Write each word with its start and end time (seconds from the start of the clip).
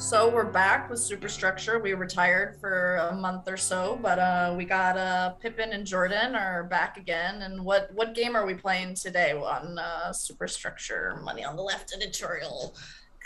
So 0.00 0.30
we're 0.30 0.44
back 0.44 0.88
with 0.88 0.98
Superstructure. 0.98 1.78
We 1.78 1.92
retired 1.92 2.58
for 2.58 2.96
a 2.96 3.14
month 3.14 3.46
or 3.46 3.58
so, 3.58 3.98
but 4.00 4.18
uh, 4.18 4.54
we 4.56 4.64
got 4.64 4.96
uh, 4.96 5.30
Pippin 5.34 5.72
and 5.72 5.86
Jordan 5.86 6.34
are 6.34 6.64
back 6.64 6.96
again. 6.96 7.42
And 7.42 7.62
what 7.62 7.90
what 7.92 8.14
game 8.14 8.34
are 8.34 8.46
we 8.46 8.54
playing 8.54 8.94
today 8.94 9.32
on 9.32 9.78
uh, 9.78 10.10
Superstructure 10.14 11.20
Money 11.22 11.44
on 11.44 11.54
the 11.54 11.62
Left 11.62 11.92
editorial 11.94 12.74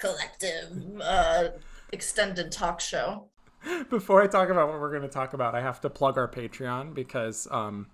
collective 0.01 1.01
uh, 1.01 1.51
extended 1.93 2.51
talk 2.51 2.81
show? 2.81 3.29
Before 3.89 4.21
I 4.21 4.27
talk 4.27 4.49
about 4.49 4.69
what 4.69 4.81
we're 4.81 4.91
going 4.91 5.03
to 5.03 5.09
talk 5.09 5.33
about, 5.33 5.55
I 5.55 5.61
have 5.61 5.81
to 5.83 5.89
plug 5.89 6.19
our 6.19 6.29
Patreon 6.29 6.93
because 6.93 7.47
um, 7.53 7.87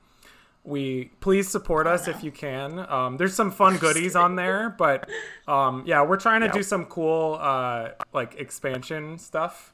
we 0.65 1.11
please 1.21 1.49
support 1.49 1.87
us 1.87 2.07
if 2.07 2.23
you 2.23 2.31
can. 2.31 2.79
Um, 2.91 3.17
there's 3.17 3.35
some 3.35 3.51
fun 3.51 3.77
goodies 3.85 4.15
on 4.17 4.37
there, 4.37 4.75
but 4.79 5.09
um, 5.49 5.85
yeah, 5.87 6.03
we're 6.05 6.19
trying 6.19 6.43
to 6.43 6.49
do 6.49 6.63
some 6.63 6.85
cool 6.87 7.39
uh, 7.41 7.91
like 8.13 8.35
expansion 8.39 9.19
stuff 9.19 9.73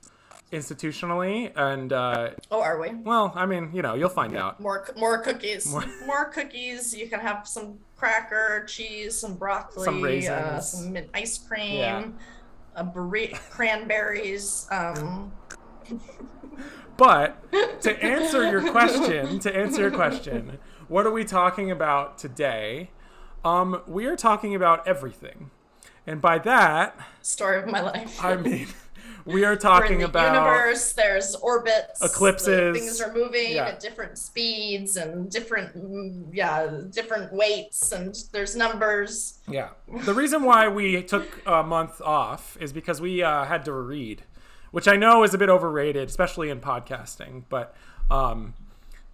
institutionally, 0.52 1.50
and 1.56 1.92
uh, 1.92 2.30
Oh, 2.52 2.62
are 2.62 2.80
we? 2.80 2.94
well, 2.94 3.32
I 3.34 3.46
mean, 3.46 3.70
you 3.74 3.82
know, 3.82 3.94
you'll 3.94 4.08
find 4.08 4.36
out. 4.36 4.60
More 4.60 4.86
more 4.96 5.18
cookies. 5.18 5.66
More- 5.70 5.84
More, 6.06 6.26
cookies. 6.26 6.94
You 6.96 7.08
can 7.08 7.18
have 7.18 7.48
some 7.48 7.78
cracker, 7.96 8.64
cheese, 8.68 9.18
some 9.18 9.34
broccoli, 9.34 10.22
Some 10.22 10.34
uh, 10.34 10.60
some 10.60 10.92
mint 10.92 11.08
ice 11.14 11.36
cream, 11.38 11.74
Yeah. 11.78 12.06
a 12.76 12.84
burri- 12.84 13.34
cranberries. 13.50 14.68
Um, 14.70 15.32
But 16.96 17.36
to 17.82 18.02
answer 18.02 18.48
your 18.50 18.70
question, 18.70 19.38
to 19.40 19.54
answer 19.54 19.82
your 19.82 19.90
question, 19.90 20.58
what 20.88 21.06
are 21.06 21.10
we 21.10 21.24
talking 21.24 21.70
about 21.70 22.18
today? 22.18 22.90
Um, 23.44 23.82
we 23.86 24.06
are 24.06 24.16
talking 24.16 24.54
about 24.54 24.86
everything, 24.86 25.50
and 26.06 26.20
by 26.20 26.38
that 26.40 26.98
story 27.22 27.58
of 27.62 27.68
my 27.68 27.80
life. 27.80 28.22
I 28.24 28.36
mean 28.36 28.66
we 29.24 29.44
are 29.44 29.56
talking 29.56 29.98
the 29.98 30.06
about 30.06 30.34
universe. 30.34 30.92
There's 30.92 31.34
orbits. 31.36 32.02
Eclipses. 32.02 32.76
Things 32.78 33.00
are 33.00 33.12
moving 33.12 33.52
Yeah. 33.52 33.66
at 33.66 33.80
different 33.80 34.18
speeds 34.18 34.96
and 34.96 35.30
different, 35.30 35.76
mm, 35.76 36.28
yeah, 36.32 36.66
different 36.90 37.32
weights, 37.32 37.92
and 37.92 38.16
there's 38.32 38.56
numbers. 38.56 39.38
Yeah. 39.48 39.70
The 40.04 40.14
reason 40.14 40.42
why 40.44 40.68
we 40.68 41.02
took 41.02 41.42
a 41.46 41.62
month 41.62 42.00
off 42.00 42.56
is 42.60 42.72
because 42.72 43.00
we 43.00 43.22
uh, 43.22 43.44
had 43.44 43.64
to 43.66 43.72
read, 43.72 44.22
which 44.70 44.88
I 44.88 44.96
know 44.96 45.22
is 45.24 45.34
a 45.34 45.38
bit 45.38 45.48
overrated, 45.48 46.08
especially 46.08 46.50
in 46.50 46.60
podcasting. 46.60 47.44
But 47.48 47.74
um, 48.10 48.54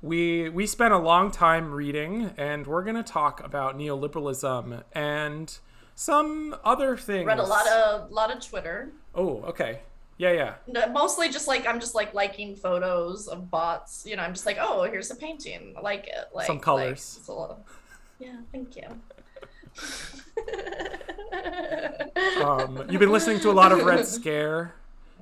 we 0.03 0.49
we 0.49 0.67
spent 0.67 0.93
a 0.93 0.99
long 0.99 1.31
time 1.31 1.73
reading, 1.73 2.33
and 2.37 2.67
we're 2.67 2.83
going 2.83 2.97
to 2.97 3.03
talk 3.03 3.43
about 3.43 3.79
neoliberalism 3.79 4.83
and 4.93 5.59
some 5.95 6.57
other 6.65 6.97
things. 6.97 7.27
Read 7.27 7.39
a 7.39 7.45
lot 7.45 7.67
of 7.69 8.11
lot 8.11 8.35
of 8.35 8.45
Twitter. 8.45 8.91
Oh, 9.15 9.43
okay. 9.45 9.81
Yeah, 10.19 10.33
yeah. 10.33 10.55
No, 10.67 10.87
mostly 10.89 11.29
just 11.31 11.49
like 11.49 11.67
I'm 11.67 11.81
just 11.81 11.95
like 11.95 12.15
liking 12.15 12.55
photos 12.57 13.29
of 13.29 13.51
bots. 13.51 14.05
You 14.07 14.17
know, 14.17 14.23
I'm 14.23 14.35
just 14.35 14.47
like, 14.47 14.59
oh, 14.61 14.83
here's 14.85 15.11
a 15.11 15.17
painting. 15.17 15.75
I 15.77 15.81
like 15.81 16.07
it. 16.07 16.29
Like 16.35 16.47
Some 16.47 16.57
like, 16.57 16.65
colors. 16.65 17.21
a 17.29 17.33
little- 17.33 17.67
yeah, 18.19 18.37
thank 18.53 18.77
you. 18.77 18.87
Um, 22.43 22.85
you've 22.89 23.01
been 23.01 23.11
listening 23.11 23.41
to 23.41 23.51
a 23.51 23.53
lot 23.53 23.73
of 23.73 23.83
Red 23.85 24.07
Scare 24.19 24.75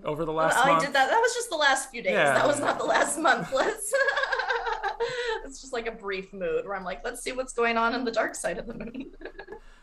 over 0.05 0.25
the 0.25 0.33
oh, 0.33 0.37
last 0.37 0.59
I 0.59 0.73
month. 0.73 0.85
did 0.85 0.93
that. 0.93 1.09
That 1.11 1.21
was 1.21 1.35
just 1.35 1.51
the 1.51 1.57
last 1.57 1.91
few 1.91 2.03
days. 2.03 2.13
Yeah. 2.13 2.35
That 2.35 2.47
was 2.47 2.61
not 2.61 2.79
the 2.79 2.85
last 2.85 3.19
month. 3.19 3.53
Let's. 3.53 3.93
it's 5.45 5.61
just 5.61 5.73
like 5.73 5.87
a 5.87 5.93
brief 5.93 6.33
mood 6.33 6.67
where 6.67 6.77
I'm 6.77 6.85
like, 6.85 7.05
let's 7.05 7.23
see 7.23 7.33
what's 7.33 7.53
going 7.53 7.77
on 7.77 7.95
in 7.95 8.05
the 8.05 8.11
dark 8.11 8.35
side 8.35 8.59
of 8.59 8.67
the 8.67 8.75
moon. 8.75 9.13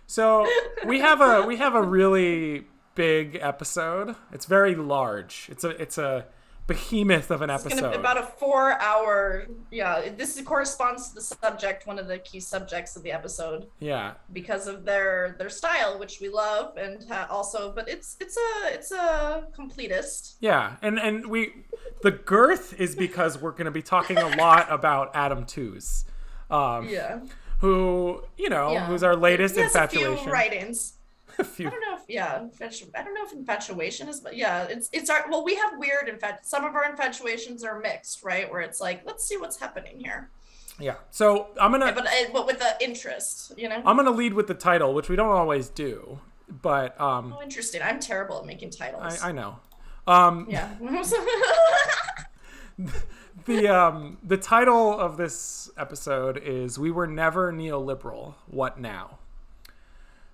So 0.10 0.48
we 0.86 1.02
have 1.02 1.20
a 1.20 1.46
we 1.46 1.58
have 1.58 1.76
a 1.76 1.82
really 1.84 2.66
big 2.96 3.38
episode. 3.42 4.16
It's 4.32 4.46
very 4.46 4.74
large. 4.74 5.50
It's 5.52 5.66
a 5.66 5.70
it's 5.82 5.98
a 5.98 6.28
behemoth 6.68 7.32
of 7.32 7.42
an 7.42 7.50
It's 7.50 7.66
episode. 7.66 7.94
about 7.96 8.18
a 8.18 8.24
four-hour. 8.24 9.48
Yeah, 9.72 10.10
this 10.16 10.40
corresponds 10.42 11.10
to 11.10 11.16
the 11.16 11.22
subject, 11.22 11.88
one 11.88 11.98
of 11.98 12.08
the 12.08 12.20
key 12.20 12.40
subjects 12.40 12.96
of 12.96 13.04
the 13.04 13.12
episode, 13.12 13.68
yeah. 13.80 14.14
because 14.34 14.68
of 14.68 14.86
their 14.86 15.36
their 15.40 15.50
style, 15.50 15.98
which 15.98 16.20
we 16.22 16.30
love, 16.30 16.76
and 16.78 17.04
ha- 17.10 17.28
also, 17.30 17.72
but 17.74 17.88
it's 17.90 18.18
it's 18.20 18.38
a 18.38 18.74
it's 18.74 18.92
a 18.92 19.48
completist. 19.58 20.36
Yeah. 20.42 20.76
And 20.82 21.00
and 21.00 21.28
we 21.28 21.54
the 22.04 22.12
girth 22.12 22.80
is 22.80 22.96
because 22.96 23.38
we're 23.42 23.52
going 23.52 23.66
to 23.66 23.72
be 23.72 23.82
talking 23.82 24.18
a 24.18 24.36
lot 24.38 24.68
about 24.72 25.12
Adam 25.16 25.46
Tooze. 25.46 26.06
Um 26.52 26.88
Yeah, 26.90 27.22
who, 27.60 28.24
you 28.38 28.50
know, 28.50 28.74
yeah. 28.74 28.86
who's 28.86 29.04
our 29.04 29.16
latest 29.16 29.56
He 29.56 29.62
has 29.62 29.74
infatuation. 29.74 30.14
A 30.14 30.18
few 30.24 30.32
writings. 30.32 30.94
I 31.40 31.64
don't 31.64 31.82
know 31.82 31.96
if 31.96 32.04
yeah, 32.08 32.40
infatu- 32.40 32.92
I 32.96 33.04
don't 33.04 33.14
know 33.14 33.26
if 33.26 33.34
infatuation 33.34 34.08
is, 34.08 34.20
but 34.20 34.36
yeah, 34.36 34.64
it's 34.64 34.90
it's 34.92 35.10
our 35.10 35.26
well, 35.30 35.44
we 35.44 35.56
have 35.56 35.74
weird 35.78 36.08
infat. 36.08 36.40
Some 36.44 36.66
of 36.66 36.76
our 36.76 36.90
infatuations 36.90 37.64
are 37.64 37.80
mixed, 37.80 38.24
right? 38.24 38.52
Where 38.52 38.62
it's 38.62 38.82
like, 38.82 39.04
let's 39.06 39.28
see 39.28 39.38
what's 39.38 39.60
happening 39.60 40.00
here, 40.00 40.32
yeah. 40.80 40.96
So 41.10 41.48
I'm 41.60 41.72
going 41.72 41.82
to 41.82 41.94
but 41.94 42.08
uh, 42.08 42.32
but 42.32 42.46
with 42.46 42.60
the 42.60 42.76
interest, 42.82 43.54
you 43.58 43.70
know. 43.70 43.82
I'm 43.86 43.96
going 43.96 44.06
to 44.06 44.12
lead 44.12 44.34
with 44.34 44.48
the 44.48 44.54
title, 44.54 44.94
which 44.94 45.10
we 45.10 45.16
don't 45.16 45.30
always 45.30 45.70
do. 45.70 46.20
But 46.50 47.00
um 47.02 47.36
oh, 47.38 47.44
interesting. 47.44 47.82
I'm 47.82 48.00
terrible 48.00 48.40
at 48.40 48.46
making 48.46 48.70
titles. 48.70 49.22
I 49.22 49.30
I 49.30 49.32
know. 49.32 49.60
Um 50.06 50.48
yeah. 50.50 50.76
the 53.46 53.68
um 53.68 54.18
the 54.24 54.38
title 54.38 54.98
of 54.98 55.18
this 55.18 55.70
episode 55.78 56.38
is 56.38 56.80
we 56.80 56.92
were 56.92 57.08
never 57.08 57.52
neoliberal 57.52 58.36
what 58.46 58.80
now 58.80 59.20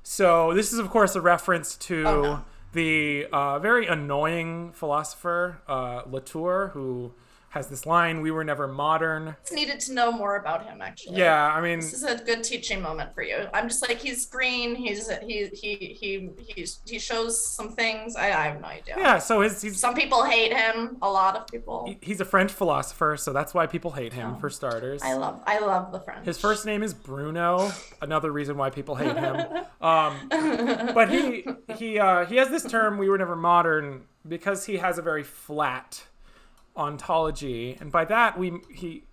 so 0.03 0.53
this 0.53 0.71
is 0.73 0.79
of 0.79 0.89
course 0.89 1.15
a 1.15 1.21
reference 1.21 1.75
to 1.77 2.03
Oh, 2.05 2.21
no. 2.21 2.45
the 2.73 3.27
uh, 3.31 3.59
very 3.59 3.87
annoying 3.87 4.71
philosopher 4.73 5.61
uh, 5.67 6.01
latour 6.05 6.71
who 6.73 7.13
has 7.53 7.67
this 7.67 7.85
line 7.85 8.21
we 8.21 8.31
were 8.31 8.43
never 8.43 8.67
modern 8.67 9.35
Just 9.43 9.53
needed 9.53 9.79
to 9.81 9.93
know 9.93 10.11
more 10.11 10.37
about 10.37 10.65
him, 10.65 10.81
actually. 10.81 11.17
yeah 11.17 11.53
i 11.55 11.61
mean 11.61 11.79
This 11.79 11.93
is 11.93 12.03
a 12.03 12.17
good 12.17 12.43
teaching 12.43 12.81
moment 12.81 13.13
for 13.13 13.21
you. 13.23 13.47
I'm 13.53 13.67
just 13.67 13.87
like 13.87 13.99
he's 13.99 14.25
green. 14.25 14.73
He's 14.75 15.09
he 15.21 15.49
he 15.53 15.75
he 15.99 16.29
he's, 16.47 16.79
he 16.85 16.97
shows 16.99 17.33
some 17.55 17.69
things. 17.73 18.15
I, 18.15 18.25
I 18.27 18.43
have 18.49 18.59
no 18.61 18.67
idea. 18.67 18.95
yeah 18.97 19.17
so 19.19 19.41
his, 19.41 19.61
he's 19.61 19.79
Some 19.79 19.93
people 19.93 20.23
hate 20.23 20.51
him. 20.51 20.97
A 21.03 21.09
lot 21.09 21.35
of 21.35 21.45
people. 21.47 21.95
he's 22.01 22.19
a 22.21 22.25
french 22.25 22.51
philosopher 22.51 23.15
so 23.17 23.31
that's 23.33 23.53
why 23.53 23.67
people 23.67 23.91
hate 23.91 24.13
him 24.13 24.33
Oh. 24.35 24.39
for 24.39 24.49
starters 24.49 25.01
I 25.03 25.13
love 25.13 25.41
I 25.45 25.59
love 25.59 25.91
the 25.91 25.99
French. 25.99 26.25
His 26.25 26.39
first 26.39 26.65
name 26.65 26.81
is 26.81 26.93
Bruno. 26.93 27.71
Another 28.01 28.31
reason 28.31 28.57
why 28.57 28.69
people 28.71 28.95
hate 28.95 29.15
him. 29.17 29.37
Um, 29.83 30.15
but 30.29 31.09
he 31.09 31.45
he 31.77 31.99
uh, 31.99 32.25
he 32.25 32.37
has 32.37 32.49
this 32.49 32.63
term 32.63 32.97
"we 32.97 33.09
were 33.09 33.17
never 33.17 33.35
modern" 33.35 34.05
because 34.25 34.65
he 34.65 34.77
has 34.77 34.97
a 34.97 35.01
very 35.01 35.23
flat 35.23 36.05
ontology, 36.75 37.77
and 37.79 37.91
by 37.91 38.05
that 38.05 38.37
we 38.37 38.59
he 38.73 39.03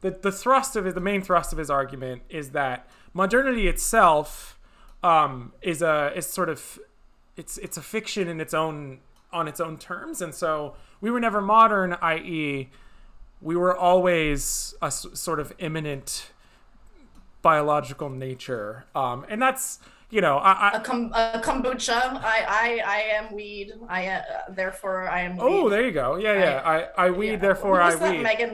the 0.00 0.10
the 0.10 0.32
thrust 0.32 0.76
of 0.76 0.84
his 0.84 0.94
the 0.94 1.00
main 1.00 1.22
thrust 1.22 1.52
of 1.52 1.58
his 1.58 1.70
argument 1.70 2.22
is 2.28 2.50
that 2.50 2.88
modernity 3.12 3.68
itself 3.68 4.58
um, 5.02 5.52
is 5.62 5.82
a 5.82 6.12
is 6.14 6.26
sort 6.26 6.48
of 6.48 6.78
it's 7.36 7.58
it's 7.58 7.76
a 7.76 7.82
fiction 7.82 8.28
in 8.28 8.40
its 8.40 8.54
own 8.54 9.00
on 9.32 9.48
its 9.48 9.60
own 9.60 9.76
terms, 9.78 10.22
and 10.22 10.34
so 10.34 10.76
we 11.00 11.10
were 11.10 11.20
never 11.20 11.40
modern, 11.40 11.94
i.e 12.00 12.70
we 13.40 13.54
were 13.54 13.76
always 13.76 14.74
a 14.80 14.86
s- 14.86 15.06
sort 15.12 15.38
of 15.38 15.52
immanent 15.58 16.32
biological 17.42 18.08
nature. 18.08 18.86
Um 18.94 19.26
and 19.28 19.40
that's 19.42 19.78
you 20.14 20.20
know 20.20 20.36
i, 20.38 20.52
a, 20.74 20.76
I 20.76 20.78
com- 20.88 21.12
a 21.12 21.40
kombucha. 21.42 21.98
I 22.34 22.38
I 22.64 22.68
I 22.96 22.98
am 23.18 23.34
weed. 23.34 23.72
I 23.88 24.00
uh, 24.06 24.22
therefore 24.60 25.08
I 25.08 25.20
am. 25.26 25.32
oh 25.40 25.64
weed. 25.64 25.72
there 25.72 25.84
you 25.88 25.90
go 25.92 26.08
yeah 26.16 26.34
yeah 26.44 26.62
i 26.74 27.06
i 27.06 27.10
weed 27.10 27.30
Yeah. 27.32 27.36
therefore 27.46 27.80
i 27.82 27.94
that? 27.94 28.12
weed 28.12 28.22
Megan 28.22 28.52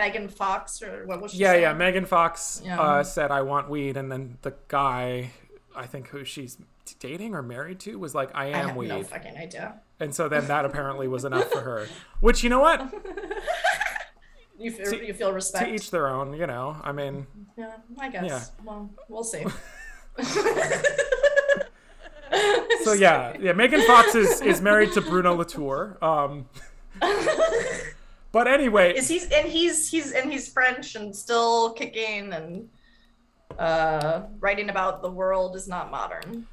Megan 0.00 0.28
Fox 0.28 0.80
or 0.82 1.04
what 1.06 1.20
was 1.20 1.32
she? 1.32 1.38
yeah 1.38 1.50
saying? 1.52 1.62
yeah 1.62 1.72
megan 1.72 2.04
fox 2.06 2.62
Yeah. 2.64 2.80
uh 2.80 3.02
said 3.02 3.30
i 3.32 3.42
want 3.42 3.68
weed 3.68 3.96
and 3.96 4.12
then 4.12 4.38
the 4.42 4.54
guy 4.68 5.30
i 5.74 5.86
think 5.92 6.04
who 6.12 6.24
she's 6.24 6.56
dating 7.00 7.34
or 7.34 7.42
married 7.42 7.80
to 7.80 7.98
was 7.98 8.14
like 8.14 8.30
i 8.34 8.44
I 8.44 8.46
am 8.60 8.68
have 8.68 8.76
weed 8.76 8.88
no 8.88 9.02
fucking 9.02 9.36
idea. 9.36 9.66
and 9.98 10.14
so 10.14 10.28
then 10.28 10.46
that 10.46 10.64
apparently 10.64 11.08
was 11.08 11.24
enough 11.24 11.48
for 11.50 11.62
her 11.62 11.80
which 12.26 12.44
you 12.44 12.50
know 12.50 12.60
what 12.60 12.78
You 14.58 14.70
feel, 14.72 14.90
To- 14.90 15.06
you 15.06 15.12
feel 15.12 15.38
to 15.38 15.68
each 15.76 15.90
their 15.90 16.08
own 16.08 16.32
you 16.40 16.46
know 16.46 16.76
i 16.82 16.90
mean 16.92 17.26
yeah, 17.58 17.72
I 17.98 18.08
guess. 18.10 18.24
Yeah. 18.24 18.42
Well, 18.64 18.90
we'll 19.08 19.24
see. 19.24 19.44
so 22.84 22.92
yeah 22.92 23.36
yeah 23.40 23.52
megan 23.52 23.82
fox 23.82 24.14
is 24.14 24.40
is 24.40 24.60
married 24.60 24.92
to 24.92 25.00
bruno 25.00 25.34
latour 25.34 25.98
um 26.02 26.46
but 28.32 28.48
anyway 28.48 28.94
Is 28.94 29.08
he's 29.08 29.30
and 29.30 29.48
he's 29.48 29.88
he's 29.88 30.12
and 30.12 30.30
he's 30.30 30.52
French 30.52 30.94
and 30.94 31.14
still 31.14 31.72
kicking 31.72 32.32
and 32.32 32.68
uh 33.58 34.22
writing 34.38 34.68
about 34.68 35.02
the 35.02 35.10
world 35.10 35.56
is 35.56 35.66
not 35.66 35.90
modern. 35.90 36.46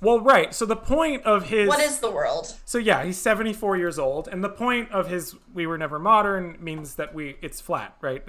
Well, 0.00 0.20
right. 0.20 0.54
So 0.54 0.64
the 0.64 0.76
point 0.76 1.24
of 1.24 1.48
his 1.50 1.68
What 1.68 1.80
is 1.80 1.98
the 1.98 2.10
world? 2.10 2.56
so 2.64 2.78
yeah, 2.78 3.04
he's 3.04 3.18
74 3.18 3.76
years 3.76 3.98
old, 3.98 4.28
and 4.28 4.42
the 4.42 4.48
point 4.48 4.90
of 4.90 5.08
his 5.08 5.36
"we 5.52 5.66
were 5.66 5.76
never 5.76 5.98
modern" 5.98 6.56
means 6.60 6.94
that 6.94 7.14
we 7.14 7.36
it's 7.42 7.60
flat, 7.60 7.96
right? 8.00 8.22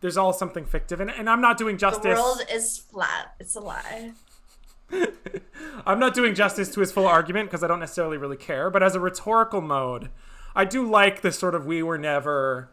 There's 0.00 0.16
all 0.16 0.32
something 0.32 0.64
fictive, 0.64 1.00
and, 1.00 1.10
and 1.10 1.28
I'm 1.28 1.40
not 1.40 1.58
doing 1.58 1.76
justice. 1.76 2.18
The 2.18 2.22
world 2.22 2.42
is 2.50 2.78
flat. 2.78 3.34
It's 3.38 3.54
a 3.54 3.60
lie. 3.60 4.12
I'm 5.86 5.98
not 5.98 6.14
doing 6.14 6.34
justice 6.34 6.68
to 6.74 6.80
his 6.80 6.92
full 6.92 7.06
argument 7.06 7.50
because 7.50 7.62
I 7.62 7.66
don't 7.66 7.80
necessarily 7.80 8.16
really 8.16 8.36
care, 8.36 8.70
but 8.70 8.82
as 8.82 8.94
a 8.94 9.00
rhetorical 9.00 9.60
mode, 9.60 10.10
I 10.54 10.64
do 10.64 10.88
like 10.88 11.22
this 11.22 11.38
sort 11.38 11.54
of 11.54 11.66
we 11.66 11.82
were 11.82 11.98
never 11.98 12.70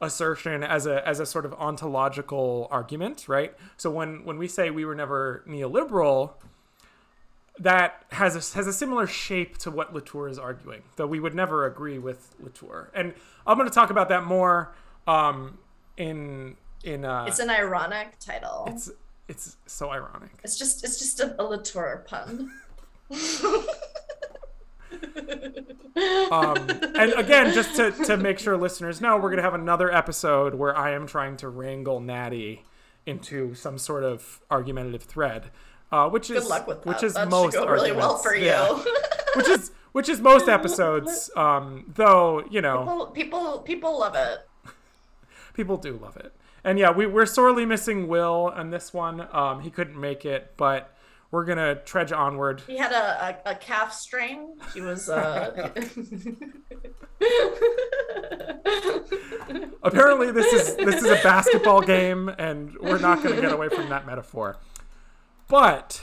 assertion 0.00 0.62
as 0.62 0.86
a 0.86 1.06
as 1.06 1.20
a 1.20 1.26
sort 1.26 1.44
of 1.44 1.52
ontological 1.54 2.68
argument, 2.70 3.28
right? 3.28 3.54
So 3.76 3.90
when 3.90 4.24
when 4.24 4.38
we 4.38 4.48
say 4.48 4.70
we 4.70 4.84
were 4.84 4.94
never 4.94 5.44
neoliberal, 5.46 6.34
that 7.60 8.04
has 8.10 8.34
a, 8.34 8.56
has 8.56 8.66
a 8.66 8.72
similar 8.72 9.06
shape 9.06 9.58
to 9.58 9.70
what 9.70 9.94
Latour 9.94 10.28
is 10.28 10.38
arguing, 10.38 10.82
though 10.96 11.06
we 11.06 11.20
would 11.20 11.34
never 11.34 11.66
agree 11.66 11.98
with 11.98 12.34
Latour. 12.40 12.90
And 12.94 13.14
I'm 13.46 13.56
going 13.56 13.68
to 13.68 13.74
talk 13.74 13.90
about 13.90 14.08
that 14.08 14.24
more 14.24 14.74
um, 15.06 15.58
in 15.96 16.56
in. 16.82 17.04
Uh, 17.04 17.26
it's 17.28 17.38
an 17.38 17.50
ironic 17.50 18.18
title. 18.18 18.64
It's 18.68 18.90
it's 19.28 19.56
so 19.66 19.90
ironic. 19.90 20.32
It's 20.42 20.58
just 20.58 20.84
it's 20.84 20.98
just 20.98 21.20
a, 21.20 21.40
a 21.40 21.44
Latour 21.44 22.04
pun. 22.08 22.50
um, 26.30 26.68
and 26.96 27.12
again, 27.12 27.52
just 27.52 27.76
to, 27.76 27.90
to 28.04 28.16
make 28.16 28.38
sure 28.38 28.56
listeners 28.56 29.00
know, 29.00 29.16
we're 29.16 29.30
going 29.30 29.36
to 29.36 29.42
have 29.42 29.54
another 29.54 29.92
episode 29.92 30.54
where 30.54 30.76
I 30.76 30.92
am 30.92 31.06
trying 31.06 31.36
to 31.38 31.48
wrangle 31.48 32.00
Natty 32.00 32.64
into 33.06 33.54
some 33.54 33.78
sort 33.78 34.04
of 34.04 34.40
argumentative 34.50 35.02
thread, 35.02 35.50
uh, 35.92 36.08
which 36.08 36.30
is 36.30 36.48
luck 36.48 36.66
with 36.66 36.82
that. 36.82 36.88
which 36.88 37.02
is 37.02 37.14
that 37.14 37.28
most 37.28 37.54
go 37.54 37.66
really 37.66 37.92
well 37.92 38.18
for 38.18 38.34
you. 38.34 38.46
Yeah. 38.46 38.82
which 39.36 39.48
is 39.48 39.72
which 39.92 40.08
is 40.08 40.20
most 40.20 40.48
episodes. 40.48 41.30
Um, 41.36 41.84
though 41.94 42.44
you 42.50 42.60
know, 42.60 42.80
people, 42.80 43.06
people 43.06 43.58
people 43.60 43.98
love 43.98 44.14
it. 44.14 44.38
people 45.54 45.76
do 45.76 45.98
love 46.00 46.16
it. 46.16 46.32
And 46.62 46.78
yeah, 46.78 46.90
we, 46.90 47.06
we're 47.06 47.26
sorely 47.26 47.64
missing 47.64 48.06
Will 48.06 48.52
on 48.54 48.70
this 48.70 48.92
one. 48.92 49.26
Um, 49.32 49.60
he 49.60 49.70
couldn't 49.70 49.98
make 49.98 50.26
it, 50.26 50.52
but 50.58 50.94
we're 51.30 51.44
gonna 51.44 51.76
trudge 51.76 52.12
onward. 52.12 52.62
He 52.66 52.76
had 52.76 52.92
a, 52.92 53.40
a, 53.46 53.52
a 53.52 53.54
calf 53.54 53.92
strain. 53.92 54.56
He 54.74 54.80
was 54.80 55.08
uh 55.08 55.70
Apparently, 59.82 60.30
this 60.32 60.52
is 60.52 60.76
this 60.76 61.02
is 61.02 61.10
a 61.10 61.20
basketball 61.22 61.80
game, 61.80 62.28
and 62.38 62.76
we're 62.78 62.98
not 62.98 63.22
gonna 63.22 63.40
get 63.40 63.52
away 63.52 63.68
from 63.68 63.88
that 63.88 64.06
metaphor. 64.06 64.56
But 65.50 66.00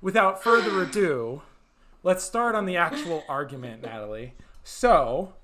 without 0.00 0.42
further 0.42 0.82
ado, 0.82 1.42
let's 2.02 2.24
start 2.24 2.54
on 2.56 2.66
the 2.66 2.76
actual 2.76 3.22
argument, 3.28 3.82
Natalie. 3.82 4.34
So, 4.64 5.34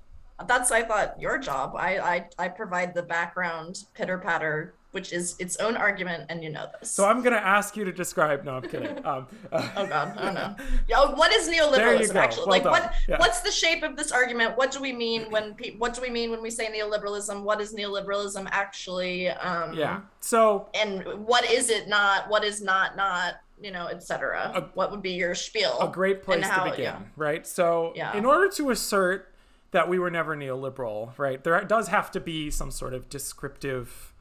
that's 0.47 0.71
I 0.71 0.83
thought 0.83 1.19
your 1.19 1.37
job. 1.37 1.73
I 1.77 1.97
I, 1.97 2.25
I 2.37 2.47
provide 2.49 2.93
the 2.93 3.01
background 3.03 3.85
pitter 3.93 4.17
patter, 4.17 4.73
which 4.91 5.13
is 5.13 5.35
its 5.39 5.55
own 5.57 5.77
argument, 5.77 6.25
and 6.29 6.43
you 6.43 6.49
know 6.49 6.67
this. 6.77 6.91
so 6.91 7.05
I'm 7.05 7.21
gonna 7.23 7.37
ask 7.37 7.77
you 7.77 7.85
to 7.85 7.91
describe. 7.93 8.43
No, 8.43 8.55
I'm 8.57 8.61
kidding. 8.63 8.97
Um, 9.05 9.27
uh, 9.53 9.69
Oh 9.77 9.87
God, 9.87 10.17
I 10.17 10.25
don't 10.25 10.33
know. 10.33 10.55
Yo, 10.89 11.11
what 11.15 11.31
is 11.31 11.47
neoliberalism 11.47 12.13
go. 12.13 12.19
actually? 12.19 12.41
Well 12.41 12.49
like, 12.49 12.63
done. 12.63 12.71
what 12.73 12.93
Yeah. 13.07 13.17
what's 13.19 13.39
the 13.39 13.51
shape 13.51 13.83
of 13.83 13.95
this 13.95 14.11
argument? 14.11 14.57
What 14.57 14.71
do 14.71 14.81
we 14.81 14.91
mean 14.91 15.31
when 15.31 15.53
pe- 15.55 15.77
what 15.77 15.93
do 15.93 16.01
we 16.01 16.09
mean 16.09 16.29
when 16.31 16.41
we 16.41 16.49
say 16.51 16.67
neoliberalism? 16.67 17.41
What 17.43 17.61
is 17.61 17.73
neoliberalism 17.73 18.47
actually? 18.51 19.29
Um, 19.29 19.73
yeah. 19.73 20.01
So 20.19 20.67
And 20.73 21.03
what 21.25 21.49
is 21.49 21.69
it 21.69 21.87
not? 21.87 22.29
What 22.29 22.43
is 22.43 22.61
not 22.61 22.97
not? 22.97 23.35
You 23.61 23.71
know, 23.71 23.87
etc. 23.87 24.69
What 24.73 24.91
would 24.91 25.01
be 25.01 25.11
your 25.11 25.33
spiel? 25.33 25.77
a 25.79 25.87
great 25.87 26.23
place 26.23 26.45
how- 26.45 26.65
to 26.65 26.71
begin, 26.71 26.83
yeah. 26.83 27.01
right? 27.15 27.47
So, 27.47 27.93
Yeah. 27.95 28.15
in 28.15 28.25
order 28.25 28.49
to 28.49 28.69
assert 28.69 29.33
that 29.71 29.87
we 29.89 29.97
were 29.97 30.11
never 30.11 30.35
neoliberal, 30.35 31.17
right, 31.17 31.43
there 31.43 31.59
does 31.63 31.87
have 31.87 32.11
to 32.11 32.19
be 32.19 32.51
some 32.51 32.69
sort 32.71 32.93
of 32.93 33.09
descriptive, 33.09 34.13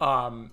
um, 0.00 0.52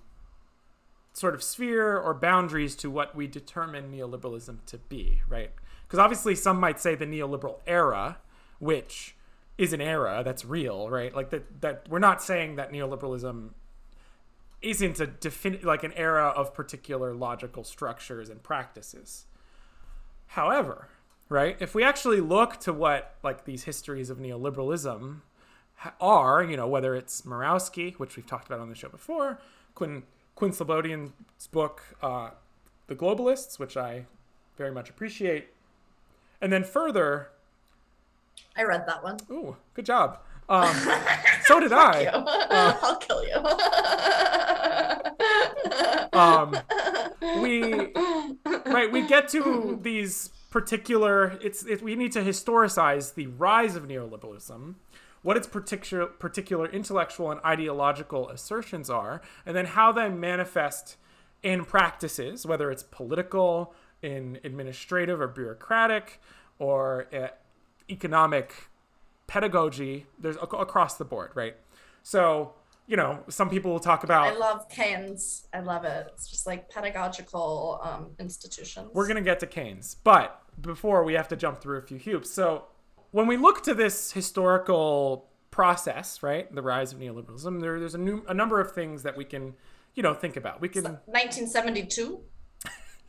sort 1.14 1.36
of 1.36 1.44
sphere 1.44 1.98
or 1.98 2.14
boundaries 2.14 2.76
to 2.78 2.90
what 2.90 3.16
we 3.16 3.28
determine 3.28 3.92
neoliberalism 3.92 4.58
to 4.66 4.78
be, 4.80 5.22
right? 5.30 5.52
Because 5.88 6.00
obviously, 6.00 6.34
some 6.34 6.60
might 6.60 6.80
say 6.80 6.96
the 6.96 7.06
neoliberal 7.06 7.60
era, 7.68 8.18
which 8.60 9.16
is 9.60 9.74
an 9.74 9.82
era 9.82 10.24
that's 10.26 10.44
real, 10.44 10.90
right? 10.90 11.14
Like 11.16 11.30
that, 11.30 11.62
that 11.62 11.88
we're 11.88 12.00
not 12.00 12.22
saying 12.24 12.56
that 12.56 12.72
neoliberalism 12.72 13.52
isn't 14.64 15.00
a 15.00 15.08
defin- 15.08 15.64
like 15.64 15.84
an 15.84 15.94
era 15.94 16.28
of 16.36 16.54
particular 16.54 17.14
logical 17.14 17.64
structures 17.64 18.30
and 18.30 18.42
practices. 18.42 19.26
However, 20.28 20.88
right, 21.30 21.56
if 21.60 21.76
we 21.76 21.84
actually 21.84 22.22
look 22.22 22.60
to 22.62 22.74
what 22.74 23.16
like 23.24 23.46
these 23.46 23.64
histories 23.66 24.10
of 24.10 24.18
neoliberalism 24.18 25.22
are, 26.00 26.44
you 26.44 26.56
know, 26.58 26.68
whether 26.68 26.96
it's 26.96 27.22
Mirowski, 27.24 27.94
which 27.96 28.16
we've 28.16 28.26
talked 28.26 28.48
about 28.48 28.60
on 28.60 28.70
the 28.70 28.76
show 28.76 28.90
before, 28.90 29.40
Quinn 29.76 30.04
Quinn 30.36 30.52
Slobodian's 30.52 31.48
book, 31.48 31.84
uh, 32.02 32.32
The 32.88 32.96
Globalists, 32.96 33.60
which 33.60 33.78
I 33.78 34.06
very 34.58 34.72
much 34.72 34.90
appreciate, 34.90 35.50
and 36.42 36.52
then 36.52 36.64
further, 36.64 37.30
I 38.56 38.64
read 38.64 38.86
that 38.88 39.04
one. 39.04 39.18
ooh, 39.30 39.58
good 39.74 39.86
job. 39.86 40.20
Um, 40.50 40.76
so 41.46 41.60
did 41.60 41.72
I. 41.74 42.06
I'll 42.82 42.98
kill 42.98 43.24
you. 43.24 43.36
um, 46.14 46.56
we 47.42 47.92
right 48.66 48.92
we 48.92 49.06
get 49.08 49.28
to 49.30 49.80
these 49.82 50.30
particular 50.50 51.38
it's 51.42 51.66
it, 51.66 51.82
we 51.82 51.96
need 51.96 52.12
to 52.12 52.22
historicize 52.22 53.16
the 53.16 53.28
rise 53.28 53.76
of 53.76 53.88
neoliberalism 53.88 54.76
what 55.22 55.38
its 55.38 55.48
particular 55.48 56.06
particular 56.06 56.68
intellectual 56.68 57.32
and 57.32 57.40
ideological 57.44 58.30
assertions 58.30 58.90
are 58.90 59.22
and 59.46 59.56
then 59.56 59.66
how 59.66 59.92
they 59.92 60.10
manifest 60.10 60.98
in 61.42 61.66
practices 61.66 62.46
whether 62.46 62.70
it's 62.70 62.84
political 62.84 63.74
in 64.02 64.40
administrative 64.44 65.20
or 65.20 65.28
bureaucratic 65.28 66.22
or 66.60 67.08
uh, 67.14 67.28
economic 67.90 68.68
pedagogy 69.28 70.06
there's 70.20 70.38
ac- 70.38 70.58
across 70.60 70.96
the 70.98 71.06
board 71.06 71.32
right? 71.34 71.56
So 72.04 72.54
you 72.94 72.98
know 72.98 73.24
some 73.28 73.50
people 73.50 73.72
will 73.72 73.80
talk 73.80 74.04
about 74.04 74.28
I 74.28 74.38
love 74.38 74.70
Keynes. 74.70 75.48
I 75.52 75.62
love 75.62 75.84
it. 75.84 76.12
It's 76.14 76.30
just 76.30 76.46
like 76.46 76.70
pedagogical 76.70 77.80
um, 77.82 78.12
institutions. 78.20 78.92
We're 78.94 79.08
going 79.08 79.16
to 79.16 79.24
get 79.24 79.40
to 79.40 79.48
Keynes, 79.48 79.96
but 80.04 80.44
before 80.62 81.04
we 81.04 81.14
have 81.14 81.28
to 81.30 81.36
jump 81.36 81.60
through 81.60 81.80
a 81.80 81.82
few 81.82 81.98
hoops. 81.98 82.30
So, 82.30 82.66
when 83.10 83.26
we 83.26 83.36
look 83.36 83.64
to 83.64 83.74
this 83.74 84.12
historical 84.12 85.28
process, 85.50 86.22
right, 86.22 86.54
the 86.54 86.62
rise 86.62 86.94
of 86.94 87.00
neoliberalism, 87.00 87.62
there, 87.62 87.80
there's 87.80 87.96
a, 87.96 87.98
new, 87.98 88.24
a 88.28 88.34
number 88.36 88.62
of 88.62 88.74
things 88.74 89.02
that 89.02 89.18
we 89.18 89.26
can, 89.26 89.56
you 89.96 90.04
know, 90.04 90.14
think 90.14 90.38
about. 90.38 90.62
We 90.62 90.70
can, 90.70 90.84
1972. 90.84 92.20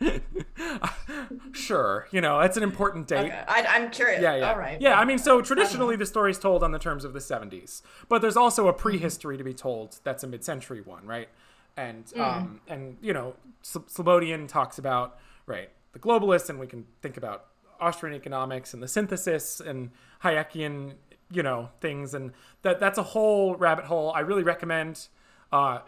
sure, 1.53 2.09
you 2.11 2.21
know, 2.21 2.41
that's 2.41 2.57
an 2.57 2.63
important 2.63 3.07
date. 3.09 3.27
Okay, 3.27 3.45
I, 3.49 3.65
I'm 3.67 3.91
curious. 3.91 4.23
Yeah, 4.23 4.37
yeah. 4.37 4.51
All 4.51 4.59
right. 4.59 4.81
Yeah, 4.81 4.99
I 4.99 5.05
mean, 5.05 5.19
so 5.19 5.41
traditionally 5.41 5.97
the 5.97 6.07
story's 6.07 6.39
told 6.39 6.63
on 6.63 6.73
the 6.73 6.79
terms 6.79 7.05
of 7.05 7.13
the 7.13 7.19
70s, 7.19 7.83
but 8.09 8.21
there's 8.21 8.37
also 8.37 8.69
a 8.69 8.73
prehistory 8.73 9.37
to 9.37 9.45
be 9.45 9.55
told 9.55 10.01
that's 10.05 10.23
a 10.25 10.27
mid-century 10.27 10.81
one, 10.81 11.07
right? 11.07 11.29
And 11.77 12.05
um, 12.17 12.61
and 12.69 12.97
you 13.03 13.13
know, 13.13 13.35
Sl- 13.63 13.81
Slobodian 13.81 14.47
talks 14.47 14.79
about 14.79 15.19
right 15.47 15.71
the 15.93 15.99
globalists, 15.99 16.49
and 16.49 16.61
we 16.61 16.67
can 16.69 16.87
think 17.03 17.17
about 17.17 17.47
Austrian 17.81 18.15
economics 18.15 18.75
and 18.75 18.83
the 18.83 18.87
synthesis 18.89 19.61
and 19.61 19.91
Hayekian, 20.23 20.95
you 21.33 21.43
know, 21.43 21.71
things, 21.81 22.15
and 22.15 22.33
that 22.63 22.79
that's 22.79 22.99
a 22.99 23.03
whole 23.03 23.57
rabbit 23.57 23.87
hole. 23.87 24.13
I 24.15 24.21
really 24.21 24.45
recommend. 24.45 25.09
Uh, 25.53 25.81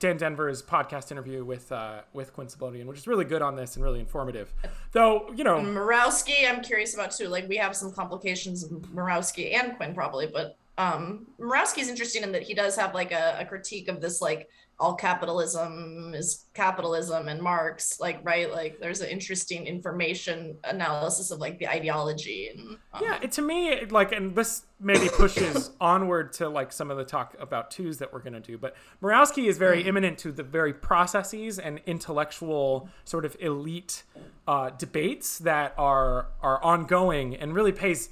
Dan 0.00 0.16
Denvir's 0.16 0.62
podcast 0.62 1.12
interview 1.12 1.44
with 1.44 1.70
uh, 1.70 2.00
with 2.14 2.32
Quinn 2.32 2.48
Slobodian, 2.48 2.86
which 2.86 2.98
is 2.98 3.06
really 3.06 3.26
good 3.26 3.42
on 3.42 3.54
this 3.54 3.76
and 3.76 3.84
really 3.84 4.00
informative. 4.00 4.52
Though, 4.92 5.30
you 5.36 5.44
know, 5.44 5.58
Mirowski, 5.58 6.48
I'm 6.48 6.62
curious 6.62 6.94
about 6.94 7.12
too. 7.12 7.28
Like 7.28 7.48
we 7.48 7.56
have 7.58 7.76
some 7.76 7.92
complications 7.92 8.64
of 8.64 8.70
Mirowski 8.70 9.54
and 9.54 9.76
Quinn 9.76 9.94
probably, 9.94 10.26
but 10.26 10.56
um 10.78 11.26
Mirowski's 11.38 11.88
interesting 11.88 12.22
in 12.22 12.32
that 12.32 12.42
he 12.42 12.54
does 12.54 12.74
have 12.76 12.94
like 12.94 13.12
a, 13.12 13.36
a 13.40 13.44
critique 13.44 13.88
of 13.88 14.00
this 14.00 14.22
like 14.22 14.48
all 14.80 14.94
capitalism 14.94 16.14
is 16.14 16.46
capitalism 16.54 17.28
and 17.28 17.40
Marx, 17.40 18.00
like 18.00 18.18
right, 18.24 18.50
like 18.50 18.80
there's 18.80 19.02
an 19.02 19.10
interesting 19.10 19.66
information 19.66 20.56
analysis 20.64 21.30
of 21.30 21.38
like 21.38 21.58
the 21.58 21.68
ideology 21.68 22.48
and 22.48 22.78
um, 22.94 23.02
Yeah, 23.02 23.18
it, 23.22 23.30
to 23.32 23.42
me, 23.42 23.84
like, 23.90 24.10
and 24.12 24.34
this 24.34 24.62
maybe 24.80 25.10
pushes 25.10 25.70
onward 25.80 26.32
to 26.34 26.48
like 26.48 26.72
some 26.72 26.90
of 26.90 26.96
the 26.96 27.04
talk 27.04 27.36
about 27.38 27.70
Tooze 27.70 27.98
that 27.98 28.10
we're 28.10 28.20
gonna 28.20 28.40
do. 28.40 28.56
But 28.56 28.74
Mirowski 29.02 29.48
is 29.48 29.58
very 29.58 29.82
immanent 29.82 30.16
to 30.20 30.32
the 30.32 30.42
very 30.42 30.72
processes 30.72 31.58
and 31.58 31.82
intellectual 31.84 32.88
sort 33.04 33.26
of 33.26 33.36
elite 33.38 34.02
uh, 34.48 34.70
debates 34.70 35.38
that 35.40 35.74
are 35.76 36.28
are 36.40 36.62
ongoing, 36.64 37.36
and 37.36 37.54
really 37.54 37.72
pays 37.72 38.08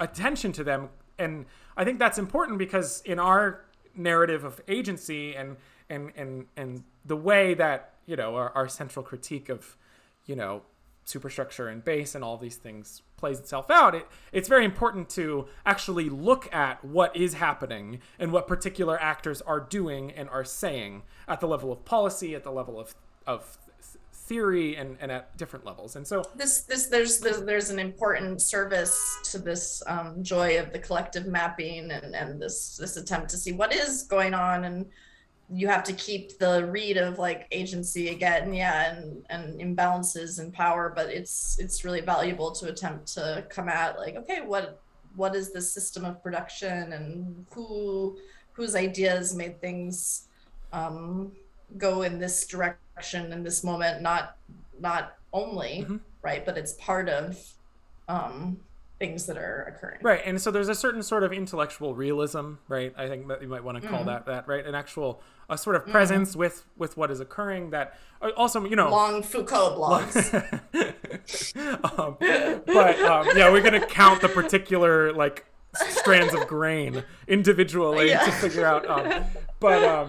attention 0.00 0.52
to 0.52 0.64
them. 0.64 0.88
And 1.18 1.44
I 1.76 1.84
think 1.84 1.98
that's 1.98 2.16
important 2.16 2.58
because 2.58 3.02
in 3.04 3.18
our 3.18 3.66
narrative 3.94 4.44
of 4.44 4.60
agency 4.68 5.34
and 5.34 5.56
and 5.88 6.12
and 6.16 6.46
and 6.56 6.84
the 7.04 7.16
way 7.16 7.54
that 7.54 7.94
you 8.06 8.16
know 8.16 8.34
our, 8.36 8.50
our 8.50 8.68
central 8.68 9.04
critique 9.04 9.48
of 9.48 9.76
you 10.26 10.36
know 10.36 10.62
superstructure 11.04 11.68
and 11.68 11.84
base 11.84 12.16
and 12.16 12.24
all 12.24 12.36
these 12.36 12.56
things 12.56 13.02
plays 13.16 13.38
itself 13.38 13.70
out 13.70 13.94
it, 13.94 14.08
it's 14.32 14.48
very 14.48 14.64
important 14.64 15.08
to 15.08 15.46
actually 15.64 16.08
look 16.08 16.52
at 16.52 16.84
what 16.84 17.16
is 17.16 17.34
happening 17.34 18.00
and 18.18 18.32
what 18.32 18.48
particular 18.48 19.00
actors 19.00 19.40
are 19.42 19.60
doing 19.60 20.10
and 20.10 20.28
are 20.30 20.44
saying 20.44 21.02
at 21.28 21.38
the 21.40 21.46
level 21.46 21.70
of 21.70 21.84
policy 21.84 22.34
at 22.34 22.42
the 22.42 22.50
level 22.50 22.80
of 22.80 22.94
of 23.24 23.56
theory 24.26 24.76
and, 24.76 24.96
and 25.00 25.12
at 25.12 25.36
different 25.36 25.64
levels. 25.64 25.96
And 25.96 26.06
so 26.06 26.22
this 26.34 26.62
this 26.62 26.86
there's 26.86 27.20
there's, 27.20 27.42
there's 27.42 27.70
an 27.70 27.78
important 27.78 28.42
service 28.42 29.18
to 29.30 29.38
this 29.38 29.82
um, 29.86 30.22
joy 30.22 30.58
of 30.58 30.72
the 30.72 30.78
collective 30.78 31.26
mapping 31.26 31.90
and, 31.90 32.14
and 32.14 32.42
this 32.42 32.76
this 32.76 32.96
attempt 32.96 33.30
to 33.30 33.36
see 33.36 33.52
what 33.52 33.72
is 33.72 34.02
going 34.02 34.34
on 34.34 34.64
and 34.64 34.86
you 35.48 35.68
have 35.68 35.84
to 35.84 35.92
keep 35.92 36.38
the 36.38 36.66
read 36.66 36.96
of 36.96 37.18
like 37.18 37.46
agency 37.52 38.08
again 38.08 38.52
yeah 38.52 38.92
and 38.92 39.24
and 39.30 39.60
imbalances 39.60 40.40
in 40.40 40.50
power 40.50 40.92
but 40.94 41.08
it's 41.08 41.56
it's 41.60 41.84
really 41.84 42.00
valuable 42.00 42.50
to 42.50 42.68
attempt 42.68 43.06
to 43.06 43.44
come 43.48 43.68
at 43.68 43.96
like 43.96 44.16
okay 44.16 44.40
what 44.40 44.80
what 45.14 45.34
is 45.34 45.52
the 45.52 45.60
system 45.60 46.04
of 46.04 46.22
production 46.22 46.92
and 46.92 47.46
who 47.52 48.16
whose 48.52 48.74
ideas 48.74 49.34
made 49.34 49.60
things 49.60 50.28
um, 50.72 51.32
go 51.78 52.02
in 52.02 52.18
this 52.18 52.46
direction 52.46 53.32
in 53.32 53.42
this 53.42 53.62
moment 53.62 54.02
not 54.02 54.36
not 54.80 55.16
only 55.32 55.82
mm-hmm. 55.82 55.96
right 56.22 56.44
but 56.44 56.58
it's 56.58 56.72
part 56.74 57.08
of 57.08 57.38
um, 58.08 58.58
things 58.98 59.26
that 59.26 59.36
are 59.36 59.72
occurring 59.74 60.00
right 60.02 60.22
and 60.24 60.40
so 60.40 60.50
there's 60.50 60.68
a 60.68 60.74
certain 60.74 61.02
sort 61.02 61.22
of 61.22 61.32
intellectual 61.32 61.94
realism 61.94 62.54
right 62.68 62.92
i 62.96 63.06
think 63.06 63.28
that 63.28 63.42
you 63.42 63.48
might 63.48 63.62
want 63.62 63.80
to 63.80 63.86
call 63.88 64.00
mm-hmm. 64.00 64.08
that 64.08 64.26
that 64.26 64.48
right 64.48 64.66
an 64.66 64.74
actual 64.74 65.22
a 65.48 65.56
sort 65.56 65.76
of 65.76 65.82
mm-hmm. 65.82 65.92
presence 65.92 66.30
mm-hmm. 66.30 66.40
with 66.40 66.64
with 66.76 66.96
what 66.96 67.10
is 67.10 67.20
occurring 67.20 67.70
that 67.70 67.98
uh, 68.22 68.30
also 68.36 68.64
you 68.64 68.76
know 68.76 68.90
long 68.90 69.22
foucault 69.22 69.78
blogs 69.78 70.32
um, 71.98 72.16
but 72.66 73.00
um, 73.00 73.26
yeah 73.36 73.50
we're 73.50 73.62
gonna 73.62 73.84
count 73.86 74.20
the 74.20 74.28
particular 74.28 75.12
like 75.12 75.46
strands 75.88 76.34
of 76.34 76.46
grain 76.46 77.04
individually 77.28 78.08
yeah. 78.08 78.24
to 78.24 78.32
figure 78.32 78.64
out 78.64 78.88
um, 78.88 79.24
but 79.60 79.84
um 79.84 80.08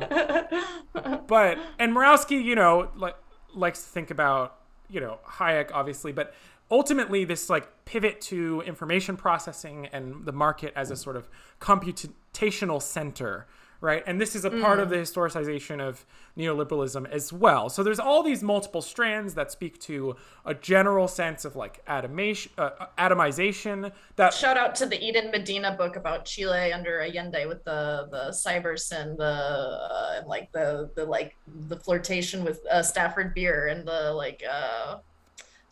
but 1.28 1.58
and 1.78 1.96
Mirowski 1.96 2.42
you 2.42 2.56
know 2.56 2.90
like 2.96 3.16
likes 3.54 3.84
to 3.84 3.90
think 3.90 4.12
about 4.12 4.58
you 4.90 5.00
know 5.00 5.20
Hayek 5.26 5.72
obviously 5.74 6.12
but 6.12 6.34
ultimately 6.72 7.26
this 7.26 7.50
like 7.50 7.86
pivot 7.86 8.20
to 8.22 8.62
information 8.66 9.18
processing 9.18 9.88
and 9.88 10.26
the 10.26 10.32
market 10.32 10.74
as 10.76 10.92
a 10.92 10.96
sort 10.96 11.16
of 11.16 11.30
computational 11.60 12.82
center 12.82 13.48
right 13.82 14.04
and 14.08 14.20
this 14.20 14.36
is 14.36 14.46
a 14.46 14.50
part 14.50 14.80
mm. 14.80 14.82
of 14.82 14.90
the 14.90 14.96
historicization 14.96 15.80
of 15.80 16.06
neoliberalism 16.38 17.10
as 17.10 17.32
well 17.32 17.70
so 17.70 17.84
there's 17.84 18.00
all 18.00 18.24
these 18.24 18.42
multiple 18.42 18.82
strands 18.82 19.34
that 19.34 19.52
speak 19.52 19.80
to 19.80 20.16
a 20.46 20.54
general 20.54 21.08
sense 21.08 21.46
of 21.46 21.56
like 21.56 21.84
atomation 21.88 22.52
uh, 22.58 22.88
atomization 22.98 23.92
that 24.16 24.34
shout 24.34 24.58
out 24.58 24.76
to 24.76 24.86
the 24.86 25.02
eden 25.04 25.30
medina 25.32 25.76
book 25.76 25.96
about 25.96 26.26
chile 26.26 26.72
under 26.74 27.02
allende 27.02 27.46
with 27.48 27.64
the 27.64 28.08
the 28.12 28.30
cybers 28.32 28.92
and 28.92 29.18
the 29.18 29.24
uh, 29.24 30.22
like 30.26 30.52
the 30.52 30.90
the 30.96 31.06
like 31.06 31.36
the 31.68 31.78
flirtation 31.78 32.44
with 32.44 32.60
uh, 32.72 32.82
stafford 32.82 33.34
beer 33.34 33.68
and 33.68 33.88
the 33.88 34.12
like 34.14 34.44
uh 34.50 34.98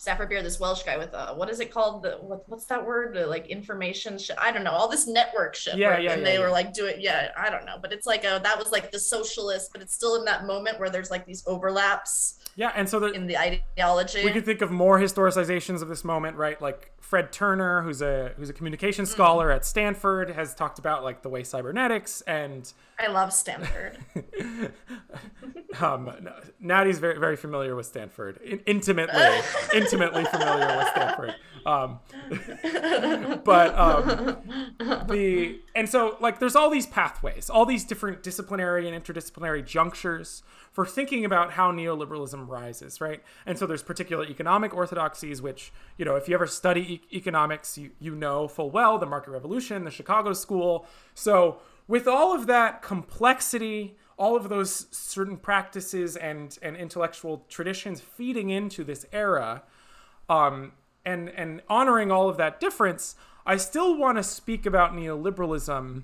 Stafford 0.06 0.30
Beer, 0.30 0.44
this 0.44 0.60
Welsh 0.60 0.84
guy 0.84 1.00
with 1.00 1.16
uh, 1.16 1.34
what 1.34 1.50
is 1.50 1.60
it 1.60 1.72
called? 1.72 2.04
The 2.04 2.12
what, 2.22 2.48
what's 2.48 2.66
that 2.66 2.86
word? 2.86 3.16
The, 3.16 3.26
like 3.26 3.48
information 3.48 4.20
shit. 4.20 4.38
I 4.40 4.52
don't 4.52 4.64
know. 4.64 4.70
All 4.70 4.88
this 4.88 5.08
network 5.08 5.56
shit. 5.56 5.78
Yeah, 5.78 5.88
right? 5.88 6.04
yeah. 6.04 6.12
And 6.12 6.22
yeah, 6.22 6.26
they 6.28 6.34
yeah. 6.36 6.42
were 6.42 6.52
like 6.52 6.76
doing, 6.76 6.98
yeah, 7.00 7.32
I 7.36 7.50
don't 7.50 7.66
know. 7.66 7.78
But 7.82 7.92
it's 7.92 8.06
like 8.06 8.24
a, 8.24 8.40
that 8.44 8.56
was 8.56 8.72
like 8.72 8.92
the 8.92 9.00
socialist, 9.00 9.72
but 9.74 9.82
it's 9.82 9.96
still 9.96 10.16
in 10.18 10.26
that 10.26 10.46
moment 10.46 10.80
where 10.80 10.92
there's 10.92 11.10
like 11.10 11.26
these 11.26 11.44
overlaps. 11.48 12.38
Yeah, 12.56 12.72
and 12.76 12.88
so 12.88 13.00
the, 13.00 13.14
in 13.14 13.26
the 13.26 13.36
ideology, 13.36 14.24
we 14.24 14.30
could 14.32 14.46
think 14.46 14.62
of 14.62 14.70
more 14.70 15.00
historicizations 15.00 15.82
of 15.82 15.88
this 15.88 16.04
moment, 16.04 16.38
right? 16.38 16.62
Like 16.62 16.92
Fred 17.06 17.32
Turner, 17.32 17.84
who's 17.84 18.02
a 18.02 18.34
who's 18.36 18.50
a 18.50 18.54
communication 18.54 19.06
scholar 19.06 19.50
mm. 19.50 19.56
at 19.56 19.64
Stanford, 19.64 20.32
has 20.32 20.56
talked 20.56 20.80
about 20.80 21.04
like 21.04 21.22
the 21.22 21.30
way 21.30 21.44
cybernetics 21.44 22.22
and 22.22 22.74
I 22.98 23.08
love 23.08 23.32
Stanford. 23.32 24.00
um, 25.80 26.10
Natty's 26.60 26.98
very 26.98 27.20
very 27.20 27.36
familiar 27.36 27.76
with 27.76 27.86
Stanford, 27.86 28.38
in- 28.38 28.60
intimately 28.66 29.22
intimately 29.76 30.26
familiar 30.26 30.78
with 30.78 30.88
Stanford. 30.88 31.36
Um, 31.64 32.00
but 33.44 33.78
um, 33.78 34.38
the 35.08 35.60
and 35.76 35.88
so 35.88 36.18
like 36.20 36.40
there's 36.40 36.56
all 36.56 36.72
these 36.72 36.88
pathways, 36.88 37.52
all 37.52 37.68
these 37.68 37.84
different 37.84 38.24
disciplinary 38.24 38.90
and 38.90 39.04
interdisciplinary 39.04 39.64
junctures 39.64 40.42
for 40.76 40.86
thinking 40.86 41.24
about 41.24 41.54
how 41.54 41.72
neoliberalism 41.72 42.50
rises, 42.50 43.00
right? 43.00 43.24
And 43.46 43.58
so 43.58 43.66
there's 43.66 43.82
particular 43.82 44.26
economic 44.26 44.74
orthodoxies, 44.74 45.42
which, 45.42 45.72
you 45.98 46.04
know, 46.04 46.18
if 46.18 46.28
you 46.28 46.36
ever 46.36 46.48
study 46.48 46.95
economics, 47.12 47.78
you, 47.78 47.92
you 48.00 48.16
know 48.16 48.48
full 48.48 48.70
well 48.70 48.98
the 48.98 49.06
market 49.06 49.32
revolution, 49.32 49.84
the 49.84 49.92
Chicago 49.92 50.34
School. 50.34 50.86
So 51.14 51.58
with 51.88 52.08
all 52.08 52.36
of 52.36 52.48
that 52.48 52.82
complexity, 52.82 53.98
all 54.18 54.36
of 54.36 54.50
those 54.50 54.88
certain 54.92 55.38
practices 55.38 56.16
and, 56.16 56.58
and 56.62 56.76
intellectual 56.76 57.46
traditions 57.50 58.02
feeding 58.02 58.50
into 58.50 58.84
this 58.84 59.06
era, 59.12 59.64
um, 60.30 60.72
and, 61.06 61.30
and 61.30 61.62
honoring 61.70 62.12
all 62.12 62.30
of 62.30 62.38
that 62.38 62.60
difference, 62.60 63.16
I 63.46 63.58
still 63.58 63.96
want 63.96 64.18
to 64.18 64.24
speak 64.24 64.66
about 64.66 64.94
neoliberalism 64.94 66.04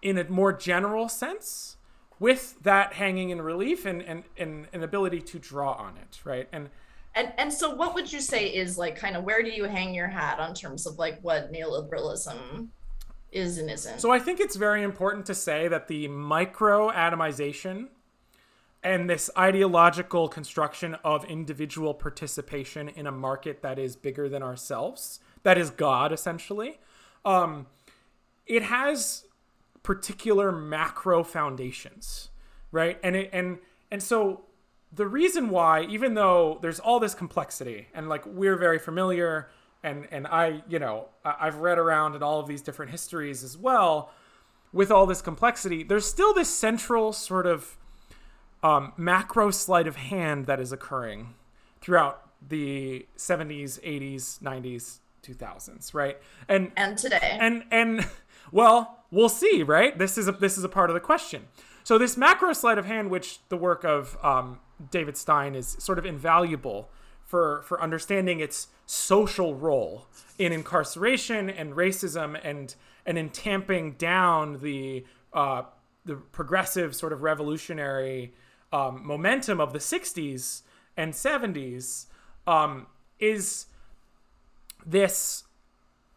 in 0.00 0.18
a 0.18 0.24
more 0.30 0.52
general 0.52 1.08
sense 1.08 1.76
with 2.18 2.62
that 2.62 2.94
hanging 2.94 3.30
in 3.30 3.42
relief 3.42 3.84
and, 3.84 4.00
and, 4.02 4.24
and 4.36 4.68
an 4.72 4.82
ability 4.82 5.20
to 5.20 5.38
draw 5.38 5.72
on 5.72 5.96
it, 5.96 6.20
right? 6.24 6.48
And 6.52 6.70
and 7.14 7.32
and 7.38 7.52
so 7.52 7.74
what 7.74 7.94
would 7.94 8.12
you 8.12 8.20
say 8.20 8.46
is 8.46 8.76
like 8.76 8.96
kind 8.96 9.16
of 9.16 9.24
where 9.24 9.42
do 9.42 9.50
you 9.50 9.64
hang 9.64 9.94
your 9.94 10.08
hat 10.08 10.38
on 10.40 10.54
terms 10.54 10.86
of 10.86 10.98
like 10.98 11.20
what 11.22 11.52
neoliberalism 11.52 12.68
is 13.32 13.58
and 13.58 13.70
isn't? 13.70 14.00
So 14.00 14.10
I 14.10 14.18
think 14.18 14.40
it's 14.40 14.56
very 14.56 14.82
important 14.82 15.26
to 15.26 15.34
say 15.34 15.68
that 15.68 15.88
the 15.88 16.08
micro 16.08 16.90
atomization 16.90 17.88
and 18.82 19.08
this 19.08 19.30
ideological 19.36 20.28
construction 20.28 20.94
of 21.04 21.24
individual 21.24 21.94
participation 21.94 22.88
in 22.88 23.06
a 23.06 23.12
market 23.12 23.62
that 23.62 23.78
is 23.78 23.96
bigger 23.96 24.28
than 24.28 24.42
ourselves, 24.42 25.20
that 25.42 25.56
is 25.56 25.70
God 25.70 26.12
essentially, 26.12 26.78
um, 27.24 27.66
it 28.46 28.64
has 28.64 29.24
particular 29.82 30.52
macro 30.52 31.24
foundations, 31.24 32.28
right? 32.72 32.98
And 33.02 33.16
it, 33.16 33.30
and 33.32 33.58
and 33.90 34.02
so 34.02 34.44
the 34.94 35.06
reason 35.06 35.50
why, 35.50 35.82
even 35.84 36.14
though 36.14 36.58
there's 36.62 36.78
all 36.78 37.00
this 37.00 37.14
complexity, 37.14 37.88
and 37.94 38.08
like 38.08 38.24
we're 38.26 38.56
very 38.56 38.78
familiar, 38.78 39.48
and 39.82 40.06
and 40.10 40.26
I, 40.26 40.62
you 40.68 40.78
know, 40.78 41.08
I've 41.24 41.56
read 41.56 41.78
around 41.78 42.14
in 42.14 42.22
all 42.22 42.40
of 42.40 42.46
these 42.46 42.62
different 42.62 42.90
histories 42.90 43.42
as 43.42 43.56
well, 43.56 44.10
with 44.72 44.90
all 44.90 45.06
this 45.06 45.22
complexity, 45.22 45.82
there's 45.82 46.06
still 46.06 46.34
this 46.34 46.48
central 46.48 47.12
sort 47.12 47.46
of 47.46 47.76
um, 48.62 48.92
macro 48.96 49.50
sleight 49.50 49.86
of 49.86 49.96
hand 49.96 50.46
that 50.46 50.60
is 50.60 50.72
occurring 50.72 51.34
throughout 51.80 52.30
the 52.46 53.06
70s, 53.16 53.80
80s, 53.82 54.40
90s, 54.40 54.98
2000s, 55.22 55.94
right? 55.94 56.18
And 56.48 56.72
and 56.76 56.96
today. 56.98 57.38
And 57.40 57.64
and 57.70 58.06
well, 58.52 59.04
we'll 59.10 59.28
see, 59.28 59.62
right? 59.62 59.96
This 59.98 60.18
is 60.18 60.28
a 60.28 60.32
this 60.32 60.58
is 60.58 60.64
a 60.64 60.68
part 60.68 60.90
of 60.90 60.94
the 60.94 61.00
question. 61.00 61.44
So 61.82 61.98
this 61.98 62.16
macro 62.16 62.52
sleight 62.52 62.78
of 62.78 62.86
hand, 62.86 63.10
which 63.10 63.40
the 63.48 63.56
work 63.58 63.84
of 63.84 64.16
um, 64.22 64.58
David 64.90 65.16
Stein 65.16 65.54
is 65.54 65.76
sort 65.78 65.98
of 65.98 66.06
invaluable 66.06 66.90
for 67.24 67.62
for 67.62 67.80
understanding 67.80 68.40
its 68.40 68.68
social 68.86 69.54
role 69.54 70.06
in 70.38 70.52
incarceration 70.52 71.48
and 71.48 71.74
racism 71.74 72.38
and 72.44 72.74
and 73.06 73.18
in 73.18 73.30
tamping 73.30 73.92
down 73.92 74.58
the 74.60 75.04
uh, 75.32 75.62
the 76.04 76.16
progressive 76.16 76.94
sort 76.94 77.12
of 77.12 77.22
revolutionary 77.22 78.34
um, 78.72 79.06
momentum 79.06 79.60
of 79.60 79.72
the 79.72 79.78
60s 79.78 80.62
and 80.96 81.12
70s 81.12 82.06
um, 82.46 82.86
is 83.18 83.66
this 84.84 85.44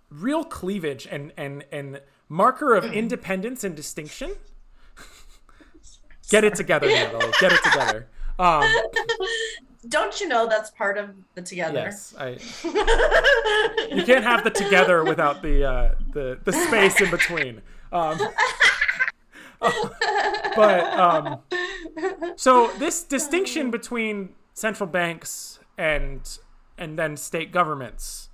real 0.10 0.44
cleavage 0.44 1.08
and 1.10 1.32
and 1.38 1.64
and 1.72 2.02
marker 2.30 2.76
of 2.76 2.86
independence 2.86 3.64
and 3.64 3.76
distinction. 3.76 4.32
Get 6.30 6.44
it 6.44 6.56
together, 6.56 6.88
Natalie. 6.90 7.32
Get 7.40 7.54
it 7.54 7.64
together. 7.64 8.08
Um, 8.40 8.64
Don't 9.90 10.20
you 10.20 10.28
know 10.28 10.48
that's 10.48 10.70
part 10.72 10.98
of 10.98 11.12
the 11.36 11.42
together? 11.42 11.80
Yes, 11.80 12.14
I. 12.18 12.38
you 13.96 14.04
can't 14.04 14.24
have 14.24 14.44
the 14.44 14.50
together 14.50 15.04
without 15.04 15.42
the 15.42 15.64
uh, 15.64 15.96
the 16.12 16.40
the 16.44 16.52
space 16.52 17.00
in 17.00 17.10
between. 17.10 17.62
Um, 17.92 18.20
but 20.56 21.00
um, 21.00 21.40
so 22.36 22.72
this 22.80 23.04
distinction 23.04 23.72
between 23.72 24.30
central 24.54 24.90
banks 24.90 25.60
and 25.78 26.38
and 26.78 26.98
then 27.00 27.16
state 27.16 27.52
governments 27.52 28.30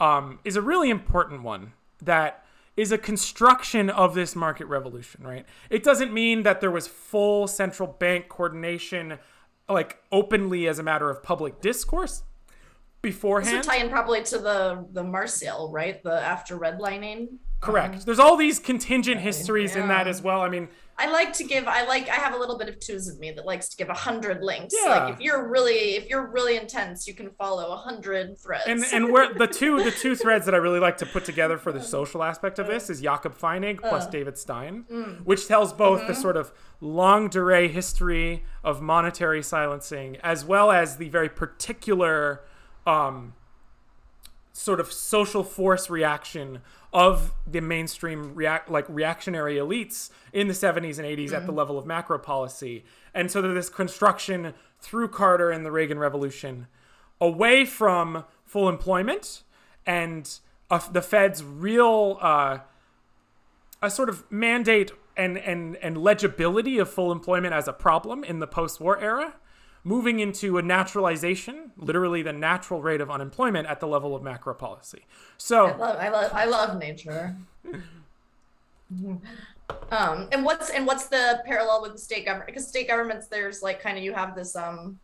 um, 0.00 0.40
is 0.44 0.56
a 0.56 0.62
really 0.62 0.90
important 0.90 1.42
one 1.42 1.72
that 2.02 2.44
is 2.76 2.92
a 2.92 2.98
construction 2.98 3.90
of 3.90 4.14
this 4.14 4.34
market 4.34 4.66
revolution, 4.66 5.22
right? 5.22 5.44
It 5.68 5.82
doesn't 5.82 6.12
mean 6.12 6.42
that 6.44 6.60
there 6.60 6.70
was 6.70 6.86
full 6.86 7.46
central 7.46 7.86
bank 7.86 8.28
coordination, 8.28 9.18
like 9.72 9.98
openly 10.12 10.68
as 10.68 10.78
a 10.78 10.82
matter 10.82 11.10
of 11.10 11.22
public 11.22 11.60
discourse 11.60 12.22
beforehand. 13.02 13.58
This 13.58 13.66
would 13.66 13.72
tie 13.72 13.82
in 13.82 13.90
probably 13.90 14.22
to 14.24 14.38
the 14.38 14.86
the 14.92 15.02
Martial, 15.02 15.70
right? 15.72 16.02
The 16.02 16.20
after 16.20 16.58
redlining. 16.58 17.38
Correct. 17.60 17.94
Um, 17.94 18.00
There's 18.04 18.18
all 18.18 18.36
these 18.36 18.58
contingent 18.58 19.20
histories 19.20 19.74
yeah. 19.74 19.82
in 19.82 19.88
that 19.88 20.08
as 20.08 20.22
well. 20.22 20.40
I 20.40 20.48
mean, 20.48 20.68
I 21.00 21.10
like 21.10 21.32
to 21.34 21.44
give. 21.44 21.66
I 21.66 21.86
like. 21.86 22.08
I 22.08 22.16
have 22.16 22.34
a 22.34 22.38
little 22.38 22.58
bit 22.58 22.68
of 22.68 22.78
Tooze 22.78 23.08
in 23.08 23.18
me 23.18 23.30
that 23.32 23.46
likes 23.46 23.68
to 23.70 23.76
give 23.76 23.88
a 23.88 23.94
hundred 23.94 24.42
links. 24.42 24.74
Yeah. 24.84 24.90
Like 25.06 25.14
if 25.14 25.20
you're 25.20 25.48
really, 25.48 25.96
if 25.96 26.08
you're 26.08 26.26
really 26.30 26.56
intense, 26.56 27.08
you 27.08 27.14
can 27.14 27.30
follow 27.30 27.72
a 27.72 27.76
hundred 27.76 28.38
threads. 28.38 28.64
and 28.66 28.84
and 28.92 29.10
where 29.12 29.32
the 29.32 29.46
two 29.46 29.82
the 29.82 29.90
two 29.90 30.14
threads 30.14 30.44
that 30.44 30.54
I 30.54 30.58
really 30.58 30.78
like 30.80 30.98
to 30.98 31.06
put 31.06 31.24
together 31.24 31.56
for 31.58 31.72
the 31.72 31.82
social 31.82 32.22
aspect 32.22 32.58
of 32.58 32.66
this 32.66 32.90
is 32.90 33.00
Jakob 33.00 33.36
Feinig 33.36 33.80
plus 33.80 34.06
Uh. 34.06 34.10
David 34.10 34.36
Stein, 34.38 34.84
Mm. 34.90 35.24
which 35.24 35.46
tells 35.48 35.72
both 35.72 36.00
Mm-hmm. 36.00 36.08
the 36.08 36.14
sort 36.14 36.36
of 36.36 36.52
longue 36.80 37.30
durée 37.30 37.68
history 37.70 38.44
of 38.62 38.80
monetary 38.82 39.42
silencing 39.42 40.16
as 40.22 40.44
well 40.44 40.70
as 40.70 40.96
the 40.98 41.08
very 41.08 41.28
particular 41.28 42.42
um, 42.86 43.34
sort 44.52 44.80
of 44.80 44.92
social 44.92 45.42
force 45.44 45.88
reaction 45.90 46.60
of 46.92 47.32
the 47.46 47.60
mainstream 47.60 48.34
react 48.34 48.70
like 48.70 48.84
reactionary 48.88 49.56
elites 49.56 50.10
in 50.32 50.48
the 50.48 50.54
70s 50.54 50.98
and 50.98 51.06
80s 51.06 51.32
at 51.32 51.46
the 51.46 51.52
level 51.52 51.78
of 51.78 51.86
macro 51.86 52.18
policy. 52.18 52.84
And 53.14 53.30
so 53.30 53.40
this 53.42 53.68
construction 53.68 54.54
through 54.80 55.08
carter 55.08 55.50
and 55.50 55.64
the 55.64 55.70
reagan 55.70 55.98
revolution 55.98 56.66
away 57.20 57.64
from 57.64 58.24
full 58.44 58.68
employment 58.68 59.42
and 59.86 60.38
uh, 60.70 60.80
the 60.90 61.02
fed's 61.02 61.44
real 61.44 62.18
uh, 62.20 62.58
a 63.82 63.90
sort 63.90 64.08
of 64.08 64.30
mandate 64.30 64.90
and, 65.16 65.38
and, 65.38 65.76
and 65.76 65.98
legibility 65.98 66.78
of 66.78 66.90
full 66.90 67.12
employment 67.12 67.54
as 67.54 67.68
a 67.68 67.72
problem 67.72 68.24
in 68.24 68.38
the 68.40 68.46
post-war 68.46 68.98
era 68.98 69.34
moving 69.84 70.20
into 70.20 70.58
a 70.58 70.62
naturalization, 70.62 71.72
literally 71.76 72.22
the 72.22 72.32
natural 72.32 72.82
rate 72.82 73.00
of 73.00 73.10
unemployment 73.10 73.66
at 73.66 73.80
the 73.80 73.86
level 73.86 74.14
of 74.14 74.22
macro 74.22 74.54
policy. 74.54 75.06
So 75.38 75.66
I 75.66 75.76
love, 75.76 75.96
I 75.96 76.08
love, 76.08 76.32
I 76.32 76.44
love 76.44 76.78
nature. 76.78 77.36
um, 79.90 80.28
and 80.32 80.44
what's 80.44 80.70
and 80.70 80.86
what's 80.86 81.06
the 81.06 81.42
parallel 81.46 81.82
with 81.82 81.92
the 81.92 81.98
state 81.98 82.26
government? 82.26 82.46
Because 82.46 82.66
state 82.66 82.88
governments, 82.88 83.28
there's 83.28 83.62
like 83.62 83.82
kind 83.82 83.96
of 83.96 84.04
you 84.04 84.12
have 84.12 84.34
this 84.34 84.54
um, 84.56 84.98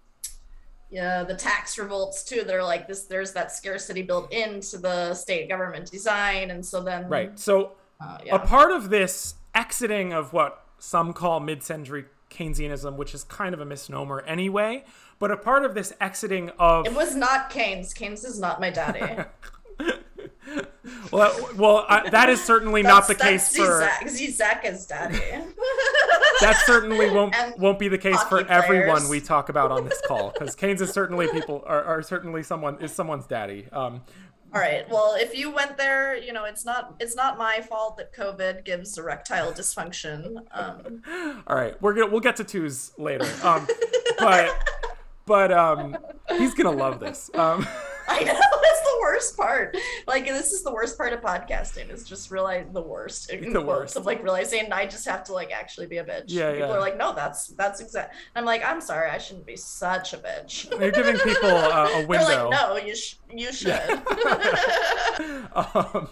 yeah, 0.91 1.25
the 1.25 1.35
tax 1.35 1.79
revolts 1.79 2.23
too. 2.23 2.43
They're 2.47 2.63
like 2.63 2.87
this. 2.87 3.05
There's 3.05 3.33
that 3.33 3.51
scarcity 3.53 4.03
built 4.03 4.33
into 4.33 4.79
the 4.79 5.15
state 5.15 5.49
government 5.49 5.91
design, 5.91 6.51
and 6.51 6.65
so 6.65 6.83
then 6.83 7.09
right. 7.09 7.39
So, 7.39 7.73
uh, 8.01 8.19
a 8.31 8.39
part 8.39 8.71
of 8.71 8.91
this 8.91 9.35
exiting 9.55 10.13
of 10.13 10.33
what 10.33 10.65
some 10.79 11.13
call 11.13 11.41
mid-century 11.41 12.05
Keynesianism, 12.37 12.97
which 12.97 13.15
is 13.15 13.25
kind 13.25 13.55
of 13.55 13.61
a 13.61 13.65
misnomer 13.65 14.21
anyway, 14.27 14.85
but 15.19 15.31
a 15.31 15.37
part 15.37 15.65
of 15.65 15.75
this 15.75 15.93
exiting 16.01 16.51
of 16.59 16.87
It 16.87 16.95
was 16.95 17.15
not 17.15 17.51
Keynes. 17.51 17.95
Keynes 17.95 18.25
is 18.25 18.39
not 18.39 18.61
my 18.61 18.71
daddy. 18.71 19.25
well, 21.13 21.51
well, 21.57 21.87
I, 21.89 22.09
that 22.11 22.29
is 22.29 22.43
certainly 22.43 22.83
not 22.83 23.09
the 23.09 23.15
case 23.15 23.57
for 23.57 23.89
is 24.65 24.87
daddy. 24.87 25.19
that 26.41 26.63
certainly 26.65 27.11
won't 27.11 27.35
And 27.35 27.55
won't 27.61 27.79
be 27.79 27.89
the 27.89 27.99
case 27.99 28.23
for 28.25 28.39
hockey 28.39 28.51
everyone 28.51 29.09
we 29.09 29.21
talk 29.21 29.49
about 29.49 29.71
on 29.71 29.85
this 29.85 30.01
call 30.07 30.31
because 30.31 30.55
Keynes 30.55 30.81
is 30.81 30.91
certainly 30.91 31.29
people 31.29 31.65
are, 31.67 31.83
are 31.83 32.03
certainly 32.03 32.43
someone 32.43 32.81
is 32.81 32.93
someone's 32.93 33.27
daddy. 33.27 33.67
Um, 33.73 34.03
All 34.57 34.63
right. 34.63 34.89
Well, 34.89 35.15
if 35.19 35.37
you 35.37 35.51
went 35.51 35.77
there, 35.77 36.17
you 36.17 36.33
know 36.33 36.45
it's 36.45 36.65
not 36.65 36.95
it's 36.99 37.15
not 37.15 37.37
my 37.37 37.61
fault 37.61 37.99
that 37.99 38.15
COVID 38.15 38.65
gives 38.65 38.97
erectile 38.97 39.53
dysfunction. 39.53 40.39
Um, 40.51 41.03
all 41.47 41.57
right, 41.57 41.81
we're 41.83 41.93
gonna 41.93 42.11
we'll 42.11 42.21
get 42.21 42.37
to 42.37 42.45
Tooze 42.45 42.93
later. 42.97 43.29
Um, 43.43 43.69
but 44.19 44.51
but 45.27 45.53
um, 45.53 45.97
he's 46.31 46.55
gonna 46.55 46.71
love 46.77 47.01
this. 47.01 47.31
Um, 47.35 47.67
I 48.09 48.23
know 48.23 48.33
it's 48.33 48.81
the 48.83 48.99
worst 49.01 49.37
part. 49.37 49.77
Like 50.07 50.27
this 50.27 50.53
is 50.53 50.63
the 50.63 50.73
worst 50.73 50.97
part 50.97 51.13
of 51.13 51.21
podcasting. 51.21 51.91
Is 51.91 52.05
just 52.05 52.31
realize 52.31 52.67
the 52.73 52.81
worst. 52.81 53.31
in 53.31 53.53
The 53.53 53.61
worst. 53.61 53.97
of 53.97 54.07
like 54.07 54.23
realizing 54.23 54.73
I 54.73 54.87
just 54.87 55.05
have 55.09 55.25
to 55.25 55.33
like 55.33 55.51
actually 55.53 55.87
be 55.89 55.97
a 55.99 56.05
bitch. 56.05 56.25
Yeah, 56.29 56.53
People 56.53 56.69
yeah. 56.69 56.75
are 56.75 56.81
like, 56.81 56.97
no, 56.97 57.13
that's 57.15 57.49
that's 57.49 57.81
exact. 57.81 58.15
I'm 58.37 58.45
like, 58.45 58.65
I'm 58.65 58.81
sorry, 58.81 59.11
I 59.11 59.19
shouldn't 59.19 59.45
be 59.47 59.57
such 59.57 60.13
a 60.15 60.19
bitch. 60.19 60.71
you're 60.81 60.93
giving 60.93 61.19
people 61.19 61.51
uh, 61.51 61.89
a 61.89 61.93
They're 61.99 62.07
window. 62.07 62.49
like, 62.49 62.51
no, 62.51 62.77
you 62.77 62.95
sh- 62.95 63.17
you 63.35 63.53
should. 63.53 63.73
um, 65.55 66.09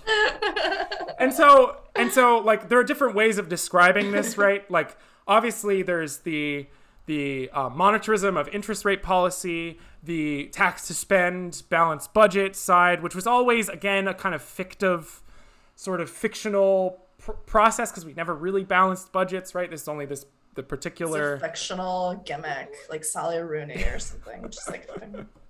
and 1.18 1.32
so 1.32 1.76
and 1.94 2.10
so 2.12 2.38
like 2.38 2.68
there 2.68 2.78
are 2.78 2.84
different 2.84 3.14
ways 3.14 3.38
of 3.38 3.48
describing 3.48 4.10
this 4.12 4.36
right 4.36 4.68
like 4.70 4.96
obviously 5.28 5.82
there's 5.82 6.18
the 6.18 6.66
the 7.06 7.50
uh, 7.52 7.68
monetarism 7.68 8.38
of 8.38 8.48
interest 8.48 8.84
rate 8.84 9.02
policy 9.02 9.78
the 10.02 10.46
tax 10.48 10.86
to 10.86 10.94
spend 10.94 11.62
balanced 11.68 12.12
budget 12.14 12.56
side 12.56 13.02
which 13.02 13.14
was 13.14 13.26
always 13.26 13.68
again 13.68 14.08
a 14.08 14.14
kind 14.14 14.34
of 14.34 14.42
fictive 14.42 15.22
sort 15.76 16.00
of 16.00 16.08
fictional 16.08 17.06
pr- 17.18 17.32
process 17.32 17.90
because 17.90 18.04
we 18.04 18.14
never 18.14 18.34
really 18.34 18.64
balanced 18.64 19.12
budgets 19.12 19.54
right 19.54 19.70
this 19.70 19.82
is 19.82 19.88
only 19.88 20.06
this 20.06 20.26
the 20.54 20.62
particular 20.62 21.38
fictional 21.38 22.14
gimmick, 22.24 22.72
like 22.88 23.04
Sally 23.04 23.38
Rooney 23.38 23.82
or 23.84 23.98
something. 23.98 24.48
Just 24.48 24.70
like 24.70 24.88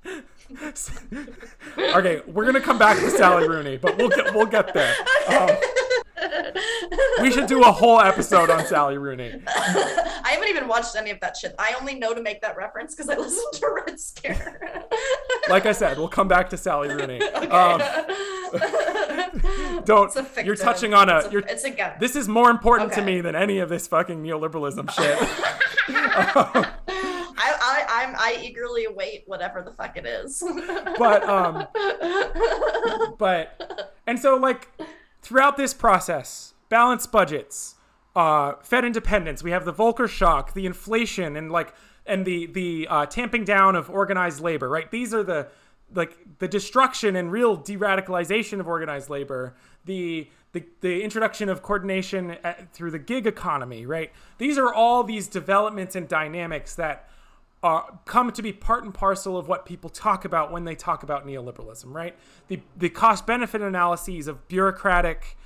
okay 1.78 2.20
we're 2.26 2.44
gonna 2.44 2.60
come 2.60 2.78
back 2.78 2.98
to 2.98 3.08
sally 3.08 3.48
rooney 3.48 3.78
but 3.78 3.96
we'll 3.96 4.10
get 4.10 4.34
we'll 4.34 4.44
get 4.44 4.74
there 4.74 4.94
um, 5.28 5.48
we 7.20 7.30
should 7.30 7.46
do 7.46 7.62
a 7.62 7.72
whole 7.72 8.00
episode 8.00 8.50
on 8.50 8.66
sally 8.66 8.98
rooney 8.98 9.40
I 10.24 10.30
haven't 10.32 10.48
even 10.48 10.68
watched 10.68 10.96
any 10.96 11.10
of 11.10 11.20
that 11.20 11.36
shit. 11.36 11.54
I 11.58 11.74
only 11.78 11.94
know 11.94 12.14
to 12.14 12.22
make 12.22 12.40
that 12.42 12.56
reference 12.56 12.94
because 12.94 13.08
I 13.10 13.16
listened 13.18 13.52
to 13.54 13.82
Red 13.86 14.00
Scare. 14.00 14.88
like 15.48 15.66
I 15.66 15.72
said, 15.72 15.98
we'll 15.98 16.08
come 16.08 16.28
back 16.28 16.50
to 16.50 16.56
Sally 16.56 16.88
Rooney. 16.88 17.20
Um, 17.44 17.80
don't. 19.84 20.16
It's 20.16 20.36
a 20.38 20.44
You're 20.44 20.56
touching 20.56 20.94
on 20.94 21.08
a. 21.08 21.18
It's 21.18 21.26
a, 21.26 21.30
you're, 21.30 21.42
it's 21.42 21.64
a 21.64 21.70
gun. 21.70 21.92
this 22.00 22.16
is 22.16 22.26
more 22.26 22.50
important 22.50 22.92
to 22.94 23.02
me 23.02 23.20
than 23.20 23.36
any 23.36 23.58
of 23.58 23.68
this 23.68 23.86
fucking 23.86 24.22
neoliberalism 24.22 24.90
shit. 24.90 25.18
I, 25.88 26.72
I, 27.36 27.84
I'm, 27.88 28.14
I 28.16 28.40
eagerly 28.42 28.86
await 28.86 29.24
whatever 29.26 29.62
the 29.62 29.72
fuck 29.72 29.96
it 29.96 30.06
is. 30.06 30.42
but 30.98 31.22
um, 31.28 31.66
but 33.18 33.92
and 34.06 34.18
so 34.18 34.36
like 34.36 34.68
throughout 35.22 35.56
this 35.56 35.74
process, 35.74 36.53
balanced 36.74 37.12
budgets, 37.12 37.76
uh, 38.16 38.54
Fed 38.60 38.84
independence, 38.84 39.44
we 39.44 39.52
have 39.52 39.64
the 39.64 39.72
Volcker 39.72 40.08
shock, 40.08 40.54
the 40.54 40.66
inflation, 40.66 41.36
and 41.36 41.52
like 41.52 41.72
and 42.04 42.26
the 42.26 42.46
the 42.46 42.88
uh, 42.90 43.06
tamping 43.06 43.44
down 43.44 43.76
of 43.76 43.88
organized 43.88 44.40
labor. 44.40 44.68
Right, 44.68 44.90
these 44.90 45.14
are 45.14 45.22
the 45.22 45.46
like 45.94 46.18
the 46.40 46.48
destruction 46.48 47.14
and 47.14 47.30
real 47.30 47.54
de-radicalization 47.54 48.58
of 48.58 48.66
organized 48.66 49.08
labor. 49.08 49.54
The 49.84 50.28
the, 50.50 50.64
the 50.80 51.02
introduction 51.02 51.48
of 51.48 51.62
coordination 51.62 52.32
at, 52.42 52.72
through 52.72 52.90
the 52.90 52.98
gig 52.98 53.26
economy, 53.28 53.86
right? 53.86 54.10
These 54.38 54.58
are 54.58 54.74
all 54.74 55.04
these 55.04 55.28
developments 55.28 55.94
and 55.94 56.08
dynamics 56.08 56.74
that 56.74 57.08
uh, 57.62 57.82
come 58.04 58.32
to 58.32 58.42
be 58.42 58.52
part 58.52 58.82
and 58.82 58.92
parcel 58.92 59.36
of 59.36 59.46
what 59.46 59.64
people 59.64 59.90
talk 59.90 60.24
about 60.24 60.50
when 60.50 60.64
they 60.64 60.74
talk 60.74 61.04
about 61.04 61.24
neoliberalism, 61.24 61.94
right? 61.94 62.16
The 62.48 62.62
the 62.76 62.88
cost 62.88 63.28
benefit 63.28 63.62
analyses 63.62 64.26
of 64.26 64.48
bureaucratic 64.48 65.36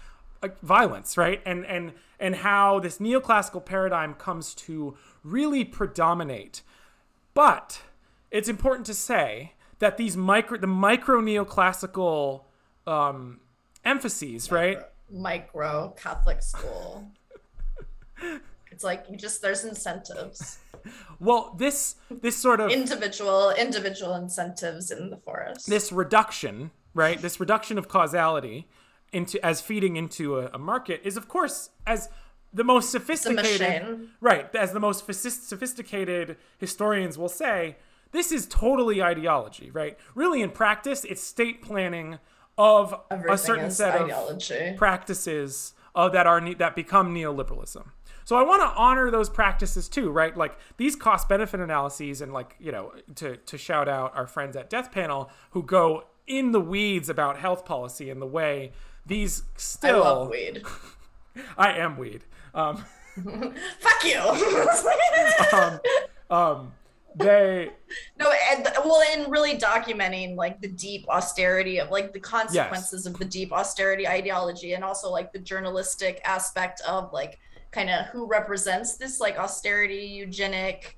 uh, 0.42 0.48
violence, 0.62 1.16
right? 1.16 1.40
And 1.44 1.64
and 1.66 1.92
and 2.20 2.36
how 2.36 2.80
this 2.80 2.98
neoclassical 2.98 3.64
paradigm 3.64 4.14
comes 4.14 4.54
to 4.54 4.96
really 5.22 5.64
predominate. 5.64 6.62
But 7.34 7.82
it's 8.30 8.48
important 8.48 8.86
to 8.86 8.94
say 8.94 9.52
that 9.78 9.96
these 9.96 10.16
micro 10.16 10.58
the 10.58 10.66
micro 10.66 11.20
neoclassical 11.20 12.42
um, 12.86 13.40
emphases, 13.84 14.50
right? 14.50 14.78
Micro 15.10 15.94
Catholic 15.96 16.42
school. 16.42 17.10
It's 18.70 18.84
like 18.84 19.06
you 19.10 19.16
just 19.16 19.42
there's 19.42 19.64
incentives, 19.64 20.58
Well, 21.18 21.54
this 21.58 21.96
this 22.10 22.36
sort 22.36 22.60
of 22.60 22.70
individual 22.70 23.50
individual 23.50 24.14
incentives 24.14 24.90
in 24.92 25.10
the 25.10 25.16
forest. 25.16 25.68
this 25.68 25.90
reduction, 25.90 26.70
right? 26.94 27.20
This 27.20 27.40
reduction 27.40 27.78
of 27.78 27.88
causality 27.88 28.68
into 29.12 29.44
as 29.44 29.60
feeding 29.60 29.96
into 29.96 30.38
a, 30.38 30.50
a 30.52 30.58
market 30.58 31.00
is, 31.04 31.16
of 31.16 31.28
course, 31.28 31.70
as 31.86 32.08
the 32.52 32.64
most 32.64 32.90
sophisticated, 32.90 34.08
right? 34.20 34.54
As 34.54 34.72
the 34.72 34.80
most 34.80 35.06
sophisticated 35.06 36.36
historians 36.58 37.18
will 37.18 37.28
say, 37.28 37.76
this 38.12 38.32
is 38.32 38.46
totally 38.46 39.02
ideology, 39.02 39.70
right? 39.70 39.98
Really, 40.14 40.40
in 40.40 40.50
practice, 40.50 41.04
it's 41.04 41.22
state 41.22 41.62
planning 41.62 42.18
of 42.56 42.94
Everything 43.10 43.34
a 43.34 43.38
certain 43.38 43.70
set 43.70 43.94
of 43.94 44.76
practices 44.76 45.74
uh, 45.94 46.08
that 46.08 46.26
are 46.26 46.40
ne- 46.40 46.54
that 46.54 46.74
become 46.74 47.14
neoliberalism. 47.14 47.84
So 48.24 48.36
I 48.36 48.42
want 48.42 48.60
to 48.60 48.68
honor 48.78 49.10
those 49.10 49.30
practices 49.30 49.88
too, 49.88 50.10
right? 50.10 50.36
Like 50.36 50.58
these 50.76 50.96
cost 50.96 51.28
benefit 51.28 51.60
analyses, 51.60 52.20
and 52.20 52.32
like 52.32 52.56
you 52.58 52.72
know, 52.72 52.92
to 53.16 53.36
to 53.36 53.58
shout 53.58 53.88
out 53.88 54.16
our 54.16 54.26
friends 54.26 54.56
at 54.56 54.68
Death 54.68 54.90
Panel 54.90 55.30
who 55.52 55.62
go 55.62 56.04
in 56.26 56.52
the 56.52 56.60
weeds 56.60 57.08
about 57.08 57.38
health 57.38 57.64
policy 57.64 58.10
and 58.10 58.20
the 58.20 58.26
way 58.26 58.72
these 59.08 59.42
I 59.42 59.52
still. 59.56 60.00
love 60.00 60.30
weed. 60.30 60.62
I 61.58 61.72
am 61.78 61.96
weed. 61.96 62.24
Um, 62.54 62.84
Fuck 63.80 64.04
you. 64.04 64.20
um, 65.58 65.80
um, 66.30 66.72
they 67.16 67.70
No, 68.18 68.32
and 68.50 68.68
well, 68.84 69.02
in 69.14 69.30
really 69.30 69.58
documenting 69.58 70.36
like 70.36 70.60
the 70.60 70.68
deep 70.68 71.08
austerity 71.08 71.80
of 71.80 71.90
like 71.90 72.12
the 72.12 72.20
consequences 72.20 73.06
of 73.06 73.18
the 73.18 73.24
deep 73.24 73.52
austerity 73.52 74.06
ideology, 74.06 74.74
and 74.74 74.84
also 74.84 75.10
like 75.10 75.32
the 75.32 75.38
journalistic 75.38 76.20
aspect 76.24 76.80
of 76.86 77.12
like 77.12 77.38
kind 77.70 77.90
of 77.90 78.06
who 78.06 78.26
represents 78.26 78.96
this 78.96 79.20
like 79.20 79.38
austerity, 79.38 80.04
eugenic, 80.04 80.96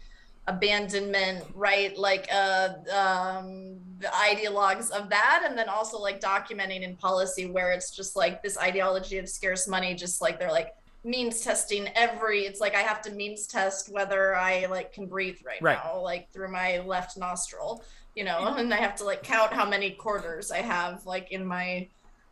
abandonment, 0.55 1.45
right? 1.55 1.97
Like 1.97 2.29
uh, 2.33 2.69
um, 2.95 3.79
the 3.99 4.09
ideologues 4.09 4.91
of 4.91 5.09
that, 5.11 5.45
and 5.47 5.57
then 5.59 5.69
also 5.69 5.99
like 5.99 6.21
documenting 6.21 6.83
in 6.83 6.97
policy 6.97 7.47
where 7.47 7.71
it's 7.73 7.91
just 7.91 8.17
like 8.17 8.43
this 8.43 8.59
ideology 8.59 9.19
of 9.19 9.29
scarce 9.29 9.67
money, 9.69 9.95
just 9.95 10.21
like 10.21 10.39
they're 10.39 10.51
like 10.53 10.75
means 11.03 11.41
testing 11.41 11.89
every 11.97 12.41
it's 12.41 12.61
like 12.61 12.75
i 12.75 12.81
have 12.81 13.01
to 13.01 13.11
means 13.13 13.47
test 13.47 13.91
whether 13.91 14.37
i 14.37 14.67
like 14.67 14.93
can 14.93 15.07
breathe 15.07 15.39
right, 15.47 15.63
Right. 15.63 15.79
now 15.83 15.99
like 15.99 16.29
through 16.31 16.53
my 16.53 16.81
left 16.81 17.17
nostril 17.17 17.83
you 18.15 18.23
know 18.23 18.53
and 18.59 18.69
i 18.75 18.77
have 18.77 18.97
to 18.97 19.05
like 19.05 19.23
count 19.23 19.51
how 19.51 19.67
many 19.67 19.93
quarters 19.93 20.51
i 20.51 20.59
have 20.59 21.07
like 21.07 21.33
in 21.33 21.43
my 21.47 21.89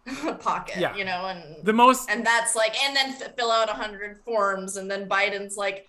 pocket 0.40 0.76
Yeah. 0.78 0.94
you 0.94 1.06
know 1.06 1.28
and 1.32 1.64
The 1.64 1.72
most 1.72 2.10
and 2.10 2.26
that's 2.26 2.54
like 2.54 2.74
and 2.84 2.94
then 2.94 3.08
f- 3.18 3.34
fill 3.36 3.50
out 3.50 3.70
a 3.70 3.72
hundred 3.72 4.18
forms 4.22 4.76
and 4.76 4.90
then 4.90 5.08
biden's 5.08 5.56
like 5.56 5.86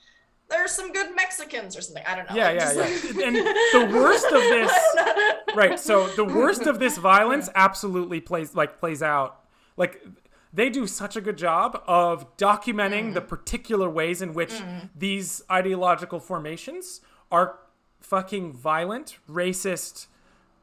there's 0.49 0.71
some 0.71 0.91
good 0.91 1.15
mexicans 1.15 1.77
or 1.77 1.81
something. 1.81 2.03
I 2.07 2.15
don't 2.15 2.29
know. 2.29 2.35
Yeah, 2.35 2.51
yeah, 2.51 2.71
yeah. 2.71 2.81
like- 2.81 3.25
And 3.25 3.35
the 3.35 3.91
worst 3.93 4.25
of 4.25 4.31
this- 4.41 4.71
I 4.71 5.03
don't 5.05 5.17
know. 5.47 5.53
right 5.55 5.79
so 5.79 6.07
the 6.07 6.25
worst 6.25 6.63
of 6.63 6.79
this 6.79 6.97
violence 6.97 7.49
absolutely 7.55 8.19
plays 8.19 8.55
like 8.55 8.79
plays 8.79 9.01
out. 9.01 9.41
Like 9.77 10.03
they 10.51 10.69
do 10.69 10.87
such 10.87 11.15
a 11.15 11.21
good 11.21 11.37
job 11.37 11.81
of 11.87 12.35
documenting 12.37 13.13
the 13.13 13.19
mm-hmm. 13.19 13.29
particular 13.29 13.89
ways 13.89 14.21
in 14.21 14.33
which 14.33 14.51
mm-hmm. 14.51 14.87
these 14.95 15.41
ideological 15.51 16.19
formations 16.19 17.01
are 17.31 17.59
fucking 17.99 18.53
violent 18.53 19.17
racist 19.29 20.07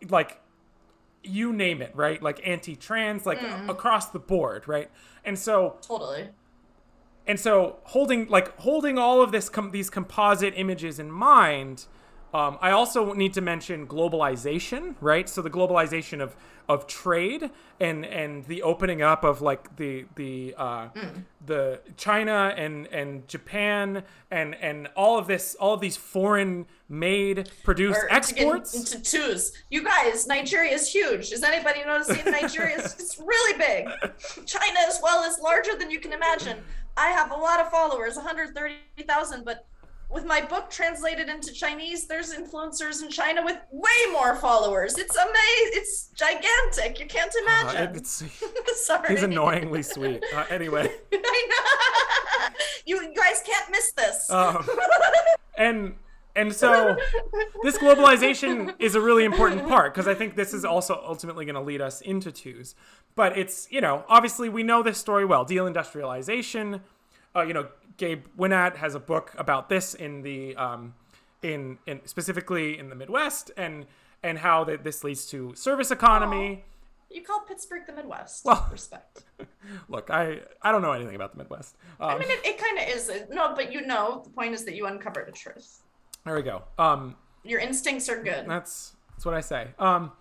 like 0.09 0.41
you 1.23 1.53
name 1.53 1.83
it 1.83 1.93
right? 1.95 2.23
Like 2.23 2.41
anti-trans 2.47 3.27
like 3.27 3.39
mm-hmm. 3.39 3.71
across 3.71 4.11
the 4.11 4.19
board 4.19 4.67
right? 4.67 4.91
And 5.25 5.39
so 5.39 5.77
totally 5.83 6.29
and 7.27 7.39
so 7.41 7.77
holding 7.85 8.27
like 8.29 8.57
holding 8.61 8.99
all 8.99 9.21
of 9.23 9.33
this 9.33 9.49
com- 9.49 9.71
these 9.71 9.91
composite 9.91 10.55
images 10.57 10.99
in 10.99 11.11
mind 11.11 11.87
um, 12.37 12.59
i 12.61 12.71
also 12.71 13.13
need 13.13 13.33
to 13.33 13.41
mention 13.41 13.87
globalization 13.87 14.95
right 15.01 15.29
so 15.29 15.43
the 15.43 15.51
globalization 15.51 16.21
of 16.21 16.37
of 16.69 16.87
trade 16.87 17.51
and 17.79 18.05
and 18.05 18.45
the 18.47 18.63
opening 18.63 19.01
up 19.03 19.25
of 19.25 19.41
like 19.41 19.77
the 19.77 20.05
the 20.17 20.55
uh, 20.59 20.89
the 21.45 21.81
china 21.97 22.53
and 22.57 22.87
and 22.89 23.27
japan 23.29 24.03
and 24.31 24.55
and 24.57 24.89
all 24.97 25.19
of 25.19 25.27
this 25.27 25.55
all 25.61 25.75
of 25.75 25.81
these 25.81 25.97
foreign 25.97 26.67
made 26.89 27.51
produced 27.65 27.99
or 27.99 28.09
to 28.09 28.15
exports 28.15 28.75
into 28.75 29.03
Tooze. 29.03 29.53
You 29.71 29.83
guys, 29.83 30.27
Nigeria 30.27 30.73
is 30.73 30.91
huge. 30.91 31.33
Is 31.33 31.43
anybody 31.43 31.81
noticing 31.85 32.31
Nigeria 32.31 32.79
is 32.79 32.95
it's 32.99 33.19
really 33.19 33.59
big? 33.59 33.89
China 34.47 34.79
as 34.87 35.01
well 35.03 35.25
is 35.25 35.39
larger 35.41 35.77
than 35.77 35.91
you 35.91 35.99
can 35.99 36.13
imagine. 36.13 36.59
I 36.97 37.09
have 37.09 37.31
a 37.31 37.37
lot 37.37 37.61
of 37.61 37.71
followers, 37.71 38.17
130,000, 38.17 39.45
but 39.45 39.67
with 40.09 40.25
my 40.25 40.41
book 40.41 40.71
translated 40.71 41.29
into 41.29 41.53
Chinese, 41.53 42.07
there's 42.07 42.33
influencers 42.33 43.03
in 43.03 43.11
China 43.11 43.45
with 43.45 43.59
way 43.73 44.13
more 44.13 44.37
followers. 44.37 44.97
It's 44.99 45.17
amazing. 45.17 45.35
It's 45.73 46.09
gigantic. 46.15 47.01
You 47.01 47.07
can't 47.07 47.33
imagine. 47.43 47.69
Uh, 47.69 47.81
imagine. 47.81 47.97
it's, 47.97 48.25
Sorry. 48.87 49.09
he's 49.09 49.23
annoyingly 49.23 49.83
sweet 49.83 50.23
uh, 50.35 50.45
anyway 50.51 50.91
I 51.13 51.49
know. 51.51 52.49
you 52.85 53.15
guys 53.15 53.43
can't 53.45 53.71
miss 53.71 53.93
this. 53.93 54.31
um, 54.31 54.69
and 55.57 55.95
and 56.37 56.53
so 56.55 56.97
this 57.63 57.79
globalization 57.79 58.75
is 58.79 58.95
a 58.95 59.01
really 59.01 59.25
important 59.25 59.67
part 59.67 59.95
because 59.95 60.07
I 60.07 60.15
think 60.15 60.37
this 60.37 60.53
is 60.53 60.65
also 60.65 61.03
ultimately 61.07 61.47
going 61.47 61.55
to 61.55 61.63
lead 61.63 61.81
us 61.81 62.03
into 62.03 62.31
Tooze. 62.31 62.75
But 63.15 63.37
it's 63.39 63.67
you 63.71 63.81
know 63.81 64.05
obviously 64.09 64.49
we 64.49 64.63
know 64.63 64.83
this 64.83 64.99
story 64.99 65.25
well. 65.25 65.45
Deindustrialization. 65.45 66.81
Uh, 67.35 67.43
you 67.43 67.53
know, 67.53 67.69
Gabe 67.97 68.25
Winant 68.39 68.77
has 68.77 68.95
a 68.95 69.01
book 69.01 69.33
about 69.39 69.69
this 69.69 69.95
in 69.95 70.23
the 70.23 70.55
um, 70.57 70.95
in 71.43 71.79
in 71.87 72.01
specifically 72.07 72.79
in 72.79 72.89
the 72.91 72.95
Midwest 72.97 73.51
and 73.57 73.87
and 74.23 74.39
how 74.39 74.65
that 74.65 74.85
this 74.85 75.05
leads 75.05 75.27
to 75.27 75.55
service 75.55 75.91
economy. 75.91 76.65
you 77.11 77.23
call 77.23 77.41
Pittsburgh 77.41 77.83
the 77.87 77.93
Midwest. 77.93 78.45
Well- 78.45 78.67
respect. 78.73 79.25
Look, 79.89 80.11
I 80.11 80.41
I 80.63 80.73
don't 80.73 80.83
know 80.83 80.93
anything 80.93 81.15
about 81.15 81.33
the 81.33 81.39
Midwest. 81.39 81.77
Um, 82.01 82.11
I 82.11 82.19
mean, 82.19 82.29
it, 82.31 82.41
it 82.45 82.59
kind 82.59 82.79
of 82.79 82.89
is. 82.97 83.11
No, 83.31 83.55
but 83.55 83.73
you 83.73 83.87
know, 83.87 84.23
the 84.25 84.31
point 84.31 84.55
is 84.55 84.65
that 84.65 84.75
you 84.75 84.87
uncover 84.87 85.23
the 85.25 85.33
truth. 85.33 85.83
there 86.25 86.35
we 86.35 86.43
go. 86.43 86.63
Um, 86.79 87.17
Your 87.45 87.61
instincts 87.61 88.09
are 88.09 88.23
good. 88.23 88.45
that's 88.49 88.95
that's 89.13 89.25
what 89.25 89.35
I 89.35 89.41
say. 89.41 89.69
Um, 89.79 90.13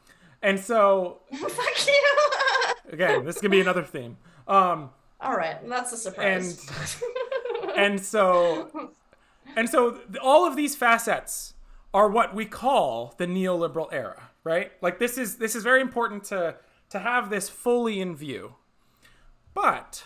and 0.42 0.60
so 0.60 1.20
Fuck 1.34 1.88
you. 1.88 2.94
again, 2.94 3.26
this 3.26 3.40
can 3.42 3.50
be 3.52 3.60
another 3.62 3.84
theme. 3.84 4.18
Um, 4.48 4.90
All 5.20 5.36
right, 5.36 5.58
that's 5.68 5.92
a 5.92 5.98
surprise. 5.98 6.60
and 6.60 6.70
so 8.02 8.92
and 9.56 9.70
so 9.70 10.00
all 10.22 10.48
of 10.48 10.56
these 10.56 10.76
facets 10.76 11.54
are 11.94 12.10
what 12.10 12.36
we 12.36 12.46
call 12.46 13.14
the 13.18 13.26
neoliberal 13.26 13.88
era, 13.92 14.30
right? 14.44 14.72
Like 14.82 15.00
this 15.00 15.18
is 15.18 15.38
this 15.38 15.56
is 15.56 15.64
very 15.64 15.82
important 15.82 16.24
to 16.26 16.56
to 16.90 17.00
have 17.00 17.30
this 17.30 17.50
fully 17.50 18.00
in 18.00 18.16
view. 18.16 18.56
But 19.54 20.04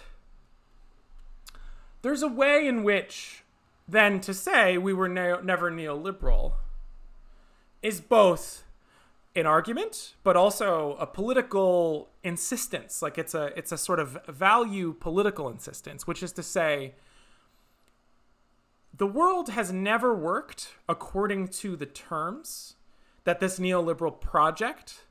there's 2.01 2.21
a 2.21 2.27
way 2.27 2.67
in 2.67 2.83
which 2.83 3.43
then 3.87 4.21
to 4.21 4.33
say 4.33 4.77
we 4.77 4.93
were 4.93 5.09
ne- 5.09 5.41
never 5.43 5.71
neoliberal 5.71 6.53
is 7.81 7.99
both 8.01 8.63
an 9.35 9.45
argument 9.45 10.15
but 10.23 10.35
also 10.35 10.97
a 10.99 11.05
political 11.05 12.09
insistence 12.23 13.01
like 13.01 13.17
it's 13.17 13.33
a 13.33 13.57
it's 13.57 13.71
a 13.71 13.77
sort 13.77 13.99
of 13.99 14.17
value 14.27 14.93
political 14.99 15.47
insistence 15.47 16.05
which 16.07 16.21
is 16.23 16.31
to 16.31 16.43
say 16.43 16.93
the 18.99 19.07
world 19.07 19.49
has 19.49 19.71
never 19.73 20.13
worked 20.13 20.75
according 20.87 21.47
to 21.47 21.75
the 21.75 21.85
terms 21.87 22.75
that 23.23 23.39
this 23.39 23.57
neoliberal 23.57 24.21
project 24.21 25.05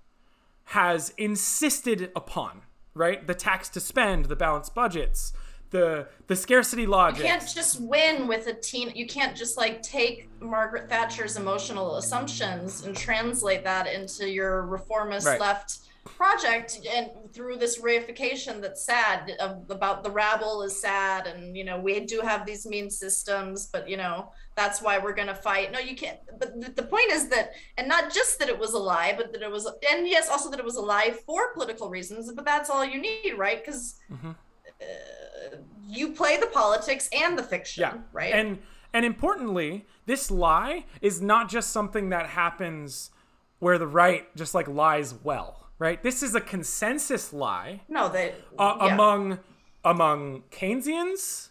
has 0.66 1.12
insisted 1.18 2.12
upon 2.14 2.62
right 2.94 3.27
the 3.27 3.35
tax 3.35 3.68
to 3.70 3.81
spend 3.81 4.27
the 4.27 4.37
balanced 4.37 4.74
budgets 4.74 5.33
the 5.70 6.07
the 6.27 6.37
scarcity 6.37 6.87
logic 6.87 7.18
you 7.18 7.24
can't 7.24 7.48
just 7.55 7.81
win 7.81 8.27
with 8.27 8.46
a 8.46 8.55
teen. 8.55 8.90
You 8.94 9.07
can't 9.07 9.37
just 9.37 9.57
like 9.59 9.83
take 9.83 10.29
Margaret 10.40 10.88
Thatcher's 10.88 11.37
emotional 11.37 11.96
assumptions 11.96 12.85
and 12.87 12.96
translate 12.96 13.64
that 13.64 13.87
into 13.87 14.29
your 14.29 14.64
reformist 14.64 15.27
Right. 15.27 15.40
left 15.40 15.81
project 16.16 16.80
and 16.94 17.10
through 17.34 17.56
this 17.56 17.80
reification 17.80 18.60
that's 18.60 18.82
sad 18.84 19.32
of, 19.40 19.68
about 19.70 20.02
the 20.02 20.10
rabble 20.10 20.62
is 20.62 20.80
sad 20.80 21.26
and 21.26 21.56
you 21.56 21.64
know 21.64 21.78
we 21.78 22.00
do 22.00 22.20
have 22.20 22.44
these 22.46 22.66
mean 22.66 22.88
systems 22.90 23.68
but 23.72 23.88
you 23.88 23.96
know 23.96 24.30
that's 24.56 24.80
why 24.82 24.98
we're 24.98 25.14
going 25.14 25.28
to 25.28 25.34
fight 25.34 25.70
no 25.70 25.78
you 25.78 25.94
can't 25.94 26.18
but 26.40 26.60
the, 26.60 26.70
the 26.70 26.82
point 26.82 27.10
is 27.12 27.28
that 27.28 27.52
and 27.76 27.86
not 27.88 28.12
just 28.12 28.38
that 28.38 28.48
it 28.48 28.58
was 28.58 28.72
a 28.72 28.78
lie 28.78 29.12
but 29.16 29.32
that 29.32 29.42
it 29.42 29.50
was 29.50 29.66
and 29.90 30.08
yes 30.08 30.28
also 30.28 30.50
that 30.50 30.58
it 30.58 30.64
was 30.64 30.76
a 30.76 30.80
lie 30.80 31.10
for 31.26 31.52
political 31.54 31.88
reasons 31.90 32.32
but 32.32 32.44
that's 32.44 32.70
all 32.70 32.84
you 32.84 33.00
need 33.00 33.34
right 33.36 33.64
because 33.64 33.96
Mhm. 34.10 34.34
uh, 34.80 35.56
you 35.86 36.12
play 36.12 36.36
the 36.38 36.46
politics 36.48 37.08
and 37.12 37.38
the 37.38 37.42
fiction 37.42 37.82
Yeah. 37.82 37.94
right 38.12 38.32
And 38.34 38.58
and 38.94 39.04
importantly, 39.04 39.86
this 40.06 40.30
lie 40.30 40.86
is 41.02 41.20
not 41.20 41.50
just 41.50 41.70
something 41.72 42.08
that 42.08 42.26
happens 42.30 43.10
where 43.58 43.76
the 43.76 43.86
right 43.86 44.34
just 44.34 44.54
like 44.54 44.66
lies 44.66 45.12
well, 45.12 45.67
right? 45.78 46.02
This 46.02 46.22
is 46.22 46.34
a 46.34 46.40
consensus 46.40 47.32
lie 47.32 47.82
no 47.88 48.08
they 48.08 48.34
uh, 48.58 48.76
yeah. 48.80 48.94
among 48.94 49.38
among 49.84 50.42
Keynesians, 50.50 51.50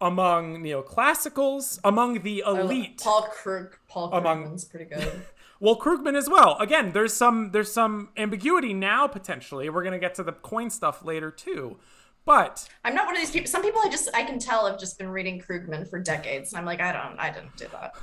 among 0.00 0.62
neoclassicals, 0.62 1.78
among 1.84 2.22
the 2.22 2.42
elite. 2.46 3.00
paul 3.02 3.22
krug 3.22 3.76
paul 3.88 4.12
Among- 4.12 4.44
krugman's 4.44 4.64
pretty 4.64 4.86
good 4.86 5.22
Well, 5.60 5.78
Krugman 5.78 6.16
as 6.16 6.28
well. 6.28 6.56
Again, 6.58 6.90
there's 6.90 7.14
some 7.14 7.52
there's 7.52 7.72
some 7.72 8.08
ambiguity 8.16 8.74
now 8.74 9.06
potentially. 9.06 9.70
We're 9.70 9.84
gonna 9.84 10.00
get 10.00 10.12
to 10.16 10.24
the 10.24 10.32
coin 10.32 10.70
stuff 10.70 11.04
later 11.04 11.30
too, 11.30 11.78
but 12.24 12.68
i'm 12.84 12.94
not 12.94 13.06
one 13.06 13.14
of 13.16 13.20
these 13.20 13.30
people 13.30 13.48
some 13.48 13.62
people 13.62 13.80
i 13.84 13.88
just 13.88 14.08
i 14.14 14.22
can 14.22 14.38
tell 14.38 14.66
have 14.66 14.78
just 14.78 14.98
been 14.98 15.08
reading 15.08 15.40
krugman 15.40 15.88
for 15.88 15.98
decades 15.98 16.52
and 16.52 16.58
i'm 16.60 16.64
like 16.66 16.80
i 16.80 16.92
don't 16.92 17.18
i 17.18 17.30
didn't 17.30 17.54
do 17.56 17.66
that 17.72 17.94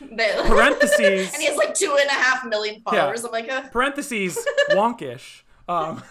Parentheses. 0.46 1.28
and 1.32 1.40
he 1.42 1.46
has 1.46 1.56
like 1.56 1.74
two 1.74 1.96
and 2.00 2.08
a 2.10 2.14
half 2.14 2.44
million 2.44 2.80
followers 2.82 3.24
i'm 3.24 3.30
like 3.32 3.48
uh, 3.50 3.62
parentheses 3.68 4.38
wonkish. 4.70 5.42
Um, 5.68 6.02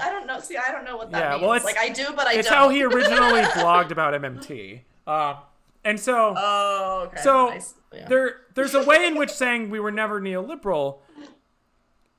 i 0.00 0.08
don't 0.10 0.26
know 0.26 0.38
see 0.40 0.56
i 0.56 0.70
don't 0.70 0.84
know 0.84 0.96
what 0.96 1.10
that 1.10 1.18
Yeah, 1.20 1.30
means 1.32 1.42
well, 1.42 1.52
it's- 1.54 1.64
like 1.64 1.78
i 1.78 1.88
do 1.88 2.06
but 2.14 2.26
i 2.26 2.34
it's 2.34 2.34
don't 2.34 2.38
It's 2.38 2.48
how 2.48 2.68
he 2.68 2.84
originally 2.84 3.42
blogged 3.42 3.90
about 3.90 4.14
MMT. 4.20 4.82
Uh, 5.06 5.34
and 5.84 5.98
so 5.98 6.34
oh 6.36 7.06
okay 7.08 7.20
So, 7.22 7.48
Nice. 7.48 7.74
Yeah. 7.92 8.06
there 8.08 8.36
there's 8.54 8.74
a 8.74 8.84
way 8.84 9.04
in 9.06 9.16
which 9.16 9.30
saying 9.30 9.68
we 9.70 9.80
were 9.80 9.90
never 9.90 10.20
neoliberal 10.20 11.00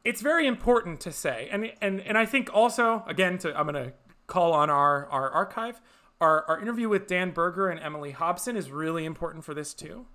it's 0.04 0.22
very 0.22 0.46
important 0.48 1.00
to 1.00 1.12
say 1.14 1.48
and 1.52 1.72
and 1.82 2.02
and 2.02 2.18
I 2.18 2.26
think 2.26 2.50
also 2.54 3.04
again 3.08 3.38
to 3.40 3.58
I'm 3.58 3.68
going 3.72 3.86
to 3.86 3.94
call 4.34 4.54
on 4.54 4.70
our 4.70 5.08
our 5.08 5.30
archive. 5.30 5.82
Our 6.20 6.46
our 6.48 6.60
interview 6.60 6.90
with 6.90 7.08
Dan 7.08 7.32
Berger 7.32 7.70
and 7.70 7.80
Emily 7.80 8.12
Hobson 8.12 8.56
is 8.58 8.72
really 8.72 9.06
important 9.06 9.44
for 9.44 9.54
this 9.54 9.74
too 9.74 10.06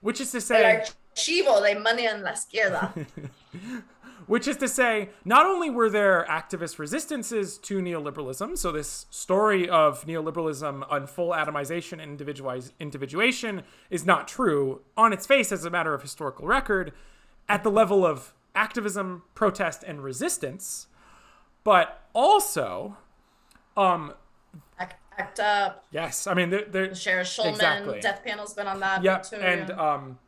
which 0.00 0.20
is 0.20 0.30
to 0.32 0.40
say 0.40 0.84
archivo 1.14 1.62
de 1.62 1.78
money 1.78 2.06
en 2.06 2.22
la 2.22 2.32
izquierda. 2.32 3.06
Which 4.26 4.46
is 4.46 4.58
to 4.58 4.68
say, 4.68 5.08
not 5.24 5.44
only 5.44 5.70
were 5.70 5.90
there 5.90 6.24
activist 6.28 6.78
resistances 6.78 7.58
to 7.58 7.80
neoliberalism, 7.80 8.56
so 8.56 8.70
this 8.70 9.06
story 9.10 9.68
of 9.68 10.04
neoliberalism 10.06 10.86
on 10.88 11.08
full 11.08 11.30
atomization 11.30 12.00
and 12.00 12.16
individualiz- 12.16 12.70
individuation 12.78 13.62
is 13.88 14.06
not 14.06 14.28
true 14.28 14.82
on 14.96 15.12
its 15.12 15.26
face 15.26 15.50
as 15.50 15.64
a 15.64 15.70
matter 15.70 15.94
of 15.94 16.02
historical 16.02 16.46
record 16.46 16.92
at 17.48 17.64
the 17.64 17.70
level 17.70 18.06
of 18.06 18.32
activism, 18.54 19.22
protest, 19.34 19.82
and 19.82 20.04
resistance, 20.04 20.86
but 21.64 22.06
also, 22.12 22.98
um, 23.80 24.12
Act, 24.78 24.96
act 25.18 25.40
up. 25.40 25.84
yes, 25.90 26.26
I 26.26 26.34
mean, 26.34 26.50
there, 26.50 26.94
Sarah 26.94 27.24
Schulman, 27.24 27.50
Exactly. 27.54 28.00
Death 28.00 28.22
Panel's 28.24 28.54
been 28.54 28.66
on 28.66 28.80
that. 28.80 29.02
yep, 29.02 29.22
too, 29.24 29.36
and 29.36 29.68
yeah. 29.68 29.74
um, 29.94 30.18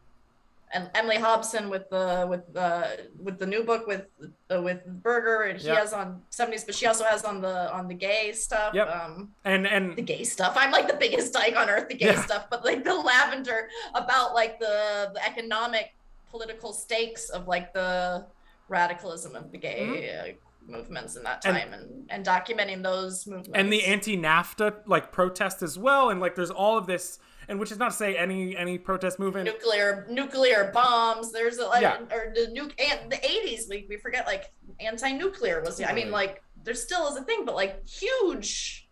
and 0.74 0.88
Emily 0.94 1.16
Hobson 1.16 1.68
with 1.68 1.90
the 1.90 2.26
with 2.30 2.50
the 2.54 3.08
with 3.22 3.38
the 3.38 3.46
new 3.46 3.62
book 3.62 3.86
with 3.86 4.06
uh, 4.50 4.62
with 4.62 4.80
Berger, 4.86 5.42
and 5.42 5.60
he 5.60 5.66
Yeah. 5.68 5.74
has 5.76 5.92
on 5.92 6.22
seventies, 6.30 6.64
but 6.64 6.74
she 6.74 6.86
also 6.86 7.04
has 7.04 7.24
on 7.24 7.42
the 7.42 7.70
on 7.74 7.88
the 7.88 7.94
gay 7.94 8.32
stuff. 8.32 8.72
Yep. 8.74 8.88
Um, 8.88 9.32
and 9.44 9.66
and 9.66 9.96
the 9.96 10.02
gay 10.02 10.24
stuff. 10.24 10.54
I'm 10.56 10.72
like 10.72 10.88
the 10.88 10.96
biggest 10.96 11.32
dyke 11.34 11.56
on 11.56 11.68
earth, 11.68 11.88
the 11.88 11.94
gay 11.94 12.12
Yeah. 12.14 12.22
stuff, 12.24 12.46
but 12.50 12.64
like 12.64 12.84
the 12.84 12.94
lavender 12.94 13.68
about 13.94 14.32
like 14.34 14.58
the 14.60 15.10
the 15.12 15.22
economic 15.26 15.92
political 16.30 16.72
stakes 16.72 17.28
of 17.28 17.46
like 17.48 17.74
the 17.74 18.24
radicalism 18.68 19.36
of 19.36 19.52
the 19.52 19.58
gay 19.58 20.08
uh, 20.18 20.32
movements 20.66 21.16
in 21.16 21.22
that 21.25 21.42
Mm-hmm. 21.44 21.57
And- 21.57 21.70
time 21.70 21.81
and, 21.81 22.11
and 22.11 22.27
documenting 22.27 22.83
those 22.83 23.27
movements. 23.27 23.51
and 23.55 23.72
the 23.72 23.85
anti-NAFTA 23.85 24.83
like 24.87 25.12
protest 25.12 25.62
as 25.62 25.79
well, 25.79 26.11
and 26.11 26.20
like 26.20 26.35
there's 26.35 26.51
all 26.51 26.79
of 26.79 26.87
this, 26.87 27.18
and 27.48 27.59
which 27.59 27.72
is 27.72 27.79
not 27.79 27.90
to 27.90 27.96
say 27.96 28.16
any 28.16 28.57
any 28.57 28.79
protest 28.79 29.18
movement. 29.18 29.44
nuclear 29.46 30.07
nuclear 30.11 30.70
bombs. 30.72 31.33
There's 31.33 31.59
a, 31.59 31.66
like 31.66 31.83
Yeah. 31.83 31.98
or 32.12 32.33
the 32.35 32.46
nuke 32.57 32.72
and 32.81 33.11
the 33.11 33.16
80s 33.16 33.68
we, 33.68 33.87
we 33.88 33.96
forget 33.96 34.27
like 34.27 34.53
anti-nuclear 34.81 35.61
was 35.62 35.81
I 35.83 35.92
mean 35.92 36.11
like 36.11 36.42
there 36.64 36.75
still 36.75 37.09
is 37.09 37.16
a 37.16 37.22
thing, 37.22 37.44
but 37.44 37.55
like 37.55 37.87
huge 37.87 38.88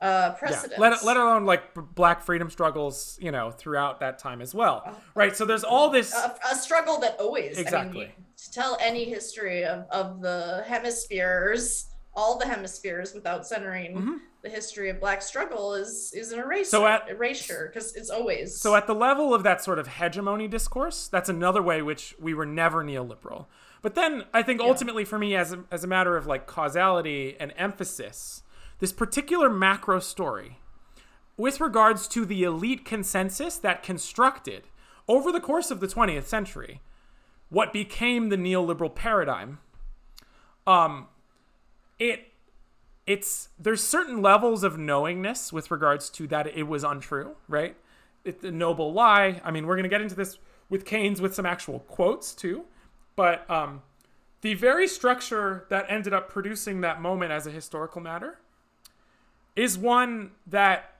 uh 0.00 0.04
Yeah, 0.04 0.28
precedents. 0.38 0.78
let, 0.80 1.04
let 1.04 1.16
alone 1.16 1.44
like 1.44 1.74
b- 1.74 1.80
black 1.94 2.22
freedom 2.22 2.50
struggles, 2.50 3.16
you 3.20 3.30
know, 3.30 3.52
throughout 3.52 4.00
that 4.00 4.18
time 4.18 4.40
as 4.42 4.52
well, 4.52 4.96
right? 5.14 5.36
So 5.36 5.44
there's 5.44 5.62
all 5.62 5.90
this. 5.90 6.12
a, 6.12 6.34
a 6.50 6.56
struggle 6.56 6.98
that 7.00 7.20
always 7.20 7.56
I 7.56 7.60
Exactly. 7.60 7.98
mean, 8.00 8.08
you- 8.08 8.14
to 8.31 8.31
tell 8.52 8.76
any 8.80 9.04
history 9.04 9.64
of, 9.64 9.86
of 9.90 10.20
the 10.20 10.62
hemispheres 10.68 11.88
all 12.14 12.38
the 12.38 12.46
hemispheres 12.46 13.14
without 13.14 13.46
centering 13.46 13.96
Mhm. 13.96 14.18
the 14.42 14.50
history 14.50 14.90
of 14.90 15.00
black 15.00 15.22
struggle 15.22 15.72
is 15.74 16.12
is 16.14 16.30
an 16.30 16.38
eraser 16.40 16.68
So 16.68 16.86
at- 16.86 17.08
erasure 17.08 17.70
because 17.72 17.94
it's 17.96 18.10
always 18.10 18.60
So 18.60 18.76
at 18.76 18.86
the 18.86 18.94
level 18.94 19.32
of 19.32 19.42
that 19.44 19.64
sort 19.64 19.78
of 19.78 19.86
hegemony 19.88 20.46
discourse, 20.46 21.08
that's 21.08 21.30
another 21.30 21.62
way 21.62 21.80
which 21.80 22.14
we 22.20 22.34
were 22.34 22.44
never 22.44 22.84
neoliberal. 22.84 23.46
But 23.80 23.94
then 23.94 24.24
I 24.34 24.42
think 24.42 24.60
ultimately 24.60 25.06
for 25.06 25.18
me, 25.18 25.34
as 25.34 25.54
a, 25.54 25.64
as 25.70 25.84
a 25.84 25.86
matter 25.86 26.14
of 26.18 26.26
like 26.26 26.46
causality 26.46 27.34
and 27.40 27.54
emphasis, 27.56 28.42
this 28.78 28.92
particular 28.92 29.48
macro 29.48 29.98
story, 29.98 30.58
with 31.38 31.62
regards 31.62 32.06
to 32.08 32.26
the 32.26 32.42
elite 32.44 32.84
consensus 32.84 33.56
that 33.56 33.82
constructed 33.82 34.64
over 35.08 35.32
the 35.32 35.40
course 35.40 35.70
of 35.70 35.80
the 35.80 35.88
20th 35.88 36.26
century 36.26 36.82
what 37.52 37.70
became 37.70 38.30
the 38.30 38.36
neoliberal 38.36 38.92
paradigm, 38.92 39.58
um, 40.66 41.06
it 41.98 42.28
it's 43.06 43.50
there's 43.58 43.84
certain 43.84 44.22
levels 44.22 44.64
of 44.64 44.78
knowingness 44.78 45.52
with 45.52 45.70
regards 45.70 46.08
to 46.08 46.26
that 46.28 46.46
it 46.46 46.62
was 46.62 46.82
untrue, 46.82 47.36
right? 47.48 47.76
It's 48.24 48.42
a 48.42 48.50
noble 48.50 48.94
lie. 48.94 49.42
I 49.44 49.50
mean, 49.50 49.66
we're 49.66 49.76
gonna 49.76 49.88
get 49.88 50.00
into 50.00 50.14
this 50.14 50.38
with 50.70 50.86
Keynes 50.86 51.20
with 51.20 51.34
some 51.34 51.44
actual 51.44 51.80
quotes 51.80 52.32
too, 52.32 52.64
but 53.16 53.48
um, 53.50 53.82
the 54.40 54.54
very 54.54 54.88
structure 54.88 55.66
that 55.68 55.84
ended 55.90 56.14
up 56.14 56.30
producing 56.30 56.80
that 56.80 57.02
moment 57.02 57.32
as 57.32 57.46
a 57.46 57.50
historical 57.50 58.00
matter 58.00 58.38
is 59.54 59.76
one 59.76 60.30
that 60.46 60.94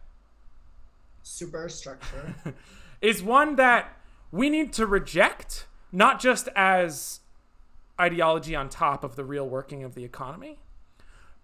superstructure 1.23 2.35
is 3.01 3.23
one 3.23 3.57
that 3.57 3.97
we 4.31 4.51
need 4.51 4.75
to 4.75 4.87
reject, 4.87 5.67
not 5.93 6.19
just 6.19 6.49
as 6.57 7.21
ideology 8.01 8.57
on 8.57 8.69
top 8.69 9.05
of 9.05 9.15
the 9.17 9.25
real 9.25 9.49
working 9.49 9.85
of 9.85 9.95
the 9.95 10.05
economy, 10.05 10.59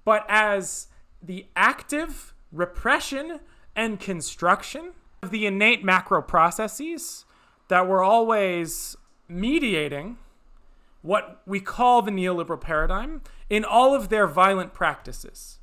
but 0.04 0.24
as 0.28 0.88
the 1.22 1.46
active 1.54 2.34
repression 2.50 3.40
and 3.76 4.00
construction 4.00 4.92
of 5.22 5.30
the 5.30 5.46
innate 5.46 5.84
macro 5.84 6.22
processes 6.22 7.24
that 7.68 7.87
were 7.87 8.02
always 8.02 8.96
mediating 9.28 10.16
what 11.02 11.42
we 11.46 11.61
call 11.61 12.02
the 12.02 12.11
neoliberal 12.11 12.61
paradigm 12.61 13.22
in 13.48 13.64
all 13.64 13.94
of 13.94 14.08
their 14.08 14.26
violent 14.26 14.72
practices. 14.72 15.58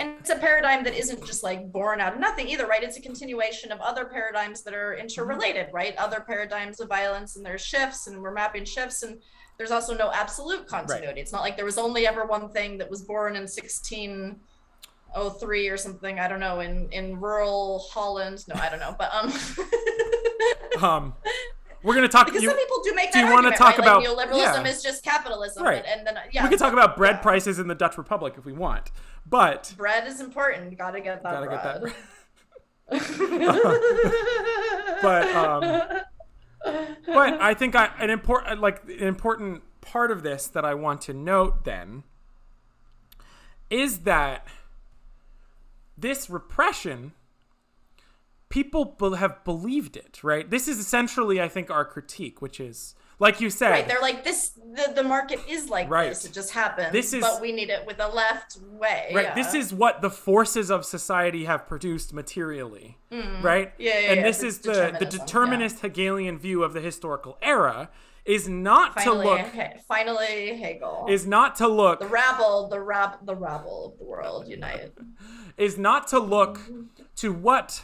And 0.00 0.16
it's 0.18 0.30
a 0.30 0.36
paradigm 0.36 0.82
that 0.84 0.94
isn't 0.94 1.26
just 1.26 1.42
like 1.42 1.70
born 1.70 2.00
out 2.00 2.14
of 2.14 2.20
nothing 2.20 2.48
either, 2.48 2.66
right? 2.66 2.82
It's 2.82 2.96
a 2.96 3.02
continuation 3.02 3.70
of 3.70 3.82
other 3.82 4.06
paradigms 4.06 4.62
that 4.62 4.72
are 4.72 4.94
interrelated, 4.94 5.66
right? 5.74 5.94
Other 5.98 6.24
paradigms 6.26 6.80
of 6.80 6.88
violence 6.88 7.36
and 7.36 7.44
there's 7.44 7.60
shifts 7.60 8.06
and 8.06 8.22
we're 8.22 8.32
mapping 8.32 8.64
shifts 8.64 9.02
and 9.02 9.20
there's 9.58 9.70
also 9.70 9.94
no 9.94 10.10
absolute 10.10 10.66
continuity. 10.66 11.20
It's 11.20 11.32
not 11.32 11.42
like 11.42 11.56
there 11.56 11.66
was 11.66 11.76
only 11.76 12.06
ever 12.06 12.24
one 12.24 12.48
thing 12.48 12.78
that 12.78 12.88
was 12.88 13.02
born 13.02 13.36
in 13.36 13.42
1603 13.42 15.68
or 15.68 15.76
something, 15.76 16.18
I 16.18 16.28
don't 16.28 16.40
know, 16.40 16.60
in 16.60 16.88
in 16.92 17.20
rural 17.20 17.86
Holland. 17.92 18.42
No, 18.48 18.54
I 18.54 18.70
don't 18.70 18.80
know, 18.80 18.96
but 18.98 19.10
um 19.12 19.30
Um, 20.80 21.12
we're 21.82 21.94
going 21.94 22.06
to 22.06 22.12
talk. 22.12 22.26
because 22.26 22.42
you- 22.42 22.50
some 22.50 22.58
people 22.58 22.82
do 22.82 22.94
make 22.94 23.12
do 23.12 23.20
that 23.20 23.26
you 23.26 23.32
wanna 23.32 23.48
argument, 23.48 23.56
talk 23.56 23.78
right? 23.78 23.78
about- 23.78 24.02
like 24.02 24.28
neoliberalism 24.28 24.64
yeah. 24.64 24.70
is 24.70 24.82
just 24.82 25.02
capitalism 25.04 25.62
Right. 25.64 25.84
and, 25.86 25.86
and 25.86 26.06
then 26.06 26.18
yeah. 26.32 26.42
we 26.42 26.48
could 26.50 26.58
talk 26.58 26.72
about 26.72 26.96
bread 26.96 27.16
yeah. 27.16 27.22
prices 27.22 27.58
in 27.58 27.68
the 27.68 27.74
Dutch 27.74 27.96
Republic 27.98 28.34
if 28.36 28.44
we 28.44 28.52
want, 28.52 28.90
but 29.26 29.72
Bread 29.76 30.06
is 30.06 30.20
important. 30.20 30.76
Gotta 30.76 31.00
get 31.00 31.22
that 31.22 31.32
gotta 31.32 31.48
get 31.48 31.62
that. 31.62 31.80
bread. 31.80 31.94
but 35.02 35.28
um, 35.34 35.60
but 37.06 37.40
I 37.40 37.54
think 37.54 37.74
I, 37.76 37.90
an 38.00 38.10
important 38.10 38.60
like 38.60 38.82
an 38.84 39.06
important 39.06 39.62
part 39.80 40.10
of 40.10 40.22
this 40.22 40.46
that 40.48 40.64
I 40.64 40.74
want 40.74 41.00
to 41.02 41.14
note 41.14 41.64
then 41.64 42.02
is 43.70 44.00
that 44.00 44.46
this 45.96 46.28
repression 46.28 47.12
people 48.50 49.14
have 49.14 49.42
believed 49.44 49.96
it 49.96 50.20
right 50.22 50.50
this 50.50 50.68
is 50.68 50.78
essentially 50.78 51.40
i 51.40 51.48
think 51.48 51.70
our 51.70 51.84
critique 51.84 52.42
which 52.42 52.60
is 52.60 52.94
like 53.18 53.38
you 53.40 53.50
said 53.50 53.70
Right, 53.70 53.86
they're 53.86 54.00
like 54.00 54.24
this. 54.24 54.52
The, 54.78 54.92
the 54.94 55.02
market 55.02 55.40
is 55.46 55.68
like 55.68 55.90
Right. 55.90 56.08
this. 56.08 56.24
It 56.24 56.32
just 56.32 56.52
happens. 56.52 56.90
This 56.90 57.12
is- 57.12 57.20
but 57.20 57.42
we 57.42 57.52
need 57.52 57.68
it 57.68 57.84
with 57.86 58.00
a 58.00 58.08
left 58.08 58.56
way. 58.82 59.12
right 59.14 59.24
yeah. 59.26 59.34
this 59.34 59.52
is 59.52 59.74
what 59.74 60.00
the 60.00 60.08
forces 60.08 60.70
of 60.70 60.86
society 60.86 61.44
have 61.44 61.66
produced 61.68 62.14
materially 62.14 62.96
right 63.42 63.68
Mm. 63.68 63.72
Yeah, 63.78 63.98
yeah, 63.98 64.10
and 64.12 64.20
yeah, 64.20 64.26
this 64.26 64.42
is 64.42 64.60
the 64.60 64.68
the 64.68 64.74
determinism, 64.74 65.02
yeah. 65.02 65.08
determinist 65.26 65.80
hegelian 65.80 66.38
view 66.38 66.62
of 66.62 66.72
the 66.72 66.80
historical 66.80 67.36
era 67.42 67.90
is 68.24 68.48
not 68.48 68.94
finally, 68.94 69.26
to 69.26 69.30
look 69.30 69.46
He- 69.52 69.80
finally 69.86 70.56
Hegel 70.62 71.06
is 71.10 71.26
not 71.26 71.56
to 71.56 71.68
look 71.68 72.00
the 72.00 72.06
rabble, 72.06 72.68
the 72.68 72.80
rab, 72.80 73.10
the 73.26 73.36
rabble 73.36 73.92
of 73.92 73.98
the 73.98 74.04
world 74.04 74.48
unite. 74.48 74.92
is 75.58 75.76
not 75.76 76.08
to 76.08 76.18
look 76.18 76.58
to 77.16 77.32
what 77.34 77.82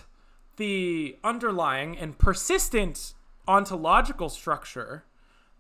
the 0.56 1.16
underlying 1.22 1.96
and 1.96 2.18
persistent 2.18 3.14
ontological 3.46 4.28
structure 4.28 5.04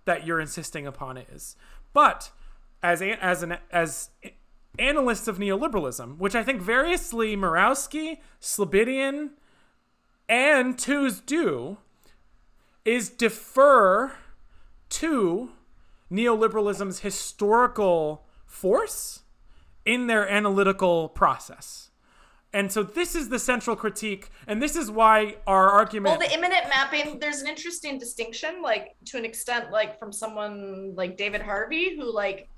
that 0.04 0.26
you're 0.26 0.40
insisting 0.40 0.86
upon 0.86 1.16
is, 1.16 1.56
but 1.92 2.30
as 2.82 3.02
a, 3.02 3.12
as 3.24 3.42
an 3.42 3.58
as 3.70 4.10
analysts 4.78 5.28
of 5.28 5.38
neoliberalism, 5.38 6.18
which 6.18 6.34
I 6.34 6.42
think 6.42 6.60
variously 6.60 7.36
Mirowski, 7.36 8.18
Slobodian, 8.40 9.30
and 10.28 10.78
Tooze 10.78 11.20
do, 11.20 11.78
is 12.84 13.08
defer 13.08 14.12
to 14.88 15.50
neoliberalism's 16.10 17.00
historical 17.00 18.24
force 18.44 19.22
in 19.84 20.06
their 20.06 20.28
analytical 20.28 21.08
process. 21.08 21.85
And 22.56 22.72
so 22.72 22.82
this 22.82 23.14
is 23.14 23.28
the 23.28 23.38
central 23.38 23.76
critique, 23.76 24.30
and 24.46 24.62
this 24.62 24.76
is 24.76 24.90
why 24.90 25.36
our 25.46 25.68
argument. 25.68 26.18
Well, 26.18 26.26
the 26.26 26.34
immanent 26.34 26.70
mapping, 26.70 27.18
there's 27.18 27.42
an 27.42 27.48
interesting 27.48 27.98
distinction, 27.98 28.62
like 28.62 28.96
to 29.08 29.18
an 29.18 29.26
extent, 29.26 29.70
like 29.70 29.98
from 29.98 30.10
someone 30.10 30.94
like 30.94 31.18
David 31.18 31.42
Harvey, 31.42 31.94
who 31.94 32.10
like 32.10 32.48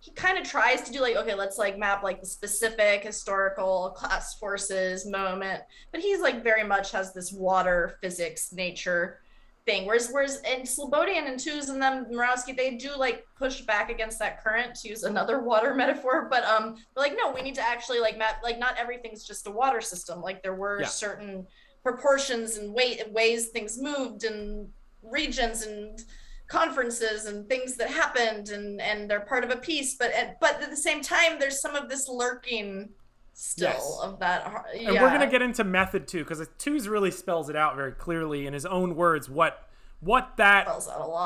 he 0.00 0.10
kind 0.10 0.38
of 0.38 0.44
tries 0.44 0.82
to 0.82 0.92
do 0.92 1.00
like, 1.00 1.14
okay, 1.14 1.36
let's 1.36 1.56
like 1.56 1.78
map 1.78 2.02
like 2.02 2.20
the 2.20 2.26
specific 2.26 3.04
historical 3.04 3.94
class 3.96 4.34
forces 4.40 5.06
moment, 5.06 5.62
but 5.92 6.00
he's 6.00 6.20
like 6.20 6.42
very 6.42 6.64
much 6.64 6.90
has 6.90 7.14
this 7.14 7.32
water 7.32 7.96
physics 8.02 8.52
nature 8.52 9.20
thing. 9.66 9.86
Whereas 9.86 10.08
whereas 10.10 10.40
and 10.46 10.62
Slobodian 10.62 11.26
and 11.28 11.38
Tooze 11.38 11.68
and 11.68 11.80
them 11.80 12.06
Mirowski, 12.12 12.56
they 12.56 12.76
do 12.76 12.90
like 12.96 13.24
push 13.36 13.62
back 13.62 13.90
against 13.90 14.18
that 14.18 14.42
current 14.42 14.74
to 14.76 14.88
use 14.88 15.02
another 15.04 15.40
water 15.42 15.74
metaphor. 15.74 16.28
But 16.30 16.44
um 16.44 16.74
they're 16.94 17.04
like, 17.04 17.16
no, 17.16 17.32
we 17.32 17.42
need 17.42 17.54
to 17.56 17.62
actually 17.66 18.00
like 18.00 18.18
map 18.18 18.40
like 18.42 18.58
not 18.58 18.76
everything's 18.78 19.24
just 19.24 19.46
a 19.46 19.50
water 19.50 19.80
system. 19.80 20.20
Like 20.20 20.42
there 20.42 20.54
were 20.54 20.80
Yeah. 20.80 20.86
certain 20.88 21.46
proportions 21.82 22.56
and 22.56 22.72
weight 22.74 23.02
ways 23.12 23.48
things 23.48 23.78
moved 23.80 24.24
and 24.24 24.68
regions 25.02 25.62
and 25.62 25.98
conferences 26.46 27.26
and 27.26 27.48
things 27.48 27.76
that 27.76 27.90
happened 27.90 28.48
and 28.50 28.80
and 28.80 29.10
they're 29.10 29.20
part 29.20 29.44
of 29.44 29.50
a 29.50 29.56
piece 29.56 29.96
but 29.96 30.10
at, 30.12 30.38
but 30.40 30.62
at 30.62 30.70
the 30.70 30.76
same 30.76 31.02
time 31.02 31.38
there's 31.38 31.60
some 31.60 31.74
of 31.74 31.88
this 31.90 32.08
lurking 32.08 32.88
still 33.34 33.68
yes. 33.68 33.98
of 34.02 34.18
that 34.20 34.64
yeah. 34.74 34.90
and 34.90 35.00
we're 35.00 35.10
gonna 35.10 35.30
get 35.30 35.42
into 35.42 35.64
method 35.64 36.06
too 36.06 36.24
because 36.24 36.46
Tooze 36.56 36.88
really 36.88 37.10
spells 37.10 37.48
it 37.50 37.56
out 37.56 37.74
very 37.74 37.92
clearly 37.92 38.46
in 38.46 38.52
his 38.52 38.64
own 38.64 38.94
words 38.94 39.28
what 39.28 39.68
what 40.00 40.36
that 40.36 40.66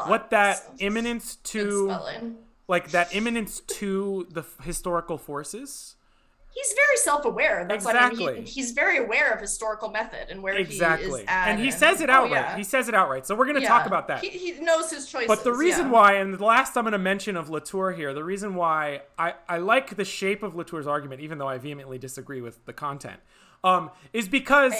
what 0.06 0.30
that 0.30 0.56
so. 0.56 0.72
immanence 0.78 1.36
to 1.36 1.94
like 2.66 2.90
that 2.92 3.14
immanence 3.14 3.60
to 3.60 4.26
the 4.30 4.42
historical 4.62 5.18
forces 5.18 5.96
he's 6.58 6.74
very 6.74 6.96
self-aware. 6.96 7.66
That's 7.68 7.84
exactly. 7.84 8.24
Like, 8.24 8.32
I 8.32 8.36
mean, 8.38 8.46
he, 8.46 8.52
he's 8.52 8.72
very 8.72 8.98
aware 8.98 9.32
of 9.32 9.40
historical 9.40 9.90
method 9.90 10.28
and 10.30 10.42
where 10.42 10.56
exactly. 10.56 11.08
he 11.08 11.14
is 11.14 11.24
at. 11.28 11.48
And 11.48 11.60
he 11.60 11.70
says 11.70 12.00
it 12.00 12.10
outright. 12.10 12.32
Oh, 12.32 12.34
yeah. 12.34 12.56
He 12.56 12.64
says 12.64 12.88
it 12.88 12.94
outright. 12.94 13.26
So 13.26 13.34
we're 13.34 13.44
going 13.44 13.56
to 13.56 13.62
yeah. 13.62 13.68
talk 13.68 13.86
about 13.86 14.08
that. 14.08 14.24
He, 14.24 14.30
he, 14.30 14.60
knows 14.60 14.90
his 14.90 15.06
choices. 15.06 15.28
But 15.28 15.44
the 15.44 15.52
reason 15.52 15.86
yeah. 15.86 15.92
why, 15.92 16.14
and 16.14 16.34
the 16.34 16.44
last 16.44 16.76
I'm 16.76 16.84
going 16.84 16.92
to 16.92 16.98
mention 16.98 17.36
of 17.36 17.48
Latour 17.48 17.92
here, 17.92 18.12
the 18.12 18.24
reason 18.24 18.54
why 18.54 19.02
I, 19.18 19.34
I 19.48 19.58
like 19.58 19.96
the 19.96 20.04
shape 20.04 20.42
of 20.42 20.54
Latour's 20.54 20.86
argument, 20.86 21.20
even 21.20 21.38
though 21.38 21.48
I 21.48 21.58
vehemently 21.58 21.98
disagree 21.98 22.40
with 22.40 22.64
the 22.64 22.72
content, 22.72 23.20
um, 23.62 23.90
is 24.12 24.28
because 24.28 24.74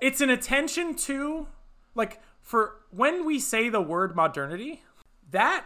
it's 0.00 0.20
an 0.20 0.30
attention 0.30 0.94
to, 0.94 1.48
like, 1.94 2.20
for 2.40 2.76
when 2.90 3.24
we 3.24 3.38
say 3.38 3.68
the 3.68 3.80
word 3.80 4.14
modernity, 4.14 4.82
that 5.30 5.64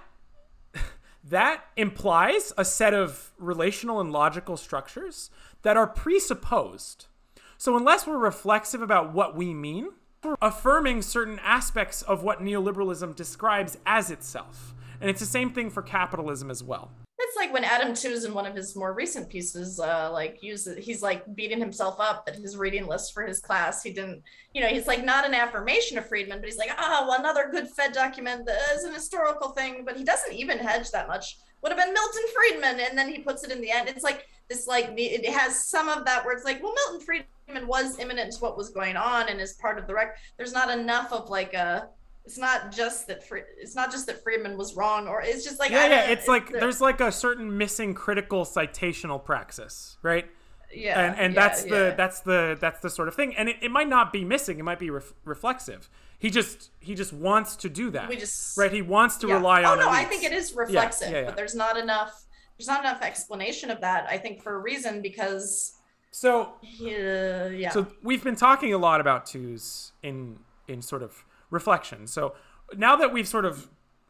that 1.24 1.64
implies 1.76 2.52
a 2.57 2.64
set 2.64 2.94
of 2.94 3.33
relational 3.38 4.00
and 4.00 4.12
logical 4.12 4.57
structures 4.57 5.31
that 5.62 5.77
are 5.77 5.87
presupposed. 5.87 7.07
So, 7.59 7.77
unless 7.77 8.07
we're 8.07 8.19
reflexive 8.19 8.83
about 8.83 9.12
what 9.12 9.35
we 9.35 9.55
mean, 9.55 9.90
we're 10.23 10.37
affirming 10.42 11.03
certain 11.03 11.38
aspects 11.42 12.03
of 12.03 12.23
what 12.23 12.40
neoliberalism 12.40 13.14
describes 13.14 13.79
as 13.87 14.11
itself. 14.11 14.75
And 15.01 15.09
it's 15.09 15.21
the 15.21 15.27
same 15.27 15.53
thing 15.53 15.71
for 15.71 15.83
capitalism 15.83 16.51
as 16.51 16.62
well. 16.62 16.90
It's 17.19 17.37
like 17.37 17.53
when 17.53 17.64
Adam 17.64 17.95
Tooze 17.95 18.25
in 18.25 18.35
one 18.35 18.45
of 18.45 18.55
his 18.55 18.77
more 18.77 18.92
recent 18.92 19.29
pieces, 19.29 19.81
uh, 19.81 20.11
like 20.12 20.42
uses 20.42 20.85
he's 20.85 21.01
like 21.01 21.35
beating 21.35 21.59
himself 21.59 21.99
up 21.99 22.25
at 22.29 22.37
his 22.37 22.57
reading 22.57 22.87
list 22.87 23.14
for 23.14 23.27
his 23.27 23.40
class. 23.40 23.83
He 23.83 23.92
didn't, 23.92 24.23
you 24.53 24.61
know, 24.61 24.69
he's 24.69 24.87
like 24.87 25.05
not 25.05 25.25
an 25.25 25.35
affirmation 25.35 25.97
of 25.97 26.07
Friedman, 26.07 26.40
but 26.40 26.47
he's 26.47 26.59
like, 26.59 26.71
ah, 26.77 27.01
oh, 27.01 27.09
well, 27.09 27.19
another 27.19 27.49
good 27.51 27.69
Fed 27.69 27.92
document 27.92 28.45
that 28.47 28.59
is 28.75 28.85
an 28.85 28.92
historical 28.92 29.51
thing, 29.51 29.83
but 29.85 29.97
he 29.97 30.05
doesn't 30.05 30.35
even 30.35 30.59
hedge 30.59 30.90
that 30.90 31.09
much. 31.09 31.38
Would 31.62 31.73
have 31.73 31.79
been 31.79 31.95
Milton 31.95 32.23
Friedman, 32.35 32.81
and 32.81 32.99
then 32.99 33.09
he 33.09 33.21
puts 33.21 33.45
it 33.45 33.51
in 33.51 33.62
the 33.62 33.71
end. 33.71 33.88
It's 33.88 34.05
like 34.05 34.27
this 34.48 34.66
like 34.66 34.92
it 34.96 35.28
has 35.28 35.64
some 35.64 35.88
of 35.88 36.04
that 36.04 36.24
where 36.24 36.35
it's 36.35 36.44
like 36.44 36.62
well 36.62 36.74
milton 36.74 37.00
friedman 37.00 37.66
was 37.66 37.98
immanent 37.98 38.32
to 38.32 38.38
what 38.40 38.56
was 38.56 38.70
going 38.70 38.96
on 38.96 39.28
and 39.28 39.40
is 39.40 39.54
part 39.54 39.78
of 39.78 39.87
the 39.87 39.94
rec 39.94 40.16
there's 40.37 40.52
not 40.52 40.70
enough 40.70 41.12
of 41.12 41.28
like 41.28 41.54
a 41.54 41.88
it's 42.26 42.38
not 42.38 42.72
just 42.72 43.06
that 43.06 43.22
it's 43.59 43.76
not 43.76 43.90
just 43.90 44.06
that 44.06 44.22
friedman 44.22 44.59
was 44.59 44.74
wrong 44.76 45.06
or 45.06 45.22
it's 45.22 45.44
just 45.44 45.61
like 45.61 45.70
yeah 45.70 45.87
yeah 45.87 46.00
it's, 46.02 46.20
it's 46.20 46.28
like 46.28 46.50
the, 46.50 46.59
there's 46.59 46.80
like 46.80 47.00
a 47.00 47.12
certain 47.12 47.56
missing 47.56 47.94
critical 47.94 48.44
citational 48.44 49.22
praxis 49.22 49.96
right? 50.02 50.26
Yeah 50.74 51.00
and 51.00 51.18
and 51.18 51.35
yeah, 51.35 51.40
that's 51.40 51.62
the 51.62 51.68
yeah. 51.68 51.94
that's 51.94 52.20
the 52.20 52.59
that's 52.61 52.80
the 52.80 52.90
sort 52.90 53.06
of 53.06 53.14
thing. 53.14 53.37
And 53.37 53.48
it, 53.48 53.56
it 53.62 53.70
might 53.70 53.88
not 53.88 54.12
be 54.12 54.24
missing 54.24 54.59
it 54.59 54.64
might 54.64 54.80
be 54.80 54.90
ref- 54.90 55.14
reflexive. 55.24 55.88
He 56.18 56.28
just 56.28 56.70
he 56.80 56.96
just 56.96 57.12
wants 57.12 57.54
to 57.56 57.68
do 57.68 57.90
that 57.90 58.09
we 58.09 58.16
just 58.16 58.59
right? 58.59 58.72
He 58.72 58.82
wants 58.82 59.16
to 59.18 59.28
yeah. 59.28 59.35
rely 59.35 59.62
oh, 59.62 59.72
on 59.72 59.78
oh 59.78 59.82
no 59.82 59.90
i 59.90 60.02
think 60.02 60.24
it 60.24 60.32
is 60.32 60.56
reflexive 60.56 61.26
but 61.26 61.37
there's 61.37 61.54
not 61.54 61.76
enough 61.76 62.25
there's 62.59 62.69
not 62.69 62.81
enough 62.81 63.03
explanation 63.03 63.71
of 63.71 63.81
that 63.81 64.07
i 64.09 64.16
think 64.16 64.42
for 64.42 64.55
a 64.55 64.59
reason 64.59 65.03
because 65.03 65.75
so 66.11 66.55
yeah, 66.62 67.49
yeah. 67.49 67.71
so 67.71 67.87
we've 68.03 68.25
been 68.25 68.37
talking 68.37 68.73
a 68.73 68.79
lot 68.79 69.01
about 69.01 69.27
Tooze 69.27 69.92
in 70.03 70.38
in 70.66 70.81
sort 70.83 71.03
of 71.03 71.25
reflection 71.51 72.07
so 72.07 72.35
now 72.77 72.97
that 72.97 73.12
we've 73.12 73.29
sort 73.29 73.45
of 73.45 73.69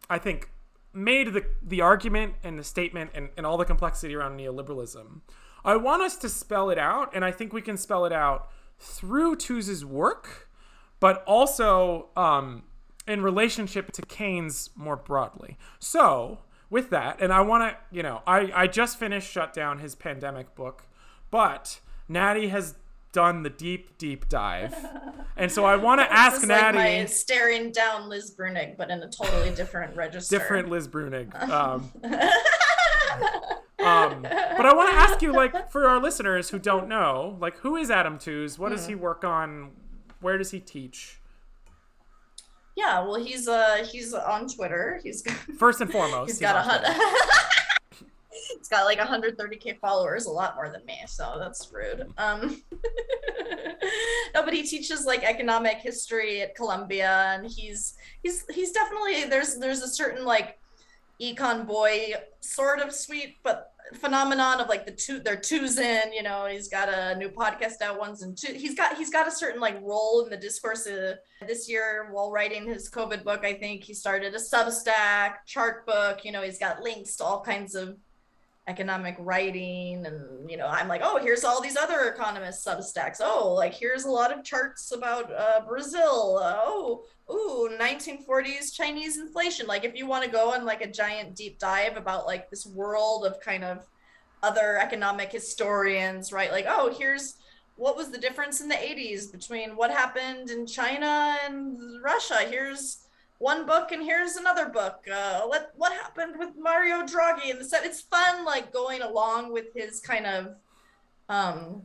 i 0.09 0.19
think 0.19 0.51
made 0.93 1.33
the 1.33 1.45
the 1.63 1.81
argument 1.81 2.35
and 2.43 2.59
the 2.59 2.65
statement 2.65 3.11
and, 3.15 3.29
and 3.37 3.45
all 3.45 3.57
the 3.57 3.65
complexity 3.65 4.15
around 4.15 4.39
neoliberalism 4.39 5.21
i 5.65 5.77
want 5.77 6.03
us 6.03 6.17
to 6.17 6.29
spell 6.29 6.71
it 6.71 6.79
out 6.79 7.11
and 7.15 7.25
i 7.25 7.31
think 7.31 7.53
we 7.53 7.61
can 7.61 7.77
spell 7.77 8.05
it 8.05 8.13
out 8.13 8.49
through 8.79 9.37
Tooze's 9.37 9.85
work 9.85 10.49
but 10.99 11.23
also 11.27 12.09
um, 12.17 12.63
in 13.07 13.23
relationship 13.23 13.93
to 13.93 14.03
keynes 14.03 14.71
more 14.77 14.97
broadly 14.97 15.59
so 15.79 16.39
with 16.70 16.90
that, 16.90 17.20
and 17.20 17.33
I 17.33 17.40
want 17.42 17.70
to, 17.70 17.76
you 17.94 18.02
know, 18.02 18.22
I, 18.26 18.50
I 18.55 18.66
just 18.66 18.98
finished 18.98 19.31
Shut 19.31 19.52
Down, 19.52 19.79
his 19.79 19.94
pandemic 19.94 20.55
book, 20.55 20.87
but 21.31 21.81
Natty 22.09 22.48
has 22.48 22.74
done 23.12 23.42
the 23.42 23.50
deep, 23.50 23.98
deep 23.98 24.29
dive. 24.29 24.74
And 25.38 25.52
so 25.52 25.66
I 25.66 25.76
want 25.76 26.00
to 26.00 26.11
ask 26.11 26.46
Natty. 26.46 26.79
Like 26.79 26.98
my 27.00 27.05
staring 27.05 27.70
down 27.70 28.09
Liz 28.09 28.35
Bruenig, 28.35 28.79
but 28.79 28.90
in 28.90 29.02
a 29.02 29.11
totally 29.11 29.55
different 29.55 29.94
register. 29.94 30.38
Different 30.38 30.70
Liz 30.70 30.88
Bruenig. 30.88 31.31
Um, 31.50 31.92
um, 33.87 34.22
but 34.22 34.66
I 34.66 34.74
want 34.74 34.90
to 34.90 34.96
ask 34.96 35.20
you, 35.22 35.33
like, 35.33 35.70
for 35.70 35.88
our 35.88 36.00
listeners 36.00 36.48
who 36.50 36.59
don't 36.59 36.88
know, 36.88 37.37
like, 37.38 37.59
who 37.59 37.76
is 37.76 37.90
Adam 37.90 38.18
Tooze? 38.18 38.59
What 38.59 38.70
does 38.70 38.85
mm. 38.85 38.88
he 38.88 38.94
work 38.94 39.24
on? 39.24 39.72
Where 40.20 40.38
does 40.38 40.50
he 40.50 40.61
teach? 40.61 41.20
Yeah, 42.77 43.01
well, 43.01 43.17
he's 43.17 43.49
uh 43.49 43.87
he's 43.91 44.12
on 44.12 44.49
Twitter. 44.49 45.01
He's 45.03 45.23
first 45.59 45.81
and 45.81 45.91
foremost. 45.91 46.31
he's 46.31 46.39
got 46.39 46.57
a 46.57 46.61
hundred. 46.61 46.95
he's 48.59 48.69
got 48.69 48.85
like 48.85 48.99
130k 48.99 49.79
followers, 49.79 50.27
a 50.27 50.31
lot 50.31 50.55
more 50.57 50.69
than 50.69 50.85
me. 50.85 50.99
So 51.07 51.37
that's 51.39 51.71
rude. 51.73 52.07
Um, 52.19 52.62
no, 54.35 54.45
but 54.45 54.53
he 54.53 54.62
teaches 54.62 55.07
like 55.07 55.25
economic 55.25 55.79
history 55.79 56.43
at 56.43 56.55
Columbia, 56.55 57.35
and 57.35 57.51
he's 57.51 57.95
he's 58.23 58.45
he's 58.51 58.73
definitely 58.73 59.25
there's 59.25 59.57
there's 59.57 59.83
a 59.83 59.89
certain 59.89 60.25
like 60.25 60.59
econ 61.21 61.67
boy 61.67 62.12
sort 62.41 62.81
of 62.81 62.93
sweet, 62.93 63.37
but 63.43 63.73
phenomenon 63.94 64.61
of 64.61 64.68
like 64.68 64.85
the 64.85 64.90
two 64.90 65.20
they're 65.20 65.37
twos 65.37 65.79
in 65.79 66.12
you 66.12 66.22
know 66.22 66.46
he's 66.46 66.68
got 66.68 66.88
a 66.88 67.14
new 67.16 67.29
podcast 67.29 67.81
out 67.83 67.99
ones 67.99 68.22
and 68.22 68.37
two 68.37 68.53
he's 68.53 68.75
got 68.75 68.96
he's 68.96 69.11
got 69.11 69.29
a 69.29 69.31
certain 69.31 69.61
like 69.61 69.81
role 69.83 70.25
in 70.25 70.31
the 70.31 70.37
discourse 70.37 70.87
uh, 70.87 71.14
this 71.46 71.68
year 71.68 72.09
while 72.11 72.31
writing 72.33 72.66
his 72.66 72.90
covid 72.90 73.22
book 73.22 73.44
i 73.44 73.53
think 73.53 73.85
he 73.85 73.94
started 73.94 74.35
a 74.35 74.38
substack 74.38 75.35
chart 75.46 75.87
book 75.87 76.25
you 76.25 76.33
know 76.33 76.42
he's 76.42 76.59
got 76.59 76.83
links 76.83 77.16
to 77.16 77.25
all 77.25 77.40
kinds 77.40 77.75
of 77.75 77.96
economic 78.68 79.14
writing 79.20 80.05
and 80.07 80.51
you 80.51 80.57
know 80.57 80.66
i'm 80.66 80.88
like 80.88 81.01
oh 81.05 81.18
here's 81.18 81.44
all 81.44 81.62
these 81.62 81.77
other 81.77 82.09
economist 82.09 82.66
substacks. 82.66 83.18
Oh 83.20 83.53
like 83.53 83.72
here's 83.72 84.05
a 84.05 84.11
lot 84.11 84.37
of 84.37 84.42
charts 84.42 84.90
about 84.90 85.33
uh, 85.33 85.61
brazil. 85.66 86.40
Oh 86.42 87.05
ooh 87.31 87.71
1940s 87.81 88.73
chinese 88.75 89.19
inflation 89.19 89.67
like 89.67 89.85
if 89.85 89.97
you 89.97 90.07
want 90.07 90.25
to 90.25 90.31
go 90.31 90.53
on 90.53 90.65
like 90.65 90.83
a 90.83 90.91
giant 90.91 91.35
deep 91.35 91.59
dive 91.59 91.97
about 91.97 92.27
like 92.27 92.49
this 92.51 92.67
world 92.67 93.27
of 93.27 93.41
kind 93.41 93.65
of 93.65 93.87
other 94.43 94.79
economic 94.79 95.33
historians 95.33 96.33
right 96.33 96.53
like 96.53 96.67
oh 96.69 96.95
here's 96.97 97.37
what 97.77 97.97
was 97.97 98.11
the 98.11 98.19
difference 98.19 98.61
in 98.61 98.69
the 98.69 98.75
80s 98.75 99.31
between 99.31 99.77
what 99.77 99.91
happened 99.91 100.51
in 100.51 100.67
china 100.67 101.37
and 101.45 101.79
russia 102.03 102.47
here's 102.49 103.07
one 103.39 103.67
book 103.67 103.93
and 103.93 104.03
here's 104.03 104.37
another 104.37 104.67
book. 104.69 105.05
Uh, 105.12 105.43
what 105.43 105.73
what 105.77 105.93
happened 105.93 106.39
with 106.39 106.51
Mario 106.59 107.03
Draghi 107.03 107.51
and 107.51 107.61
the 107.61 107.65
set? 107.65 107.85
It's 107.85 108.01
fun, 108.01 108.45
like 108.45 108.73
going 108.73 109.03
along 109.03 109.53
with 109.53 109.67
his 109.75 110.01
kind 110.01 110.27
of 110.27 110.55
um, 111.29 111.83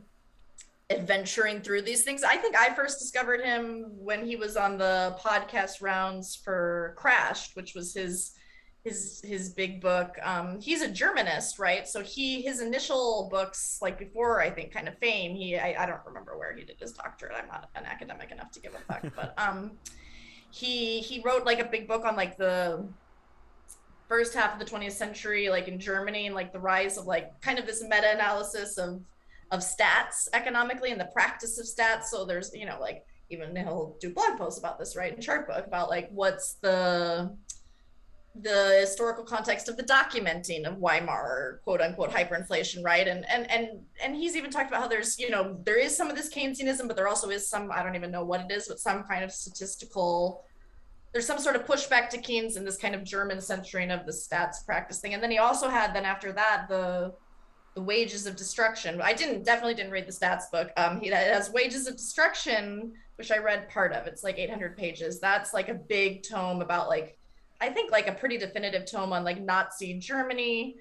adventuring 0.92 1.60
through 1.60 1.82
these 1.82 2.04
things. 2.04 2.22
I 2.22 2.36
think 2.36 2.56
I 2.56 2.74
first 2.74 2.98
discovered 2.98 3.40
him 3.40 3.86
when 3.96 4.24
he 4.24 4.36
was 4.36 4.56
on 4.56 4.78
the 4.78 5.16
podcast 5.20 5.82
rounds 5.82 6.36
for 6.36 6.94
Crashed, 6.96 7.56
which 7.56 7.74
was 7.74 7.94
his 7.94 8.32
his 8.84 9.20
his 9.24 9.50
big 9.50 9.80
book. 9.80 10.16
Um, 10.22 10.60
he's 10.60 10.82
a 10.82 10.88
Germanist, 10.88 11.58
right? 11.58 11.86
So 11.86 12.02
he 12.02 12.42
his 12.42 12.60
initial 12.60 13.28
books, 13.30 13.78
like 13.80 13.98
before 13.98 14.40
I 14.40 14.50
think 14.50 14.72
kind 14.72 14.88
of 14.88 14.98
fame, 14.98 15.36
he 15.36 15.56
I, 15.56 15.82
I 15.82 15.86
don't 15.86 16.04
remember 16.06 16.36
where 16.36 16.54
he 16.54 16.64
did 16.64 16.80
his 16.80 16.92
doctorate. 16.92 17.34
I'm 17.36 17.48
not 17.48 17.70
an 17.74 17.84
academic 17.84 18.32
enough 18.32 18.50
to 18.52 18.60
give 18.60 18.74
a 18.74 18.92
fuck, 18.92 19.04
but 19.14 19.34
um 19.38 19.72
he 20.52 21.00
he 21.00 21.20
wrote 21.24 21.46
like 21.46 21.60
a 21.60 21.64
big 21.64 21.88
book 21.88 22.04
on 22.04 22.14
like 22.14 22.36
the 22.36 22.86
first 24.06 24.34
half 24.34 24.52
of 24.52 24.58
the 24.58 24.64
20th 24.64 24.92
century 24.92 25.48
like 25.48 25.68
in 25.68 25.80
germany 25.80 26.26
and 26.26 26.34
like 26.34 26.52
the 26.52 26.60
rise 26.60 26.98
of 26.98 27.06
like 27.06 27.40
kind 27.40 27.58
of 27.58 27.64
this 27.64 27.82
meta-analysis 27.82 28.76
of 28.76 29.00
of 29.52 29.60
stats 29.60 30.28
economically 30.32 30.90
and 30.90 31.00
the 31.00 31.10
practice 31.12 31.58
of 31.58 31.66
stats 31.66 32.04
so 32.04 32.24
there's 32.24 32.52
you 32.54 32.66
know 32.66 32.78
like 32.80 33.04
even 33.30 33.54
he'll 33.54 33.96
do 34.00 34.12
blog 34.12 34.36
posts 34.38 34.58
about 34.58 34.78
this 34.78 34.96
right 34.96 35.14
in 35.14 35.20
chart 35.20 35.46
book 35.46 35.66
about 35.66 35.88
like 35.88 36.08
what's 36.10 36.54
the 36.54 37.30
the 38.40 38.78
historical 38.80 39.24
context 39.24 39.68
of 39.68 39.76
the 39.76 39.82
documenting 39.82 40.64
of 40.64 40.78
Weimar 40.78 41.60
quote 41.64 41.82
unquote 41.82 42.10
hyperinflation, 42.10 42.82
right? 42.82 43.06
And 43.06 43.28
and 43.28 43.50
and 43.50 43.68
and 44.02 44.16
he's 44.16 44.36
even 44.36 44.50
talked 44.50 44.70
about 44.70 44.80
how 44.80 44.88
there's 44.88 45.18
you 45.18 45.28
know 45.28 45.60
there 45.64 45.78
is 45.78 45.94
some 45.94 46.08
of 46.08 46.16
this 46.16 46.32
Keynesianism, 46.32 46.86
but 46.86 46.96
there 46.96 47.08
also 47.08 47.28
is 47.28 47.48
some 47.48 47.70
I 47.70 47.82
don't 47.82 47.94
even 47.94 48.10
know 48.10 48.24
what 48.24 48.40
it 48.40 48.50
is, 48.50 48.68
but 48.68 48.78
some 48.78 49.02
kind 49.04 49.22
of 49.22 49.32
statistical. 49.32 50.44
There's 51.12 51.26
some 51.26 51.38
sort 51.38 51.56
of 51.56 51.66
pushback 51.66 52.08
to 52.10 52.18
Keynes 52.18 52.56
and 52.56 52.66
this 52.66 52.78
kind 52.78 52.94
of 52.94 53.04
German 53.04 53.38
centering 53.38 53.90
of 53.90 54.06
the 54.06 54.12
stats 54.12 54.64
practice 54.64 55.00
thing, 55.00 55.12
and 55.12 55.22
then 55.22 55.30
he 55.30 55.36
also 55.36 55.68
had 55.68 55.94
then 55.94 56.06
after 56.06 56.32
that 56.32 56.66
the 56.70 57.12
the 57.74 57.82
wages 57.82 58.26
of 58.26 58.36
destruction. 58.36 59.00
I 59.00 59.12
didn't 59.12 59.44
definitely 59.44 59.74
didn't 59.74 59.92
read 59.92 60.06
the 60.06 60.12
stats 60.12 60.50
book. 60.50 60.70
Um, 60.76 61.00
he 61.00 61.08
has 61.08 61.50
wages 61.50 61.86
of 61.86 61.96
destruction, 61.96 62.92
which 63.16 63.30
I 63.30 63.38
read 63.38 63.68
part 63.68 63.92
of. 63.92 64.06
It's 64.06 64.22
like 64.22 64.38
800 64.38 64.76
pages. 64.76 65.20
That's 65.20 65.54
like 65.54 65.68
a 65.68 65.74
big 65.74 66.22
tome 66.22 66.60
about 66.60 66.88
like 66.88 67.18
I 67.60 67.70
think 67.70 67.92
like 67.92 68.08
a 68.08 68.12
pretty 68.12 68.38
definitive 68.38 68.84
tome 68.90 69.12
on 69.12 69.24
like 69.24 69.40
Nazi 69.40 69.98
Germany 69.98 70.76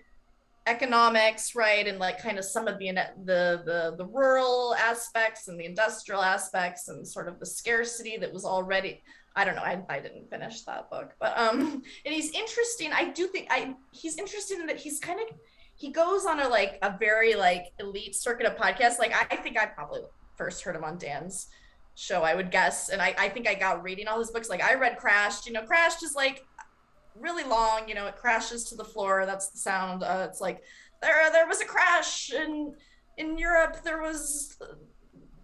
economics, 0.67 1.55
right? 1.55 1.87
And 1.87 1.99
like 1.99 2.21
kind 2.21 2.37
of 2.37 2.45
some 2.45 2.67
of 2.67 2.77
the 2.77 2.91
the 3.23 3.61
the 3.65 3.95
the 3.97 4.05
rural 4.05 4.75
aspects 4.75 5.47
and 5.47 5.59
the 5.59 5.65
industrial 5.65 6.21
aspects 6.21 6.87
and 6.87 7.07
sort 7.07 7.27
of 7.27 7.39
the 7.39 7.45
scarcity 7.45 8.17
that 8.17 8.33
was 8.33 8.45
already 8.45 9.01
I 9.35 9.45
don't 9.45 9.55
know. 9.55 9.61
I, 9.61 9.81
I 9.89 9.99
didn't 9.99 10.29
finish 10.29 10.63
that 10.63 10.89
book, 10.89 11.13
but 11.19 11.37
um, 11.37 11.81
and 12.05 12.13
he's 12.13 12.31
interesting. 12.31 12.91
I 12.91 13.11
do 13.11 13.27
think 13.27 13.47
I 13.49 13.75
he's 13.91 14.17
interesting 14.17 14.59
in 14.59 14.67
that 14.67 14.77
he's 14.77 14.99
kind 14.99 15.19
of 15.19 15.37
he 15.81 15.89
goes 15.89 16.27
on 16.27 16.39
a 16.39 16.47
like 16.47 16.77
a 16.83 16.95
very 16.99 17.33
like 17.33 17.73
elite 17.79 18.15
circuit 18.15 18.45
of 18.45 18.55
podcasts. 18.55 18.99
Like 18.99 19.13
I, 19.31 19.35
think 19.35 19.57
I 19.57 19.65
probably 19.65 20.01
first 20.37 20.61
heard 20.61 20.75
him 20.75 20.83
on 20.83 20.99
Dan's 20.99 21.47
show, 21.95 22.21
I 22.21 22.35
would 22.35 22.51
guess, 22.51 22.89
and 22.89 23.01
I 23.01 23.15
I 23.17 23.29
think 23.29 23.47
I 23.47 23.55
got 23.55 23.81
reading 23.81 24.07
all 24.07 24.19
his 24.19 24.29
books. 24.29 24.47
Like 24.47 24.61
I 24.61 24.75
read 24.75 24.97
Crashed. 24.97 25.47
You 25.47 25.53
know, 25.53 25.63
Crashed 25.63 26.03
is 26.03 26.13
like 26.13 26.45
really 27.15 27.43
long. 27.43 27.89
You 27.89 27.95
know, 27.95 28.05
it 28.05 28.15
crashes 28.15 28.65
to 28.65 28.75
the 28.75 28.85
floor. 28.85 29.25
That's 29.25 29.49
the 29.49 29.57
sound. 29.57 30.03
Uh, 30.03 30.27
it's 30.29 30.39
like 30.39 30.61
there 31.01 31.31
there 31.31 31.47
was 31.47 31.61
a 31.61 31.65
crash 31.65 32.31
in 32.31 32.75
in 33.17 33.39
Europe. 33.39 33.77
There 33.83 34.03
was 34.03 34.59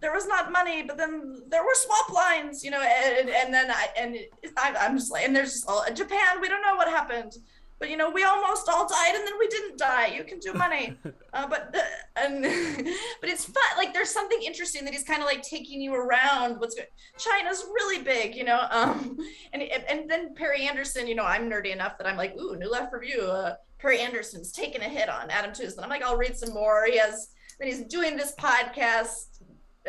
there 0.00 0.12
was 0.12 0.28
not 0.28 0.52
money, 0.52 0.84
but 0.84 0.96
then 0.96 1.42
there 1.48 1.64
were 1.64 1.74
swap 1.74 2.12
lines, 2.12 2.62
you 2.62 2.70
know, 2.70 2.80
and, 2.80 3.28
and 3.28 3.52
then 3.52 3.72
I 3.72 3.88
and 3.96 4.16
I, 4.56 4.86
am 4.86 4.96
just 4.96 5.10
like, 5.10 5.24
and 5.24 5.34
there's 5.34 5.52
just 5.52 5.68
all 5.68 5.84
Japan. 5.92 6.40
We 6.40 6.48
don't 6.48 6.62
know 6.62 6.76
what 6.76 6.86
happened, 6.86 7.32
but 7.78 7.90
you 7.90 7.96
know, 7.96 8.10
we 8.10 8.24
almost 8.24 8.68
all 8.68 8.88
died, 8.88 9.14
and 9.14 9.26
then 9.26 9.34
we 9.38 9.46
didn't 9.46 9.78
die. 9.78 10.08
You 10.08 10.24
can 10.24 10.38
do 10.40 10.52
money, 10.52 10.96
uh, 11.32 11.46
but 11.46 11.74
and 12.16 12.42
but 13.20 13.30
it's 13.30 13.44
fun. 13.44 13.64
Like 13.76 13.94
there's 13.94 14.10
something 14.10 14.40
interesting 14.42 14.84
that 14.84 14.92
he's 14.92 15.04
kind 15.04 15.20
of 15.20 15.26
like 15.26 15.42
taking 15.42 15.80
you 15.80 15.94
around. 15.94 16.58
What's 16.58 16.74
good? 16.74 16.88
China's 17.16 17.64
really 17.72 18.02
big, 18.02 18.34
you 18.34 18.44
know. 18.44 18.66
Um, 18.70 19.16
and 19.52 19.62
and 19.62 20.10
then 20.10 20.34
Perry 20.34 20.66
Anderson, 20.66 21.06
you 21.06 21.14
know, 21.14 21.24
I'm 21.24 21.48
nerdy 21.48 21.72
enough 21.72 21.98
that 21.98 22.06
I'm 22.06 22.16
like, 22.16 22.36
ooh, 22.36 22.56
New 22.56 22.70
Left 22.70 22.92
Review. 22.92 23.22
Uh, 23.22 23.54
Perry 23.78 24.00
Anderson's 24.00 24.50
taking 24.50 24.82
a 24.82 24.88
hit 24.88 25.08
on 25.08 25.30
Adam 25.30 25.52
Tooze, 25.54 25.76
and 25.76 25.84
I'm 25.84 25.90
like, 25.90 26.02
I'll 26.02 26.16
read 26.16 26.36
some 26.36 26.52
more. 26.52 26.86
He 26.86 26.98
has. 26.98 27.30
Then 27.58 27.66
he's 27.66 27.82
doing 27.82 28.16
this 28.16 28.34
podcast 28.38 29.40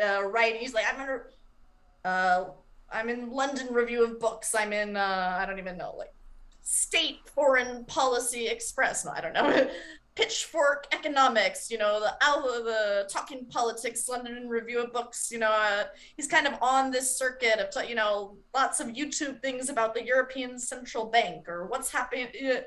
uh, 0.02 0.24
writing. 0.24 0.60
He's 0.60 0.74
like, 0.74 0.86
I'm 0.92 1.00
in, 1.00 1.20
uh, 2.04 2.44
I'm 2.90 3.08
in 3.08 3.30
London 3.30 3.72
Review 3.72 4.02
of 4.02 4.18
Books. 4.18 4.56
I'm 4.56 4.72
in, 4.72 4.96
uh, 4.96 5.36
I 5.40 5.46
don't 5.46 5.60
even 5.60 5.78
know, 5.78 5.94
like 5.96 6.12
State 6.72 7.28
Foreign 7.34 7.84
Policy 7.86 8.46
Express. 8.46 9.04
No, 9.04 9.10
I 9.10 9.20
don't 9.20 9.32
know. 9.32 9.68
Pitchfork 10.14 10.86
Economics, 10.92 11.68
you 11.68 11.78
know, 11.78 11.98
the 11.98 12.14
the 12.62 13.08
Talking 13.10 13.46
Politics, 13.46 14.08
London 14.08 14.48
Review 14.48 14.80
of 14.80 14.92
Books, 14.92 15.30
you 15.32 15.38
know, 15.38 15.50
uh, 15.50 15.84
he's 16.16 16.28
kind 16.28 16.46
of 16.46 16.54
on 16.62 16.92
this 16.92 17.16
circuit 17.16 17.58
of, 17.58 17.88
you 17.88 17.96
know, 17.96 18.36
lots 18.54 18.78
of 18.78 18.88
YouTube 18.88 19.42
things 19.42 19.68
about 19.68 19.94
the 19.94 20.04
European 20.04 20.60
Central 20.60 21.06
Bank 21.06 21.48
or 21.48 21.66
what's 21.66 21.90
happening. 21.90 22.28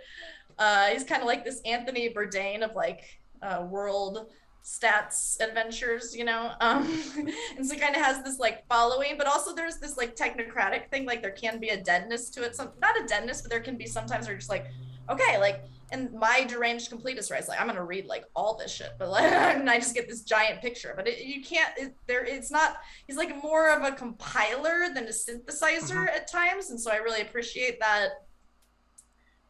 Uh, 0.60 0.90
he's 0.90 1.04
kind 1.04 1.20
of 1.20 1.26
like 1.26 1.44
this 1.44 1.62
Anthony 1.66 2.14
Bourdain 2.14 2.62
of 2.62 2.76
like 2.76 3.20
uh, 3.42 3.66
world 3.68 4.28
stats 4.64 5.40
adventures, 5.42 6.16
you 6.16 6.24
know? 6.24 6.52
Um, 6.62 6.88
and 7.58 7.66
so 7.66 7.76
kind 7.76 7.96
of 7.96 8.02
has 8.02 8.24
this 8.24 8.40
like 8.40 8.66
following, 8.68 9.16
but 9.18 9.28
also 9.28 9.54
there's 9.54 9.78
this 9.78 9.98
like 9.98 10.16
technocratic 10.16 10.90
thing, 10.90 11.06
like 11.06 11.22
there 11.22 11.32
can 11.32 11.60
be 11.60 11.70
a 11.70 11.82
deadness 11.82 12.30
to 12.32 12.44
it. 12.44 12.56
Some 12.56 12.70
not 12.82 13.00
a 13.00 13.06
deadness, 13.06 13.42
but 13.42 13.52
there 13.52 13.60
can 13.60 13.78
be 13.78 13.86
sometimes 13.86 14.26
where 14.26 14.34
you're 14.34 14.40
just 14.40 14.50
like, 14.50 14.68
okay, 15.10 15.38
like 15.38 15.66
and 15.92 16.12
my 16.14 16.44
deranged 16.48 16.92
completist 16.92 17.30
right, 17.32 17.48
like 17.48 17.62
I'm 17.62 17.68
gonna 17.68 17.84
read 17.84 18.06
like 18.08 18.26
all 18.36 18.58
this 18.58 18.72
shit, 18.72 18.94
but 18.98 19.10
like 19.10 19.24
and 19.32 19.70
I 19.70 19.78
just 19.78 19.94
get 19.94 20.10
this 20.10 20.22
giant 20.22 20.60
picture. 20.60 20.94
But 20.96 21.08
it, 21.08 21.24
you 21.24 21.44
can't 21.44 21.72
it, 21.78 21.96
there. 22.08 22.26
It's 22.26 22.50
not. 22.50 22.78
He's 23.06 23.18
like 23.18 23.42
more 23.44 23.70
of 23.70 23.84
a 23.84 23.92
compiler 23.92 24.88
than 24.94 25.06
a 25.06 25.10
synthesizer 25.10 25.92
mm-hmm. 25.92 26.08
at 26.08 26.28
times, 26.28 26.72
and 26.72 26.80
so 26.80 26.92
I 26.92 26.98
really 26.98 27.22
appreciate 27.22 27.80
that 27.80 28.10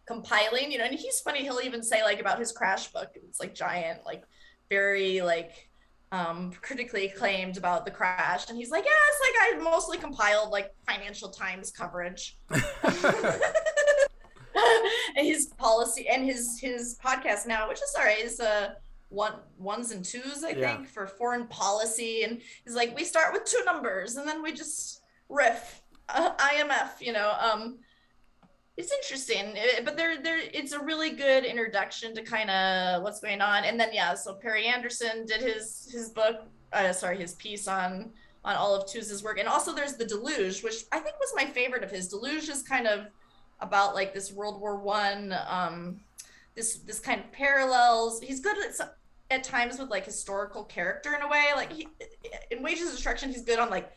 compiling. 0.06 0.72
You 0.72 0.80
know, 0.80 0.86
and 0.86 0.94
he's 0.94 1.22
funny. 1.22 1.44
He'll 1.44 1.62
even 1.64 1.82
say 1.82 2.04
like 2.04 2.20
about 2.20 2.40
his 2.40 2.52
crash 2.52 2.88
book. 2.88 3.10
It's 3.16 3.40
like 3.40 3.56
giant, 3.56 4.06
like 4.06 4.24
very 4.74 5.22
like 5.22 5.70
um, 6.12 6.52
critically 6.62 7.08
acclaimed 7.08 7.58
about 7.58 7.86
the 7.86 7.92
crash, 7.92 8.50
and 8.50 8.58
he's 8.58 8.72
like, 8.72 8.86
"Yeah, 8.86 8.92
it's 9.10 9.22
like 9.28 9.36
I 9.42 9.48
mostly 9.72 9.98
compiled 9.98 10.50
like 10.52 10.72
Financial 10.88 11.30
Times 11.30 11.72
coverage." 11.72 12.38
and 15.18 15.26
his 15.28 15.48
policy 15.58 16.08
and 16.08 16.26
his 16.26 16.60
his 16.60 16.98
podcast 17.04 17.48
now, 17.48 17.68
which 17.70 17.82
is 17.82 17.92
sorry, 17.92 18.14
is 18.14 18.40
uh 18.40 18.74
one 19.10 19.34
ones 19.58 19.92
and 19.92 20.04
twos, 20.04 20.44
I 20.44 20.50
yeah. 20.50 20.76
think, 20.76 20.90
for 20.90 21.06
foreign 21.08 21.48
policy, 21.48 22.24
and 22.24 22.42
he's 22.64 22.76
like, 22.76 22.96
we 22.96 23.04
start 23.04 23.34
with 23.34 23.46
two 23.46 23.64
numbers, 23.66 24.16
and 24.16 24.28
then 24.28 24.42
we 24.42 24.52
just 24.52 25.02
riff 25.30 25.82
uh, 26.10 26.32
IMF, 26.36 27.00
you 27.00 27.14
know. 27.14 27.34
Um, 27.40 27.80
it's 28.78 28.92
interesting 28.92 29.56
eh, 29.56 29.82
but 29.84 29.96
there 29.96 30.22
there 30.22 30.40
it's 30.54 30.72
a 30.72 30.80
really 30.84 31.12
good 31.12 31.46
introduction 31.46 32.14
to 32.16 32.24
kind 32.24 32.50
of 32.50 33.04
what's 33.04 33.20
going 33.20 33.42
on. 33.42 33.64
And 33.64 33.80
then 33.80 33.90
yeah 33.94 34.14
so 34.16 34.34
perry 34.34 34.66
anderson 34.66 35.26
did 35.26 35.42
his 35.42 35.90
his 35.92 36.10
book 36.10 36.48
uh, 36.72 36.92
sorry 36.92 37.18
his 37.18 37.36
piece 37.36 37.68
on 37.68 38.12
on 38.46 38.56
all 38.56 38.76
of 38.76 38.90
Tooze's 38.90 39.24
work. 39.24 39.40
And 39.40 39.48
also 39.48 39.74
there's 39.74 39.96
the 39.96 40.06
deluge 40.06 40.64
which 40.64 40.86
i 40.92 41.00
think 41.00 41.16
was 41.20 41.34
my 41.36 41.46
favorite 41.46 41.84
of 41.84 41.92
his. 41.92 42.08
Deluge 42.08 42.50
is 42.50 42.64
kind 42.64 42.88
of 42.88 43.08
about 43.60 43.94
like 43.94 44.14
this 44.14 44.34
world 44.34 44.60
war 44.60 44.78
one 44.78 45.34
um 45.48 46.02
this 46.56 46.78
this 46.80 47.00
kind 47.00 47.20
of 47.22 47.32
parallels. 47.32 48.22
He's 48.22 48.40
good 48.40 48.58
at 48.58 48.96
at 49.30 49.44
times 49.44 49.80
with 49.80 49.90
like 49.90 50.06
historical 50.06 50.64
character 50.64 51.16
in 51.16 51.22
a 51.22 51.28
way. 51.28 51.46
Like 51.56 51.72
he 51.72 51.88
in 52.52 52.64
wages 52.64 52.88
of 52.88 52.94
destruction 52.94 53.30
he's 53.30 53.44
good 53.44 53.60
on 53.60 53.70
like 53.70 53.92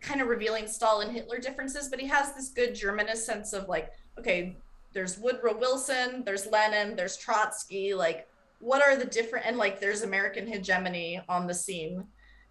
kind 0.00 0.20
of 0.20 0.28
revealing 0.28 0.66
Stalin 0.66 1.10
Hitler 1.10 1.38
differences, 1.38 1.88
but 1.88 2.00
he 2.00 2.06
has 2.08 2.34
this 2.34 2.50
good 2.50 2.70
Germanist 2.70 3.18
sense 3.18 3.52
of 3.52 3.68
like, 3.68 3.90
okay, 4.18 4.56
there's 4.92 5.18
Woodrow 5.18 5.56
Wilson, 5.56 6.22
there's 6.24 6.46
Lenin, 6.46 6.96
there's 6.96 7.16
Trotsky, 7.16 7.94
like 7.94 8.26
what 8.60 8.86
are 8.86 8.96
the 8.96 9.06
different 9.06 9.46
and 9.46 9.56
like 9.56 9.80
there's 9.80 10.02
American 10.02 10.46
hegemony 10.46 11.20
on 11.28 11.46
the 11.46 11.54
scene 11.54 12.04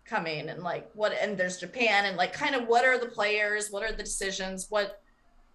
coming 0.06 0.50
and 0.50 0.64
like 0.64 0.90
what 0.94 1.14
and 1.14 1.38
there's 1.38 1.58
Japan 1.58 2.06
and 2.06 2.18
like 2.18 2.34
kind 2.34 2.56
of 2.56 2.68
what 2.68 2.86
are 2.86 2.98
the 2.98 3.06
players, 3.06 3.70
what 3.70 3.84
are 3.84 3.92
the 3.92 4.04
decisions, 4.04 4.68
what 4.70 5.02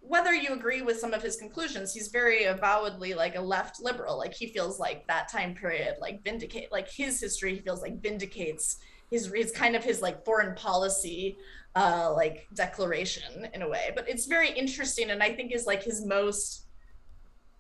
whether 0.01 0.35
you 0.35 0.53
agree 0.53 0.83
with 0.83 0.99
some 0.99 1.15
of 1.15 1.23
his 1.23 1.37
conclusions, 1.37 1.95
he's 1.95 2.09
very 2.09 2.45
avowedly 2.45 3.15
like 3.15 3.37
a 3.37 3.41
left 3.41 3.81
liberal. 3.81 4.19
Like 4.19 4.35
he 4.35 4.49
feels 4.49 4.79
like 4.79 5.07
that 5.07 5.31
time 5.31 5.55
period 5.55 5.97
like 6.01 6.23
vindicate 6.23 6.71
like 6.71 6.91
his 6.91 7.21
history 7.21 7.55
he 7.55 7.61
feels 7.61 7.83
like 7.83 8.03
vindicates 8.03 8.79
his 9.11 9.33
his 9.35 9.51
kind 9.53 9.77
of 9.77 9.85
his 9.85 10.03
like 10.03 10.25
foreign 10.25 10.55
policy 10.55 11.37
uh 11.77 12.13
like 12.15 12.47
declaration 12.55 13.49
in 13.53 13.63
a 13.63 13.69
way 13.69 13.91
but 13.95 14.09
it's 14.09 14.27
very 14.27 14.51
interesting 14.51 15.11
and 15.11 15.23
i 15.23 15.33
think 15.33 15.53
is 15.53 15.67
like 15.67 15.83
his 15.83 16.05
most 16.05 16.65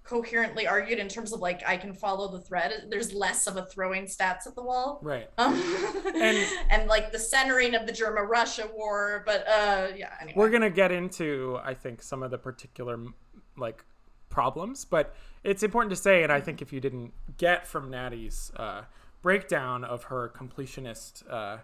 coherently 0.05 0.67
argued 0.67 0.99
in 0.99 1.09
terms 1.09 1.33
of 1.33 1.41
like 1.41 1.63
I 1.67 1.77
can 1.77 1.95
follow 1.95 2.31
the 2.31 2.39
thread. 2.39 2.89
There's 2.91 3.13
less 3.13 3.47
of 3.47 3.57
a 3.57 3.65
throwing 3.65 4.05
stats 4.05 4.47
at 4.47 4.55
the 4.55 4.63
wall, 4.63 5.01
right? 5.03 5.29
Um, 5.39 5.55
and 6.15 6.47
and 6.71 6.89
like 6.89 7.11
the 7.11 7.19
centering 7.19 7.75
of 7.75 7.87
the 7.87 7.93
German 7.93 8.25
Russia 8.25 8.69
war. 8.75 9.23
But 9.27 9.49
uh, 9.49 9.89
yeah, 9.97 10.13
anyway. 10.21 10.35
we're 10.37 10.51
gonna 10.51 10.71
get 10.71 10.93
into 10.93 11.59
I 11.65 11.75
think 11.75 12.03
some 12.03 12.23
of 12.23 12.31
the 12.31 12.39
particular 12.39 12.99
like 13.57 13.83
problems, 14.29 14.85
but 14.85 15.15
it's 15.43 15.63
important 15.63 15.91
to 15.91 15.97
say, 15.97 16.23
and 16.23 16.31
I 16.31 16.41
think 16.41 16.61
if 16.61 16.73
you 16.73 16.81
didn't 16.81 17.13
get 17.39 17.67
from 17.67 17.91
Natty's 17.91 18.53
uh, 18.57 18.83
breakdown 19.25 19.83
of 19.85 20.05
her 20.05 20.31
completionist 20.39 21.23
uh, 21.31 21.57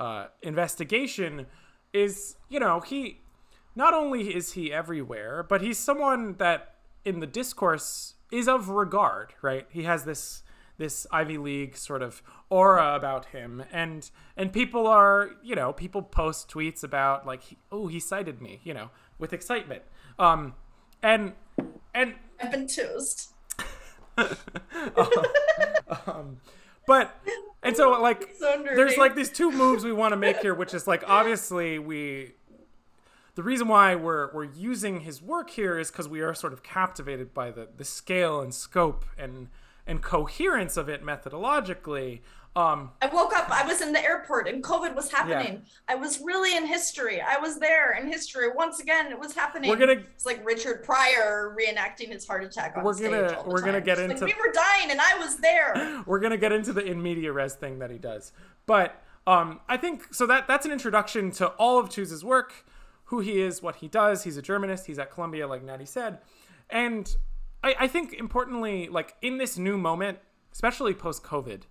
uh, 0.00 0.26
investigation 0.42 1.46
is, 1.92 2.34
you 2.48 2.58
know, 2.58 2.80
he 2.80 3.20
not 3.76 3.94
only 3.94 4.34
is 4.34 4.54
he 4.54 4.72
everywhere, 4.72 5.44
but 5.48 5.62
he's 5.62 5.78
someone 5.78 6.34
that 6.38 6.74
in 7.04 7.20
the 7.20 7.26
discourse 7.26 8.14
is 8.32 8.48
of 8.48 8.68
regard, 8.68 9.32
right? 9.42 9.66
He 9.70 9.84
has 9.84 10.04
this 10.04 10.42
this 10.76 11.06
Ivy 11.12 11.38
League 11.38 11.76
sort 11.76 12.02
of 12.02 12.20
aura 12.50 12.96
about 12.96 13.26
him, 13.26 13.62
and 13.70 14.10
and 14.36 14.52
people 14.52 14.88
are, 14.88 15.30
you 15.40 15.54
know, 15.54 15.72
people 15.72 16.02
post 16.02 16.48
tweets 16.50 16.82
about 16.82 17.24
like, 17.24 17.42
oh, 17.70 17.86
he 17.86 18.00
cited 18.00 18.42
me, 18.42 18.60
you 18.64 18.74
know, 18.74 18.90
with 19.20 19.32
excitement, 19.32 19.82
um, 20.18 20.54
and 21.00 21.34
and 21.94 22.14
I've 22.40 22.50
been 22.50 22.66
toast. 22.66 23.30
um, 26.06 26.38
but 26.86 27.20
and 27.62 27.76
so 27.76 28.00
like 28.00 28.34
so 28.38 28.62
there's 28.74 28.96
like 28.96 29.14
these 29.14 29.30
two 29.30 29.50
moves 29.50 29.84
we 29.84 29.92
want 29.92 30.12
to 30.12 30.16
make 30.16 30.38
here, 30.38 30.54
which 30.54 30.74
is 30.74 30.86
like 30.86 31.02
obviously 31.06 31.78
we 31.78 32.32
the 33.34 33.42
reason 33.42 33.68
why 33.68 33.94
we're 33.94 34.32
we're 34.32 34.44
using 34.44 35.00
his 35.00 35.20
work 35.20 35.50
here 35.50 35.78
is 35.78 35.90
because 35.90 36.08
we 36.08 36.20
are 36.20 36.34
sort 36.34 36.52
of 36.52 36.62
captivated 36.62 37.34
by 37.34 37.50
the 37.50 37.68
the 37.76 37.84
scale 37.84 38.40
and 38.40 38.54
scope 38.54 39.04
and 39.18 39.48
and 39.86 40.02
coherence 40.02 40.76
of 40.76 40.88
it 40.88 41.04
methodologically 41.04 42.20
um, 42.56 42.90
I 43.02 43.06
woke 43.06 43.36
up, 43.36 43.50
I 43.50 43.66
was 43.66 43.80
in 43.80 43.92
the 43.92 44.02
airport 44.02 44.46
and 44.46 44.62
COVID 44.62 44.94
was 44.94 45.10
happening. 45.10 45.54
Yeah. 45.54 45.94
I 45.94 45.94
was 45.96 46.20
really 46.20 46.56
in 46.56 46.66
history. 46.66 47.20
I 47.20 47.36
was 47.36 47.58
there 47.58 47.98
in 47.98 48.06
history. 48.06 48.48
Once 48.54 48.78
again, 48.78 49.10
it 49.10 49.18
was 49.18 49.34
happening. 49.34 49.70
We're 49.70 49.76
gonna 49.76 50.02
It's 50.14 50.24
like 50.24 50.44
Richard 50.46 50.84
Pryor 50.84 51.56
reenacting 51.58 52.12
his 52.12 52.26
heart 52.26 52.44
attack 52.44 52.76
on 52.76 52.84
we're 52.84 52.94
stage. 52.94 53.10
Gonna, 53.10 53.42
we're 53.44 53.58
time. 53.58 53.66
gonna 53.66 53.80
get 53.80 53.98
into 53.98 54.24
like, 54.24 54.36
we 54.36 54.40
were 54.40 54.52
dying 54.52 54.92
and 54.92 55.00
I 55.00 55.18
was 55.18 55.36
there. 55.38 56.02
we're 56.06 56.20
gonna 56.20 56.36
get 56.36 56.52
into 56.52 56.72
the 56.72 56.84
in 56.84 57.02
media 57.02 57.32
res 57.32 57.54
thing 57.54 57.80
that 57.80 57.90
he 57.90 57.98
does. 57.98 58.32
But 58.66 59.02
um, 59.26 59.60
I 59.68 59.76
think 59.76 60.14
so 60.14 60.24
that 60.26 60.46
that's 60.46 60.64
an 60.64 60.70
introduction 60.70 61.32
to 61.32 61.48
all 61.48 61.80
of 61.80 61.88
Tooze's 61.88 62.24
work, 62.24 62.66
who 63.06 63.18
he 63.18 63.40
is, 63.40 63.62
what 63.62 63.76
he 63.76 63.88
does. 63.88 64.22
He's 64.22 64.36
a 64.36 64.42
Germanist, 64.42 64.86
he's 64.86 65.00
at 65.00 65.10
Columbia, 65.10 65.48
like 65.48 65.64
Natty 65.64 65.86
said. 65.86 66.18
and 66.70 67.16
I, 67.64 67.74
I 67.80 67.86
think 67.88 68.12
importantly, 68.12 68.88
like 68.88 69.16
in 69.22 69.38
this 69.38 69.58
new 69.58 69.76
moment, 69.78 70.18
especially 70.52 70.94
post 70.94 71.24
COVID, 71.24 71.62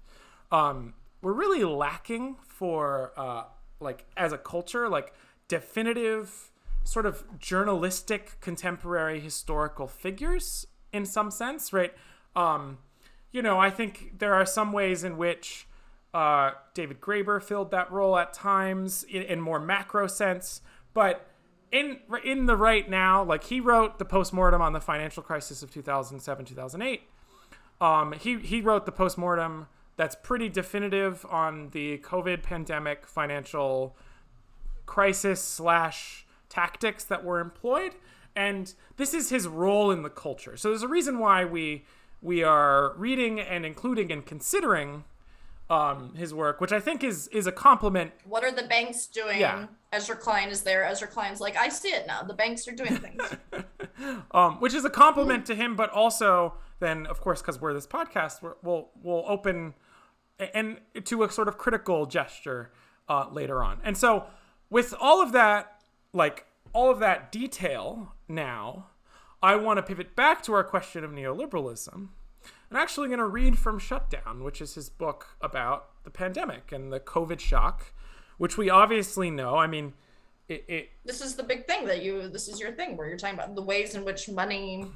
um, 0.54 0.94
we're 1.22 1.34
really 1.34 1.64
lacking 1.64 2.36
for 2.48 3.12
uh, 3.18 3.46
like 3.80 4.06
as 4.16 4.32
a 4.32 4.38
culture, 4.38 4.88
like 4.88 5.14
definitive 5.48 6.52
sort 6.84 7.06
of 7.06 7.24
journalistic 7.40 8.40
contemporary 8.40 9.20
historical 9.20 9.88
figures 9.88 10.68
in 10.94 11.06
some 11.06 11.32
sense, 11.32 11.74
right? 11.74 11.94
Um, 12.36 12.78
you 13.32 13.42
know, 13.42 13.60
I 13.60 13.72
think 13.72 14.20
there 14.20 14.36
are 14.36 14.46
some 14.46 14.72
ways 14.72 15.04
in 15.04 15.18
which 15.18 15.68
uh, 16.14 16.52
David 16.76 17.02
Graeber 17.02 17.42
filled 17.42 17.72
that 17.72 17.92
role 17.92 18.16
at 18.16 18.32
times 18.32 19.04
in, 19.04 19.24
in 19.24 19.42
more 19.42 19.60
macro 19.60 20.06
sense, 20.06 20.62
but 20.94 21.28
in 21.72 21.98
in 22.24 22.46
the 22.46 22.56
right 22.56 22.88
now, 22.88 23.24
like 23.24 23.46
he 23.46 23.60
wrote 23.60 23.98
the 23.98 24.06
postmortem 24.06 24.62
on 24.62 24.74
the 24.74 24.82
financial 24.82 25.24
crisis 25.24 25.64
of 25.64 25.74
2007 25.74 26.46
2008. 26.46 27.02
Um, 27.82 28.12
he 28.12 28.38
he 28.38 28.62
wrote 28.62 28.86
the 28.86 28.92
postmortem 28.92 29.66
that's 29.96 30.16
pretty 30.16 30.50
definitive 30.50 31.26
on 31.30 31.70
the 31.70 32.00
COVID 32.00 32.42
pandemic 32.44 33.06
financial 33.06 33.96
crisis 34.86 35.42
slash 35.42 36.26
tactics 36.50 37.04
that 37.06 37.24
were 37.24 37.40
employed, 37.40 37.96
and 38.36 38.74
this 38.98 39.14
is 39.14 39.30
his 39.30 39.48
role 39.48 39.92
in 39.92 40.04
the 40.04 40.10
culture. 40.10 40.58
So 40.58 40.70
there's 40.70 40.84
a 40.84 40.88
reason 40.88 41.20
why 41.20 41.46
we 41.46 41.86
we 42.22 42.44
are 42.44 42.94
reading 42.96 43.40
and 43.40 43.66
including 43.66 44.12
and 44.12 44.26
considering 44.26 45.04
um, 45.70 46.14
his 46.16 46.34
work, 46.34 46.62
which 46.62 46.72
I 46.72 46.80
think 46.80 47.04
is 47.04 47.28
is 47.30 47.48
a 47.48 47.52
compliment. 47.52 48.12
What 48.26 48.44
are 48.44 48.52
the 48.52 48.64
banks 48.64 49.08
doing? 49.08 49.40
Yeah. 49.40 49.68
Ezra 49.92 50.16
Klein 50.16 50.50
is 50.50 50.62
there. 50.62 50.84
Ezra 50.84 51.08
Klein's 51.08 51.40
like, 51.40 51.56
I 51.56 51.70
see 51.70 51.90
it 51.90 52.08
now. 52.08 52.24
The 52.24 52.34
banks 52.34 52.68
are 52.68 52.72
doing 52.72 52.98
things. 52.98 53.22
um, 54.32 54.60
which 54.60 54.74
is 54.74 54.84
a 54.86 54.90
compliment 54.90 55.46
to 55.46 55.56
him, 55.56 55.76
but 55.76 55.92
also 55.92 56.56
then, 56.80 57.06
of 57.06 57.22
course, 57.22 57.42
because 57.42 57.62
we're 57.62 57.74
this 57.74 57.88
podcast, 57.88 58.42
we're, 58.42 58.56
we'll 58.64 58.90
we'll 59.02 59.24
open 59.28 59.74
and 60.54 60.80
to 61.06 61.24
a 61.24 61.32
sort 61.32 61.48
of 61.48 61.58
critical 61.58 62.06
gesture 62.06 62.72
uh, 63.10 63.28
later 63.32 63.64
on. 63.64 63.80
And 63.84 63.98
so, 63.98 64.26
with 64.70 64.94
all 65.00 65.22
of 65.22 65.32
that, 65.34 65.82
like 66.14 66.46
all 66.74 66.90
of 66.90 67.00
that 67.00 67.32
detail 67.32 68.14
now, 68.28 68.88
I 69.42 69.56
want 69.56 69.78
to 69.78 69.84
pivot 69.84 70.16
back 70.16 70.42
to 70.44 70.54
our 70.54 70.64
question 70.64 71.04
of 71.04 71.12
neoliberalism. 71.12 72.10
I'm 72.72 72.78
actually 72.78 73.08
going 73.08 73.20
to 73.20 73.28
read 73.28 73.60
from 73.60 73.78
Shutdown, 73.78 74.44
which 74.44 74.62
is 74.62 74.76
his 74.76 74.90
book 74.90 75.38
about 75.42 76.04
the 76.04 76.10
pandemic 76.10 76.72
and 76.72 76.92
the 76.92 77.00
COVID 77.00 77.40
shock, 77.40 77.94
which 78.38 78.58
we 78.58 78.70
obviously 78.70 79.30
know. 79.30 79.58
I 79.58 79.68
mean, 79.68 79.94
it, 80.48 80.66
it 80.68 80.90
this 81.06 81.22
is 81.22 81.36
the 81.36 81.44
big 81.44 81.68
thing 81.68 81.86
that 81.86 82.02
you. 82.02 82.28
This 82.30 82.48
is 82.48 82.60
your 82.60 82.72
thing 82.72 82.98
where 82.98 83.08
you're 83.08 83.18
talking 83.18 83.36
about 83.36 83.54
the 83.56 83.62
ways 83.62 83.96
in 83.96 84.04
which 84.04 84.28
money 84.28 84.88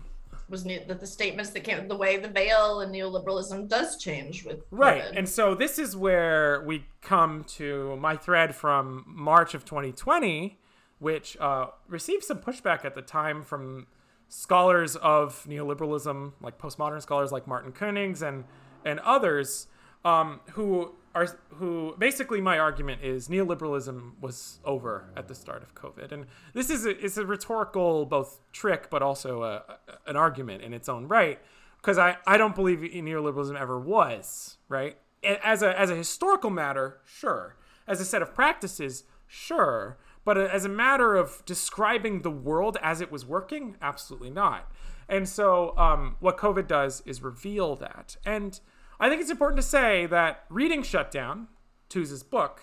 was 0.50 0.66
new, 0.66 0.80
that 0.88 1.00
the 1.00 1.08
statements 1.08 1.52
that 1.52 1.64
came, 1.64 1.88
the 1.88 1.96
way 1.96 2.18
the 2.18 2.28
veil 2.28 2.82
and 2.82 2.94
neoliberalism 2.94 3.68
does 3.68 3.98
change 3.98 4.46
with 4.46 4.62
right. 4.72 5.04
And 5.16 5.28
so 5.28 5.56
this 5.56 5.78
is 5.78 5.96
where 5.96 6.64
we 6.66 6.86
come 7.02 7.44
to 7.56 7.96
my 7.98 8.16
thread 8.16 8.56
from 8.56 9.04
March 9.08 9.54
of 9.54 9.66
2020, 9.66 10.60
which 11.00 11.38
uh, 11.38 11.68
received 11.88 12.24
some 12.24 12.40
pushback 12.40 12.86
at 12.86 12.96
the 12.96 13.02
time 13.02 13.44
from 13.44 13.88
scholars 14.30 14.96
of 14.98 15.46
neoliberalism, 15.48 16.34
like 16.42 16.58
postmodern 16.58 17.02
scholars 17.02 17.32
like 17.32 17.48
Martin 17.48 17.72
Konings 17.72 18.22
and 18.22 18.46
and 18.86 19.00
others, 19.02 19.68
um, 20.06 20.40
who 20.52 20.96
are 21.18 21.40
who 21.56 21.96
basically 21.98 22.42
my 22.42 22.60
argument 22.60 23.02
is 23.04 23.28
neoliberalism 23.28 24.14
was 24.22 24.60
over 24.64 25.10
at 25.16 25.28
the 25.28 25.36
start 25.36 25.64
of 25.64 25.76
COVID, 25.76 26.12
and 26.12 26.26
this 26.54 26.70
is 26.70 26.86
a, 26.86 26.92
it's 27.04 27.18
a 27.18 27.26
rhetorical 27.26 28.06
both 28.06 28.40
trick 28.52 28.90
but 28.90 29.02
also 29.02 29.44
a, 29.44 29.56
a, 29.56 29.78
an 30.08 30.16
argument 30.16 30.64
in 30.64 30.74
its 30.74 30.88
own 30.88 31.08
right, 31.08 31.40
because 31.78 31.98
I 31.98 32.18
I 32.26 32.38
don't 32.38 32.56
believe 32.56 32.80
neoliberalism 32.80 33.60
ever 33.60 33.80
was 33.80 34.58
right 34.70 34.98
as 35.24 35.62
a 35.62 35.80
as 35.80 35.90
a 35.90 35.96
historical 35.96 36.50
matter, 36.50 37.00
sure, 37.06 37.58
as 37.88 38.00
a 38.00 38.06
set 38.06 38.22
of 38.22 38.34
practices, 38.34 39.04
sure 39.28 39.98
but 40.28 40.38
as 40.38 40.66
a 40.66 40.70
matter 40.70 41.16
of 41.16 41.42
describing 41.46 42.22
the 42.22 42.30
world 42.30 42.76
as 42.82 43.00
it 43.00 43.10
was 43.10 43.26
working, 43.26 43.78
absolutely 43.82 44.30
not. 44.30 44.70
And 45.08 45.28
so, 45.30 45.74
um, 45.78 46.18
what 46.20 46.38
COVID 46.38 46.68
does 46.68 47.02
is 47.06 47.24
reveal 47.24 47.78
that. 47.78 48.18
And 48.26 48.60
I 49.00 49.10
think 49.10 49.22
it's 49.22 49.30
important 49.32 49.58
to 49.58 49.68
say 49.68 50.06
that 50.08 50.46
reading 50.50 50.84
Shutdown, 50.84 51.48
Tooze's 51.90 52.24
book, 52.24 52.62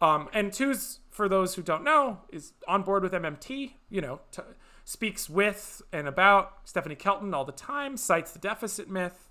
um, 0.00 0.28
and 0.32 0.52
Tooze, 0.52 1.00
for 1.10 1.28
those 1.28 1.54
who 1.54 1.62
don't 1.62 1.82
know, 1.82 2.20
is 2.30 2.52
on 2.68 2.82
board 2.82 3.02
with 3.02 3.12
MMT, 3.12 3.72
you 3.88 4.00
know, 4.00 4.20
t- 4.30 4.42
speaks 4.84 5.28
with 5.28 5.82
and 5.92 6.06
about 6.06 6.58
Stephanie 6.64 6.94
Kelton 6.94 7.34
all 7.34 7.44
the 7.44 7.52
time, 7.52 7.96
cites 7.96 8.32
the 8.32 8.38
deficit 8.38 8.88
myth, 8.88 9.28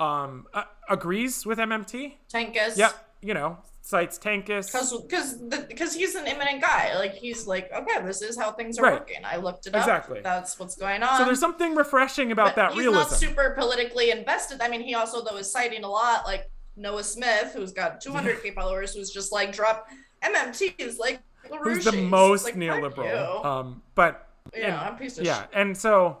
um, 0.00 0.46
uh, 0.52 0.64
agrees 0.88 1.46
with 1.46 1.58
MMT. 1.58 2.14
Tankus. 2.32 2.76
Yep, 2.76 3.16
you 3.22 3.34
know, 3.34 3.58
cites 3.86 4.18
Tankus. 4.18 4.66
Because 4.72 4.92
because 5.02 5.34
because 5.68 5.94
he's 5.94 6.14
an 6.16 6.26
immanent 6.26 6.60
guy. 6.60 6.96
Like 6.98 7.14
he's 7.14 7.46
like, 7.46 7.70
okay, 7.72 8.04
this 8.04 8.20
is 8.20 8.36
how 8.38 8.50
things 8.52 8.78
are 8.78 8.82
Right. 8.82 8.92
working. 9.00 9.18
I 9.24 9.36
looked 9.36 9.66
it 9.66 9.74
up. 9.74 9.82
Exactly. 9.82 10.20
That's 10.22 10.58
what's 10.58 10.74
going 10.76 11.02
on. 11.04 11.18
So 11.18 11.24
there's 11.24 11.38
something 11.38 11.74
refreshing 11.76 12.32
about 12.32 12.46
But 12.48 12.56
that 12.56 12.70
he's 12.72 12.80
realism. 12.80 12.98
not 12.98 13.10
super 13.12 13.54
politically 13.56 14.10
invested. 14.10 14.60
I 14.60 14.68
mean, 14.68 14.82
he 14.82 14.94
also 14.94 15.22
though 15.24 15.36
is 15.36 15.50
citing 15.50 15.84
a 15.84 15.88
lot 15.88 16.24
like 16.26 16.50
Noah 16.76 17.04
Smith, 17.04 17.52
who's 17.54 17.72
got 17.72 18.00
200k 18.04 18.54
followers, 18.54 18.92
who's 18.94 19.10
just 19.10 19.30
like 19.32 19.52
drop 19.52 19.88
MMT 20.22 20.74
is 20.78 20.98
like 20.98 21.20
who's 21.62 21.84
the 21.84 21.92
most 21.92 22.44
like, 22.44 22.56
neoliberal. 22.56 23.44
Um, 23.44 23.82
but 23.94 24.28
yeah, 24.54 24.66
and- 24.66 24.76
I'm 24.76 24.96
piece 24.96 25.16
of 25.18 25.24
yeah, 25.24 25.44
and 25.52 25.76
so. 25.76 26.18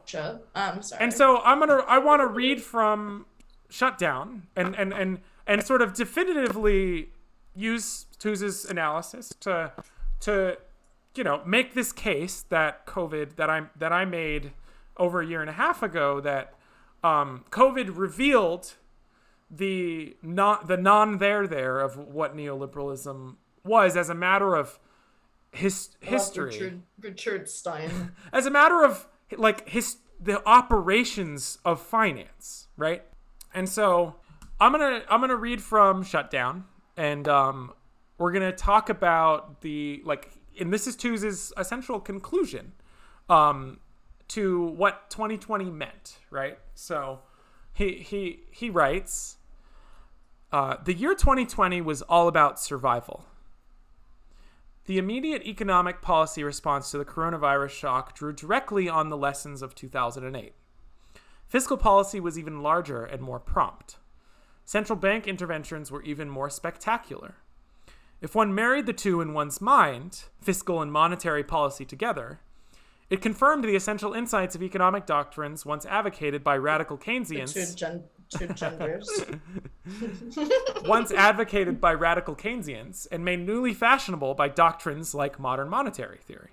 I'm 0.54 0.82
sorry. 0.82 1.02
and 1.02 1.12
so 1.12 1.40
I'm 1.42 1.58
gonna 1.58 1.82
I 1.88 1.98
want 1.98 2.20
to 2.22 2.26
read 2.28 2.62
from 2.62 3.26
Shutdown 3.70 4.44
and 4.54 4.76
and 4.76 4.92
and 4.92 5.18
and 5.48 5.64
sort 5.64 5.82
of 5.82 5.94
definitively 5.94 7.10
use 7.56 8.06
Tooze's 8.18 8.64
analysis 8.64 9.32
to 9.40 9.72
to 10.20 10.58
you 11.14 11.24
know 11.24 11.42
make 11.44 11.74
this 11.74 11.92
case 11.92 12.42
that 12.50 12.86
COVID 12.86 13.36
that 13.36 13.50
I 13.50 13.62
that 13.78 13.92
I 13.92 14.04
made 14.04 14.52
over 14.96 15.20
a 15.20 15.26
year 15.26 15.40
and 15.40 15.50
a 15.50 15.54
half 15.54 15.82
ago 15.82 16.20
that 16.20 16.54
um, 17.02 17.44
COVID 17.50 17.96
revealed 17.96 18.74
the 19.50 20.16
not 20.22 20.68
the 20.68 20.76
non 20.76 21.18
there 21.18 21.46
there 21.46 21.80
of 21.80 21.96
what 21.96 22.36
neoliberalism 22.36 23.36
was 23.64 23.96
as 23.96 24.08
a 24.08 24.14
matter 24.14 24.54
of 24.54 24.78
his 25.52 25.90
history 26.00 26.46
Richard, 26.46 26.82
Richard 27.00 27.48
Stein. 27.48 28.12
as 28.32 28.46
a 28.46 28.50
matter 28.50 28.84
of 28.84 29.06
like 29.36 29.68
his 29.68 29.96
the 30.20 30.46
operations 30.48 31.58
of 31.64 31.80
finance, 31.80 32.68
right? 32.76 33.02
And 33.54 33.68
so 33.68 34.16
I'm 34.60 34.72
gonna 34.72 35.02
I'm 35.08 35.20
gonna 35.20 35.36
read 35.36 35.62
from 35.62 36.02
Shutdown, 36.02 36.64
and 36.96 37.28
um, 37.28 37.72
we're 38.18 38.32
gonna 38.32 38.52
talk 38.52 38.88
about 38.88 39.60
the 39.60 40.02
like, 40.04 40.32
and 40.58 40.72
this 40.72 40.86
is 40.86 40.96
Tooze's 40.96 41.52
essential 41.56 42.00
conclusion 42.00 42.72
um, 43.28 43.78
to 44.28 44.66
what 44.68 45.10
2020 45.10 45.70
meant, 45.70 46.18
right? 46.30 46.58
So 46.74 47.20
he 47.72 47.94
he 47.94 48.40
he 48.50 48.70
writes, 48.70 49.36
uh, 50.52 50.76
the 50.82 50.94
year 50.94 51.14
2020 51.14 51.80
was 51.80 52.02
all 52.02 52.28
about 52.28 52.58
survival. 52.58 53.24
The 54.86 54.98
immediate 54.98 55.42
economic 55.42 56.00
policy 56.00 56.44
response 56.44 56.92
to 56.92 56.98
the 56.98 57.04
coronavirus 57.04 57.70
shock 57.70 58.14
drew 58.14 58.32
directly 58.32 58.88
on 58.88 59.10
the 59.10 59.16
lessons 59.16 59.60
of 59.60 59.74
2008. 59.74 60.54
Fiscal 61.48 61.76
policy 61.76 62.20
was 62.20 62.38
even 62.38 62.62
larger 62.62 63.04
and 63.04 63.20
more 63.20 63.40
prompt. 63.40 63.96
Central 64.66 64.98
bank 64.98 65.28
interventions 65.28 65.92
were 65.92 66.02
even 66.02 66.28
more 66.28 66.50
spectacular. 66.50 67.36
If 68.20 68.34
one 68.34 68.52
married 68.52 68.86
the 68.86 68.92
two 68.92 69.20
in 69.20 69.32
one's 69.32 69.60
mind, 69.60 70.24
fiscal 70.40 70.82
and 70.82 70.90
monetary 70.90 71.44
policy 71.44 71.84
together, 71.84 72.40
it 73.08 73.22
confirmed 73.22 73.62
the 73.62 73.76
essential 73.76 74.12
insights 74.12 74.56
of 74.56 74.64
economic 74.64 75.06
doctrines 75.06 75.64
once 75.64 75.86
advocated 75.86 76.42
by 76.42 76.56
radical 76.56 76.96
The 76.96 77.04
Keynesians 77.04 77.54
two, 77.54 77.76
gen- 77.76 78.04
two 78.28 78.48
genders. 78.54 79.08
once 80.84 81.12
advocated 81.12 81.80
by 81.80 81.94
radical 81.94 82.34
Keynesians 82.34 83.06
and 83.12 83.24
made 83.24 83.46
newly 83.46 83.72
fashionable 83.72 84.34
by 84.34 84.48
doctrines 84.48 85.14
like 85.14 85.38
modern 85.38 85.68
monetary 85.68 86.18
theory. 86.18 86.50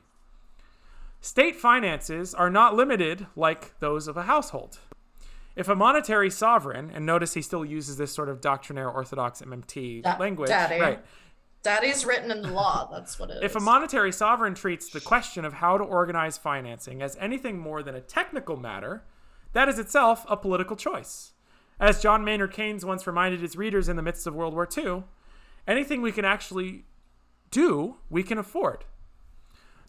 State 1.20 1.56
finances 1.56 2.36
are 2.36 2.52
not 2.52 2.76
limited 2.76 3.26
like 3.36 3.80
those 3.80 4.08
of 4.08 4.18
a 4.18 4.24
household. 4.24 4.78
If 5.56 5.68
a 5.68 5.76
monetary 5.76 6.30
sovereign, 6.32 6.92
and 6.94 7.06
notice 7.06 7.34
he 7.36 7.42
still 7.42 7.64
uses 7.64 7.98
this 7.98 8.12
sort 8.12 8.28
of 8.30 8.42
doctrinaire 8.42 8.90
orthodox 8.90 9.42
MMT 9.42 10.02
Da- 10.02 10.18
language, 10.18 10.50
daddy. 10.50 10.80
right? 10.82 11.06
Daddy's 11.62 12.06
written 12.06 12.30
in 12.32 12.42
the 12.42 12.52
law. 12.52 12.90
That's 12.92 13.18
what 13.20 13.30
it 13.30 13.38
is. 13.38 13.44
If 13.44 13.56
a 13.56 13.60
monetary 13.60 14.12
sovereign 14.12 14.54
treats 14.56 14.90
the 14.90 15.00
question 15.00 15.46
of 15.46 15.54
how 15.54 15.78
to 15.78 15.84
organize 15.84 16.38
financing 16.38 17.02
as 17.02 17.16
anything 17.20 17.58
more 17.60 17.82
than 17.84 17.96
a 17.96 18.02
technical 18.02 18.58
matter, 18.58 19.04
that 19.54 19.70
is 19.70 19.80
itself 19.80 20.26
a 20.28 20.36
political 20.36 20.76
choice. 20.76 21.34
As 21.80 22.02
John 22.02 22.24
Maynard 22.26 22.52
Keynes 22.52 22.84
once 22.84 23.08
reminded 23.08 23.40
his 23.42 23.56
readers 23.56 23.88
in 23.88 23.96
the 23.96 24.02
midst 24.02 24.28
of 24.28 24.34
World 24.36 24.54
War 24.54 24.68
II, 24.76 25.04
anything 25.68 26.02
we 26.02 26.12
can 26.12 26.26
actually 26.26 26.86
do, 27.52 27.98
we 28.10 28.24
can 28.24 28.38
afford. 28.38 28.86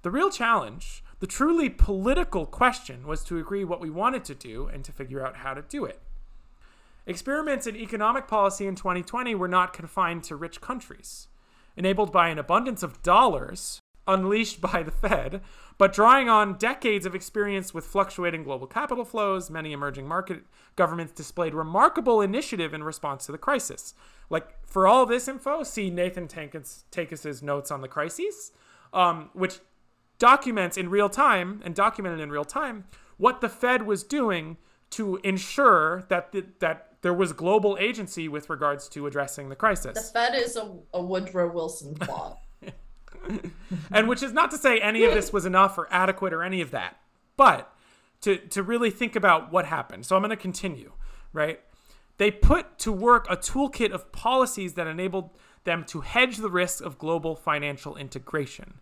The 0.02 0.10
real 0.10 0.30
challenge 0.30 1.02
The 1.20 1.26
truly 1.26 1.68
political 1.68 2.46
question 2.46 3.06
was 3.06 3.24
to 3.24 3.38
agree 3.38 3.64
what 3.64 3.80
we 3.80 3.90
wanted 3.90 4.24
to 4.26 4.34
do 4.34 4.66
and 4.66 4.84
to 4.84 4.92
figure 4.92 5.24
out 5.24 5.36
how 5.36 5.54
to 5.54 5.62
do 5.62 5.84
it. 5.84 6.00
Experiments 7.06 7.66
in 7.66 7.76
economic 7.76 8.26
policy 8.26 8.66
in 8.66 8.74
2020 8.74 9.34
were 9.34 9.48
not 9.48 9.72
confined 9.72 10.24
to 10.24 10.36
rich 10.36 10.60
countries. 10.60 11.28
Enabled 11.76 12.12
by 12.12 12.28
an 12.28 12.38
abundance 12.38 12.82
of 12.82 13.02
dollars 13.02 13.80
unleashed 14.06 14.60
by 14.60 14.82
the 14.82 14.90
Fed, 14.90 15.40
but 15.78 15.92
drawing 15.92 16.28
on 16.28 16.58
decades 16.58 17.06
of 17.06 17.14
experience 17.14 17.72
with 17.72 17.86
fluctuating 17.86 18.44
global 18.44 18.66
capital 18.66 19.04
flows, 19.04 19.50
many 19.50 19.72
emerging 19.72 20.06
market 20.06 20.44
governments 20.76 21.12
displayed 21.12 21.54
remarkable 21.54 22.20
initiative 22.20 22.74
in 22.74 22.82
response 22.82 23.26
to 23.26 23.32
the 23.32 23.38
crisis. 23.38 23.94
Like, 24.30 24.66
for 24.66 24.86
all 24.86 25.06
this 25.06 25.28
info, 25.28 25.62
see 25.62 25.90
Nathan 25.90 26.28
Tankus' 26.28 27.42
notes 27.42 27.70
on 27.70 27.80
the 27.80 27.88
crises, 27.88 28.52
um, 28.92 29.30
which 29.32 29.60
documents 30.18 30.76
in 30.76 30.88
real 30.88 31.08
time 31.08 31.60
and 31.64 31.74
documented 31.74 32.20
in 32.20 32.30
real 32.30 32.44
time 32.44 32.84
what 33.16 33.40
the 33.40 33.48
Fed 33.48 33.86
was 33.86 34.02
doing 34.02 34.56
to 34.90 35.18
ensure 35.24 36.04
that 36.08 36.32
the, 36.32 36.44
that 36.60 36.94
there 37.02 37.14
was 37.14 37.32
global 37.32 37.76
agency 37.80 38.28
with 38.28 38.48
regards 38.48 38.88
to 38.88 39.06
addressing 39.06 39.48
the 39.48 39.56
crisis. 39.56 39.94
The 39.94 40.18
Fed 40.18 40.34
is 40.34 40.56
a, 40.56 40.72
a 40.92 41.02
Woodrow 41.02 41.52
Wilson 41.52 41.94
plot. 41.94 42.38
and 43.92 44.08
which 44.08 44.22
is 44.22 44.32
not 44.32 44.50
to 44.50 44.58
say 44.58 44.78
any 44.80 45.04
of 45.04 45.14
this 45.14 45.32
was 45.32 45.46
enough 45.46 45.78
or 45.78 45.88
adequate 45.90 46.32
or 46.32 46.42
any 46.42 46.60
of 46.60 46.70
that, 46.70 46.96
but 47.36 47.74
to, 48.20 48.36
to 48.36 48.62
really 48.62 48.90
think 48.90 49.16
about 49.16 49.52
what 49.52 49.66
happened. 49.66 50.06
So 50.06 50.16
I'm 50.16 50.22
going 50.22 50.30
to 50.30 50.36
continue, 50.36 50.92
right? 51.32 51.60
They 52.16 52.30
put 52.30 52.78
to 52.80 52.92
work 52.92 53.26
a 53.28 53.36
toolkit 53.36 53.90
of 53.90 54.12
policies 54.12 54.74
that 54.74 54.86
enabled 54.86 55.30
them 55.64 55.84
to 55.88 56.02
hedge 56.02 56.36
the 56.36 56.50
risks 56.50 56.80
of 56.80 56.98
global 56.98 57.34
financial 57.34 57.96
integration. 57.96 58.74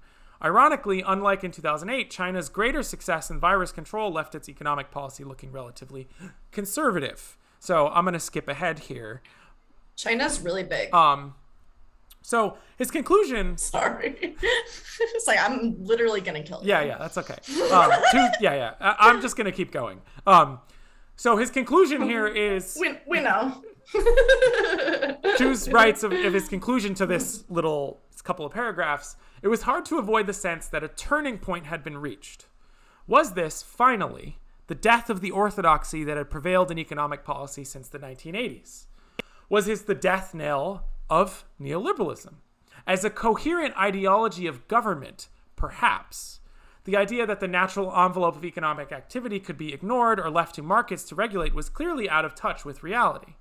Ironically, 0.43 1.05
unlike 1.07 1.45
in 1.45 1.53
2008, 1.53 2.11
China's 2.11 2.49
greater 2.49 2.82
success 2.82 3.30
in 3.30 3.38
virus 3.38 3.70
control 3.70 4.12
left 4.12 4.34
its 4.34 4.49
economic 4.49 4.90
policy 4.90 5.22
looking 5.22 5.53
relatively 5.53 6.09
conservative. 6.51 7.36
So 7.61 7.88
I'm 7.88 8.05
going 8.05 8.14
to 8.14 8.20
skip 8.20 8.49
ahead 8.49 8.80
here. 8.80 9.22
China's 9.95 10.40
really 10.40 10.64
big. 10.64 10.93
Um, 10.93 11.34
so 12.22 12.57
his 12.78 12.90
conclusion. 12.90 13.57
Sorry, 13.59 14.16
it's 15.01 15.26
like 15.26 15.38
I'm 15.40 15.84
literally 15.84 16.20
gonna 16.20 16.43
kill 16.43 16.62
you. 16.62 16.68
Yeah, 16.68 16.82
yeah, 16.82 16.99
that's 16.99 17.18
okay. 17.18 17.36
Um, 17.72 17.90
two, 18.11 18.26
yeah, 18.40 18.55
yeah. 18.55 18.74
I, 18.80 19.11
am 19.11 19.20
just 19.20 19.36
gonna 19.36 19.53
keep 19.53 19.72
going. 19.72 20.01
Um, 20.26 20.61
so 21.16 21.36
his 21.36 21.51
conclusion 21.51 22.03
here 22.03 22.26
is. 22.26 22.78
We, 22.80 22.99
we 23.07 23.20
know. 23.20 23.62
Tooze 25.36 25.68
writes 25.68 26.03
of, 26.03 26.12
of 26.12 26.32
his 26.32 26.49
conclusion 26.49 26.95
to 26.95 27.07
this 27.07 27.45
little 27.51 28.01
couple 28.24 28.47
of 28.47 28.53
paragraphs. 28.53 29.16
It 29.43 29.49
was 29.49 29.62
hard 29.62 29.84
to 29.86 29.99
avoid 29.99 30.26
the 30.26 30.32
sense 30.32 30.68
that 30.68 30.84
a 30.84 30.88
turning 30.88 31.38
point 31.38 31.66
had 31.66 31.82
been 31.84 31.99
reached. 31.99 32.47
Was 33.07 33.34
this 33.34 33.62
finally 33.62 34.38
the 34.68 34.74
death 34.74 35.11
of 35.11 35.20
the 35.20 35.32
orthodoxy 35.32 36.05
that 36.05 36.16
had 36.16 36.30
prevailed 36.30 36.70
in 36.70 36.78
economic 36.78 37.24
policy 37.24 37.64
since 37.64 37.88
the 37.88 37.99
1980s? 37.99 38.86
Was 39.49 39.66
this 39.66 39.82
the 39.82 39.95
death 39.95 40.32
knell 40.32 40.86
of 41.12 41.45
neoliberalism. 41.61 42.36
As 42.86 43.05
a 43.05 43.11
coherent 43.11 43.76
ideology 43.76 44.47
of 44.47 44.66
government, 44.66 45.28
perhaps, 45.57 46.40
the 46.84 46.97
idea 46.97 47.26
that 47.26 47.38
the 47.38 47.47
natural 47.47 47.95
envelope 47.95 48.34
of 48.34 48.47
economic 48.47 48.90
activity 48.93 49.38
could 49.38 49.59
be 49.59 49.74
ignored 49.74 50.18
or 50.18 50.30
left 50.30 50.55
to 50.55 50.62
markets 50.62 51.05
to 51.05 51.14
regulate 51.14 51.55
was 51.55 51.68
clearly 51.68 52.09
out 52.09 52.24
of 52.24 52.34
touch 52.34 52.64
with 52.64 52.82
reality. 52.82 53.34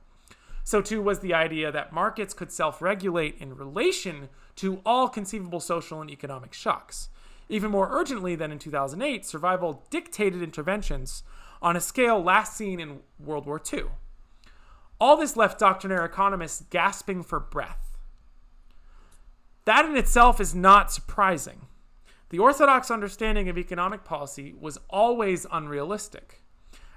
So, 0.64 0.82
too, 0.82 1.02
was 1.02 1.20
the 1.20 1.34
idea 1.34 1.72
that 1.72 1.94
markets 1.94 2.34
could 2.34 2.52
self 2.52 2.82
regulate 2.82 3.38
in 3.40 3.56
relation 3.56 4.30
to 4.58 4.82
all 4.86 5.10
conceivable 5.10 5.60
social 5.60 6.02
and 6.02 6.10
economic 6.10 6.54
shocks. 6.54 7.10
Even 7.50 7.72
more 7.72 7.90
urgently 7.92 8.36
than 8.36 8.52
in 8.52 8.60
2008, 8.60 9.26
survival 9.26 9.84
dictated 9.90 10.42
interventions 10.42 11.24
on 11.62 11.76
a 11.76 11.82
scale 11.82 12.22
last 12.22 12.56
seen 12.56 12.80
in 12.80 13.00
World 13.20 13.46
War 13.46 13.62
II. 13.72 13.86
All 15.00 15.18
this 15.18 15.36
left 15.36 15.60
doctrinaire 15.60 16.06
economists 16.06 16.64
gasping 16.70 17.24
for 17.24 17.40
breath. 17.40 17.98
That 19.66 19.86
in 19.86 19.96
itself 19.96 20.40
is 20.40 20.56
not 20.56 20.92
surprising. 20.92 21.68
The 22.30 22.40
orthodox 22.40 22.90
understanding 22.90 23.50
of 23.50 23.58
economic 23.58 24.04
policy 24.04 24.54
was 24.58 24.80
always 24.90 25.46
unrealistic. 25.52 26.42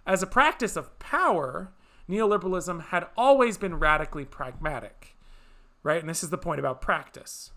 As 0.07 0.23
a 0.23 0.27
practice 0.27 0.77
of 0.77 0.99
power, 0.99 1.73
neoliberalism 2.09 2.87
had 2.87 3.07
always 3.17 3.59
been 3.59 3.79
radically 3.79 4.25
pragmatic. 4.25 5.17
Right? 5.83 6.01
And 6.01 6.09
this 6.09 6.23
is 6.23 6.31
the 6.31 6.39
point 6.39 6.61
about 6.61 6.81
practice. 6.81 7.51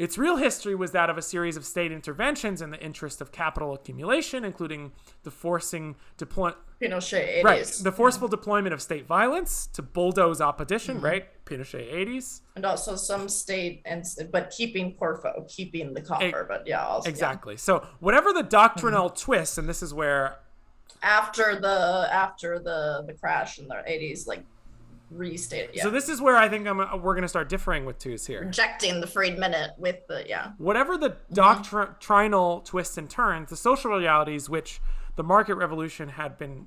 Its 0.00 0.16
real 0.16 0.36
history 0.38 0.74
was 0.74 0.92
that 0.92 1.10
of 1.10 1.18
a 1.18 1.22
series 1.22 1.58
of 1.58 1.66
state 1.66 1.92
interventions 1.92 2.62
in 2.62 2.70
the 2.70 2.82
interest 2.82 3.20
of 3.20 3.32
capital 3.32 3.74
accumulation, 3.74 4.46
including 4.46 4.92
the 5.24 5.30
forcing 5.30 5.94
deploy- 6.16 6.54
Pinochet 6.80 7.42
80s. 7.42 7.44
Right, 7.44 7.66
the 7.82 7.92
forceful 7.92 8.26
yeah. 8.26 8.30
deployment 8.30 8.72
of 8.72 8.80
state 8.80 9.06
violence 9.06 9.66
to 9.74 9.82
bulldoze 9.82 10.40
opposition, 10.40 10.96
mm-hmm. 10.96 11.04
right? 11.04 11.44
Pinochet 11.44 11.92
80s. 11.92 12.40
And 12.56 12.64
also 12.64 12.96
some 12.96 13.28
state 13.28 13.82
and 13.84 14.02
but 14.32 14.50
keeping 14.56 14.94
Porfo, 14.94 15.46
keeping 15.50 15.92
the 15.92 16.00
copper, 16.00 16.46
but 16.48 16.66
yeah, 16.66 16.86
also, 16.86 17.06
exactly. 17.06 17.54
Yeah. 17.54 17.58
So 17.58 17.86
whatever 17.98 18.32
the 18.32 18.42
doctrinal 18.42 19.10
mm-hmm. 19.10 19.16
twists, 19.16 19.58
and 19.58 19.68
this 19.68 19.82
is 19.82 19.92
where 19.92 20.38
after 21.02 21.58
the 21.60 22.08
after 22.10 22.58
the 22.58 23.04
the 23.06 23.14
crash 23.14 23.58
in 23.58 23.68
the 23.68 23.74
80s, 23.74 24.26
like 24.26 24.44
restate 25.10 25.70
Yeah. 25.72 25.82
So 25.82 25.90
this 25.90 26.08
is 26.08 26.20
where 26.20 26.36
I 26.36 26.48
think 26.48 26.66
I'm, 26.66 26.78
we're 26.78 27.14
going 27.14 27.22
to 27.22 27.28
start 27.28 27.48
differing 27.48 27.84
with 27.84 27.98
Tooze 27.98 28.26
here. 28.26 28.44
Rejecting 28.44 29.00
the 29.00 29.06
freed 29.06 29.38
minute 29.38 29.72
with 29.76 30.06
the 30.06 30.24
yeah. 30.28 30.52
Whatever 30.58 30.96
the 30.96 31.10
mm-hmm. 31.10 31.34
doctrinal 31.34 32.60
twists 32.60 32.96
and 32.96 33.10
turns, 33.10 33.50
the 33.50 33.56
social 33.56 33.90
realities 33.90 34.48
which 34.48 34.80
the 35.16 35.22
market 35.22 35.56
revolution 35.56 36.10
had 36.10 36.38
been 36.38 36.66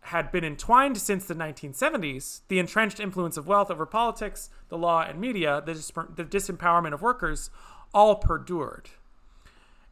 had 0.00 0.30
been 0.30 0.44
entwined 0.44 0.96
since 0.96 1.26
the 1.26 1.34
1970s, 1.34 2.40
the 2.48 2.58
entrenched 2.58 3.00
influence 3.00 3.36
of 3.36 3.46
wealth 3.46 3.70
over 3.70 3.84
politics, 3.84 4.48
the 4.68 4.78
law 4.78 5.02
and 5.02 5.20
media, 5.20 5.62
the, 5.66 5.74
dis- 5.74 5.90
the 5.90 6.24
disempowerment 6.24 6.94
of 6.94 7.02
workers, 7.02 7.50
all 7.92 8.14
perdured. 8.16 8.88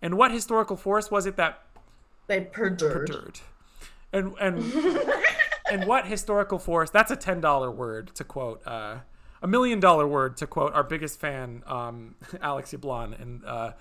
And 0.00 0.16
what 0.16 0.30
historical 0.30 0.76
force 0.76 1.10
was 1.10 1.26
it 1.26 1.36
that 1.36 1.62
they 2.28 2.40
perdured? 2.40 2.92
perdured. 2.92 3.40
And 4.12 4.34
and 4.40 4.62
and 5.70 5.86
what 5.86 6.06
historical 6.06 6.58
force? 6.58 6.90
That's 6.90 7.10
a 7.10 7.16
ten 7.16 7.40
dollar 7.40 7.70
word 7.70 8.14
to 8.14 8.24
quote. 8.24 8.62
Uh, 8.66 8.98
a 9.42 9.46
million 9.46 9.80
dollar 9.80 10.06
word 10.06 10.36
to 10.38 10.46
quote 10.46 10.72
our 10.74 10.82
biggest 10.82 11.20
fan, 11.20 11.62
um, 11.66 12.14
Alex 12.40 12.72
Yablon. 12.72 13.20
And 13.20 13.44
uh, 13.44 13.72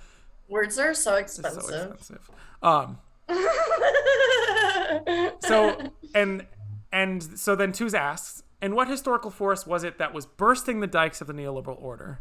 words 0.48 0.78
are 0.78 0.94
so 0.94 1.16
expensive. 1.16 1.64
So 1.64 1.76
expensive. 1.76 2.30
Um, 2.62 3.00
so 5.40 5.92
and 6.14 6.46
and 6.92 7.24
so 7.24 7.56
then 7.56 7.72
Tooze 7.72 7.94
asks, 7.94 8.44
and 8.62 8.76
what 8.76 8.88
historical 8.88 9.32
force 9.32 9.66
was 9.66 9.84
it 9.84 9.98
that 9.98 10.14
was 10.14 10.26
bursting 10.26 10.80
the 10.80 10.88
dikes 10.88 11.22
of 11.22 11.28
the 11.28 11.34
neoliberal 11.34 11.82
order? 11.82 12.20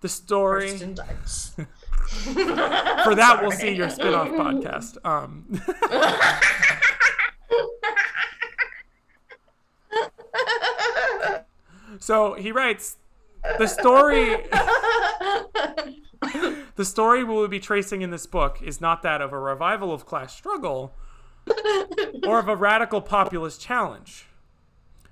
The 0.00 0.08
story. 0.08 0.76
For 0.76 1.66
that, 3.14 3.38
we'll 3.42 3.50
see 3.50 3.72
your 3.72 3.90
spin-off 3.90 4.28
podcast. 4.28 5.04
Um, 5.04 5.60
so 11.98 12.34
he 12.34 12.52
writes 12.52 12.96
the 13.58 13.66
story 13.66 14.36
the 16.76 16.84
story 16.84 17.24
we 17.24 17.34
will 17.34 17.48
be 17.48 17.60
tracing 17.60 18.02
in 18.02 18.10
this 18.10 18.26
book 18.26 18.60
is 18.62 18.80
not 18.80 19.02
that 19.02 19.20
of 19.20 19.32
a 19.32 19.38
revival 19.38 19.92
of 19.92 20.06
class 20.06 20.34
struggle 20.34 20.94
or 22.26 22.38
of 22.38 22.48
a 22.48 22.56
radical 22.56 23.00
populist 23.00 23.60
challenge. 23.60 24.26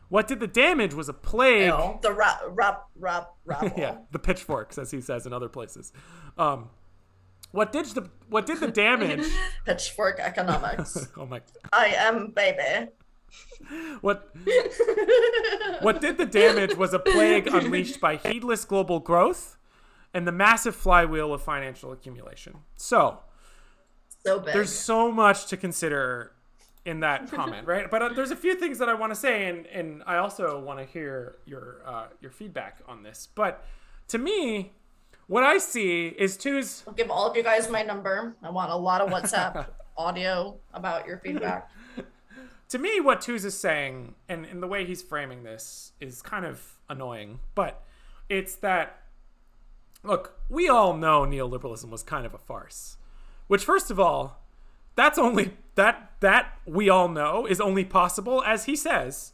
What 0.08 0.28
did 0.28 0.40
the 0.40 0.46
damage 0.46 0.94
was 0.94 1.08
a 1.08 1.12
plague. 1.12 1.68
Ew, 1.68 1.98
the 2.02 2.12
rap, 2.12 2.40
rap, 2.48 2.84
rap, 2.96 3.34
rap. 3.44 3.74
yeah, 3.76 3.96
the 4.12 4.18
pitchforks, 4.18 4.78
as 4.78 4.90
he 4.90 5.00
says 5.00 5.26
in 5.26 5.32
other 5.32 5.48
places. 5.48 5.92
Um, 6.36 6.70
what 7.54 7.70
did 7.70 7.86
the 7.86 8.10
what 8.28 8.46
did 8.46 8.58
the 8.58 8.68
damage? 8.68 9.24
Pitchfork 9.64 10.18
economics. 10.18 11.08
oh 11.16 11.24
my! 11.24 11.38
God. 11.38 11.48
I 11.72 11.86
am 11.96 12.32
baby. 12.32 12.90
What 14.00 14.34
what 15.80 16.00
did 16.00 16.18
the 16.18 16.26
damage 16.26 16.76
was 16.76 16.92
a 16.92 16.98
plague 16.98 17.46
unleashed 17.46 18.00
by 18.00 18.16
heedless 18.16 18.64
global 18.64 18.98
growth 18.98 19.56
and 20.12 20.26
the 20.26 20.32
massive 20.32 20.74
flywheel 20.74 21.32
of 21.32 21.42
financial 21.42 21.92
accumulation. 21.92 22.58
So, 22.76 23.20
so 24.26 24.40
big. 24.40 24.52
there's 24.52 24.72
so 24.72 25.12
much 25.12 25.46
to 25.46 25.56
consider 25.56 26.32
in 26.84 27.00
that 27.00 27.30
comment, 27.30 27.66
right? 27.66 27.88
But 27.88 28.02
uh, 28.02 28.08
there's 28.10 28.32
a 28.32 28.36
few 28.36 28.56
things 28.56 28.78
that 28.78 28.88
I 28.88 28.94
want 28.94 29.12
to 29.12 29.16
say, 29.16 29.48
and 29.48 29.66
and 29.68 30.02
I 30.06 30.16
also 30.16 30.58
want 30.58 30.80
to 30.80 30.84
hear 30.84 31.36
your 31.46 31.82
uh, 31.86 32.06
your 32.20 32.32
feedback 32.32 32.78
on 32.88 33.04
this. 33.04 33.28
But 33.32 33.64
to 34.08 34.18
me, 34.18 34.72
what 35.26 35.42
I 35.42 35.58
see 35.58 36.08
is 36.08 36.36
Tooze. 36.36 36.84
I'll 36.86 36.94
give 36.94 37.10
all 37.10 37.28
of 37.30 37.36
you 37.36 37.42
guys 37.42 37.70
my 37.70 37.82
number. 37.82 38.36
I 38.42 38.50
want 38.50 38.70
a 38.70 38.76
lot 38.76 39.00
of 39.00 39.10
WhatsApp 39.10 39.66
audio 39.96 40.56
about 40.72 41.06
your 41.06 41.18
feedback. 41.18 41.70
to 42.68 42.78
me, 42.78 43.00
what 43.00 43.20
Tooze 43.20 43.44
is 43.44 43.58
saying, 43.58 44.14
and, 44.28 44.44
and 44.44 44.62
the 44.62 44.66
way 44.66 44.84
he's 44.84 45.02
framing 45.02 45.42
this, 45.42 45.92
is 46.00 46.22
kind 46.22 46.44
of 46.44 46.78
annoying. 46.88 47.40
But 47.54 47.82
it's 48.28 48.56
that 48.56 49.00
look, 50.02 50.38
we 50.48 50.68
all 50.68 50.94
know 50.94 51.22
neoliberalism 51.22 51.88
was 51.88 52.02
kind 52.02 52.26
of 52.26 52.34
a 52.34 52.38
farce, 52.38 52.96
which 53.46 53.64
first 53.64 53.90
of 53.90 53.98
all, 53.98 54.42
that's 54.96 55.18
only 55.18 55.56
that 55.74 56.12
that 56.20 56.58
we 56.66 56.88
all 56.88 57.08
know 57.08 57.46
is 57.46 57.60
only 57.60 57.84
possible 57.84 58.42
as 58.44 58.66
he 58.66 58.76
says 58.76 59.33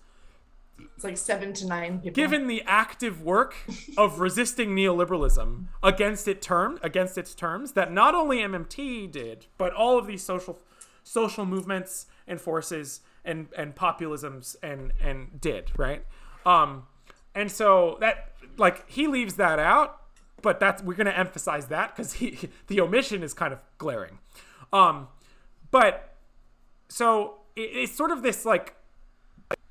It's 0.95 1.05
like 1.05 1.17
seven 1.17 1.53
to 1.55 1.67
nine 1.67 2.01
people. 2.01 2.13
given 2.13 2.47
the 2.47 2.63
active 2.67 3.23
work 3.23 3.55
of 3.97 4.21
resisting 4.21 4.71
neoliberalism 4.71 5.67
against 5.83 6.29
it 6.29 6.43
term 6.43 6.79
against 6.83 7.17
its 7.19 7.35
terms 7.35 7.73
that 7.73 7.93
not 7.93 8.15
only 8.15 8.39
MMT 8.39 9.11
did, 9.11 9.47
but 9.59 9.73
all 9.73 9.99
of 9.99 10.07
these 10.07 10.23
social 10.23 10.59
social 11.03 11.45
movements 11.47 12.07
and 12.27 12.41
forces 12.41 13.01
and 13.25 13.49
and 13.57 13.75
populisms 13.75 14.57
and 14.63 14.93
and 15.03 15.41
did 15.41 15.71
right. 15.77 16.05
Um, 16.47 16.85
and 17.35 17.51
so 17.51 17.97
that 18.01 18.33
like 18.57 18.89
he 18.91 19.07
leaves 19.07 19.35
that 19.35 19.59
out, 19.59 20.01
but 20.43 20.61
that's 20.61 20.83
we're 20.83 20.95
gonna 20.95 21.11
emphasize 21.11 21.67
that 21.67 21.95
because 21.95 22.15
he 22.15 22.39
the 22.67 22.81
omission 22.81 23.23
is 23.23 23.35
kind 23.35 23.53
of 23.53 23.61
glaring. 23.79 24.19
Um, 24.73 25.09
but 25.71 26.17
so 26.89 27.39
it, 27.57 27.71
it's 27.75 27.93
sort 27.93 28.11
of 28.11 28.23
this 28.23 28.45
like 28.45 28.75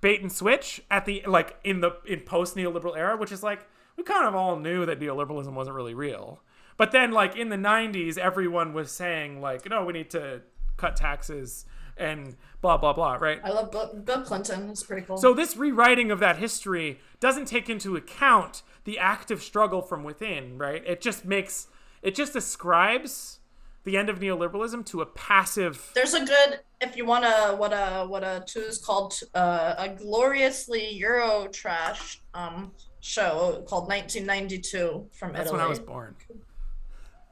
bait 0.02 0.22
and 0.22 0.32
switch 0.32 0.82
at 0.90 1.06
the 1.06 1.24
like 1.28 1.58
in 1.64 1.82
the 1.82 1.92
in 2.06 2.22
post 2.22 2.56
neoliberal 2.56 2.98
era, 2.98 3.18
which 3.18 3.32
is 3.32 3.44
like 3.44 3.68
we 3.98 4.04
kind 4.04 4.26
of 4.26 4.36
all 4.36 4.58
knew 4.58 4.86
that 4.86 5.00
neoliberalism 5.00 5.54
wasn't 5.54 5.76
really 5.76 5.94
real. 5.94 6.42
But 6.78 6.92
then 6.92 7.12
like 7.12 7.36
in 7.36 7.50
the 7.50 7.58
90s 7.58 8.18
everyone 8.18 8.74
was 8.74 8.92
saying 8.92 9.42
like 9.42 9.70
no, 9.70 9.86
we 9.86 9.94
need 9.94 10.10
to 10.12 10.42
cut 10.78 10.96
taxes 10.96 11.66
and 11.98 12.36
blah 12.62 12.78
blah 12.78 12.94
blah, 12.94 13.16
right? 13.16 13.42
I 13.44 13.50
love 13.50 13.72
Bill, 13.72 13.94
Bill 14.04 14.22
Clinton. 14.22 14.70
It's 14.70 14.84
pretty 14.84 15.06
cool. 15.06 15.18
So 15.18 15.34
this 15.34 15.58
rewriting 15.58 16.12
of 16.12 16.20
that 16.20 16.38
history 16.38 17.00
doesn't 17.20 17.46
take 17.46 17.70
into 17.70 17.96
account 17.96 18.62
the 18.86 18.98
active 18.98 19.42
struggle 19.42 19.82
from 19.82 20.04
within, 20.04 20.58
right? 20.58 20.82
It 20.86 21.02
just 21.02 21.26
makes 21.26 21.68
it 22.02 22.16
just 22.16 22.36
ascribes 22.36 23.39
the 23.84 23.98
end 23.98 24.10
of 24.10 24.20
neoliberalism 24.20 24.86
to 24.86 25.02
a 25.02 25.06
passive 25.06 25.92
there's 25.96 26.14
a 26.14 26.26
good 26.26 26.60
if 26.82 26.96
you 26.96 27.06
want 27.06 27.24
to 27.24 27.56
what 27.58 27.72
a 27.72 28.06
what 28.06 28.24
a 28.24 28.44
two 28.46 28.60
is 28.60 28.78
called 28.78 29.20
uh, 29.34 29.76
a 29.78 29.90
gloriously 29.90 30.90
Euro 30.92 31.48
trash 31.48 32.22
um 32.34 32.72
show 33.02 33.64
called 33.68 33.88
1992 33.88 35.08
from 35.12 35.34
That's 35.34 35.42
Italy. 35.42 35.44
That's 35.44 35.52
when 35.52 35.62
I 35.62 35.68
was 35.68 35.80
born. 35.80 36.16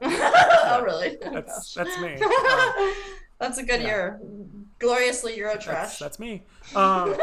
oh 0.00 0.82
really? 0.84 1.16
That's 1.22 1.74
that's 1.74 2.00
me. 2.00 2.16
That's 3.38 3.58
a 3.58 3.62
good 3.62 3.82
year. 3.82 4.20
Gloriously 4.80 5.36
Euro 5.36 5.56
that's, 5.64 5.98
that's 5.98 6.18
me. 6.18 6.44
Um, 6.74 7.16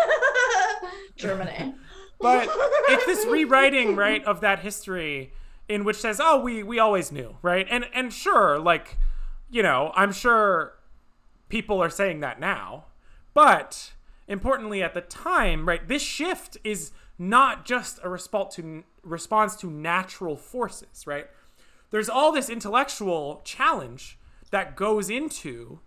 Germany. 1.18 1.74
but 2.22 2.50
it's 2.88 3.06
this 3.06 3.26
rewriting 3.26 3.98
right 3.98 4.24
of 4.24 4.40
that 4.40 4.60
history 4.60 5.34
in 5.68 5.84
which 5.84 5.98
says 5.98 6.22
oh 6.24 6.40
we 6.40 6.64
we 6.64 6.80
always 6.80 7.12
knew 7.12 7.36
right 7.42 7.68
and 7.70 7.86
and 7.94 8.14
sure 8.14 8.60
like 8.60 8.98
you 9.56 9.64
know 9.64 9.92
i'm 9.96 10.12
sure 10.12 10.74
people 11.50 11.82
are 11.82 11.90
saying 11.90 12.20
that 12.20 12.40
now 12.40 12.86
but 13.34 13.94
importantly 14.28 14.84
at 14.84 14.94
the 14.94 15.02
time 15.02 15.68
right 15.68 15.88
this 15.88 16.02
shift 16.02 16.58
is 16.64 16.92
not 17.18 17.66
just 17.66 18.00
a 18.04 18.10
response 18.10 18.56
to 18.56 18.84
response 19.04 19.56
to 19.56 19.70
natural 19.70 20.36
forces 20.36 21.08
right 21.08 21.28
there's 21.92 22.10
all 22.10 22.32
this 22.32 22.50
intellectual 22.50 23.42
challenge 23.46 24.18
that 24.52 24.76
goes 24.76 25.10
into 25.10 25.80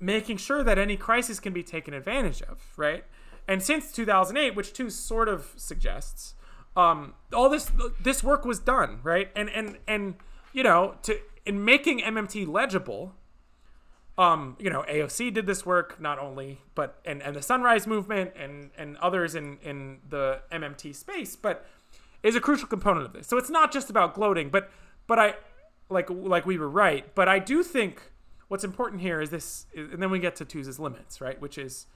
making 0.00 0.36
sure 0.36 0.62
that 0.62 0.78
any 0.78 0.96
crisis 0.96 1.40
can 1.40 1.52
be 1.52 1.62
taken 1.62 1.94
advantage 1.94 2.42
of, 2.42 2.62
right? 2.76 3.04
And 3.46 3.62
since 3.62 3.92
2008, 3.92 4.54
which 4.54 4.72
too 4.72 4.90
sort 4.90 5.28
of 5.28 5.52
suggests, 5.56 6.34
um, 6.76 7.14
all 7.32 7.48
this 7.48 7.70
this 8.02 8.22
work 8.22 8.44
was 8.44 8.58
done, 8.58 9.00
right? 9.02 9.30
And 9.36 9.48
and 9.50 9.78
and 9.86 10.16
you 10.52 10.62
know, 10.62 10.96
to 11.02 11.18
in 11.46 11.64
making 11.64 12.00
MMT 12.00 12.46
legible, 12.46 13.14
um, 14.16 14.56
you 14.60 14.70
know, 14.70 14.84
AOC 14.88 15.32
did 15.34 15.46
this 15.46 15.66
work 15.66 16.00
not 16.00 16.18
only, 16.18 16.60
but 16.74 17.00
and 17.04 17.22
and 17.22 17.34
the 17.34 17.42
Sunrise 17.42 17.86
Movement 17.86 18.32
and 18.36 18.70
and 18.78 18.96
others 18.98 19.34
in 19.34 19.58
in 19.62 19.98
the 20.08 20.40
MMT 20.52 20.94
space, 20.94 21.36
but 21.36 21.66
is 22.22 22.36
a 22.36 22.40
crucial 22.40 22.68
component 22.68 23.06
of 23.06 23.12
this. 23.12 23.26
So 23.26 23.36
it's 23.36 23.50
not 23.50 23.72
just 23.72 23.90
about 23.90 24.14
gloating, 24.14 24.50
but 24.50 24.70
but 25.06 25.18
I 25.18 25.34
like 25.88 26.08
like 26.10 26.46
we 26.46 26.58
were 26.58 26.68
right, 26.68 27.14
but 27.14 27.28
I 27.28 27.38
do 27.38 27.62
think 27.62 28.02
what's 28.48 28.64
important 28.64 29.02
here 29.02 29.20
is 29.20 29.30
this, 29.30 29.66
and 29.74 30.00
then 30.02 30.10
we 30.10 30.18
get 30.18 30.36
to 30.36 30.44
Tooze's 30.44 30.78
limits, 30.78 31.20
right? 31.20 31.40
Which 31.40 31.58
is 31.58 31.86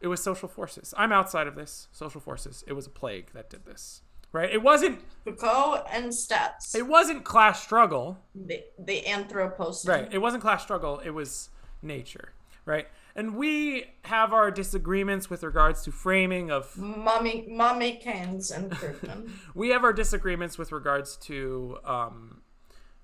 it 0.00 0.08
was 0.08 0.22
social 0.22 0.48
forces. 0.48 0.92
I'm 0.96 1.12
outside 1.12 1.46
of 1.46 1.54
this 1.54 1.88
social 1.92 2.20
forces. 2.20 2.64
It 2.66 2.72
was 2.72 2.86
a 2.86 2.90
plague 2.90 3.30
that 3.32 3.48
did 3.48 3.64
this, 3.64 4.02
right? 4.32 4.50
It 4.50 4.62
wasn't 4.62 5.00
Foucault 5.24 5.84
and 5.90 6.06
stats. 6.06 6.74
it 6.74 6.86
wasn't 6.86 7.24
class 7.24 7.62
struggle, 7.62 8.18
the 8.34 8.62
the 8.78 9.02
Anthropocene. 9.06 9.88
right? 9.88 10.08
It 10.12 10.18
wasn't 10.18 10.42
class 10.42 10.62
struggle. 10.62 11.00
It 11.00 11.10
was 11.10 11.50
nature, 11.82 12.32
right? 12.64 12.86
And 13.16 13.34
we 13.36 13.86
have 14.04 14.32
our 14.32 14.50
disagreements 14.50 15.28
with 15.28 15.42
regards 15.42 15.82
to 15.82 15.90
framing 15.90 16.50
of 16.50 16.78
Mommy, 16.78 17.44
mommy 17.50 17.96
cans 17.96 18.50
and 18.52 18.70
Krugman. 18.70 19.30
we 19.54 19.70
have 19.70 19.82
our 19.82 19.92
disagreements 19.92 20.56
with 20.56 20.70
regards 20.70 21.16
to 21.16 21.78
um, 21.84 22.42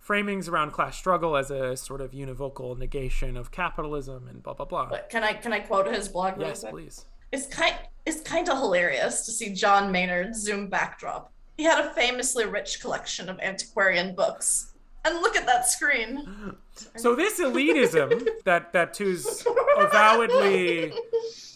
framings 0.02 0.48
around 0.48 0.70
class 0.70 0.96
struggle 0.96 1.36
as 1.36 1.50
a 1.50 1.76
sort 1.76 2.00
of 2.00 2.12
univocal 2.12 2.78
negation 2.78 3.36
of 3.36 3.50
capitalism 3.50 4.28
and 4.28 4.42
blah 4.44 4.54
blah 4.54 4.64
blah. 4.66 4.86
but 4.88 5.10
can 5.10 5.24
I 5.24 5.32
can 5.32 5.52
I 5.52 5.58
quote 5.60 5.88
his 5.92 6.08
blog? 6.08 6.40
yes, 6.40 6.64
please. 6.70 7.04
It's 7.32 7.46
kind 7.48 7.74
it's 8.06 8.20
kind 8.20 8.48
of 8.48 8.56
hilarious 8.58 9.26
to 9.26 9.32
see 9.32 9.52
John 9.52 9.90
Maynard's 9.90 10.40
Zoom 10.40 10.68
backdrop. 10.68 11.32
He 11.56 11.64
had 11.64 11.84
a 11.84 11.92
famously 11.92 12.46
rich 12.46 12.80
collection 12.80 13.28
of 13.28 13.38
antiquarian 13.40 14.14
books. 14.14 14.72
And 15.04 15.20
look 15.20 15.36
at 15.36 15.46
that 15.46 15.68
screen. 15.68 16.56
So 16.96 17.14
this 17.14 17.40
elitism 17.40 18.28
that 18.44 18.72
that 18.72 18.92
Tooze 18.92 19.46
avowedly 19.78 20.92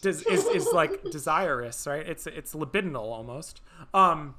des- 0.00 0.08
is 0.30 0.46
is 0.46 0.68
like 0.72 1.02
desirous, 1.10 1.86
right? 1.86 2.06
It's 2.06 2.26
it's 2.28 2.54
libidinal 2.54 3.12
almost. 3.12 3.60
Um, 3.92 4.36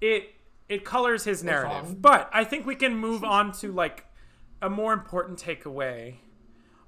it 0.00 0.34
it 0.68 0.84
colors 0.84 1.24
his 1.24 1.42
narrative, 1.42 2.00
but 2.00 2.30
I 2.32 2.44
think 2.44 2.64
we 2.64 2.76
can 2.76 2.96
move 2.96 3.24
on 3.24 3.50
to 3.54 3.72
like 3.72 4.06
a 4.62 4.70
more 4.70 4.92
important 4.92 5.42
takeaway 5.42 6.14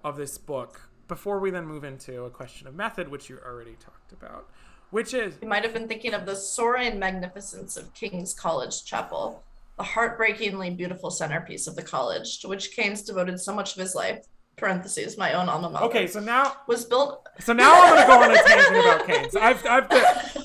of 0.05 0.17
this 0.17 0.39
book 0.39 0.89
before 1.09 1.41
we 1.41 1.51
then 1.51 1.67
move 1.67 1.83
into 1.83 2.23
a 2.25 2.31
question 2.31 2.69
of 2.69 2.75
method, 2.77 3.09
which 3.09 3.29
you 3.29 3.39
already 3.45 3.77
talked 3.81 3.96
about, 4.13 4.49
which 4.91 5.15
is 5.15 5.35
You 5.43 5.49
might 5.49 5.65
have 5.65 5.73
been 5.73 5.89
thinking 5.89 6.15
of 6.15 6.27
the 6.27 6.35
soaring 6.37 6.99
magnificence 6.99 7.77
of 7.77 7.93
King's 7.95 8.35
College 8.35 8.85
Chapel, 8.85 9.43
the 9.77 9.85
heartbreakingly 9.85 10.71
beautiful 10.71 11.11
centerpiece 11.11 11.67
of 11.67 11.77
the 11.77 11.83
college, 11.83 12.41
to 12.41 12.49
which 12.49 12.73
Keynes 12.75 13.03
devoted 13.03 13.41
so 13.41 13.55
much 13.55 13.75
of 13.77 13.81
his 13.81 13.95
life. 13.95 14.25
Parentheses, 14.57 15.19
my 15.19 15.35
own 15.35 15.51
alma 15.51 15.69
mater. 15.69 15.85
okay. 15.85 16.07
So 16.07 16.19
now 16.19 16.57
Was 16.67 16.87
built. 16.87 17.29
So 17.41 17.53
now 17.53 17.75
I'm 17.75 17.95
gonna 17.95 18.07
go 18.07 18.23
on 18.23 18.31
a 18.31 18.43
tangent 18.49 18.77
about 18.77 19.07
Keynes. 19.07 19.37
I've, 19.37 19.67
I've 19.67 19.87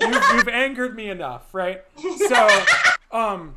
you've, 0.01 0.24
you've 0.36 0.47
angered 0.49 0.97
me 0.97 1.09
enough, 1.09 1.53
right? 1.53 1.82
So, 2.28 2.49
um, 3.14 3.55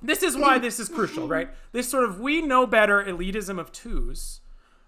this 0.00 0.22
is 0.22 0.34
why 0.34 0.58
this 0.58 0.80
is 0.80 0.88
crucial, 0.88 1.28
right? 1.28 1.50
This 1.72 1.90
sort 1.90 2.04
of 2.04 2.18
we 2.20 2.40
know 2.40 2.66
better 2.66 3.04
elitism 3.04 3.58
of 3.58 3.70
Tooze, 3.70 4.40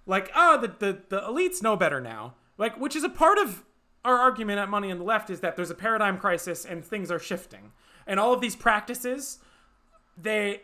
like 0.06 0.30
oh 0.34 0.58
the 0.58 0.68
the 0.68 0.98
the 1.10 1.20
elites 1.20 1.62
know 1.62 1.76
better 1.76 2.00
now, 2.00 2.32
like 2.56 2.80
which 2.80 2.96
is 2.96 3.04
a 3.04 3.10
part 3.10 3.36
of 3.36 3.64
our 4.04 4.16
argument 4.16 4.58
at 4.58 4.68
Money 4.68 4.90
on 4.90 4.98
the 4.98 5.04
Left 5.04 5.30
is 5.30 5.40
that 5.40 5.56
there's 5.56 5.70
a 5.70 5.74
paradigm 5.74 6.18
crisis 6.18 6.64
and 6.64 6.84
things 6.84 7.10
are 7.10 7.18
shifting, 7.18 7.72
and 8.06 8.18
all 8.18 8.32
of 8.32 8.40
these 8.40 8.56
practices, 8.56 9.38
they 10.20 10.62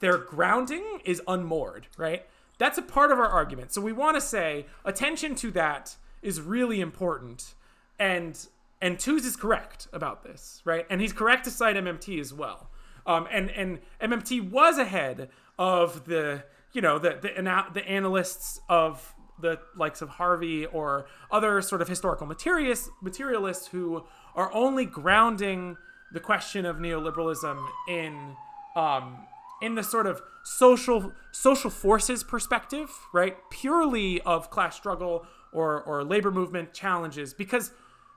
their 0.00 0.18
grounding 0.18 1.00
is 1.04 1.22
unmoored, 1.26 1.86
right? 1.96 2.26
That's 2.58 2.78
a 2.78 2.82
part 2.82 3.10
of 3.10 3.18
our 3.18 3.28
argument. 3.28 3.72
So 3.72 3.80
we 3.80 3.92
want 3.92 4.16
to 4.16 4.20
say 4.20 4.66
attention 4.84 5.34
to 5.36 5.50
that 5.52 5.96
is 6.22 6.40
really 6.40 6.80
important, 6.80 7.54
and 7.98 8.46
and 8.80 8.98
Tooze 8.98 9.24
is 9.24 9.36
correct 9.36 9.88
about 9.92 10.24
this, 10.24 10.60
right? 10.64 10.86
And 10.90 11.00
he's 11.00 11.12
correct 11.12 11.44
to 11.44 11.50
cite 11.50 11.76
MMT 11.76 12.20
as 12.20 12.34
well. 12.34 12.70
Um, 13.06 13.26
and 13.30 13.50
and 13.50 13.80
MMT 14.00 14.50
was 14.50 14.78
ahead 14.78 15.30
of 15.58 16.04
the 16.04 16.44
you 16.72 16.80
know 16.80 16.98
the 16.98 17.18
the, 17.20 17.64
the 17.72 17.88
analysts 17.88 18.60
of 18.68 19.14
the 19.40 19.58
likes 19.76 20.00
of 20.02 20.10
Harvey 20.10 20.66
or 20.66 21.06
other 21.30 21.60
sort 21.60 21.82
of 21.82 21.88
historical 21.88 22.26
materialists 22.26 23.66
who 23.68 24.04
are 24.34 24.52
only 24.54 24.84
grounding 24.84 25.76
the 26.12 26.20
question 26.20 26.64
of 26.64 26.76
neoliberalism 26.76 27.66
in 27.88 28.36
um, 28.76 29.26
in 29.62 29.74
the 29.74 29.82
sort 29.82 30.06
of 30.06 30.22
social 30.44 31.12
social 31.32 31.70
forces 31.70 32.22
perspective, 32.22 32.90
right? 33.12 33.36
Purely 33.50 34.20
of 34.22 34.50
class 34.50 34.76
struggle 34.76 35.26
or 35.52 35.82
or 35.82 36.04
labor 36.04 36.30
movement 36.30 36.72
challenges, 36.72 37.34
because 37.34 37.72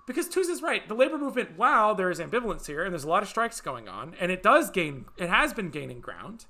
because 0.07 0.29
Tooze 0.29 0.47
is 0.47 0.61
right. 0.61 0.87
The 0.87 0.95
labor 0.95 1.17
movement, 1.17 1.57
wow, 1.57 1.93
there 1.93 2.09
is 2.09 2.19
ambivalence 2.19 2.65
here, 2.65 2.83
and 2.83 2.93
there's 2.93 3.03
a 3.03 3.09
lot 3.09 3.21
of 3.21 3.29
strikes 3.29 3.59
going 3.59 3.89
on, 3.89 4.15
and 4.19 4.31
it 4.31 4.41
does 4.41 4.71
gain, 4.71 5.05
it 5.17 5.29
has 5.29 5.53
been 5.53 5.69
gaining 5.69 5.99
ground, 5.99 6.45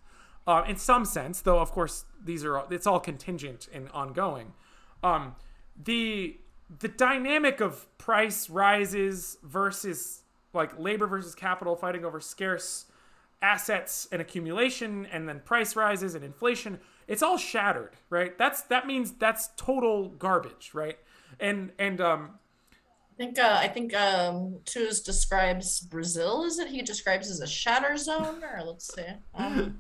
uh, 0.48 0.64
in 0.68 0.78
some 0.78 1.06
sense. 1.06 1.42
Though 1.42 1.60
of 1.60 1.72
course 1.72 2.06
these 2.24 2.44
are 2.44 2.64
it's 2.72 2.88
all 2.88 3.00
contingent 3.00 3.68
and 3.74 3.90
ongoing. 3.90 4.54
Um, 5.04 5.36
the 5.82 6.38
the 6.80 6.88
dynamic 6.88 7.62
of 7.62 7.86
price 7.98 8.50
rises 8.50 9.38
versus 9.44 10.22
like 10.54 10.78
labor 10.80 11.06
versus 11.06 11.36
capital 11.36 11.76
fighting 11.76 12.04
over 12.04 12.20
scarce 12.20 12.86
assets 13.42 14.08
and 14.12 14.20
accumulation 14.20 15.06
and 15.06 15.30
then 15.30 15.40
price 15.42 15.76
rises 15.76 16.16
and 16.16 16.24
inflation 16.24 16.80
it's 17.08 17.24
all 17.24 17.38
shattered, 17.38 17.94
right? 18.10 18.38
That's 18.38 18.62
that 18.64 18.86
means 18.86 19.14
that's 19.14 19.50
total 19.56 20.10
garbage, 20.10 20.72
right? 20.74 20.98
And 21.40 21.72
and 21.80 22.02
um 22.02 22.32
I 23.14 23.18
think 23.18 23.40
uh, 23.40 23.58
I 23.60 23.68
think 23.68 23.96
um, 23.96 24.60
Tooze 24.66 25.02
describes 25.02 25.80
Brazil. 25.80 26.44
Is 26.44 26.60
it 26.60 26.68
he 26.68 26.84
describes 26.84 27.32
as 27.32 27.40
a 27.40 27.48
shatter 27.48 27.98
zone, 27.98 28.44
or 28.44 28.64
let's 28.64 28.94
see. 28.94 29.08
Um, 29.34 29.80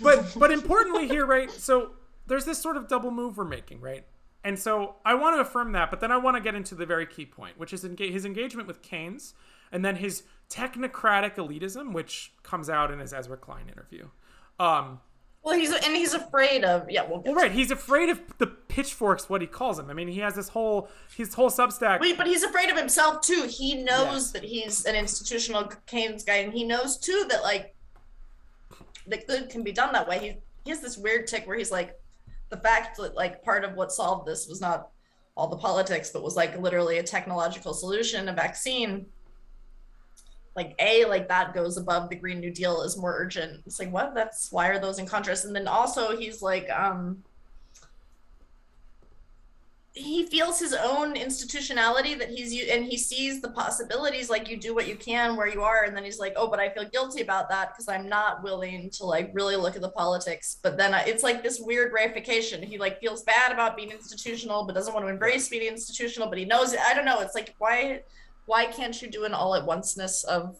but 0.00 0.34
but 0.36 0.50
importantly 0.50 1.08
here, 1.08 1.26
right? 1.26 1.50
So 1.50 1.92
there's 2.26 2.44
this 2.44 2.60
sort 2.60 2.76
of 2.76 2.88
double 2.88 3.10
move 3.10 3.36
we're 3.36 3.44
making, 3.44 3.80
right? 3.80 4.04
And 4.44 4.58
so 4.58 4.96
I 5.04 5.14
want 5.14 5.36
to 5.36 5.40
affirm 5.40 5.72
that, 5.72 5.90
but 5.90 6.00
then 6.00 6.12
I 6.12 6.16
want 6.16 6.36
to 6.36 6.42
get 6.42 6.54
into 6.54 6.74
the 6.74 6.86
very 6.86 7.06
key 7.06 7.26
point, 7.26 7.58
which 7.58 7.72
is 7.72 7.84
enga- 7.84 8.10
his 8.10 8.24
engagement 8.24 8.68
with 8.68 8.82
Keynes, 8.82 9.34
and 9.72 9.84
then 9.84 9.96
his 9.96 10.22
technocratic 10.48 11.34
elitism, 11.34 11.92
which 11.92 12.32
comes 12.42 12.70
out 12.70 12.90
in 12.90 13.00
his 13.00 13.12
Ezra 13.12 13.36
Klein 13.36 13.68
interview. 13.68 14.08
Um, 14.60 15.00
well, 15.42 15.56
he's 15.56 15.72
and 15.72 15.96
he's 15.96 16.14
afraid 16.14 16.64
of 16.64 16.90
yeah. 16.90 17.04
We'll, 17.08 17.22
well, 17.22 17.34
right. 17.34 17.50
He's 17.52 17.70
afraid 17.70 18.10
of 18.10 18.20
the 18.38 18.46
pitchforks. 18.46 19.28
What 19.28 19.40
he 19.40 19.46
calls 19.46 19.76
them. 19.76 19.88
I 19.88 19.94
mean, 19.94 20.08
he 20.08 20.20
has 20.20 20.34
this 20.34 20.48
whole 20.48 20.88
his 21.16 21.34
whole 21.34 21.50
Substack. 21.50 22.00
Wait, 22.00 22.18
but 22.18 22.26
he's 22.26 22.42
afraid 22.42 22.70
of 22.70 22.76
himself 22.76 23.22
too. 23.22 23.46
He 23.48 23.82
knows 23.82 24.32
that 24.32 24.44
he's 24.44 24.84
an 24.84 24.94
institutional 24.94 25.72
Keynes 25.86 26.24
guy, 26.24 26.36
and 26.36 26.52
he 26.52 26.64
knows 26.64 26.98
too 26.98 27.26
that 27.30 27.42
like 27.42 27.74
the 29.08 29.18
good 29.18 29.48
can 29.48 29.62
be 29.62 29.72
done 29.72 29.92
that 29.92 30.08
way. 30.08 30.18
He 30.18 30.36
he 30.64 30.70
has 30.70 30.80
this 30.80 30.98
weird 30.98 31.26
tick 31.26 31.46
where 31.46 31.56
he's 31.56 31.70
like, 31.70 31.98
the 32.50 32.56
fact 32.58 32.98
that 32.98 33.14
like 33.14 33.42
part 33.42 33.64
of 33.64 33.74
what 33.74 33.92
solved 33.92 34.26
this 34.26 34.48
was 34.48 34.60
not 34.60 34.90
all 35.36 35.48
the 35.48 35.56
politics, 35.56 36.10
but 36.10 36.22
was 36.22 36.36
like 36.36 36.58
literally 36.58 36.98
a 36.98 37.02
technological 37.02 37.72
solution, 37.72 38.28
a 38.28 38.32
vaccine. 38.32 39.06
Like 40.56 40.74
a 40.80 41.04
like 41.04 41.28
that 41.28 41.54
goes 41.54 41.76
above 41.76 42.10
the 42.10 42.16
green 42.16 42.40
new 42.40 42.50
deal 42.50 42.82
is 42.82 42.96
more 42.96 43.16
urgent. 43.16 43.62
It's 43.64 43.78
like 43.78 43.92
what? 43.92 44.14
That's 44.14 44.50
why 44.50 44.68
are 44.68 44.80
those 44.80 44.98
in 44.98 45.06
contrast? 45.06 45.44
And 45.44 45.54
then 45.54 45.68
also 45.68 46.16
he's 46.16 46.42
like 46.42 46.68
um 46.70 47.22
he 49.98 50.26
feels 50.26 50.58
his 50.58 50.74
own 50.74 51.16
institutionality 51.16 52.14
that 52.14 52.28
he's 52.28 52.68
and 52.68 52.84
he 52.84 52.96
sees 52.96 53.40
the 53.40 53.50
possibilities 53.50 54.30
like 54.30 54.48
you 54.48 54.56
do 54.56 54.74
what 54.74 54.88
you 54.88 54.96
can 54.96 55.36
where 55.36 55.48
you 55.48 55.62
are 55.62 55.84
and 55.84 55.96
then 55.96 56.04
he's 56.04 56.18
like 56.18 56.32
oh 56.36 56.48
but 56.48 56.58
i 56.58 56.68
feel 56.70 56.84
guilty 56.84 57.20
about 57.20 57.48
that 57.48 57.70
because 57.72 57.88
i'm 57.88 58.08
not 58.08 58.42
willing 58.42 58.88
to 58.90 59.04
like 59.04 59.30
really 59.34 59.56
look 59.56 59.76
at 59.76 59.82
the 59.82 59.90
politics. 59.90 60.58
But 60.62 60.76
then 60.76 60.94
it's 61.06 61.22
like 61.22 61.42
this 61.42 61.60
weird 61.60 61.92
reification. 61.92 62.62
He 62.64 62.78
like 62.78 63.00
feels 63.00 63.22
bad 63.22 63.52
about 63.52 63.76
being 63.76 63.90
institutional 63.90 64.64
but 64.64 64.74
doesn't 64.74 64.94
want 64.94 65.04
to 65.06 65.10
embrace 65.10 65.48
being 65.48 65.66
institutional 65.66 66.28
but 66.28 66.38
he 66.38 66.44
knows 66.44 66.72
it. 66.72 66.80
I 66.80 66.94
don't 66.94 67.04
know. 67.04 67.20
It's 67.20 67.34
like 67.34 67.54
why 67.58 68.02
why 68.46 68.66
can't 68.66 69.00
you 69.02 69.08
do 69.10 69.24
an 69.24 69.34
all 69.34 69.54
at 69.54 69.66
onceness 69.66 70.24
of 70.24 70.56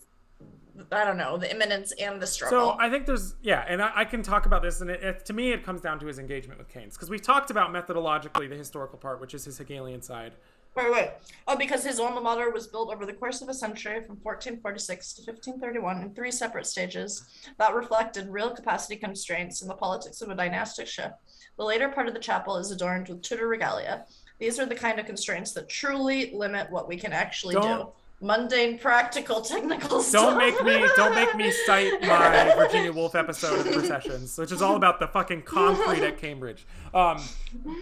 I 0.93 1.05
don't 1.05 1.17
know 1.17 1.37
the 1.37 1.51
immanence 1.51 1.93
and 1.93 2.21
the 2.21 2.27
struggle. 2.27 2.73
So 2.73 2.77
I 2.79 2.91
think 2.91 3.07
there's 3.07 3.35
yeah, 3.43 3.65
and 3.69 3.83
I, 3.83 3.91
I 3.97 4.05
can 4.05 4.23
talk 4.23 4.47
about 4.47 4.63
this, 4.63 4.81
and 4.81 4.91
it, 4.91 5.03
it, 5.03 5.25
to 5.27 5.33
me 5.33 5.53
it 5.53 5.65
comes 5.65 5.81
down 5.81 5.99
to 6.01 6.07
his 6.07 6.19
engagement 6.19 6.59
with 6.59 6.69
Keynes 6.69 6.95
because 6.95 7.11
we've 7.11 7.23
talked 7.23 7.51
about 7.51 7.71
methodologically 7.71 8.49
the 8.49 8.57
historical 8.57 8.99
part, 8.99 9.21
which 9.21 9.35
is 9.35 9.45
his 9.45 9.59
Hegelian 9.59 10.03
side. 10.03 10.33
Wait, 10.77 10.93
wait. 10.93 11.11
Oh, 11.49 11.57
because 11.57 11.85
his 11.85 11.99
alma 11.99 12.21
mater 12.21 12.51
was 12.51 12.69
built 12.69 12.93
over 12.95 13.05
the 13.05 13.13
course 13.13 13.43
of 13.43 13.49
a 13.49 13.55
century 13.55 14.01
from 14.03 14.17
1446 14.23 15.13
to 15.15 15.23
1531 15.23 16.03
in 16.03 16.15
three 16.15 16.31
separate 16.31 16.67
stages 16.67 17.25
that 17.59 17.75
reflected 17.75 18.29
real 18.29 18.51
capacity 18.51 18.95
constraints 18.95 19.61
in 19.61 19.67
the 19.67 19.75
politics 19.75 20.23
of 20.23 20.29
a 20.29 20.37
dynastic 20.37 20.87
shift. 20.87 21.15
The 21.57 21.65
later 21.65 21.89
part 21.89 22.07
of 22.07 22.15
the 22.15 22.21
chapel 22.21 22.57
is 22.59 22.71
adorned 22.71 23.09
with 23.09 23.23
Tudor 23.23 23.49
regalia, 23.49 24.05
these 24.39 24.61
are 24.61 24.67
the 24.67 24.75
kind 24.75 24.99
of 24.99 25.07
constraints 25.07 25.53
that 25.53 25.69
truly 25.69 26.31
limit 26.33 26.71
what 26.71 26.89
we 26.89 26.97
can 26.97 27.13
actually 27.13 27.55
don't, 27.55 27.87
do. 27.87 27.93
Mundane, 28.21 28.79
practical, 28.79 29.41
technical 29.41 30.01
stuff. 30.01 30.31
Don't 30.31 30.39
make 30.39 30.65
me 30.65 30.89
don't 30.97 31.15
make 31.15 31.37
me 31.37 31.53
cite 31.67 32.01
my 32.03 32.53
Virginia 32.57 32.93
Woolf 32.93 33.15
episode 33.15 33.65
of 33.65 33.73
Processions, 33.73 34.37
which 34.37 34.51
is 34.51 34.61
all 34.61 34.75
about 34.75 34.99
the 34.99 35.07
fucking 35.07 35.43
concrete 35.43 36.03
at 36.03 36.19
Cambridge. 36.19 36.67
Um, 36.93 37.23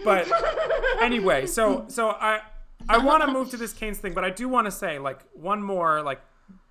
but 0.05 0.31
anyway, 1.01 1.47
so 1.47 1.87
so 1.89 2.11
I 2.11 2.41
I 2.87 2.99
want 2.99 3.25
to 3.25 3.33
move 3.33 3.51
to 3.51 3.57
this 3.57 3.73
Keynes 3.73 3.99
thing, 3.99 4.13
but 4.13 4.25
I 4.25 4.31
do 4.31 4.47
want 4.47 4.67
to 4.67 4.71
say 4.71 4.99
like 4.99 5.21
one 5.33 5.63
more 5.63 6.03
like 6.03 6.21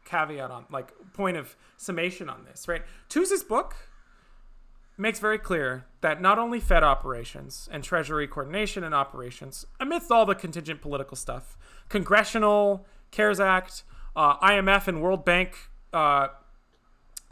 caveat 0.06 0.52
on 0.52 0.66
like 0.72 0.94
point 1.14 1.36
of 1.36 1.56
summation 1.76 2.30
on 2.30 2.46
this, 2.46 2.68
right? 2.68 2.84
Tooze's 3.10 3.44
book 3.44 3.76
makes 4.98 5.20
very 5.20 5.38
clear 5.38 5.86
that 6.02 6.22
not 6.22 6.40
only 6.40 6.60
Fed 6.60 6.84
operations 6.84 7.68
and 7.72 7.84
Treasury 7.84 8.28
coordination 8.28 8.84
and 8.84 8.96
operations, 8.96 9.66
amidst 9.80 10.12
all 10.12 10.26
the 10.26 10.36
contingent 10.36 10.82
political 10.82 11.18
stuff, 11.18 11.58
congressional, 11.90 12.86
CARES 13.16 13.40
Act, 13.40 13.84
uh, 14.16 14.38
IMF 14.38 14.88
and 14.88 15.02
World 15.02 15.24
Bank, 15.24 15.56
uh, 15.94 16.28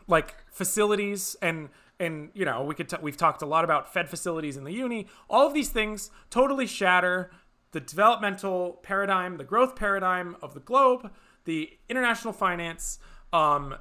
like 0.07 0.35
facilities 0.51 1.35
and 1.41 1.69
and 1.99 2.29
you 2.33 2.45
know 2.45 2.63
we 2.63 2.75
could 2.75 2.89
t- 2.89 2.97
we've 3.01 3.17
talked 3.17 3.41
a 3.41 3.45
lot 3.45 3.63
about 3.63 3.91
Fed 3.93 4.09
facilities 4.09 4.57
in 4.57 4.63
the 4.63 4.71
uni. 4.71 5.07
All 5.29 5.47
of 5.47 5.53
these 5.53 5.69
things 5.69 6.09
totally 6.29 6.67
shatter 6.67 7.31
the 7.71 7.79
developmental 7.79 8.79
paradigm, 8.83 9.37
the 9.37 9.43
growth 9.43 9.75
paradigm 9.75 10.37
of 10.41 10.53
the 10.53 10.59
globe, 10.59 11.11
the 11.45 11.71
international 11.89 12.31
finance, 12.31 12.99
um, 13.33 13.75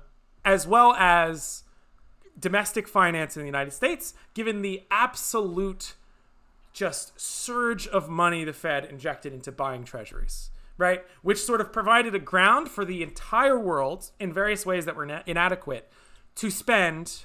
as 0.44 0.66
well 0.66 0.94
as 0.94 1.64
domestic 2.38 2.88
finance 2.88 3.36
in 3.36 3.42
the 3.42 3.46
United 3.46 3.72
States, 3.72 4.14
given 4.34 4.62
the 4.62 4.82
absolute 4.90 5.94
just 6.72 7.20
surge 7.20 7.86
of 7.86 8.08
money 8.08 8.44
the 8.44 8.52
Fed 8.54 8.86
injected 8.86 9.34
into 9.34 9.52
buying 9.52 9.84
treasuries, 9.84 10.50
right? 10.78 11.04
Which 11.22 11.42
sort 11.42 11.60
of 11.60 11.72
provided 11.72 12.14
a 12.14 12.18
ground 12.18 12.68
for 12.68 12.84
the 12.84 13.02
entire 13.02 13.58
world 13.58 14.10
in 14.18 14.32
various 14.32 14.66
ways 14.66 14.84
that 14.86 14.96
were 14.96 15.04
inadequate 15.26 15.90
to 16.36 16.50
spend 16.50 17.24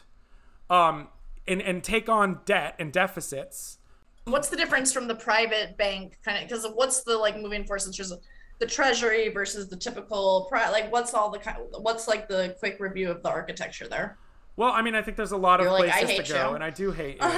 um, 0.70 1.08
and, 1.48 1.62
and 1.62 1.84
take 1.84 2.10
on 2.10 2.42
debt 2.46 2.76
and 2.80 2.92
deficits. 2.92 3.80
What's 4.26 4.50
the 4.50 4.58
difference 4.58 4.92
from 4.92 5.08
the 5.08 5.16
private 5.16 5.78
bank 5.78 6.20
kind 6.24 6.38
of 6.38 6.50
because 6.50 6.66
what's 6.74 7.04
the 7.04 7.18
like 7.18 7.40
moving 7.40 7.64
force 7.64 7.88
in 7.88 7.94
terms 7.94 8.12
of 8.12 8.20
the 8.60 8.66
treasury 8.66 9.30
versus 9.30 9.70
the 9.70 9.78
typical 9.78 10.50
like 10.52 10.92
what's 10.92 11.14
all 11.14 11.30
the 11.30 11.40
kind 11.40 11.58
what's 11.80 12.08
like 12.08 12.28
the 12.28 12.56
quick 12.60 12.78
review 12.80 13.10
of 13.10 13.24
the 13.24 13.30
architecture 13.30 13.88
there? 13.88 14.18
Well, 14.58 14.72
I 14.72 14.82
mean, 14.82 14.96
I 14.96 15.04
think 15.04 15.18
there's 15.18 15.32
a 15.32 15.38
lot 15.38 15.60
You're 15.60 15.70
of 15.70 15.78
places 15.78 16.18
like, 16.18 16.26
to 16.26 16.34
go, 16.34 16.50
you. 16.50 16.56
and 16.56 16.64
I 16.64 16.72
do 16.72 16.92
hate 16.92 17.18
you. 17.22 17.30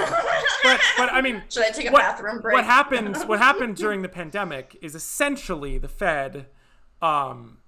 but, 0.64 0.80
but 0.96 1.12
I 1.12 1.20
mean, 1.20 1.42
should 1.50 1.64
I 1.64 1.70
take 1.70 1.88
a 1.88 1.92
what, 1.92 2.00
bathroom 2.00 2.40
break? 2.40 2.54
What 2.54 2.64
happened? 2.64 3.16
What 3.26 3.38
happened 3.38 3.76
during 3.76 4.00
the 4.00 4.08
pandemic 4.08 4.76
is 4.80 4.94
essentially 4.94 5.76
the 5.76 5.88
Fed 5.88 6.46
um, 7.02 7.58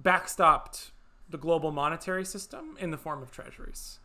backstopped 0.00 0.92
the 1.28 1.36
global 1.36 1.72
monetary 1.72 2.24
system 2.24 2.76
in 2.80 2.90
the 2.90 2.96
form 2.96 3.22
of 3.22 3.30
treasuries, 3.30 3.98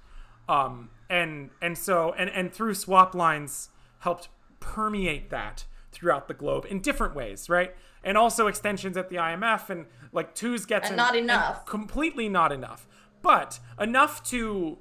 um, 0.50 0.90
and 1.10 1.52
and 1.62 1.78
so 1.78 2.14
and 2.18 2.30
and 2.32 2.54
through 2.54 2.74
swap 2.74 3.16
lines 3.16 3.70
helped 4.00 4.28
permeate 4.60 5.30
that 5.30 5.64
throughout 5.94 6.28
the 6.28 6.34
globe 6.34 6.66
in 6.70 6.82
different 6.82 7.16
ways, 7.16 7.50
right? 7.50 7.74
And 8.04 8.18
also 8.18 8.48
extensions 8.48 8.98
at 8.98 9.10
the 9.10 9.18
IMF 9.18 9.70
and 9.70 9.86
like 10.12 10.36
Tooze 10.36 10.66
gets 10.66 10.90
and 10.90 10.98
not 10.98 11.16
enough, 11.16 11.66
completely 11.66 12.28
not 12.28 12.52
enough 12.52 12.88
but 13.22 13.60
enough 13.80 14.24
to 14.24 14.78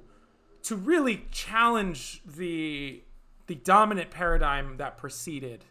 to 0.63 0.75
really 0.75 1.25
challenge 1.31 2.21
the 2.25 3.03
the 3.47 3.55
dominant 3.55 4.11
paradigm 4.11 4.77
that 4.77 4.97
preceded 4.97 5.65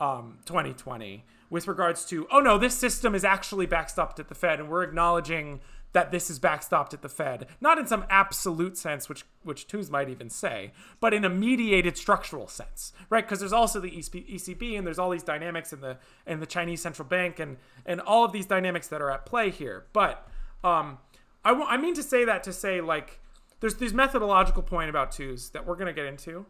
um, 0.00 0.38
2020 0.46 1.24
with 1.50 1.68
regards 1.68 2.04
to 2.04 2.26
oh 2.30 2.40
no 2.40 2.58
this 2.58 2.74
system 2.74 3.14
is 3.14 3.24
actually 3.24 3.66
backstopped 3.66 4.18
at 4.18 4.28
the 4.28 4.34
Fed 4.34 4.58
and 4.58 4.68
we're 4.68 4.82
acknowledging 4.82 5.60
that 5.92 6.10
this 6.10 6.30
is 6.30 6.40
backstopped 6.40 6.94
at 6.94 7.02
the 7.02 7.08
Fed. 7.08 7.46
Not 7.60 7.76
in 7.76 7.86
some 7.86 8.06
absolute 8.08 8.76
sense 8.76 9.08
which 9.08 9.24
which 9.42 9.66
Tooze 9.66 9.90
might 9.90 10.08
even 10.08 10.30
say 10.30 10.72
but 10.98 11.14
in 11.14 11.24
a 11.24 11.30
mediated 11.30 11.96
structural 11.96 12.48
sense 12.48 12.92
right? 13.10 13.24
Because 13.24 13.40
there's 13.40 13.52
also 13.52 13.78
the 13.78 13.90
ECB 13.90 14.76
and 14.76 14.86
there's 14.86 14.98
all 14.98 15.10
these 15.10 15.22
dynamics 15.22 15.72
in 15.72 15.80
the 15.80 15.98
in 16.26 16.40
the 16.40 16.46
Chinese 16.46 16.80
central 16.80 17.06
bank 17.06 17.38
and 17.38 17.58
and 17.86 18.00
all 18.00 18.24
of 18.24 18.32
these 18.32 18.46
dynamics 18.46 18.88
that 18.88 19.00
are 19.00 19.10
at 19.10 19.26
play 19.26 19.50
here. 19.50 19.84
But 19.92 20.26
um, 20.64 20.98
I, 21.44 21.50
w- 21.50 21.66
I 21.68 21.76
mean 21.76 21.94
to 21.94 22.02
say 22.02 22.24
that 22.24 22.42
to 22.44 22.52
say 22.52 22.80
like 22.80 23.20
there's 23.60 23.76
this 23.76 23.92
methodological 23.92 24.62
point 24.62 24.90
about 24.90 25.12
Tooze 25.12 25.50
that 25.50 25.66
we're 25.66 25.76
gonna 25.76 25.92
get 25.92 26.06
into 26.06 26.46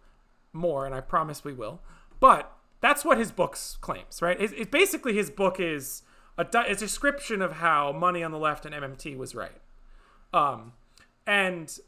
more, 0.53 0.86
and 0.86 0.95
I 0.95 1.01
promise 1.01 1.45
we 1.45 1.53
will. 1.53 1.80
But 2.20 2.53
that's 2.80 3.05
what 3.05 3.18
his 3.18 3.30
books 3.30 3.78
claims, 3.80 4.20
right? 4.20 4.38
It's, 4.40 4.53
it's 4.53 4.70
basically 4.70 5.14
his 5.14 5.30
book 5.30 5.61
is 5.61 6.03
a, 6.38 6.47
a 6.66 6.74
description 6.74 7.43
of 7.43 7.53
how 7.55 7.93
money 7.93 8.22
on 8.22 8.30
the 8.32 8.38
left 8.38 8.66
and 8.66 8.74
MMT 8.74 9.16
was 9.16 9.34
right. 9.34 9.61
Um, 10.32 10.72
and 11.26 11.78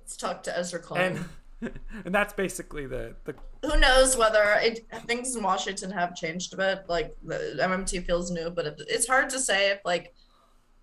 let's 0.00 0.16
talk 0.16 0.42
to 0.44 0.58
Ezra 0.58 0.80
Klein. 0.80 1.26
And, 1.60 1.80
and 2.04 2.14
that's 2.14 2.32
basically 2.32 2.86
the 2.86 3.14
the. 3.24 3.34
Who 3.62 3.78
knows 3.78 4.16
whether 4.16 4.42
it, 4.60 4.86
things 5.06 5.36
in 5.36 5.42
Washington 5.42 5.90
have 5.90 6.16
changed 6.16 6.52
a 6.54 6.56
bit? 6.56 6.84
Like 6.88 7.16
the 7.22 7.56
MMT 7.60 8.04
feels 8.06 8.30
new, 8.30 8.50
but 8.50 8.66
it, 8.66 8.82
it's 8.88 9.06
hard 9.06 9.30
to 9.30 9.38
say 9.38 9.70
if 9.70 9.80
like 9.84 10.14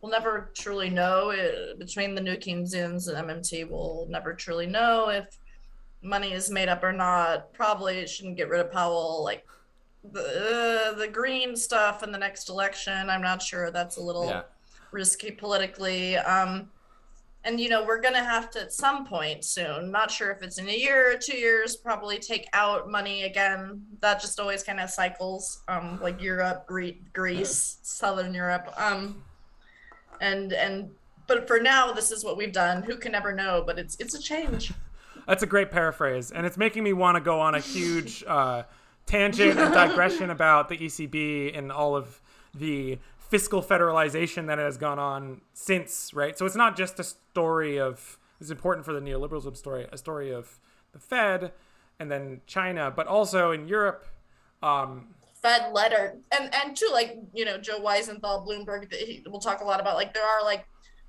we'll 0.02 0.12
never 0.12 0.52
truly 0.54 0.90
know 0.90 1.32
it, 1.32 1.78
between 1.80 2.16
the 2.16 2.22
new 2.22 2.36
Keynesians 2.36 3.08
and 3.08 3.28
MMT. 3.28 3.70
We'll 3.70 4.08
never 4.10 4.34
truly 4.34 4.68
know 4.68 5.10
if 5.10 5.38
money 6.02 6.34
is 6.34 6.50
made 6.50 6.70
up 6.70 6.84
or 6.84 6.94
not. 6.94 7.54
Probably 7.54 8.00
it 8.00 8.10
shouldn't 8.10 8.38
get 8.38 8.50
rid 8.50 8.62
of 8.62 8.72
Powell. 8.72 9.24
Like 9.24 9.46
the 10.12 10.92
uh, 10.92 10.98
the 10.98 11.08
green 11.08 11.56
stuff 11.56 12.04
in 12.04 12.12
the 12.12 12.18
next 12.18 12.50
election. 12.50 13.10
I'm 13.10 13.22
not 13.22 13.42
sure. 13.42 13.72
That's 13.72 13.98
a 13.98 14.02
little 14.02 14.28
yeah. 14.28 14.44
risky 14.92 15.32
politically. 15.32 16.18
Um, 16.18 16.70
and 17.44 17.60
you 17.60 17.70
know 17.70 17.86
we're 17.86 18.02
gonna 18.02 18.24
have 18.24 18.50
to 18.52 18.62
at 18.62 18.74
some 18.74 19.06
point 19.06 19.44
soon 19.46 19.92
not 19.92 20.12
sure 20.12 20.32
if 20.32 20.42
it's 20.42 20.58
in 20.58 20.68
a 20.68 20.76
year 20.76 21.14
or 21.14 21.18
two 21.18 21.38
years 21.38 21.76
probably 21.76 22.18
take 22.18 22.48
out 22.54 22.90
money 22.90 23.24
again 23.24 23.82
that 24.02 24.20
just 24.20 24.40
always 24.40 24.62
kind 24.62 24.80
of 24.80 24.90
cycles 24.90 25.64
um 25.68 26.00
like 26.02 26.22
europe 26.22 26.66
Gre- 26.68 27.00
greece 27.14 27.78
southern 27.82 28.34
europe 28.34 28.70
um 28.78 29.24
and 30.22 30.54
and 30.54 30.90
but 31.28 31.48
for 31.48 31.60
now 31.60 31.92
this 31.92 32.12
is 32.12 32.24
what 32.24 32.38
we've 32.38 32.54
done 32.54 32.84
who 32.84 32.98
can 32.98 33.14
ever 33.14 33.32
know 33.32 33.64
but 33.66 33.78
it's 33.78 33.96
it's 34.00 34.14
a 34.14 34.22
change 34.22 34.72
That's 35.30 35.44
a 35.44 35.46
great 35.46 35.70
paraphrase, 35.70 36.32
and 36.32 36.44
it's 36.48 36.58
making 36.58 36.84
me 36.84 36.92
want 36.92 37.16
to 37.16 37.22
go 37.22 37.40
on 37.40 37.54
a 37.54 37.60
huge 37.60 38.24
uh, 38.28 38.64
tangent 39.06 39.60
and 39.60 39.72
digression 39.72 40.32
about 40.32 40.70
the 40.70 40.78
ECB 40.78 41.56
and 41.56 41.72
all 41.72 41.96
of 41.96 42.20
the 42.56 42.98
fiscal 43.20 43.62
federalization 43.62 44.48
that 44.48 44.58
has 44.58 44.78
gone 44.78 44.98
on 44.98 45.42
since, 45.54 46.16
right? 46.16 46.36
So 46.36 46.48
it's 46.48 46.56
not 46.56 46.76
just 46.76 47.00
a 47.00 47.04
story 47.04 47.80
of 47.80 48.18
it's 48.42 48.50
important 48.50 48.86
for 48.86 48.92
the 48.92 49.02
neoliberalism 49.02 49.56
story, 49.56 49.86
a 49.92 50.00
story 50.00 50.34
of 50.34 50.60
the 50.94 51.00
Fed 51.00 51.52
and 52.00 52.10
then 52.10 52.42
China, 52.48 52.92
but 52.96 53.06
also 53.06 53.52
in 53.52 53.68
Europe. 53.68 54.08
Um, 54.64 55.10
Fed 55.42 55.72
letter 55.72 56.18
and 56.38 56.54
and 56.54 56.76
too 56.76 56.90
like 56.92 57.18
you 57.34 57.46
know 57.46 57.58
Joe 57.58 57.80
Weisenthal 57.80 58.46
Bloomberg 58.46 58.90
That 58.90 59.00
he, 59.00 59.24
we'll 59.28 59.40
talk 59.40 59.62
a 59.62 59.66
lot 59.66 59.80
about 59.80 59.96
like 59.96 60.14
there 60.14 60.26
are 60.26 60.44
like 60.44 60.66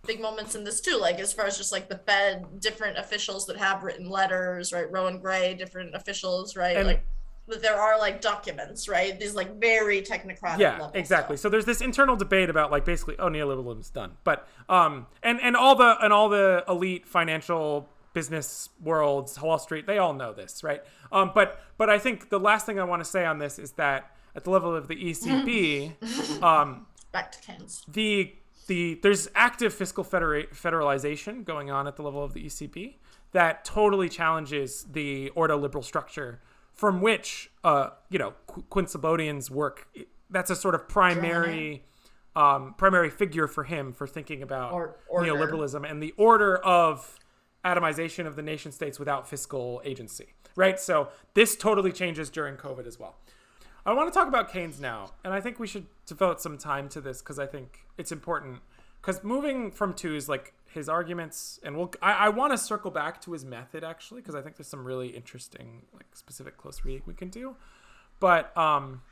big 0.06 0.20
moments 0.20 0.54
in 0.54 0.64
this 0.64 0.80
too 0.80 0.98
like 1.00 1.18
as 1.18 1.32
far 1.32 1.46
as 1.46 1.58
just 1.58 1.72
like 1.72 1.88
the 1.88 1.98
Fed 1.98 2.60
different 2.60 2.96
officials 2.96 3.46
that 3.46 3.56
have 3.56 3.82
written 3.82 4.08
letters 4.08 4.72
right? 4.72 4.90
Rohan 4.90 5.18
Grey 5.18 5.54
different 5.54 5.94
officials 5.94 6.56
right? 6.56 6.76
And- 6.76 6.86
like 6.86 7.04
that 7.48 7.62
there 7.62 7.80
are 7.80 7.98
like 7.98 8.20
documents 8.20 8.88
right? 8.88 9.18
These 9.18 9.34
like 9.34 9.60
very 9.60 10.02
technocratic 10.02 10.58
yeah 10.60 10.72
level 10.72 10.92
exactly. 10.94 11.36
stuff. 11.36 11.42
so 11.42 11.48
there's 11.48 11.64
this 11.64 11.80
internal 11.80 12.14
debate 12.14 12.48
about 12.48 12.70
like 12.70 12.84
basically 12.84 13.16
oh 13.18 13.28
neoliberalism's 13.28 13.90
done. 13.90 14.12
But 14.22 14.46
um 14.68 15.06
and 15.22 15.40
and 15.40 15.56
all 15.56 15.74
the 15.74 15.96
and 16.00 16.12
all 16.12 16.28
the 16.28 16.64
elite 16.68 17.06
financial 17.08 17.88
business 18.12 18.68
worlds 18.82 19.40
wall 19.40 19.58
street 19.58 19.86
they 19.86 19.98
all 19.98 20.12
know 20.12 20.32
this 20.32 20.62
right? 20.62 20.82
Um 21.10 21.32
but 21.34 21.60
but 21.76 21.90
i 21.90 21.98
think 21.98 22.28
the 22.30 22.38
last 22.40 22.66
thing 22.66 22.78
i 22.78 22.84
want 22.84 23.02
to 23.02 23.08
say 23.08 23.24
on 23.24 23.38
this 23.38 23.58
is 23.58 23.72
that 23.72 24.12
at 24.34 24.44
the 24.44 24.50
level 24.50 24.74
of 24.74 24.88
the 24.88 24.96
ecb 24.96 26.42
um 26.42 26.86
back 27.12 27.32
to 27.32 27.40
Keynes 27.40 27.84
the 27.88 28.34
the 28.70 29.00
there's 29.02 29.28
active 29.34 29.74
fiscal 29.74 30.04
federa- 30.04 30.48
federalization 30.54 31.44
going 31.44 31.72
on 31.72 31.88
at 31.88 31.96
the 31.96 32.02
level 32.02 32.22
of 32.22 32.34
the 32.34 32.44
ECB 32.44 32.94
that 33.32 33.64
totally 33.64 34.08
challenges 34.08 34.86
the 34.92 35.32
ordoliberal 35.36 35.82
structure 35.82 36.40
from 36.72 37.00
which 37.00 37.50
uh 37.64 37.90
you 38.10 38.18
know 38.18 38.32
Qu- 38.46 38.64
work 39.50 39.88
that's 40.30 40.50
a 40.50 40.56
sort 40.56 40.76
of 40.76 40.88
primary 40.88 41.84
um 42.36 42.74
primary 42.78 43.10
figure 43.10 43.48
for 43.48 43.64
him 43.64 43.92
for 43.92 44.06
thinking 44.06 44.40
about 44.40 44.72
Or- 44.72 44.96
neoliberalism 45.10 45.90
and 45.90 46.00
the 46.00 46.14
order 46.16 46.58
of 46.58 47.18
atomization 47.64 48.24
of 48.24 48.36
the 48.36 48.42
nation 48.42 48.70
states 48.70 49.00
without 49.00 49.28
fiscal 49.28 49.82
agency 49.84 50.34
right? 50.56 50.80
So 50.80 51.08
this 51.34 51.56
totally 51.56 51.90
changes 51.90 52.30
during 52.30 52.54
covid 52.56 52.86
as 52.86 53.00
well 53.00 53.16
I 53.90 53.92
want 53.92 54.12
to 54.12 54.16
talk 54.16 54.28
about 54.28 54.52
Keynes 54.52 54.78
now, 54.78 55.10
and 55.24 55.34
I 55.34 55.40
think 55.40 55.58
we 55.58 55.66
should 55.66 55.86
devote 56.06 56.40
some 56.40 56.56
time 56.56 56.88
to 56.90 57.00
this 57.00 57.18
because 57.18 57.40
I 57.40 57.46
think 57.46 57.80
it's 57.98 58.12
important. 58.12 58.60
Because 59.00 59.24
moving 59.24 59.72
from 59.72 59.94
Tooze, 59.94 60.28
like 60.28 60.54
his 60.64 60.88
arguments, 60.88 61.58
and 61.64 61.76
we'll, 61.76 61.90
I, 62.00 62.12
I 62.12 62.28
want 62.28 62.52
to 62.52 62.58
circle 62.58 62.92
back 62.92 63.20
to 63.22 63.32
his 63.32 63.44
method 63.44 63.82
actually, 63.82 64.20
because 64.20 64.36
I 64.36 64.42
think 64.42 64.56
there's 64.56 64.68
some 64.68 64.84
really 64.84 65.08
interesting, 65.08 65.82
like 65.92 66.06
specific 66.14 66.56
close 66.56 66.84
reading 66.84 67.02
we 67.04 67.14
can 67.14 67.30
do. 67.30 67.56
But 68.20 68.56
um, 68.56 69.02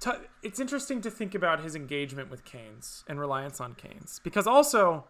t- 0.00 0.10
it's 0.42 0.58
interesting 0.58 1.00
to 1.02 1.12
think 1.12 1.36
about 1.36 1.62
his 1.62 1.76
engagement 1.76 2.28
with 2.28 2.44
Keynes 2.44 3.04
and 3.06 3.20
reliance 3.20 3.60
on 3.60 3.74
Keynes, 3.74 4.20
because 4.24 4.48
also, 4.48 5.04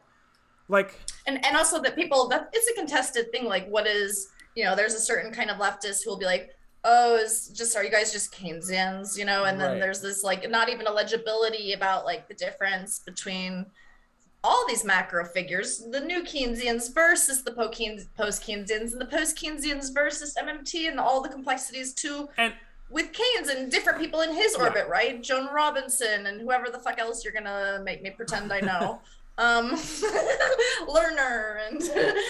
like, 0.68 1.01
and 1.26 1.43
and 1.47 1.57
also 1.57 1.81
that 1.81 1.95
people 1.95 2.28
that 2.28 2.51
it's 2.53 2.70
a 2.70 2.74
contested 2.74 3.33
thing 3.33 3.47
like 3.47 3.66
what 3.68 3.87
is 3.87 4.28
you 4.55 4.64
know 4.64 4.76
there's 4.76 4.93
a 4.93 5.01
certain 5.01 5.33
kind 5.33 5.49
of 5.49 5.57
leftist 5.57 6.05
who 6.05 6.11
will 6.11 6.18
be 6.18 6.26
like 6.26 6.51
oh 6.85 7.16
is 7.16 7.49
just 7.49 7.76
are 7.76 7.85
you 7.85 7.91
guys 7.91 8.12
just 8.12 8.33
keynesians 8.33 9.16
you 9.18 9.24
know 9.24 9.45
and 9.45 9.61
then 9.61 9.72
Right. 9.72 9.81
there's 9.81 10.01
this 10.01 10.22
like 10.22 10.49
not 10.49 10.68
even 10.68 10.87
a 10.87 10.91
legibility 10.91 11.72
about 11.74 12.05
like 12.05 12.26
the 12.28 12.35
difference 12.35 13.01
between 13.01 13.66
all 14.43 14.64
these 14.66 14.85
macro 14.85 15.24
figures 15.26 15.78
the 15.91 16.01
new 16.01 16.22
keynesians 16.22 16.95
versus 16.95 17.43
the 17.43 17.53
post 17.53 18.43
keynesians 18.43 18.93
and 18.93 19.01
the 19.01 19.07
post 19.07 19.37
keynesians 19.37 19.93
versus 19.93 20.35
mmt 20.43 20.89
and 20.89 20.99
all 20.99 21.20
the 21.20 21.28
complexities 21.28 21.93
too 21.93 22.28
and 22.39 22.55
with 22.93 23.12
Keynes 23.12 23.49
and 23.49 23.70
different 23.70 24.01
people 24.01 24.22
in 24.22 24.35
his 24.35 24.57
orbit, 24.57 24.89
right? 24.89 25.22
Joan 25.22 25.47
Robinson 25.55 26.26
and 26.26 26.41
whoever 26.41 26.70
the 26.70 26.78
fuck 26.81 26.99
else 26.99 27.22
you're 27.22 27.33
gonna 27.33 27.81
make 27.85 28.03
me 28.03 28.11
pretend 28.11 28.53
I 28.53 28.59
know. 28.59 29.01
um 29.41 29.74
Lerner 30.86 31.66
and 31.68 31.80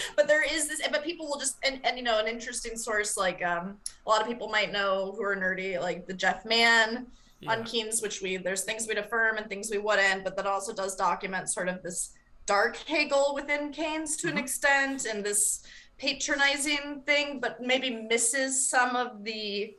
but 0.15 0.27
there 0.27 0.43
is 0.43 0.67
this 0.67 0.81
but 0.91 1.03
people 1.03 1.27
will 1.27 1.37
just 1.39 1.57
and, 1.63 1.79
and 1.83 1.97
you 1.97 2.03
know 2.03 2.17
an 2.19 2.27
interesting 2.27 2.75
source 2.77 3.17
like 3.17 3.43
um 3.43 3.77
a 4.05 4.09
lot 4.09 4.21
of 4.21 4.27
people 4.27 4.47
might 4.49 4.71
know 4.71 5.13
who 5.15 5.23
are 5.23 5.35
nerdy 5.35 5.79
like 5.79 6.07
the 6.07 6.13
Geoff 6.13 6.45
Mann 6.45 7.07
Yeah. 7.41 7.51
on 7.53 7.63
Keynes, 7.63 8.01
which 8.01 8.21
we 8.21 8.37
there's 8.37 8.63
things 8.63 8.87
we'd 8.87 8.97
affirm 9.05 9.37
and 9.37 9.47
things 9.49 9.69
we 9.71 9.79
wouldn't, 9.87 10.23
but 10.23 10.35
that 10.37 10.45
also 10.45 10.73
does 10.73 10.95
document 10.95 11.49
sort 11.49 11.69
of 11.69 11.81
this 11.83 12.13
dark 12.45 12.75
Hegel 12.91 13.25
within 13.35 13.71
Keynes 13.71 14.15
to 14.17 14.27
an 14.29 14.35
Mhm. 14.35 14.43
extent 14.45 15.05
and 15.09 15.23
this 15.29 15.63
patronizing 15.97 17.01
thing, 17.05 17.39
but 17.39 17.53
maybe 17.71 17.89
misses 18.13 18.51
some 18.73 18.95
of 18.95 19.23
the 19.23 19.75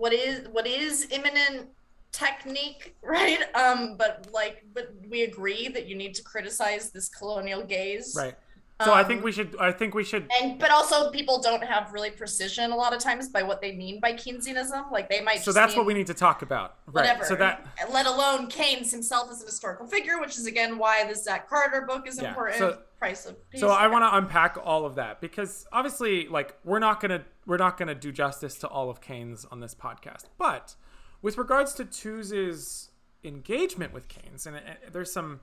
what 0.00 0.12
is 0.12 0.46
what 0.56 0.66
is 0.66 1.06
immanent 1.10 1.68
technique, 2.12 2.96
right? 3.02 3.42
Um, 3.54 3.96
but 3.96 4.28
like 4.32 4.64
but 4.74 4.92
we 5.08 5.22
agree 5.22 5.68
that 5.68 5.86
you 5.86 5.96
need 5.96 6.14
to 6.14 6.22
criticize 6.22 6.90
this 6.90 7.08
colonial 7.08 7.62
gaze. 7.64 8.14
right. 8.16 8.34
So 8.82 8.94
I 8.94 9.04
think 9.04 9.18
Um, 9.18 9.24
we 9.24 9.32
should. 9.32 9.54
I 9.60 9.72
think 9.72 9.92
we 9.94 10.02
should. 10.04 10.26
and 10.40 10.58
but 10.58 10.70
also 10.70 11.10
people 11.10 11.38
don't 11.38 11.62
have 11.62 11.92
really 11.92 12.10
precision 12.10 12.70
a 12.72 12.74
lot 12.76 12.94
of 12.94 12.98
times 12.98 13.28
by 13.28 13.42
what 13.42 13.60
they 13.60 13.72
mean 13.72 14.00
by 14.00 14.14
Keynesianism. 14.14 14.90
Like 14.90 15.10
they 15.10 15.20
might 15.20 15.40
So 15.42 15.52
that's 15.52 15.76
what 15.76 15.84
we 15.84 15.92
need 15.92 16.06
to 16.06 16.14
talk 16.14 16.40
about. 16.40 16.76
Right. 16.86 17.02
whatever. 17.04 17.24
So 17.24 17.34
that 17.36 17.66
let 17.92 18.06
alone 18.06 18.46
Keynes 18.46 18.90
himself 18.90 19.30
as 19.30 19.40
an 19.42 19.46
historical 19.48 19.86
figure, 19.86 20.18
which 20.18 20.38
is 20.38 20.46
again 20.46 20.78
why 20.78 21.04
the 21.04 21.14
Zach 21.14 21.46
Carter 21.46 21.82
book 21.82 22.08
is 22.08 22.20
Yeah, 22.22 22.30
important. 22.30 22.58
so- 22.58 22.78
Price 22.98 23.24
of 23.24 23.50
peace. 23.50 23.60
So 23.62 23.68
I 23.70 23.86
want 23.86 24.04
to 24.04 24.14
unpack 24.18 24.58
all 24.62 24.84
of 24.84 24.96
that 24.96 25.22
because 25.22 25.66
obviously, 25.72 26.28
like, 26.28 26.54
we're 26.64 26.78
not 26.80 27.00
gonna 27.00 27.24
we're 27.46 27.56
not 27.56 27.78
gonna 27.78 27.94
do 27.94 28.12
justice 28.12 28.56
to 28.58 28.68
all 28.68 28.90
of 28.90 29.00
Keynes 29.00 29.46
on 29.50 29.60
this 29.60 29.74
podcast. 29.74 30.24
But 30.36 30.74
with 31.22 31.38
regards 31.38 31.74
to 31.74 31.84
Tooze's 31.84 32.90
engagement 33.22 33.92
with 33.92 34.08
Keynes, 34.08 34.46
and 34.46 34.60
there's 34.90 35.12
some 35.12 35.40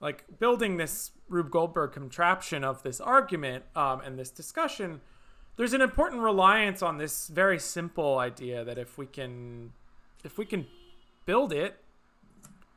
like 0.00 0.24
building 0.40 0.76
this 0.76 1.12
Rube 1.28 1.50
Goldberg 1.50 1.92
contraption 1.92 2.64
of 2.64 2.82
this 2.82 3.00
argument 3.00 3.64
um, 3.76 4.00
and 4.00 4.18
this 4.18 4.30
discussion. 4.30 5.00
There's 5.56 5.72
an 5.72 5.80
important 5.80 6.22
reliance 6.22 6.82
on 6.82 6.98
this 6.98 7.28
very 7.28 7.58
simple 7.58 8.18
idea 8.18 8.64
that 8.64 8.78
if 8.78 8.98
we 8.98 9.06
can, 9.06 9.72
if 10.24 10.38
we 10.38 10.44
can 10.44 10.66
build 11.24 11.52
it, 11.52 11.81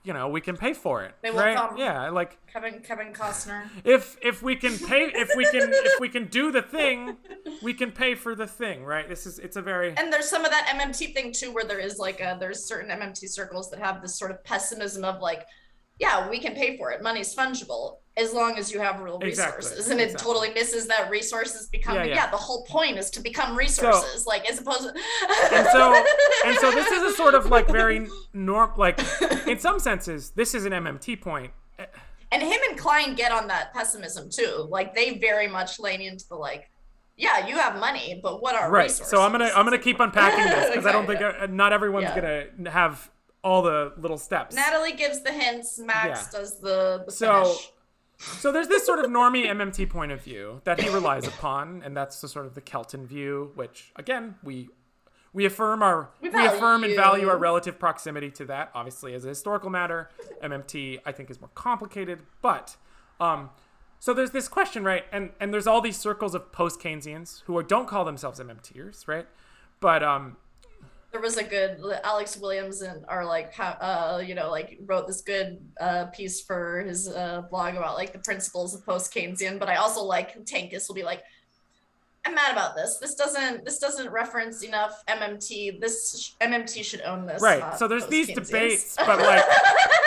you 0.05 0.13
know, 0.13 0.27
we 0.29 0.39
can 0.39 0.55
pay 0.55 0.73
for 0.73 1.03
it, 1.03 1.13
They 1.21 1.31
will 1.31 1.39
right? 1.39 1.57
come. 1.57 1.77
Yeah, 1.77 2.09
like 2.09 2.37
Kevin 2.47 2.79
Kevin 2.81 3.11
Costner. 3.11 3.63
if 3.83 4.17
if 4.21 4.41
we 4.43 4.55
can 4.55 4.77
pay 4.77 5.11
if 5.13 5.29
we 5.35 5.45
can 5.45 5.71
if 5.73 5.99
we 5.99 6.07
can 6.09 6.25
do 6.27 6.51
the 6.51 6.61
thing 6.61 7.17
we 7.63 7.73
can 7.73 7.91
pay 7.91 8.15
for 8.15 8.35
the 8.35 8.47
thing 8.47 8.83
right 8.85 9.09
this 9.09 9.25
is 9.25 9.39
it's 9.39 9.55
a 9.57 9.61
very 9.61 9.93
And 9.97 10.13
there's 10.13 10.29
some 10.29 10.45
of 10.45 10.51
that 10.51 10.67
MMT 10.79 11.13
thing 11.13 11.33
too, 11.33 11.51
where 11.51 11.63
there 11.65 11.79
is 11.79 11.97
like 11.97 12.19
a 12.21 12.37
there's 12.39 12.65
certain 12.67 12.89
MMT 12.97 13.27
circles 13.29 13.69
that 13.71 13.79
have 13.79 14.01
this 14.01 14.17
sort 14.17 14.31
of 14.31 14.43
pessimism 14.43 15.03
of 15.03 15.21
like, 15.21 15.43
yeah, 15.99 16.29
we 16.29 16.39
can 16.39 16.53
pay 16.53 16.77
for 16.77 16.91
it. 16.91 17.01
Money's 17.01 17.33
fungible 17.35 17.97
as 18.17 18.33
long 18.33 18.57
as 18.57 18.71
you 18.71 18.79
have 18.79 19.01
real 19.01 19.19
Exactly, 19.21 19.57
resources. 19.57 19.89
And 19.91 19.99
it 19.99 20.05
exactly. 20.11 20.25
totally 20.25 20.53
misses 20.53 20.87
that 20.87 21.09
resources 21.09 21.67
become 21.67 21.95
Yeah, 21.95 22.03
yeah, 22.05 22.15
yeah. 22.15 22.31
the 22.31 22.37
whole 22.37 22.63
point 22.65 22.97
is 22.97 23.09
to 23.11 23.19
become 23.21 23.57
resources. 23.57 24.25
like 24.25 24.49
as 24.49 24.59
opposed 24.61 24.81
to 24.83 24.93
and 25.53 25.67
so 25.67 26.03
and 26.45 26.57
so 26.57 26.71
this 26.71 26.87
is 26.91 27.03
a 27.13 27.15
sort 27.15 27.35
of 27.35 27.47
like 27.47 27.67
very 27.67 28.07
norm 28.33 28.71
like 28.77 28.99
in 29.47 29.59
some 29.59 29.79
senses 29.79 30.29
this 30.31 30.55
is 30.55 30.63
an 30.65 30.71
mmt 30.71 31.19
point 31.21 31.51
and 32.31 32.41
him 32.41 32.59
and 32.69 32.77
Klein 32.77 33.15
get 33.15 33.31
on 33.31 33.47
that 33.47 33.71
pessimism 33.73 34.29
too. 34.29 34.65
Like 34.69 34.95
they 34.95 35.19
very 35.19 35.47
much 35.47 35.79
lean 35.79 36.01
into 36.01 36.27
the 36.27 36.35
like, 36.35 36.69
yeah, 37.15 37.45
you 37.47 37.55
have 37.55 37.79
money, 37.79 38.19
but 38.21 38.41
what 38.41 38.55
are 38.55 38.69
right 38.71 38.83
resources? 38.85 39.09
so 39.11 39.21
i'm 39.21 39.31
gonna 39.31 39.51
i'm 39.55 39.63
gonna 39.65 39.77
keep 39.77 39.99
unpacking 39.99 40.43
this 40.43 40.69
because 40.69 40.85
i 40.85 40.91
don't 40.91 41.07
Okay, 41.09 41.19
think 41.19 41.35
uh, 41.41 41.45
not 41.47 41.71
everyone's 41.71 42.09
gonna 42.09 42.45
have 42.69 43.09
all 43.43 43.61
the 43.61 43.93
little 43.97 44.17
steps 44.17 44.55
Natalie 44.55 44.93
gives 44.93 45.21
the 45.21 45.31
hints. 45.31 45.77
Max 45.77 46.31
does 46.31 46.59
the, 46.59 47.03
the 47.05 47.11
So- 47.11 47.43
finish. 47.43 47.71
So 48.17 48.51
there's 48.51 48.67
this 48.67 48.85
sort 48.85 48.99
of 48.99 49.05
normie 49.11 49.45
MMT 49.45 49.89
point 49.89 50.11
of 50.11 50.21
view 50.21 50.61
that 50.63 50.81
he 50.81 50.89
relies 50.89 51.27
upon, 51.27 51.81
and 51.83 51.95
that's 51.95 52.21
the 52.21 52.27
sort 52.27 52.45
of 52.45 52.55
the 52.55 52.61
Kelton 52.61 53.05
view, 53.05 53.51
which 53.55 53.91
again 53.95 54.35
we 54.43 54.69
we 55.33 55.45
affirm 55.45 55.83
our 55.83 56.09
We 56.21 56.29
we, 56.29 56.45
affirm 56.45 56.83
and 56.85 56.95
value 56.95 57.27
our 57.27 57.37
relative 57.37 57.77
proximity 57.77 58.31
to 58.31 58.45
that. 58.45 58.71
Obviously, 58.73 59.13
as 59.13 59.25
a 59.25 59.29
historical 59.29 59.69
matter, 59.69 60.09
MMT 60.41 60.99
I 61.05 61.11
think 61.11 61.29
is 61.29 61.41
more 61.41 61.49
complicated, 61.55 62.19
but 62.41 62.77
um, 63.19 63.49
so 63.99 64.13
there's 64.13 64.31
this 64.31 64.47
question, 64.47 64.83
right? 64.83 65.03
And 65.11 65.31
and 65.39 65.53
there's 65.53 65.67
all 65.67 65.81
these 65.81 65.97
circles 65.97 66.35
of 66.35 66.51
post 66.51 66.79
Keynesians 66.79 67.43
who 67.45 67.57
are, 67.57 67.63
don't 67.63 67.87
call 67.87 68.05
themselves 68.05 68.39
MMTers, 68.39 69.07
right? 69.07 69.27
But 69.79 70.03
um, 70.03 70.37
there 71.15 71.21
was 71.21 71.37
a 71.37 71.43
good 71.45 71.81
Alex 72.03 72.35
Williams 72.35 72.81
and 72.81 73.05
are 73.07 73.23
like 73.23 73.53
uh 73.57 74.21
you 74.21 74.35
know 74.35 74.51
like 74.51 74.77
wrote 74.85 75.07
this 75.07 75.21
good 75.21 75.65
uh 75.79 76.07
piece 76.07 76.41
for 76.41 76.83
his 76.85 77.07
uh 77.07 77.43
blog 77.49 77.75
about 77.75 77.95
like 77.95 78.11
the 78.11 78.19
principles 78.19 78.75
of 78.75 78.85
post 78.85 79.13
Keynesian, 79.13 79.57
but 79.57 79.69
I 79.69 79.77
also 79.77 80.03
like 80.03 80.37
Tankus 80.43 80.89
will 80.89 80.95
be 80.95 81.03
like 81.03 81.23
I'm 82.25 82.33
mad 82.33 82.51
about 82.51 82.75
this. 82.75 82.97
This 82.97 83.13
doesn't 83.13 83.65
this 83.65 83.77
doesn't 83.77 84.09
reference 84.09 84.63
enough 84.63 85.03
MMT. 85.07 85.79
This 85.79 86.35
MMT 86.41 86.83
should 86.83 87.01
own 87.01 87.25
this. 87.25 87.41
Right. 87.41 87.61
Uh, 87.61 87.75
so 87.75 87.87
there's 87.87 88.07
these 88.07 88.27
debates, 88.27 88.95
but 89.05 89.19
like, 89.19 89.43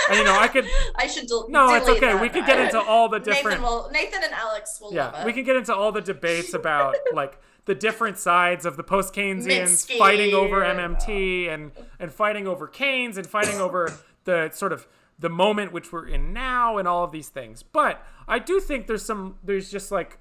and, 0.08 0.18
you 0.18 0.24
know, 0.24 0.36
I 0.36 0.48
could. 0.48 0.66
I 0.96 1.06
should. 1.06 1.28
Del- 1.28 1.48
no, 1.48 1.74
it's 1.74 1.88
okay. 1.88 2.14
We 2.14 2.28
could 2.28 2.46
get 2.46 2.58
into 2.58 2.80
all 2.80 3.08
the 3.08 3.20
different. 3.20 3.60
Nathan, 3.60 3.62
will, 3.62 3.90
Nathan 3.92 4.24
and 4.24 4.32
Alex 4.32 4.78
will. 4.80 4.92
Yeah, 4.92 5.24
we 5.24 5.32
can 5.32 5.44
get 5.44 5.56
into 5.56 5.74
all 5.74 5.92
the 5.92 6.00
debates 6.00 6.54
about 6.54 6.96
like 7.12 7.38
the 7.66 7.74
different 7.74 8.18
sides 8.18 8.66
of 8.66 8.76
the 8.76 8.82
post 8.82 9.14
Keynesians 9.14 9.96
fighting 9.96 10.34
over 10.34 10.62
MMT 10.62 11.48
and 11.52 11.70
and 12.00 12.12
fighting 12.12 12.48
over 12.48 12.66
Keynes 12.66 13.16
and 13.16 13.26
fighting 13.26 13.60
over 13.60 13.92
the 14.24 14.50
sort 14.52 14.72
of 14.72 14.88
the 15.18 15.28
moment 15.28 15.72
which 15.72 15.92
we're 15.92 16.06
in 16.06 16.32
now 16.32 16.78
and 16.78 16.88
all 16.88 17.04
of 17.04 17.12
these 17.12 17.28
things. 17.28 17.62
But 17.62 18.04
I 18.26 18.38
do 18.38 18.58
think 18.58 18.86
there's 18.86 19.04
some 19.04 19.36
there's 19.44 19.70
just 19.70 19.92
like 19.92 20.18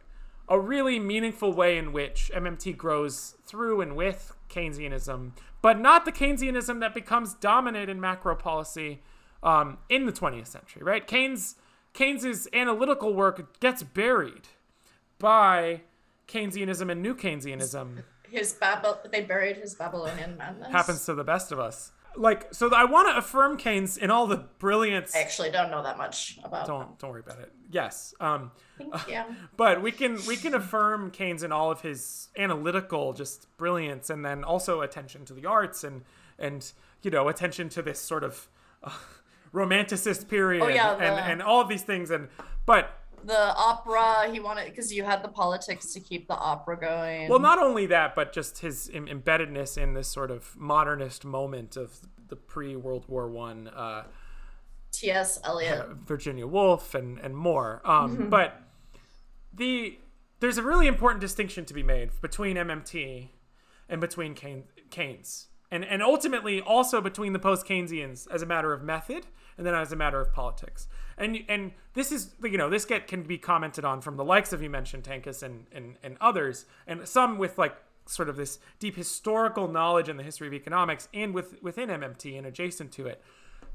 a 0.49 0.59
really 0.59 0.99
meaningful 0.99 1.53
way 1.53 1.77
in 1.77 1.91
which 1.91 2.31
MMT 2.33 2.77
grows 2.77 3.35
through 3.45 3.81
and 3.81 3.95
with 3.95 4.33
Keynesianism, 4.49 5.31
but 5.61 5.79
not 5.79 6.05
the 6.05 6.11
Keynesianism 6.11 6.79
that 6.79 6.93
becomes 6.93 7.33
dominant 7.35 7.89
in 7.89 7.99
macro 7.99 8.35
policy 8.35 9.01
um, 9.43 9.77
in 9.89 10.05
the 10.05 10.11
20th 10.11 10.47
century, 10.47 10.83
right? 10.83 11.05
Keynes 11.05 11.55
Keynes's 11.93 12.47
analytical 12.53 13.13
work 13.13 13.59
gets 13.59 13.81
buried 13.81 14.47
by 15.19 15.81
Keynesianism 16.27 16.91
and 16.91 17.01
New 17.01 17.15
Keynesianism. 17.15 18.03
His 18.29 18.53
Bab- 18.53 19.11
they 19.11 19.21
buried 19.21 19.57
his 19.57 19.73
Babylonian 19.73 20.37
madness. 20.37 20.71
Happens 20.71 21.05
to 21.05 21.13
the 21.13 21.23
best 21.23 21.51
of 21.51 21.59
us 21.59 21.91
like 22.17 22.53
so 22.53 22.73
i 22.73 22.83
want 22.83 23.07
to 23.07 23.15
affirm 23.17 23.57
keynes 23.57 23.97
in 23.97 24.11
all 24.11 24.27
the 24.27 24.37
brilliance. 24.59 25.15
I 25.15 25.19
actually 25.19 25.51
don't 25.51 25.71
know 25.71 25.83
that 25.83 25.97
much 25.97 26.39
about 26.43 26.67
don't 26.67 26.97
don't 26.99 27.11
worry 27.11 27.21
about 27.25 27.39
it. 27.39 27.51
Yes 27.69 28.13
um 28.19 28.51
yeah 29.07 29.25
uh, 29.29 29.33
but 29.55 29.81
we 29.81 29.91
can 29.91 30.17
we 30.27 30.35
can 30.35 30.53
affirm 30.53 31.11
keynes 31.11 31.43
in 31.43 31.51
all 31.51 31.71
of 31.71 31.81
his 31.81 32.29
analytical 32.37 33.13
just 33.13 33.47
brilliance 33.57 34.09
and 34.09 34.25
then 34.25 34.43
also 34.43 34.81
attention 34.81 35.25
to 35.25 35.33
the 35.33 35.45
arts 35.45 35.83
and 35.83 36.03
and 36.39 36.71
you 37.01 37.11
know 37.11 37.27
attention 37.27 37.69
to 37.69 37.81
this 37.81 37.99
sort 37.99 38.23
of 38.23 38.49
uh, 38.83 38.91
romanticist 39.53 40.27
period 40.27 40.63
oh, 40.63 40.67
yeah, 40.67 40.95
the... 40.95 41.03
and 41.03 41.31
and 41.31 41.41
all 41.41 41.61
of 41.61 41.69
these 41.69 41.83
things. 41.83 42.11
And 42.11 42.29
but 42.65 42.91
the 43.23 43.55
opera 43.55 44.29
he 44.31 44.39
wanted 44.39 44.65
because 44.65 44.93
you 44.93 45.03
had 45.03 45.23
the 45.23 45.27
politics 45.27 45.93
to 45.93 45.99
keep 45.99 46.27
the 46.27 46.35
opera 46.35 46.77
going. 46.77 47.29
Well 47.29 47.39
not 47.39 47.59
only 47.59 47.85
that 47.87 48.15
but 48.15 48.33
just 48.33 48.59
his 48.59 48.89
Im- 48.89 49.07
embeddedness 49.07 49.77
in 49.77 49.93
this 49.93 50.07
sort 50.07 50.31
of 50.31 50.55
modernist 50.57 51.25
moment 51.25 51.75
of 51.77 51.99
the 52.27 52.35
pre-world 52.35 53.05
war 53.07 53.29
one 53.29 53.67
uh, 53.69 54.03
ts 54.91 55.39
eliot. 55.43 55.79
uh, 55.79 55.93
virginia 56.05 56.47
woolf 56.47 56.95
and 56.95 57.19
and 57.19 57.35
more. 57.35 57.81
Um, 57.85 58.17
mm-hmm. 58.17 58.29
but 58.29 58.61
the 59.53 59.97
there's 60.39 60.57
a 60.57 60.63
really 60.63 60.87
important 60.87 61.21
distinction 61.21 61.65
to 61.65 61.73
be 61.73 61.83
made 61.83 62.11
between 62.21 62.57
mmt 62.57 63.29
and 63.89 64.01
between 64.01 64.35
keynes. 64.89 65.47
And 65.69 65.83
and 65.83 66.01
ultimately 66.01 66.61
also 66.61 67.01
between 67.01 67.33
the 67.33 67.39
post 67.39 67.65
keynesians 67.65 68.27
as 68.31 68.41
a 68.41 68.45
matter 68.45 68.73
of 68.73 68.83
method 68.83 69.25
and 69.57 69.65
then 69.65 69.73
as 69.73 69.91
a 69.91 69.95
matter 69.95 70.21
of 70.21 70.31
politics. 70.31 70.87
And 71.17 71.39
and 71.49 71.71
this 71.93 72.11
is 72.11 72.35
you 72.43 72.57
know 72.57 72.69
this 72.69 72.85
get 72.85 73.07
can 73.07 73.23
be 73.23 73.37
commented 73.37 73.83
on 73.83 74.01
from 74.01 74.17
the 74.17 74.23
likes 74.23 74.53
of 74.53 74.61
you 74.61 74.69
mentioned 74.69 75.03
Tankus 75.03 75.41
and 75.43 75.65
and 75.71 75.97
and 76.03 76.17
others, 76.21 76.65
and 76.85 77.07
some 77.07 77.37
with 77.37 77.57
like 77.57 77.75
sort 78.05 78.29
of 78.29 78.37
this 78.37 78.59
deep 78.79 78.95
historical 78.95 79.67
knowledge 79.67 80.09
in 80.09 80.17
the 80.17 80.23
history 80.23 80.47
of 80.47 80.53
economics 80.53 81.09
and 81.13 81.33
with 81.33 81.61
within 81.61 81.89
MMT 81.89 82.37
and 82.37 82.45
adjacent 82.45 82.91
to 82.93 83.07
it. 83.07 83.21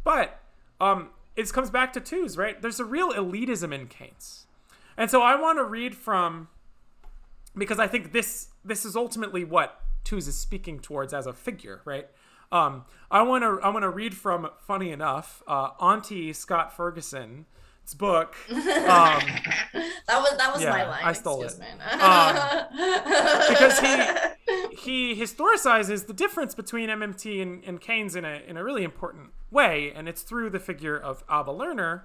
But 0.05 0.41
um, 0.80 1.11
it 1.37 1.53
comes 1.53 1.70
back 1.70 1.93
to 1.95 2.01
Tooze, 2.01 2.37
right? 2.37 2.61
There's 2.61 2.80
a 2.80 2.85
real 2.85 3.12
elitism 3.12 3.74
in 3.74 3.89
Keynes, 3.89 4.47
and 4.97 5.11
so 5.11 5.22
I 5.22 5.35
want 5.35 5.59
to 5.59 5.64
read 5.64 5.95
from 5.95 6.49
because 7.57 7.78
I 7.78 7.87
think 7.87 8.12
this 8.12 8.49
this 8.64 8.85
is 8.85 8.95
ultimately 8.95 9.45
what 9.45 9.80
Tooze 10.05 10.28
is 10.28 10.39
speaking 10.39 10.78
towards 10.78 11.12
as 11.12 11.26
a 11.26 11.33
figure, 11.33 11.80
right? 11.85 12.09
Um, 12.53 12.84
I 13.11 13.22
want 13.22 13.42
to 13.42 13.59
I 13.64 13.70
want 13.70 13.82
to 13.82 13.88
read 13.88 14.14
from 14.14 14.48
funny 14.66 14.92
enough, 14.92 15.42
uh, 15.48 15.70
Auntie 15.80 16.34
Scott 16.34 16.76
Ferguson's 16.76 17.46
book. 17.96 18.36
Um, 18.82 19.22
that 20.07 20.18
was 20.20 20.36
that 20.36 20.53
was 20.53 20.62
yeah, 20.62 20.70
my 20.70 20.88
line. 20.88 21.00
I 21.03 21.12
stole 21.12 21.42
Excuse 21.42 21.66
it 21.66 22.03
um, 22.03 22.36
because 23.48 23.78
he 23.78 24.76
he 25.14 25.20
historicizes 25.20 26.07
the 26.07 26.12
difference 26.12 26.55
between 26.55 26.90
MMT 26.90 27.40
and, 27.40 27.64
and 27.64 27.80
Keynes 27.80 28.14
in 28.16 28.24
a 28.24 28.42
in 28.46 28.57
a 28.57 28.64
really 28.64 28.84
important 28.84 29.30
way, 29.50 29.92
and 29.94 30.09
it's 30.09 30.22
through 30.22 30.50
the 30.50 30.61
figure 30.61 30.98
of 30.98 31.24
Abba 31.30 31.53
Lerner, 31.53 32.03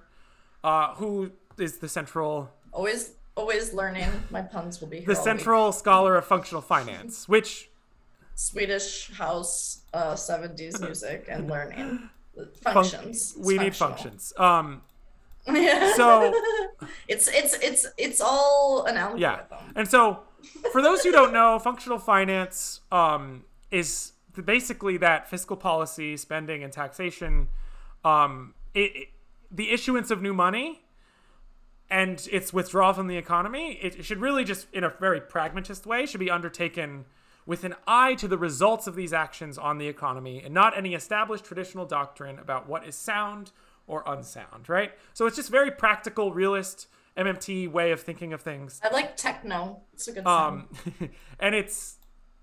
uh, 0.64 0.94
who 0.94 1.32
is 1.58 1.78
the 1.78 1.88
central 1.88 2.50
always 2.72 3.12
always 3.36 3.74
learning. 3.74 4.08
My 4.30 4.42
puns 4.42 4.80
will 4.80 4.88
be 4.88 5.00
the 5.00 5.16
central 5.16 5.66
week. 5.66 5.74
scholar 5.74 6.16
of 6.16 6.24
functional 6.24 6.62
finance, 6.62 7.28
which 7.28 7.68
Swedish 8.38 9.10
house 9.14 9.80
uh, 9.92 10.14
70s 10.14 10.80
music 10.80 11.26
and 11.28 11.50
learning 11.50 12.08
functions. 12.62 13.32
Fun- 13.32 13.42
we 13.44 13.58
need 13.58 13.74
functions. 13.74 14.32
Um, 14.38 14.82
so 15.48 16.32
it's 17.08 17.26
it's 17.26 17.54
it's 17.54 17.86
it's 17.96 18.20
all 18.20 18.84
an 18.84 18.96
algorithm. 18.96 19.20
Yeah, 19.20 19.58
and 19.74 19.88
so 19.88 20.20
for 20.70 20.80
those 20.80 21.02
who 21.02 21.10
don't 21.10 21.32
know, 21.32 21.58
functional 21.58 21.98
finance 21.98 22.80
um, 22.92 23.42
is 23.72 24.12
basically 24.44 24.98
that 24.98 25.28
fiscal 25.28 25.56
policy, 25.56 26.16
spending, 26.16 26.62
and 26.62 26.72
taxation. 26.72 27.48
Um, 28.04 28.54
it, 28.72 28.92
it, 28.94 29.08
the 29.50 29.72
issuance 29.72 30.12
of 30.12 30.22
new 30.22 30.32
money 30.32 30.82
and 31.90 32.28
its 32.30 32.52
withdrawal 32.52 32.92
from 32.92 33.08
the 33.08 33.16
economy. 33.16 33.80
It 33.82 34.04
should 34.04 34.20
really 34.20 34.44
just, 34.44 34.68
in 34.72 34.84
a 34.84 34.90
very 35.00 35.20
pragmatist 35.20 35.86
way, 35.86 36.06
should 36.06 36.20
be 36.20 36.30
undertaken 36.30 37.06
with 37.48 37.64
an 37.64 37.74
eye 37.86 38.14
to 38.14 38.28
the 38.28 38.36
results 38.36 38.86
of 38.86 38.94
these 38.94 39.14
actions 39.14 39.56
on 39.56 39.78
the 39.78 39.88
economy 39.88 40.42
and 40.44 40.52
not 40.52 40.76
any 40.76 40.92
established 40.92 41.46
traditional 41.46 41.86
doctrine 41.86 42.38
about 42.38 42.68
what 42.68 42.86
is 42.86 42.94
sound 42.94 43.52
or 43.86 44.04
unsound, 44.06 44.68
right? 44.68 44.92
So 45.14 45.24
it's 45.24 45.34
just 45.34 45.50
very 45.50 45.70
practical, 45.70 46.30
realist, 46.30 46.88
MMT 47.16 47.72
way 47.72 47.90
of 47.90 48.02
thinking 48.02 48.34
of 48.34 48.42
things. 48.42 48.82
I 48.84 48.92
like 48.92 49.16
techno. 49.16 49.80
It's 49.94 50.06
a 50.08 50.12
good 50.12 50.26
um, 50.26 50.68
and 51.40 51.54
it's 51.54 51.96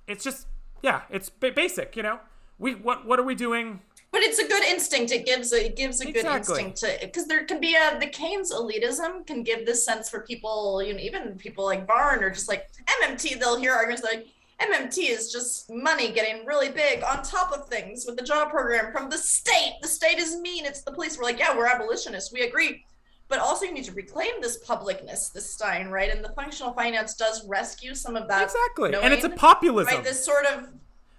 it's 0.08 0.24
just 0.24 0.48
yeah, 0.82 1.02
it's 1.12 1.30
basic, 1.30 1.96
you 1.96 2.02
know. 2.02 2.20
We 2.58 2.74
what 2.74 3.06
what 3.06 3.20
are 3.20 3.24
we 3.24 3.36
doing? 3.36 3.82
But 4.12 4.24
it's 4.24 4.40
a 4.40 4.48
good 4.48 4.64
instinct. 4.64 5.12
It 5.12 5.28
gives 5.28 5.54
a 5.54 5.68
it 5.68 5.76
gives 5.76 6.02
a 6.02 6.10
exactly. 6.10 6.56
good 6.56 6.66
instinct 6.66 6.78
to 6.78 7.06
because 7.06 7.28
there 7.28 7.46
can 7.46 7.60
be 7.60 7.76
a 7.76 8.00
the 8.00 8.08
Keynes 8.08 8.52
elitism 8.52 9.28
can 9.28 9.44
give 9.44 9.68
this 9.68 9.86
sense 9.86 10.10
for 10.10 10.22
people, 10.22 10.82
you 10.82 10.94
know, 10.94 11.00
even 11.00 11.38
people 11.38 11.64
like 11.64 11.86
Barn 11.86 12.24
or 12.24 12.32
just 12.32 12.50
like 12.50 12.68
MMT. 13.04 13.40
They'll 13.40 13.60
hear 13.60 13.74
arguments 13.74 14.04
like 14.04 14.28
MMT 14.62 15.10
is 15.10 15.32
just 15.32 15.70
money 15.70 16.12
getting 16.12 16.46
really 16.46 16.70
big 16.70 17.04
on 17.04 17.22
top 17.24 17.52
of 17.52 17.68
things 17.68 18.06
with 18.06 18.16
the 18.16 18.24
job 18.24 18.50
program 18.50 18.92
from 18.92 19.10
the 19.10 19.18
state. 19.18 19.74
The 19.82 19.88
state 19.88 20.18
is 20.18 20.40
mean. 20.40 20.66
It's 20.66 20.82
the 20.82 20.92
police. 20.92 21.18
We're 21.18 21.26
like, 21.26 21.40
yeah, 21.40 21.56
we're 21.56 21.68
abolitionists. 21.68 22.32
We 22.32 22.42
agree. 22.42 22.86
But 23.28 23.40
also, 23.40 23.66
you 23.66 23.74
need 23.74 23.86
to 23.86 23.92
reclaim 23.92 24.34
this 24.40 24.64
publicness, 24.64 25.34
this 25.34 25.52
Stein, 25.52 25.90
right? 25.90 26.14
And 26.14 26.24
the 26.24 26.30
functional 26.30 26.74
finance 26.74 27.16
does 27.16 27.46
rescue 27.48 27.96
some 27.96 28.16
of 28.16 28.28
that. 28.28 28.44
Exactly. 28.44 28.92
Knowing, 28.92 29.06
and 29.06 29.14
it's 29.14 29.26
a 29.26 29.30
populism. 29.30 29.96
Right? 29.96 30.04
This 30.04 30.24
sort 30.24 30.46
of. 30.46 30.70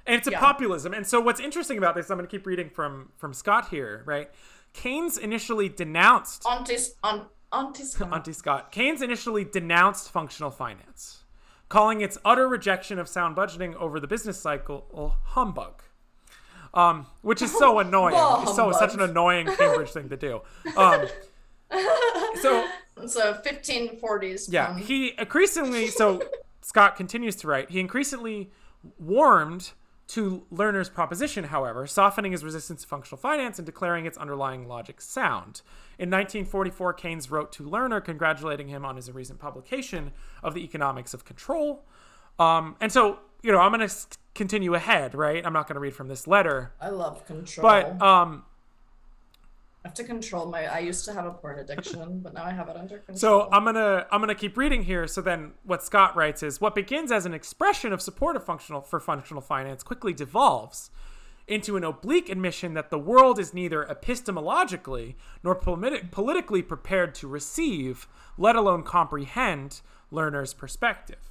And 0.06 0.14
it's 0.14 0.28
a 0.28 0.30
yeah. 0.30 0.38
populism. 0.38 0.94
And 0.94 1.04
so, 1.04 1.20
what's 1.20 1.40
interesting 1.40 1.78
about 1.78 1.96
this, 1.96 2.08
I'm 2.08 2.16
going 2.16 2.28
to 2.28 2.30
keep 2.30 2.46
reading 2.46 2.70
from 2.70 3.10
from 3.16 3.34
Scott 3.34 3.68
here, 3.70 4.02
right? 4.06 4.30
Keynes 4.72 5.18
initially 5.18 5.68
denounced. 5.68 6.46
Auntie, 6.46 6.76
on, 7.02 7.26
Auntie 7.52 7.82
Scott. 7.82 8.12
Auntie 8.12 8.32
Scott. 8.32 8.70
Keynes 8.70 9.02
initially 9.02 9.44
denounced 9.44 10.10
functional 10.10 10.52
finance 10.52 11.24
calling 11.68 12.00
its 12.00 12.18
utter 12.24 12.48
rejection 12.48 12.98
of 12.98 13.08
sound 13.08 13.36
budgeting 13.36 13.74
over 13.76 13.98
the 14.00 14.06
business 14.06 14.38
cycle 14.38 14.86
a 14.94 15.30
humbug. 15.30 15.82
Um, 16.74 17.06
which 17.22 17.40
is 17.40 17.56
so 17.56 17.78
annoying. 17.80 18.14
so 18.54 18.70
such 18.72 18.94
an 18.94 19.00
annoying 19.00 19.46
Cambridge 19.46 19.90
thing 19.90 20.08
to 20.10 20.16
do. 20.16 20.42
Um, 20.76 21.06
so 22.40 22.66
so 23.06 23.34
1540s. 23.34 24.48
Yeah, 24.50 24.78
he 24.78 25.14
increasingly 25.18 25.88
so 25.88 26.20
Scott 26.60 26.96
continues 26.96 27.36
to 27.36 27.46
write. 27.48 27.70
He 27.70 27.80
increasingly 27.80 28.50
warmed 28.98 29.72
to 30.08 30.46
Lerner's 30.52 30.88
proposition, 30.88 31.44
however, 31.44 31.86
softening 31.86 32.32
his 32.32 32.44
resistance 32.44 32.82
to 32.82 32.88
functional 32.88 33.18
finance 33.18 33.58
and 33.58 33.66
declaring 33.66 34.06
its 34.06 34.16
underlying 34.16 34.68
logic 34.68 35.00
sound. 35.00 35.62
In 35.98 36.10
1944, 36.10 36.92
Keynes 36.94 37.30
wrote 37.30 37.52
to 37.52 37.64
Lerner, 37.64 38.04
congratulating 38.04 38.68
him 38.68 38.84
on 38.84 38.96
his 38.96 39.10
recent 39.10 39.40
publication 39.40 40.12
of 40.42 40.54
The 40.54 40.62
Economics 40.62 41.12
of 41.12 41.24
Control. 41.24 41.84
Um, 42.38 42.76
and 42.80 42.92
so, 42.92 43.18
you 43.42 43.50
know, 43.50 43.58
I'm 43.58 43.72
going 43.72 43.88
to 43.88 43.94
continue 44.34 44.74
ahead, 44.74 45.14
right? 45.14 45.44
I'm 45.44 45.52
not 45.52 45.66
going 45.66 45.74
to 45.74 45.80
read 45.80 45.94
from 45.94 46.08
this 46.08 46.26
letter. 46.26 46.72
I 46.80 46.90
love 46.90 47.26
control. 47.26 47.62
But 47.62 48.00
um, 48.00 48.44
I 49.86 49.88
have 49.88 49.94
to 49.94 50.04
control 50.04 50.46
my. 50.46 50.66
I 50.66 50.80
used 50.80 51.04
to 51.04 51.12
have 51.12 51.26
a 51.26 51.30
porn 51.30 51.60
addiction, 51.60 52.18
but 52.18 52.34
now 52.34 52.44
I 52.44 52.50
have 52.50 52.68
it 52.68 52.76
under 52.76 52.98
control. 52.98 53.18
So 53.18 53.48
I'm 53.52 53.64
gonna 53.64 54.04
I'm 54.10 54.20
gonna 54.20 54.34
keep 54.34 54.56
reading 54.56 54.82
here. 54.82 55.06
So 55.06 55.20
then, 55.20 55.52
what 55.62 55.80
Scott 55.84 56.16
writes 56.16 56.42
is 56.42 56.60
what 56.60 56.74
begins 56.74 57.12
as 57.12 57.24
an 57.24 57.32
expression 57.32 57.92
of 57.92 58.02
support 58.02 58.34
of 58.34 58.44
functional 58.44 58.80
for 58.80 58.98
functional 58.98 59.40
finance 59.40 59.84
quickly 59.84 60.12
devolves 60.12 60.90
into 61.46 61.76
an 61.76 61.84
oblique 61.84 62.28
admission 62.28 62.74
that 62.74 62.90
the 62.90 62.98
world 62.98 63.38
is 63.38 63.54
neither 63.54 63.84
epistemologically 63.84 65.14
nor 65.44 65.54
politi- 65.54 66.10
politically 66.10 66.62
prepared 66.62 67.14
to 67.14 67.28
receive, 67.28 68.08
let 68.36 68.56
alone 68.56 68.82
comprehend, 68.82 69.82
Lerner's 70.10 70.52
perspective. 70.52 71.30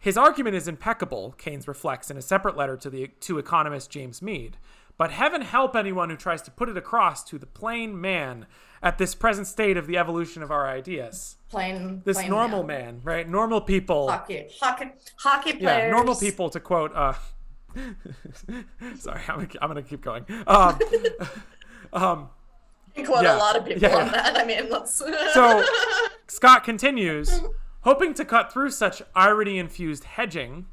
His 0.00 0.16
argument 0.16 0.56
is 0.56 0.66
impeccable, 0.66 1.36
Keynes 1.38 1.68
reflects 1.68 2.10
in 2.10 2.16
a 2.16 2.22
separate 2.22 2.56
letter 2.56 2.76
to 2.76 2.90
the 2.90 3.06
to 3.20 3.38
economist 3.38 3.88
James 3.88 4.20
Meade. 4.20 4.56
But 5.02 5.10
heaven 5.10 5.42
help 5.42 5.74
anyone 5.74 6.10
who 6.10 6.16
tries 6.16 6.42
to 6.42 6.52
put 6.52 6.68
it 6.68 6.76
across 6.76 7.24
to 7.24 7.36
the 7.36 7.44
plain 7.44 8.00
man 8.00 8.46
at 8.80 8.98
this 8.98 9.16
present 9.16 9.48
state 9.48 9.76
of 9.76 9.88
the 9.88 9.98
evolution 9.98 10.44
of 10.44 10.52
our 10.52 10.68
ideas. 10.68 11.38
Plain 11.50 12.02
This 12.04 12.18
plain 12.18 12.30
normal 12.30 12.62
man, 12.62 13.00
right? 13.02 13.28
Normal 13.28 13.62
people. 13.62 14.08
hockey 14.08 14.46
hockey 14.60 14.92
hockey 15.16 15.54
players. 15.54 15.86
Yeah, 15.86 15.90
normal 15.90 16.14
people 16.14 16.50
to 16.50 16.60
quote 16.60 16.94
uh 16.94 17.14
sorry, 18.96 19.22
I'm 19.26 19.48
I'm 19.60 19.70
gonna 19.70 19.82
keep 19.82 20.02
going. 20.02 20.24
Um, 20.46 20.78
um, 21.92 22.28
You 22.94 23.04
quote 23.04 23.24
yeah, 23.24 23.36
a 23.36 23.38
lot 23.38 23.56
of 23.56 23.64
people 23.64 23.82
yeah, 23.82 23.96
on 23.96 24.12
that. 24.12 24.38
I 24.38 24.44
mean, 24.44 24.70
let's. 24.70 25.02
So 25.34 25.64
Scott 26.28 26.62
continues, 26.62 27.40
hoping 27.80 28.14
to 28.14 28.24
cut 28.24 28.52
through 28.52 28.70
such 28.70 29.02
irony 29.16 29.58
infused 29.58 30.04
hedging. 30.04 30.66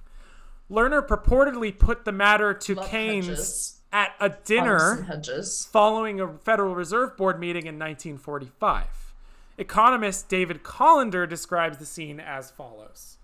Lerner 0.69 1.03
purportedly 1.03 1.75
put 1.75 2.05
the 2.05 2.11
matter 2.11 2.53
to 2.53 2.75
Love 2.75 2.91
Keynes 2.91 3.27
hedges. 3.27 3.78
At 3.91 4.13
a 4.19 4.29
dinner 4.29 5.03
hedges. 5.03 5.67
following 5.71 6.21
a 6.21 6.37
Federal 6.37 6.75
Reserve 6.75 7.17
Board 7.17 7.39
meeting 7.39 7.63
in 7.65 7.79
1945. 7.79 9.13
Economist 9.57 10.29
David 10.29 10.61
Colander 10.63 11.25
describes 11.25 11.77
the 11.79 11.85
scene 11.85 12.19
as 12.19 12.51
follows. 12.51 13.17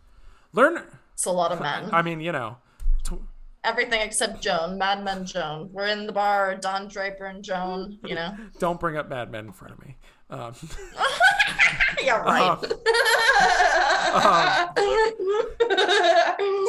Lerner, 0.55 0.85
It's 1.13 1.25
a 1.25 1.31
lot 1.31 1.51
of 1.51 1.61
men. 1.61 1.89
I 1.93 2.01
mean, 2.01 2.19
you 2.19 2.31
know, 2.31 2.57
tw- 3.03 3.21
Everything 3.63 4.01
except 4.01 4.41
Joan. 4.41 4.77
Mad 4.77 5.03
Men 5.03 5.25
Joan. 5.25 5.69
We're 5.71 5.87
in 5.87 6.05
the 6.07 6.11
bar. 6.11 6.55
Don 6.55 6.87
Draper 6.87 7.25
and 7.25 7.43
Joan. 7.43 7.97
You 8.03 8.15
know. 8.15 8.35
don't 8.59 8.79
bring 8.79 8.97
up 8.97 9.09
Mad 9.09 9.31
Men 9.31 9.47
in 9.47 9.51
front 9.53 9.73
of 9.73 9.81
me. 9.85 9.95
Um, 10.29 10.53
yeah, 12.03 12.17
right. 12.17 12.59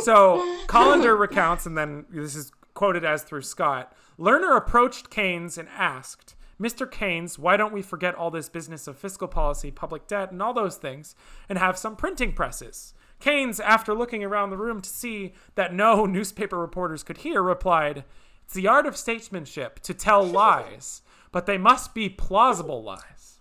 So 0.02 0.43
Colander 0.68 1.16
recounts, 1.16 1.66
and 1.66 1.77
then 1.77 2.05
this 2.10 2.36
is 2.36 2.52
quoted 2.77 3.05
as 3.05 3.24
through 3.24 3.43
Scott. 3.43 3.93
Lerner 4.16 4.57
approached 4.57 5.11
Keynes 5.11 5.59
and 5.59 5.69
asked, 5.70 6.36
Mr. 6.61 6.89
Keynes, 6.90 7.39
why 7.39 7.57
don't 7.57 7.73
we 7.73 7.82
forget 7.82 8.15
all 8.15 8.31
this 8.31 8.48
business 8.48 8.86
of 8.86 8.97
fiscal 8.97 9.27
policy, 9.28 9.70
public 9.73 10.07
debt, 10.07 10.31
and 10.31 10.40
all 10.40 10.55
those 10.55 10.77
things, 10.77 11.15
and 11.48 11.59
have 11.59 11.77
some 11.77 11.97
printing 11.97 12.32
presses? 12.32 12.94
Keynes, 13.19 13.59
after 13.61 13.94
looking 13.94 14.23
around 14.23 14.51
the 14.51 14.57
room 14.57 14.81
to 14.81 14.89
see 14.89 15.32
that 15.57 15.74
no 15.74 16.07
newspaper 16.07 16.57
reporters 16.59 17.03
could 17.03 17.19
hear, 17.19 17.43
replied, 17.43 18.05
It's 18.44 18.55
the 18.55 18.69
art 18.69 18.86
of 18.86 18.97
statesmanship 18.97 19.81
to 19.81 19.93
tell 19.93 20.24
lies, 20.27 21.03
but 21.32 21.47
they 21.47 21.59
must 21.59 21.94
be 21.94 22.09
plausible 22.09 22.82
lies. 22.82 23.40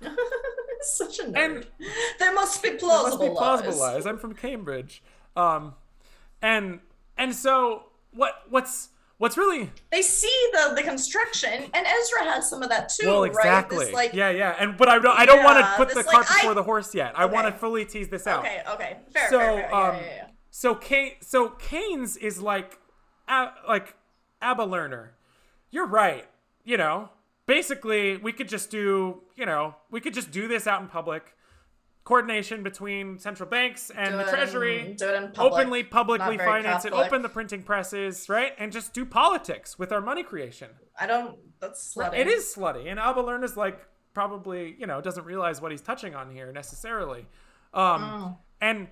Such 0.80 1.18
a 1.20 1.24
nerd. 1.24 1.36
And- 1.36 1.66
there 2.18 2.34
must 2.34 2.62
be 2.62 2.72
plausible, 2.72 3.18
must 3.18 3.20
be 3.20 3.36
plausible 3.36 3.70
lies. 3.70 3.94
lies. 3.94 4.06
I'm 4.06 4.18
from 4.18 4.34
Cambridge, 4.34 5.02
um, 5.36 5.74
and 6.42 6.80
and 7.16 7.34
so 7.34 7.84
what? 8.12 8.34
What's 8.50 8.90
what's 9.18 9.36
really 9.38 9.70
They 9.90 10.02
see 10.02 10.48
the 10.52 10.74
the 10.74 10.82
construction, 10.82 11.52
and 11.52 11.86
Ezra 11.86 12.24
has 12.24 12.48
some 12.50 12.62
of 12.62 12.68
that 12.68 12.88
too, 12.90 13.06
well 13.06 13.22
right? 13.22 13.30
exactly? 13.30 13.86
This, 13.86 13.94
like, 13.94 14.12
yeah, 14.14 14.30
yeah. 14.30 14.56
And 14.58 14.76
but 14.76 14.88
I 14.88 14.98
don't 14.98 15.18
I 15.18 15.24
don't 15.26 15.42
want 15.44 15.56
to 15.58 15.60
Yeah, 15.64 15.76
put 15.76 15.88
the 15.94 16.02
cart 16.04 16.26
like, 16.28 16.30
I- 16.30 16.34
before 16.40 16.54
the 16.54 16.62
horse 16.62 16.94
yet. 16.94 17.12
I 17.16 17.24
want 17.26 17.46
to 17.46 17.52
fully 17.52 17.84
tease 17.84 18.08
this 18.08 18.26
out. 18.26 18.40
Okay, 18.40 18.62
okay, 18.72 18.96
fair, 19.12 19.30
So 19.30 19.38
fair, 19.38 19.62
fair. 19.68 19.74
Um, 19.74 19.96
yeah, 19.96 20.02
yeah. 20.16 20.26
so 20.50 20.74
Kane, 20.74 21.12
so 21.20 21.50
Keynes 21.50 22.16
is 22.16 22.40
like, 22.42 22.78
uh, 23.28 23.48
like 23.68 23.94
Abba 24.42 24.64
Lerner. 24.66 25.08
You're 25.70 25.86
right. 25.86 26.26
You 26.64 26.76
know, 26.76 27.10
basically, 27.46 28.16
we 28.16 28.32
could 28.32 28.48
just 28.48 28.70
do, 28.70 29.22
you 29.36 29.46
know, 29.46 29.76
we 29.90 30.00
could 30.00 30.14
just 30.14 30.30
do 30.30 30.48
this 30.48 30.66
out 30.66 30.80
in 30.82 30.88
public. 30.88 31.34
Coordination 32.06 32.62
between 32.62 33.18
central 33.18 33.48
banks 33.48 33.90
and 33.90 34.12
Do 34.12 34.18
the 34.18 34.30
Treasury. 34.30 34.78
in 34.80 34.96
public, 34.96 35.38
openly, 35.38 35.82
publicly 35.82 36.38
finance 36.38 36.84
it. 36.84 36.92
Open 36.92 37.20
the 37.20 37.28
printing 37.28 37.64
presses, 37.64 38.28
right? 38.28 38.52
And 38.58 38.70
just 38.70 38.94
do 38.94 39.04
politics 39.04 39.76
with 39.76 39.90
our 39.90 40.00
money 40.00 40.22
creation. 40.22 40.68
I 41.00 41.08
don't. 41.08 41.36
That's 41.58 41.94
slutty. 41.96 42.16
It 42.16 42.28
is 42.28 42.44
slutty, 42.44 42.86
and 42.88 43.00
Alba 43.00 43.42
is 43.42 43.56
like 43.56 43.80
probably 44.14 44.76
you 44.78 44.86
know 44.86 45.00
doesn't 45.00 45.24
realize 45.24 45.60
what 45.60 45.72
he's 45.72 45.82
touching 45.82 46.14
on 46.14 46.30
here 46.30 46.52
necessarily. 46.52 47.26
Um, 47.74 48.02
Oh. 48.04 48.38
And 48.60 48.86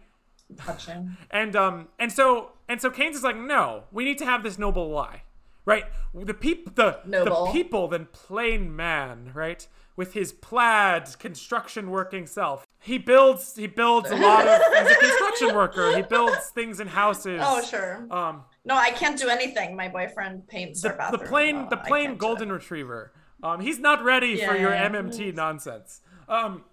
touching. 0.57 1.17
and 1.31 1.55
um 1.55 1.89
and 2.01 2.11
so 2.11 2.51
and 2.69 2.81
so 2.83 2.91
Keynes 2.91 3.15
is 3.15 3.23
like, 3.23 3.37
no, 3.37 3.85
we 3.93 4.05
need 4.05 4.19
to 4.19 4.25
have 4.25 4.43
this 4.43 4.59
noble 4.59 4.91
lie, 4.91 5.23
right? 5.65 5.85
The 6.13 6.35
people 6.35 6.73
the 6.75 6.99
Noble. 7.07 7.47
the 7.47 7.53
people, 7.53 7.87
then 7.87 8.09
plain 8.11 8.75
man, 8.75 9.31
right, 9.35 9.69
with 9.95 10.15
his 10.15 10.33
plaid 10.33 11.17
construction 11.21 11.91
working 11.91 12.27
self. 12.27 12.67
He 12.85 12.99
builds 12.99 13.57
he 13.57 13.67
builds 13.67 14.11
a 14.11 14.17
lot 14.17 14.47
of. 14.47 14.61
he's 14.87 14.97
a 14.97 15.01
construction 15.01 15.55
worker. 15.61 15.97
He 15.97 16.03
builds 16.03 16.49
things 16.51 16.81
in 16.81 16.87
houses. 16.87 17.41
Oh 17.43 17.63
sure. 17.63 18.07
Um, 18.11 18.45
No, 18.65 18.75
I 18.77 18.91
can't 18.91 19.19
do 19.19 19.29
anything. 19.29 19.75
My 19.75 19.89
boyfriend 19.89 20.47
paints 20.49 20.83
the, 20.83 20.91
the 21.11 21.19
plain 21.19 21.63
No, 21.63 21.69
the 21.71 21.79
plain 21.79 22.17
golden 22.19 22.53
retriever. 22.53 23.13
Um, 23.43 23.61
he's 23.61 23.79
not 23.79 24.05
ready 24.05 24.37
for 24.37 24.55
your 24.57 24.71
Yeah. 24.71 24.89
MMT 24.91 25.35
nonsense. 25.35 26.01
Um, 26.29 26.65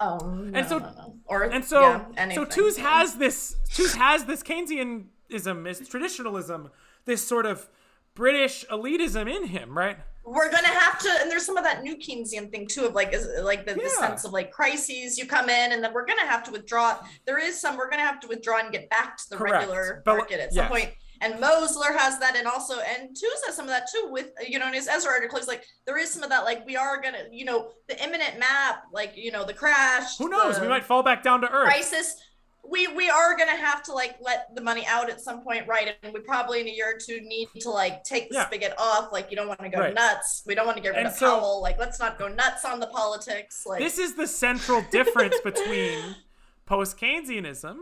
Oh, 0.00 0.18
no, 0.18 0.58
And 0.58 0.68
so- 0.68 0.78
no, 0.78 0.90
no. 0.90 1.14
or 1.26 1.42
and 1.44 1.64
so 1.64 1.80
yeah, 2.16 2.34
so. 2.34 2.44
Tooze 2.44 2.76
has 2.78 3.16
this 3.16 3.56
Tooze 3.72 3.94
has 3.94 4.24
this 4.24 4.42
Keynesianism, 4.42 5.64
this 5.64 5.88
traditionalism, 5.88 6.70
this 7.04 7.26
sort 7.26 7.46
of 7.46 7.68
British 8.14 8.64
elitism 8.70 9.28
in 9.32 9.46
him, 9.48 9.76
right? 9.78 9.98
We're 10.24 10.50
gonna 10.50 10.68
have 10.68 10.98
to 10.98 11.10
and 11.20 11.30
there's 11.30 11.44
some 11.44 11.56
of 11.56 11.64
that 11.64 11.82
new 11.82 11.96
keynesian 11.96 12.50
thing 12.50 12.66
too 12.66 12.84
of 12.84 12.94
like 12.94 13.12
is 13.12 13.26
like 13.42 13.66
the, 13.66 13.74
the 13.74 13.88
sense 13.88 14.24
of 14.24 14.32
like 14.32 14.50
crises 14.52 15.18
you 15.18 15.26
come 15.26 15.48
in 15.48 15.72
and 15.72 15.82
then 15.82 15.92
we're 15.92 16.06
gonna 16.06 16.26
have 16.26 16.42
to 16.44 16.50
withdraw 16.52 16.96
there 17.26 17.38
is 17.38 17.60
some 17.60 17.76
we're 17.76 17.90
gonna 17.90 18.02
have 18.02 18.20
to 18.20 18.28
withdraw 18.28 18.58
and 18.58 18.72
get 18.72 18.88
back 18.90 19.16
to 19.16 19.24
the 19.30 19.36
Correct. 19.36 19.54
regular 19.54 20.02
But- 20.04 20.16
market 20.18 20.40
at 20.40 20.52
some 20.52 20.64
yes. 20.64 20.70
point 20.70 20.90
and 21.20 21.34
Mosler 21.34 21.96
has 21.96 22.18
that 22.18 22.34
and 22.36 22.46
also 22.48 22.80
and 22.80 23.08
Tooze 23.16 23.42
has 23.46 23.54
some 23.54 23.64
of 23.66 23.70
that 23.70 23.86
too 23.92 24.08
with 24.10 24.30
you 24.46 24.58
know 24.58 24.66
in 24.68 24.74
his 24.74 24.88
Ezra 24.88 25.10
article 25.12 25.38
he's 25.38 25.48
like 25.48 25.64
there 25.86 25.98
is 25.98 26.10
some 26.10 26.22
of 26.22 26.28
that 26.30 26.44
like 26.44 26.64
we 26.66 26.76
are 26.76 27.00
gonna 27.00 27.24
you 27.30 27.44
know 27.44 27.70
the 27.88 28.02
imminent 28.02 28.38
map 28.38 28.84
like 28.92 29.12
you 29.16 29.30
know 29.32 29.44
the 29.44 29.54
crash 29.54 30.18
Who 30.18 30.28
knows? 30.28 30.60
we 30.60 30.68
might 30.68 30.84
fall 30.84 31.02
back 31.02 31.22
down 31.22 31.40
to 31.42 31.50
earth. 31.50 31.64
crisis 31.66 32.16
we 32.64 32.86
we 32.88 33.10
are 33.10 33.36
gonna 33.36 33.56
have 33.56 33.82
to 33.82 33.92
like 33.92 34.16
let 34.20 34.54
the 34.54 34.60
money 34.62 34.86
out 34.86 35.10
at 35.10 35.20
some 35.20 35.40
point 35.42 35.66
right 35.66 35.94
and 36.02 36.14
we 36.14 36.20
probably 36.20 36.60
in 36.60 36.68
a 36.68 36.70
year 36.70 36.94
or 36.94 36.98
two 36.98 37.20
need 37.22 37.48
to 37.60 37.70
like 37.70 38.04
take 38.04 38.28
the 38.28 38.36
Yeah. 38.36 38.46
spigot 38.46 38.72
off 38.78 39.10
like 39.12 39.30
you 39.30 39.36
don't 39.36 39.48
want 39.48 39.60
to 39.60 39.68
go 39.68 39.80
Right. 39.80 39.94
nuts 39.94 40.42
we 40.46 40.54
don't 40.54 40.66
want 40.66 40.76
to 40.76 40.82
get 40.82 40.90
rid 40.90 40.98
And 40.98 41.08
of 41.08 41.12
so- 41.14 41.40
Powell 41.40 41.60
like 41.60 41.78
let's 41.78 41.98
not 41.98 42.18
go 42.18 42.28
nuts 42.28 42.64
on 42.64 42.78
the 42.80 42.86
politics 42.86 43.64
like 43.66 43.80
This 43.80 43.98
is 43.98 44.14
the 44.14 44.26
central 44.28 44.82
difference 44.90 45.36
between 45.44 46.16
post 46.66 46.98
Keynesianism 46.98 47.76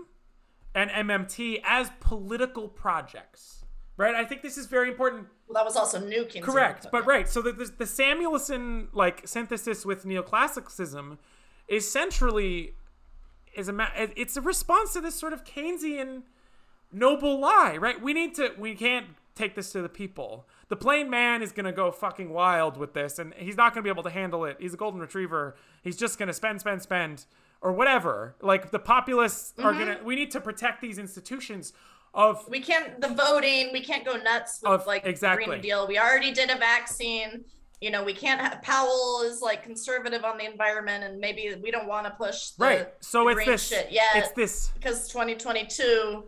and 0.74 0.90
MMT 0.90 1.60
as 1.66 1.90
political 2.00 2.68
projects, 2.68 3.64
right? 3.96 4.14
I 4.14 4.24
think 4.24 4.40
this 4.42 4.56
is 4.56 4.66
very 4.66 4.88
important. 4.88 5.26
well, 5.48 5.54
that 5.62 5.64
was 5.64 5.76
also 5.76 5.98
new 6.00 6.24
Keynesian 6.24 6.42
Correct, 6.42 6.86
but 6.92 7.04
right. 7.06 7.28
So 7.28 7.42
the, 7.42 7.52
the, 7.52 7.70
the 7.78 7.86
Samuelson 7.86 8.88
like 8.92 9.26
synthesis 9.26 9.84
with 9.84 10.04
neoclassicism 10.04 11.18
is 11.68 11.90
centrally 11.90 12.74
is 13.54 13.68
a 13.68 13.72
ma- 13.72 13.90
it's 13.96 14.36
a 14.36 14.40
response 14.40 14.92
to 14.94 15.00
this 15.00 15.14
sort 15.14 15.32
of 15.32 15.44
Keynesian 15.44 16.22
noble 16.92 17.38
lie, 17.40 17.76
right? 17.76 18.00
We 18.00 18.12
need 18.12 18.34
to 18.36 18.52
we 18.58 18.74
can't 18.74 19.06
take 19.34 19.54
this 19.54 19.72
to 19.72 19.82
the 19.82 19.88
people. 19.88 20.46
The 20.68 20.76
plain 20.76 21.10
man 21.10 21.42
is 21.42 21.52
gonna 21.52 21.72
go 21.72 21.90
fucking 21.90 22.30
wild 22.30 22.76
with 22.76 22.94
this, 22.94 23.18
and 23.18 23.34
he's 23.34 23.56
not 23.56 23.74
gonna 23.74 23.82
be 23.82 23.90
able 23.90 24.02
to 24.04 24.10
handle 24.10 24.44
it. 24.44 24.56
He's 24.60 24.74
a 24.74 24.76
golden 24.76 25.00
retriever. 25.00 25.56
He's 25.82 25.96
just 25.96 26.18
gonna 26.18 26.32
spend, 26.32 26.60
spend, 26.60 26.82
spend, 26.82 27.24
or 27.60 27.72
whatever. 27.72 28.36
Like 28.40 28.70
the 28.70 28.78
populace 28.78 29.52
are 29.58 29.72
mm-hmm. 29.72 29.78
gonna. 29.80 29.98
We 30.04 30.14
need 30.14 30.30
to 30.32 30.40
protect 30.40 30.80
these 30.80 30.98
institutions 30.98 31.72
of 32.14 32.48
we 32.48 32.60
can't 32.60 33.00
the 33.00 33.08
voting 33.08 33.70
we 33.72 33.80
can't 33.80 34.04
go 34.04 34.16
nuts 34.16 34.60
with 34.62 34.72
Of- 34.72 34.86
like 34.86 35.04
the 35.04 35.10
exactly. 35.10 35.46
green 35.46 35.60
deal 35.60 35.86
we 35.86 35.98
already 35.98 36.32
did 36.32 36.50
a 36.50 36.56
vaccine 36.56 37.44
you 37.80 37.90
know 37.90 38.04
we 38.04 38.12
can't 38.14 38.40
have 38.40 38.60
powell 38.62 39.22
is 39.24 39.40
like 39.40 39.62
conservative 39.62 40.24
on 40.24 40.36
the 40.38 40.44
environment 40.44 41.02
and 41.04 41.18
maybe 41.18 41.54
we 41.62 41.70
don't 41.70 41.86
want 41.88 42.06
to 42.06 42.10
push 42.12 42.50
the, 42.50 42.64
right. 42.64 42.88
So 43.00 43.24
the 43.24 43.30
it's 43.30 43.34
green 43.36 43.48
this. 43.50 43.68
shit 43.68 43.90
yet 43.90 44.10
It's 44.16 44.32
this. 44.32 44.68
because 44.74 45.08
2022 45.08 46.24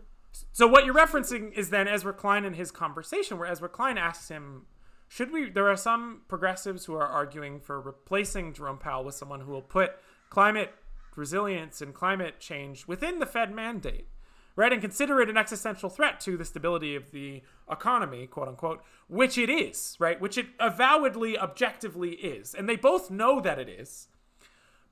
So 0.51 0.67
what 0.67 0.85
you're 0.85 0.95
referencing 0.95 1.53
is 1.53 1.69
then 1.69 1.87
Ezra 1.87 2.13
Klein 2.13 2.43
and 2.45 2.55
his 2.55 2.71
conversation, 2.71 3.37
where 3.37 3.49
Ezra 3.51 3.69
Klein 3.69 3.97
asks 3.99 4.29
him, 4.29 4.65
"Should 5.07 5.31
we?" 5.31 5.49
There 5.49 5.69
are 5.69 5.77
some 5.77 6.21
progressives 6.27 6.85
who 6.85 6.95
are 6.95 7.07
arguing 7.07 7.59
for 7.59 7.79
replacing 7.79 8.53
Jerome 8.53 8.79
Powell 8.79 9.03
with 9.05 9.13
someone 9.15 9.41
who 9.41 9.51
will 9.51 9.61
put 9.61 9.91
climate 10.29 10.73
resilience 11.15 11.81
and 11.81 11.93
climate 11.93 12.39
change 12.39 12.87
within 12.87 13.19
the 13.19 13.25
Fed 13.27 13.51
mandate, 13.53 14.07
right, 14.55 14.71
and 14.71 14.81
consider 14.81 15.21
it 15.21 15.29
an 15.29 15.37
existential 15.37 15.89
threat 15.89 16.19
to 16.21 16.37
the 16.37 16.45
stability 16.45 16.95
of 16.95 17.11
the 17.11 17.41
economy, 17.69 18.27
quote 18.27 18.47
unquote, 18.47 18.83
which 19.07 19.37
it 19.37 19.49
is, 19.49 19.95
right, 19.99 20.19
which 20.19 20.37
it 20.37 20.47
avowedly, 20.59 21.37
objectively 21.37 22.11
is, 22.11 22.53
and 22.53 22.67
they 22.67 22.75
both 22.75 23.09
know 23.09 23.39
that 23.39 23.59
it 23.59 23.69
is. 23.69 24.07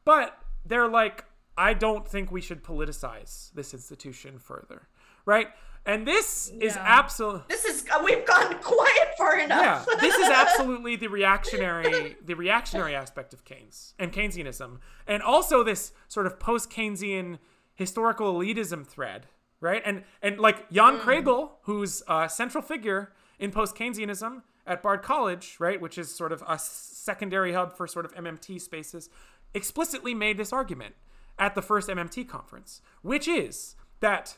But 0.03 0.37
they're 0.65 0.87
like, 0.87 1.25
I 1.57 1.73
don't 1.73 2.07
think 2.07 2.31
we 2.31 2.41
should 2.41 2.63
politicize 2.63 3.51
this 3.53 3.73
institution 3.73 4.39
further. 4.39 4.87
Right? 5.25 5.49
And 5.85 6.07
this 6.07 6.51
is 6.59 6.77
absolutely 6.77 7.41
this 7.49 7.65
is 7.65 7.83
is 7.83 7.89
we've 8.03 8.25
gone 8.25 8.55
quiet 8.61 9.17
far 9.17 9.39
enough. 9.39 9.87
Yeah, 9.89 9.95
this 9.99 10.15
is 10.15 10.27
absolutely 10.29 10.95
the 10.95 11.07
reactionary 11.07 12.15
the 12.23 12.35
reactionary 12.35 12.93
aspect 12.93 13.33
of 13.33 13.43
Keynes 13.45 13.95
and 13.97 14.13
Keynesianism, 14.13 14.77
and 15.07 15.23
also 15.23 15.63
this 15.63 15.91
sort 16.07 16.27
of 16.27 16.39
post 16.39 16.69
Keynesian 16.69 17.39
historical 17.73 18.33
elitism 18.33 18.85
thread, 18.85 19.25
right? 19.61 19.81
And 19.85 20.03
and 20.21 20.39
like 20.39 20.69
Jan 20.71 20.97
mm. 20.97 21.01
Kregel, 21.01 21.51
who's 21.63 22.03
a 22.07 22.27
central 22.27 22.61
figure 22.61 23.13
in 23.39 23.51
post 23.51 23.75
Keynesianism 23.75 24.41
at 24.67 24.83
Bard 24.83 25.01
College, 25.01 25.55
right, 25.59 25.79
which 25.79 25.97
is 25.97 26.13
sort 26.13 26.31
of 26.31 26.43
a 26.47 26.59
secondary 26.59 27.53
hub 27.53 27.77
for 27.77 27.87
sort 27.87 28.05
of 28.05 28.13
MMT 28.15 28.59
spaces, 28.59 29.09
explicitly 29.53 30.13
made 30.13 30.37
this 30.37 30.51
argument 30.51 30.95
at 31.39 31.55
the 31.55 31.61
first 31.61 31.89
MMT 31.89 32.27
conference, 32.27 32.81
which 33.01 33.27
is 33.27 33.75
that 33.99 34.37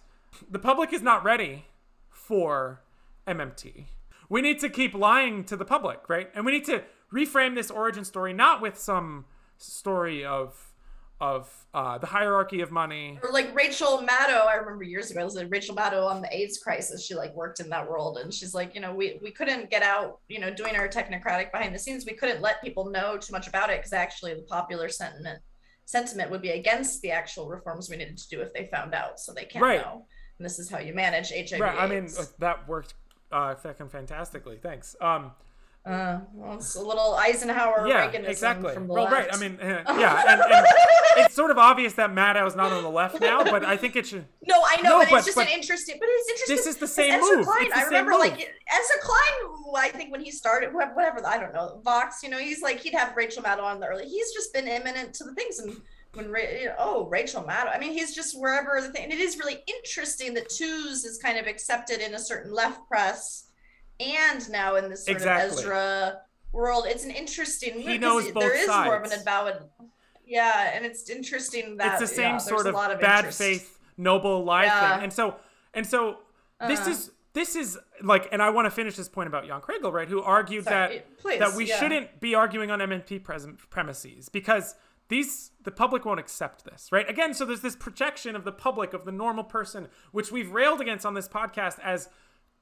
the 0.49 0.59
public 0.59 0.93
is 0.93 1.01
not 1.01 1.23
ready 1.23 1.65
for 2.09 2.81
MMT. 3.27 3.85
We 4.29 4.41
need 4.41 4.59
to 4.59 4.69
keep 4.69 4.93
lying 4.93 5.43
to 5.45 5.55
the 5.55 5.65
public, 5.65 6.07
right? 6.07 6.29
And 6.33 6.45
we 6.45 6.53
need 6.53 6.65
to 6.65 6.83
reframe 7.13 7.55
this 7.55 7.69
origin 7.69 8.05
story 8.05 8.33
not 8.33 8.61
with 8.61 8.77
some 8.77 9.25
story 9.57 10.25
of 10.25 10.72
of 11.23 11.49
uh, 11.73 11.97
the 11.97 12.05
hierarchy 12.05 12.59
of 12.59 12.69
money. 12.69 13.17
Or 13.23 13.31
like 13.31 13.55
Rachel 13.55 13.99
Maddow, 13.99 14.45
I 14.45 14.55
remember 14.55 14.83
years 14.83 15.09
ago, 15.09 15.21
I 15.21 15.23
was 15.23 15.35
like 15.35 15.47
Rachel 15.49 15.73
Maddow 15.73 16.05
on 16.05 16.21
the 16.21 16.27
AIDS 16.35 16.57
crisis. 16.57 17.05
She 17.05 17.15
like 17.15 17.33
worked 17.33 17.61
in 17.61 17.69
that 17.69 17.89
world, 17.89 18.17
and 18.17 18.33
she's 18.33 18.53
like, 18.53 18.75
you 18.75 18.81
know, 18.81 18.93
we 18.93 19.19
we 19.23 19.31
couldn't 19.31 19.69
get 19.69 19.83
out, 19.83 20.19
you 20.27 20.39
know, 20.39 20.53
doing 20.53 20.75
our 20.75 20.89
technocratic 20.89 21.53
behind 21.53 21.73
the 21.73 21.79
scenes. 21.79 22.05
We 22.05 22.13
couldn't 22.13 22.41
let 22.41 22.61
people 22.61 22.89
know 22.89 23.17
too 23.17 23.31
much 23.31 23.47
about 23.47 23.69
it 23.69 23.77
because 23.77 23.93
actually 23.93 24.33
the 24.33 24.41
popular 24.41 24.89
sentiment 24.89 25.39
sentiment 25.85 26.29
would 26.29 26.41
be 26.41 26.49
against 26.49 27.01
the 27.01 27.11
actual 27.11 27.47
reforms 27.47 27.89
we 27.89 27.95
needed 27.95 28.17
to 28.17 28.27
do 28.27 28.41
if 28.41 28.53
they 28.53 28.67
found 28.67 28.93
out. 28.93 29.17
So 29.17 29.33
they 29.33 29.45
can't 29.45 29.63
right. 29.63 29.81
know. 29.81 30.05
And 30.37 30.45
this 30.45 30.59
is 30.59 30.69
how 30.69 30.79
you 30.79 30.93
manage 30.93 31.29
HIV. 31.29 31.61
Right. 31.61 31.77
I 31.79 31.87
mean, 31.87 32.09
that 32.39 32.67
worked 32.67 32.95
uh, 33.31 33.55
fucking 33.55 33.87
fantastically. 33.87 34.57
Thanks. 34.61 34.97
Um, 34.99 35.31
uh, 35.85 36.19
well, 36.33 36.55
it's 36.55 36.75
a 36.75 36.81
little 36.81 37.15
Eisenhower 37.15 37.85
yeah, 37.87 38.09
exactly. 38.09 38.73
from 38.73 38.87
the 38.87 38.93
well, 38.93 39.07
right. 39.07 39.27
I 39.31 39.37
mean, 39.37 39.57
yeah, 39.61 40.23
and, 40.27 40.41
and 40.41 40.65
it's 41.17 41.35
sort 41.35 41.51
of 41.51 41.57
obvious 41.57 41.93
that 41.93 42.09
Maddow's 42.09 42.55
not 42.55 42.71
on 42.71 42.83
the 42.83 42.89
left 42.89 43.19
now, 43.19 43.43
but 43.43 43.65
I 43.65 43.75
think 43.75 43.97
it 43.97 44.07
should. 44.07 44.25
No, 44.47 44.61
I 44.65 44.81
know, 44.81 44.89
no, 44.91 44.99
but, 44.99 45.09
but, 45.09 45.17
it's 45.17 45.25
just 45.25 45.35
but 45.35 45.47
an 45.47 45.53
interesting. 45.53 45.97
But 45.99 46.07
it's 46.09 46.29
interesting. 46.29 46.55
This 46.55 46.67
is 46.67 46.77
the 46.77 46.87
same 46.87 47.19
move. 47.19 47.45
Klein, 47.45 47.69
I 47.75 47.83
remember, 47.83 48.11
move. 48.11 48.21
like 48.21 48.33
Ezra 48.33 49.01
Klein. 49.01 49.75
I 49.75 49.89
think 49.89 50.11
when 50.11 50.21
he 50.21 50.31
started, 50.31 50.73
whatever 50.73 51.25
I 51.25 51.37
don't 51.37 51.53
know, 51.53 51.81
Vox. 51.83 52.23
You 52.23 52.29
know, 52.29 52.37
he's 52.37 52.61
like 52.61 52.79
he'd 52.79 52.93
have 52.93 53.15
Rachel 53.17 53.43
Maddow 53.43 53.63
on 53.63 53.81
the 53.81 53.87
early. 53.87 54.07
He's 54.07 54.31
just 54.31 54.53
been 54.53 54.67
immanent 54.67 55.13
to 55.15 55.25
the 55.25 55.33
things 55.33 55.59
and 55.59 55.81
when 56.13 56.27
you 56.27 56.65
know, 56.65 56.75
oh 56.77 57.07
Rachel 57.09 57.43
Maddow. 57.43 57.75
I 57.75 57.79
mean, 57.79 57.91
he's 57.91 58.15
just 58.15 58.39
wherever 58.39 58.79
the 58.81 58.89
thing. 58.89 59.05
And 59.05 59.13
it 59.13 59.19
is 59.19 59.37
really 59.37 59.63
interesting 59.67 60.33
that 60.35 60.49
Tooze 60.49 61.05
is 61.05 61.17
kind 61.17 61.37
of 61.37 61.47
accepted 61.47 61.99
in 61.99 62.13
a 62.13 62.19
certain 62.19 62.53
left 62.53 62.87
press, 62.87 63.49
and 64.03 64.49
now 64.49 64.75
in 64.75 64.89
this 64.89 65.05
sort 65.05 65.17
exactly. 65.17 65.51
of 65.51 65.59
Ezra 65.59 66.21
world. 66.51 66.85
It's 66.87 67.03
an 67.03 67.11
interesting. 67.11 67.79
He 67.79 67.97
knows 67.97 68.31
both 68.31 68.43
there 68.43 68.55
is 68.55 68.67
sides. 68.67 68.85
more 68.85 68.97
of 68.97 69.11
an 69.11 69.19
avowed. 69.19 69.69
Yeah, 70.25 70.71
and 70.73 70.85
it's 70.85 71.09
interesting 71.09 71.77
that 71.77 72.01
it's 72.01 72.09
the 72.09 72.15
same 72.15 72.35
yeah, 72.35 72.37
sort 72.37 72.67
of, 72.67 72.75
of 72.75 72.99
bad 73.01 73.19
interest. 73.19 73.37
faith, 73.37 73.79
noble 73.97 74.43
lie 74.43 74.65
yeah. 74.65 74.95
thing, 74.95 75.03
and 75.03 75.13
so 75.13 75.35
and 75.73 75.85
so 75.85 76.19
uh, 76.59 76.67
this 76.67 76.87
is 76.87 77.11
this 77.33 77.55
is 77.55 77.77
like, 78.01 78.29
and 78.31 78.41
I 78.41 78.49
want 78.51 78.67
to 78.67 78.71
finish 78.71 78.95
this 78.95 79.09
point 79.09 79.27
about 79.27 79.45
Jan 79.45 79.59
Kregel, 79.59 79.91
right? 79.91 80.07
Who 80.07 80.21
argued 80.21 80.65
Sorry, 80.65 80.97
that 80.99 81.17
please, 81.17 81.39
that 81.39 81.55
we 81.55 81.67
yeah. 81.67 81.79
shouldn't 81.79 82.19
be 82.19 82.35
arguing 82.35 82.71
on 82.71 82.79
MMT 82.79 83.23
present 83.23 83.57
premises 83.69 84.29
because 84.29 84.75
these 85.09 85.51
the 85.63 85.71
public 85.71 86.05
won't 86.05 86.19
accept 86.19 86.63
this 86.63 86.89
right 86.91 87.09
again 87.09 87.33
so 87.33 87.45
there's 87.45 87.61
this 87.61 87.75
projection 87.75 88.35
of 88.35 88.45
the 88.45 88.51
public 88.51 88.93
of 88.93 89.03
the 89.03 89.11
normal 89.11 89.43
person 89.43 89.87
which 90.11 90.31
we've 90.31 90.51
railed 90.51 90.79
against 90.79 91.05
on 91.05 91.13
this 91.13 91.27
podcast 91.27 91.77
as 91.83 92.07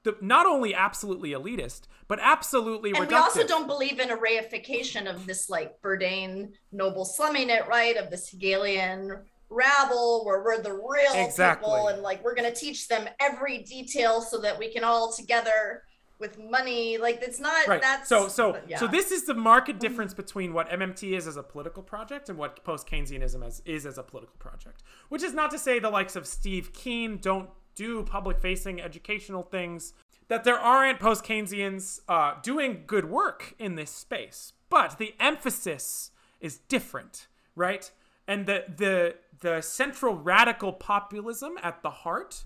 the, 0.03 0.15
not 0.21 0.45
only 0.45 0.73
absolutely 0.73 1.31
elitist 1.31 1.81
but 2.07 2.19
absolutely 2.21 2.91
and 2.91 2.99
reductive. 2.99 3.09
we 3.09 3.15
also 3.15 3.47
don't 3.47 3.67
believe 3.67 3.99
in 3.99 4.09
a 4.09 4.17
reification 4.17 5.09
of 5.09 5.25
this 5.25 5.49
like 5.49 5.81
Bourdain 5.81 6.51
noble 6.71 7.05
slumming 7.05 7.49
it 7.49 7.67
right 7.67 7.97
of 7.97 8.09
this 8.09 8.29
hegelian 8.29 9.19
rabble 9.49 10.23
where 10.25 10.43
we're 10.43 10.61
the 10.61 10.73
real 10.73 11.13
exactly. 11.13 11.67
people 11.67 11.87
and 11.89 12.01
like 12.01 12.23
we're 12.23 12.35
going 12.35 12.51
to 12.51 12.57
teach 12.57 12.87
them 12.87 13.07
every 13.19 13.59
detail 13.59 14.21
so 14.21 14.39
that 14.39 14.57
we 14.57 14.71
can 14.71 14.83
all 14.83 15.11
together 15.11 15.83
with 16.21 16.39
money. 16.39 16.97
Like 16.97 17.21
it's 17.21 17.39
not 17.39 17.67
right. 17.67 17.81
That's, 17.81 18.07
so 18.07 18.29
so 18.29 18.57
yeah. 18.67 18.77
so 18.77 18.87
this 18.87 19.11
is 19.11 19.25
the 19.25 19.33
market 19.33 19.79
difference 19.79 20.13
between 20.13 20.53
what 20.53 20.69
MMT 20.69 21.17
is 21.17 21.27
as 21.27 21.35
a 21.35 21.43
political 21.43 21.83
project 21.83 22.29
and 22.29 22.37
what 22.37 22.63
post 22.63 22.87
Keynesianism 22.87 23.45
as, 23.45 23.61
is 23.65 23.85
as 23.85 23.97
a 23.97 24.03
political 24.03 24.35
project. 24.39 24.83
Which 25.09 25.23
is 25.23 25.33
not 25.33 25.51
to 25.51 25.59
say 25.59 25.79
the 25.79 25.89
likes 25.89 26.15
of 26.15 26.25
Steve 26.25 26.71
Keen 26.71 27.17
don't 27.17 27.49
do 27.75 28.03
public 28.03 28.39
facing 28.39 28.81
educational 28.81 29.43
things. 29.43 29.93
That 30.27 30.43
there 30.45 30.59
aren't 30.59 30.99
post 30.99 31.25
Keynesians 31.25 31.99
uh, 32.07 32.35
doing 32.41 32.83
good 32.87 33.05
work 33.05 33.53
in 33.59 33.75
this 33.75 33.91
space, 33.91 34.53
but 34.69 34.97
the 34.97 35.13
emphasis 35.19 36.11
is 36.39 36.57
different, 36.57 37.27
right? 37.55 37.91
And 38.27 38.45
the 38.45 38.63
the 38.73 39.15
the 39.41 39.61
central 39.61 40.15
radical 40.15 40.71
populism 40.71 41.57
at 41.61 41.81
the 41.83 41.89
heart 41.89 42.45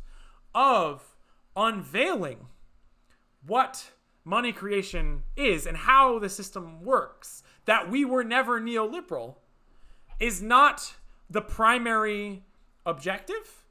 of 0.54 1.16
unveiling 1.56 2.48
what 3.46 3.92
money 4.24 4.52
creation 4.52 5.24
is 5.36 5.66
and 5.66 5.78
how 5.78 6.18
the 6.20 6.30
system 6.30 6.84
works, 6.84 7.44
that 7.66 7.90
we 7.90 8.04
were 8.04 8.24
never 8.24 8.60
neoliberal, 8.60 9.36
is 10.20 10.42
not 10.42 10.96
the 11.30 11.42
primary 11.42 12.44
objective 12.86 13.66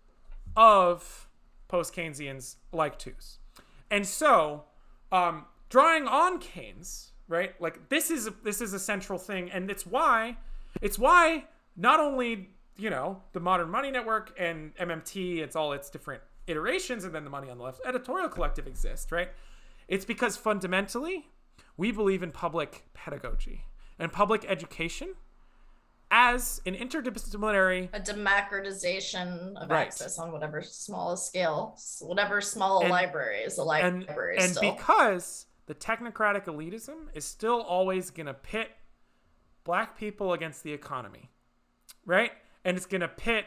of 0.57 1.29
post 1.75 1.93
Keynesians 1.93 2.55
like 2.71 3.01
Tooze. 3.01 3.39
And 3.91 4.07
so, 4.07 4.63
um, 5.11 5.47
drawing 5.71 6.07
on 6.07 6.39
Keynes, 6.39 7.11
right? 7.27 7.61
Like 7.61 7.89
this 7.89 8.13
is 8.13 8.29
a, 8.29 8.35
this 8.45 8.61
is 8.61 8.73
a 8.75 8.79
central 8.79 9.19
thing, 9.19 9.51
and 9.51 9.69
it's 9.69 9.85
why 9.85 10.37
it's 10.81 11.01
why 11.01 11.47
not 11.77 11.99
only 11.99 12.51
you 12.77 12.91
know 12.91 13.21
the 13.33 13.41
modern 13.41 13.71
money 13.71 13.91
network 13.91 14.33
and 14.39 14.73
MMT, 14.77 15.39
it's 15.39 15.57
all 15.57 15.73
its 15.73 15.91
different 15.91 16.23
iterations, 16.47 17.03
and 17.03 17.13
then 17.13 17.25
the 17.25 17.31
money 17.31 17.51
on 17.51 17.59
the 17.59 17.65
left 17.65 17.81
editorial 17.85 18.29
collective 18.29 18.69
exist, 18.69 19.11
right? 19.11 19.31
It's 19.89 20.05
because 20.05 20.37
fundamentally, 20.37 21.27
we 21.77 21.91
believe 21.91 22.23
in 22.23 22.31
public 22.31 22.85
pedagogy 22.95 23.65
and 23.99 24.13
public 24.13 24.45
education 24.49 25.17
as 26.15 26.61
an 26.65 26.77
interdisciplinary 26.77 27.89
a 27.93 27.99
democratization 27.99 29.57
of 29.57 29.69
right. 29.69 29.89
access 29.89 30.17
on 30.17 30.31
whatever 30.31 30.63
small 30.63 31.17
scale 31.17 31.77
whatever 32.03 32.41
small 32.41 32.83
and, 32.83 32.91
library 32.91 33.39
is 33.39 33.59
a 33.59 33.65
library 33.65 34.37
and, 34.39 34.57
and 34.57 34.61
because 34.61 35.47
the 35.67 35.75
technocratic 35.75 36.45
elitism 36.45 37.09
is 37.15 37.25
still 37.25 37.61
always 37.61 38.11
going 38.11 38.27
to 38.27 38.35
pit 38.35 38.71
black 39.65 39.99
people 39.99 40.33
against 40.33 40.63
the 40.63 40.73
economy 40.73 41.31
right 42.07 42.31
and 42.65 42.77
it's 42.77 42.87
going 42.87 43.01
to 43.01 43.09
pit 43.09 43.47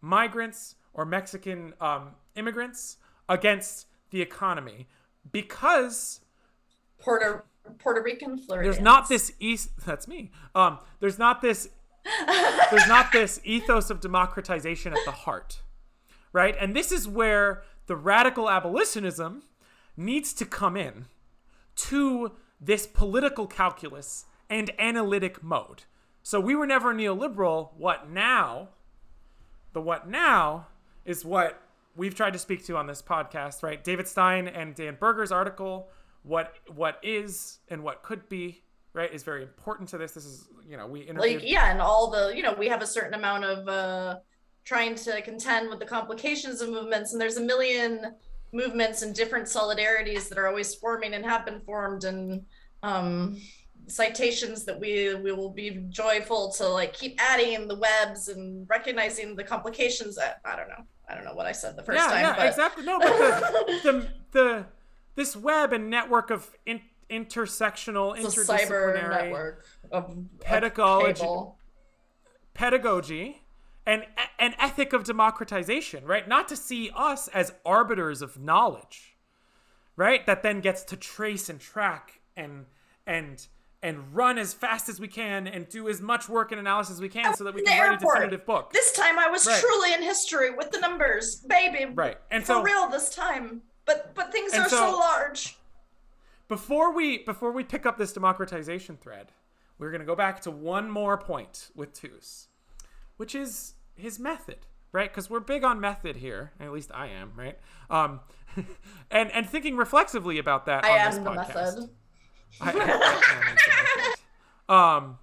migrants 0.00 0.74
or 0.92 1.04
mexican 1.04 1.72
um, 1.80 2.10
immigrants 2.34 2.96
against 3.28 3.86
the 4.10 4.20
economy 4.20 4.88
because 5.30 6.22
Puerto 6.98 7.44
Puerto 7.78 8.02
Rican 8.02 8.38
Floridians. 8.38 8.76
There's 8.76 8.84
not 8.84 9.08
this 9.08 9.32
east. 9.38 9.70
That's 9.86 10.08
me. 10.08 10.30
Um, 10.54 10.78
there's 11.00 11.18
not 11.18 11.40
this. 11.40 11.68
There's 12.70 12.88
not 12.88 13.12
this 13.12 13.40
ethos 13.44 13.90
of 13.90 14.00
democratization 14.00 14.92
at 14.92 15.04
the 15.04 15.10
heart, 15.10 15.62
right? 16.32 16.56
And 16.60 16.74
this 16.74 16.92
is 16.92 17.06
where 17.06 17.62
the 17.86 17.96
radical 17.96 18.48
abolitionism 18.48 19.42
needs 19.96 20.32
to 20.34 20.46
come 20.46 20.76
in 20.76 21.06
to 21.76 22.32
this 22.60 22.86
political 22.86 23.46
calculus 23.46 24.26
and 24.48 24.70
analytic 24.78 25.42
mode. 25.42 25.84
So 26.22 26.40
we 26.40 26.54
were 26.54 26.66
never 26.66 26.94
neoliberal. 26.94 27.70
What 27.76 28.10
now? 28.10 28.68
The 29.72 29.80
what 29.80 30.08
now 30.08 30.66
is 31.04 31.24
what 31.24 31.62
we've 31.96 32.14
tried 32.14 32.32
to 32.32 32.38
speak 32.38 32.64
to 32.66 32.76
on 32.76 32.86
this 32.86 33.02
podcast, 33.02 33.62
right? 33.62 33.82
David 33.82 34.08
Stein 34.08 34.46
and 34.48 34.74
Dan 34.74 34.96
Berger's 34.98 35.32
article, 35.32 35.88
what 36.22 36.54
what 36.68 36.98
is 37.02 37.58
and 37.68 37.82
what 37.82 38.02
could 38.02 38.28
be, 38.28 38.62
right, 38.92 39.12
is 39.12 39.22
very 39.22 39.42
important 39.42 39.88
to 39.90 39.98
this. 39.98 40.12
This 40.12 40.24
is, 40.24 40.48
you 40.68 40.76
know, 40.76 40.86
we 40.86 41.00
interviewed- 41.00 41.42
like 41.42 41.48
yeah, 41.50 41.70
and 41.70 41.80
all 41.80 42.10
the, 42.10 42.34
you 42.34 42.42
know, 42.42 42.52
we 42.54 42.68
have 42.68 42.82
a 42.82 42.86
certain 42.86 43.14
amount 43.14 43.44
of 43.44 43.68
uh 43.68 44.18
trying 44.64 44.94
to 44.94 45.22
contend 45.22 45.70
with 45.70 45.78
the 45.78 45.86
complications 45.86 46.60
of 46.60 46.68
movements, 46.68 47.12
and 47.12 47.20
there's 47.20 47.36
a 47.36 47.40
million 47.42 48.14
movements 48.52 49.02
and 49.02 49.14
different 49.14 49.46
solidarities 49.46 50.28
that 50.28 50.38
are 50.38 50.48
always 50.48 50.74
forming 50.74 51.14
and 51.14 51.24
have 51.24 51.44
been 51.44 51.60
formed, 51.60 52.04
and 52.04 52.44
um 52.82 53.40
citations 53.86 54.64
that 54.64 54.78
we 54.78 55.14
we 55.14 55.32
will 55.32 55.50
be 55.50 55.82
joyful 55.88 56.50
to 56.52 56.66
like 56.66 56.92
keep 56.92 57.20
adding 57.20 57.66
the 57.68 57.74
webs 57.74 58.28
and 58.28 58.68
recognizing 58.68 59.34
the 59.34 59.44
complications 59.44 60.16
that 60.16 60.40
I 60.44 60.56
don't 60.56 60.68
know. 60.68 60.84
I 61.08 61.14
don't 61.14 61.24
know 61.24 61.34
what 61.34 61.46
I 61.46 61.52
said 61.52 61.76
the 61.76 61.82
first 61.82 61.98
yeah, 61.98 62.06
time. 62.06 62.22
Yeah, 62.22 62.36
but... 62.36 62.46
exactly. 62.46 62.84
No, 62.84 62.98
but 63.00 63.18
the, 63.18 63.80
the, 63.82 64.08
the 64.32 64.66
this 65.16 65.36
web 65.36 65.72
and 65.72 65.90
network 65.90 66.30
of 66.30 66.50
in, 66.66 66.80
intersectional, 67.10 68.16
it's 68.16 68.34
interdisciplinary 68.34 69.10
network 69.10 69.66
of 69.90 70.16
pedagogy, 70.40 71.24
pedagogy, 72.54 73.42
and 73.86 74.04
an 74.38 74.54
ethic 74.58 74.92
of 74.92 75.04
democratization. 75.04 76.04
Right, 76.04 76.26
not 76.28 76.48
to 76.48 76.56
see 76.56 76.90
us 76.94 77.28
as 77.28 77.52
arbiters 77.64 78.22
of 78.22 78.38
knowledge, 78.38 79.16
right? 79.96 80.24
That 80.26 80.42
then 80.42 80.60
gets 80.60 80.82
to 80.84 80.96
trace 80.96 81.48
and 81.48 81.60
track 81.60 82.20
and 82.36 82.66
and 83.06 83.46
and 83.82 84.14
run 84.14 84.36
as 84.36 84.52
fast 84.52 84.90
as 84.90 85.00
we 85.00 85.08
can 85.08 85.46
and 85.46 85.66
do 85.66 85.88
as 85.88 86.02
much 86.02 86.28
work 86.28 86.52
and 86.52 86.60
analysis 86.60 86.96
as 86.96 87.00
we 87.00 87.08
can 87.08 87.34
so 87.34 87.44
that 87.44 87.54
we 87.54 87.62
can 87.62 87.80
write 87.80 87.96
a 87.96 88.04
definitive 88.04 88.44
book. 88.44 88.70
This 88.74 88.92
time 88.92 89.18
I 89.18 89.28
was 89.28 89.46
Right. 89.46 89.58
truly 89.58 89.94
in 89.94 90.02
history 90.02 90.50
with 90.50 90.70
the 90.70 90.78
numbers, 90.80 91.42
baby. 91.48 91.86
Right. 91.86 92.18
And 92.30 92.42
For 92.44 92.54
so 92.54 92.62
real 92.62 92.88
this 92.88 93.14
time. 93.14 93.62
But 93.86 94.14
but 94.14 94.30
things 94.32 94.52
are 94.54 94.68
so, 94.68 94.76
so- 94.76 94.98
large. 94.98 95.56
Before 96.50 96.92
we 96.92 97.18
before 97.18 97.52
we 97.52 97.62
pick 97.62 97.86
up 97.86 97.96
this 97.96 98.12
democratization 98.12 98.96
thread, 98.96 99.28
we're 99.78 99.92
going 99.92 100.00
to 100.00 100.04
go 100.06 100.16
back 100.16 100.40
to 100.40 100.50
one 100.50 100.90
more 100.90 101.16
point 101.16 101.70
with 101.76 101.92
Tooze, 101.92 102.48
which 103.18 103.36
is 103.36 103.74
his 103.94 104.18
method, 104.18 104.66
right? 104.90 105.08
Because 105.08 105.30
we're 105.30 105.38
big 105.38 105.62
on 105.62 105.78
method 105.78 106.16
here, 106.16 106.50
at 106.58 106.72
least 106.72 106.90
I 106.92 107.06
am, 107.06 107.34
right? 107.36 107.56
Um, 107.88 108.18
and 109.12 109.30
and 109.30 109.48
thinking 109.48 109.76
reflexively 109.76 110.38
about 110.38 110.66
that 110.66 110.84
I 110.84 110.98
on 111.04 111.10
this 111.10 111.18
am 111.18 111.24
the 111.24 111.30
podcast. 111.30 111.54
method. 111.76 111.90
I- 112.60 112.72
I 112.72 114.16
am. 114.68 114.76
Um, 114.76 115.18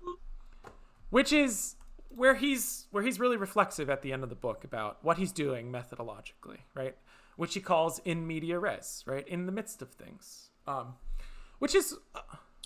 which 1.10 1.34
is 1.34 1.76
where 2.08 2.36
he's 2.36 2.88
where 2.91 3.04
he's 3.04 3.20
really 3.20 3.36
reflexive 3.36 3.90
at 3.90 4.02
the 4.02 4.14
end 4.14 4.24
of 4.24 4.30
the 4.30 4.36
book 4.36 4.64
about 4.64 5.04
what 5.04 5.18
he's 5.18 5.34
doing 5.34 5.74
methodologically, 5.74 6.60
right? 6.74 6.95
Which 7.36 7.54
he 7.54 7.60
calls 7.60 7.99
in 8.06 8.26
media 8.26 8.60
res, 8.60 9.04
right? 9.06 9.28
In 9.28 9.45
the 9.45 9.52
midst 9.52 9.82
of 9.82 9.90
things. 9.91 10.52
Um, 10.66 10.95
which 11.59 11.75
is 11.75 11.95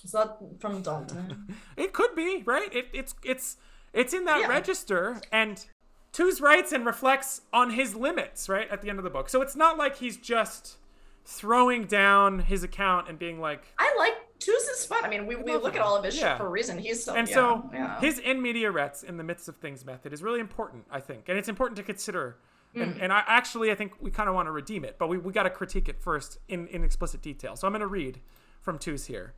Is 0.04 0.12
that 0.12 0.38
from 0.60 0.82
Dante? 0.82 1.16
it 1.78 1.94
could 1.94 2.16
be 2.16 2.44
right. 2.46 2.74
It, 2.74 2.88
it's 2.94 3.14
it's 3.24 3.58
it's 3.94 4.14
in 4.14 4.26
that 4.26 4.42
Yeah. 4.42 4.48
register, 4.48 5.20
and 5.32 5.64
Tooze 6.12 6.42
writes 6.42 6.72
and 6.72 6.86
reflects 6.86 7.42
on 7.54 7.72
his 7.72 7.96
limits 7.96 8.50
right 8.50 8.70
at 8.70 8.82
the 8.82 8.90
end 8.90 8.98
of 9.00 9.04
the 9.04 9.10
book. 9.10 9.30
So 9.30 9.42
it's 9.42 9.56
not 9.56 9.78
like 9.78 9.98
he's 9.98 10.18
just 10.18 10.78
throwing 11.26 11.86
down 11.86 12.40
his 12.40 12.64
account 12.64 13.08
and 13.08 13.18
being 13.20 13.40
like, 13.40 13.64
I 13.78 13.94
like 13.98 14.14
Tuesday's 14.40 14.86
fun. 14.86 15.06
I 15.06 15.08
mean, 15.10 15.28
we, 15.28 15.36
we 15.36 15.56
look 15.56 15.76
at 15.76 15.82
all 15.82 15.96
of 15.96 16.04
his 16.04 16.18
Yeah. 16.18 16.32
shit 16.34 16.38
for 16.40 16.48
a 16.48 16.50
reason. 16.50 16.80
He's 16.80 17.04
so 17.04 17.14
and 17.14 17.28
yeah, 17.30 17.36
so 17.36 17.70
his 18.02 18.18
in 18.20 18.42
media 18.42 18.72
res 18.72 19.04
in 19.04 19.18
the 19.18 19.24
midst 19.24 19.48
of 19.48 19.58
things 19.58 19.86
method 19.86 20.14
is 20.14 20.24
really 20.24 20.40
important, 20.40 20.86
I 20.92 21.00
think, 21.00 21.30
and 21.30 21.38
it's 21.38 21.48
important 21.50 21.78
to 21.78 21.84
consider. 21.84 22.38
And, 22.74 22.96
Mm. 22.96 23.04
and 23.04 23.14
I 23.14 23.24
actually 23.28 23.70
I 23.72 23.76
think 23.76 23.94
we 24.02 24.10
kind 24.12 24.30
of 24.30 24.36
want 24.36 24.48
to 24.48 24.52
redeem 24.52 24.84
it, 24.86 24.96
but 24.98 25.08
we, 25.10 25.18
we 25.18 25.32
got 25.34 25.44
to 25.44 25.50
critique 25.50 25.88
it 25.90 26.02
first 26.02 26.40
in, 26.48 26.68
in 26.70 26.84
explicit 26.84 27.22
detail. 27.22 27.56
So 27.56 27.68
I'm 27.68 27.74
going 27.74 27.82
to 27.82 27.88
read 27.88 28.20
from 28.62 28.78
Tooze 28.80 29.08
here. 29.08 29.34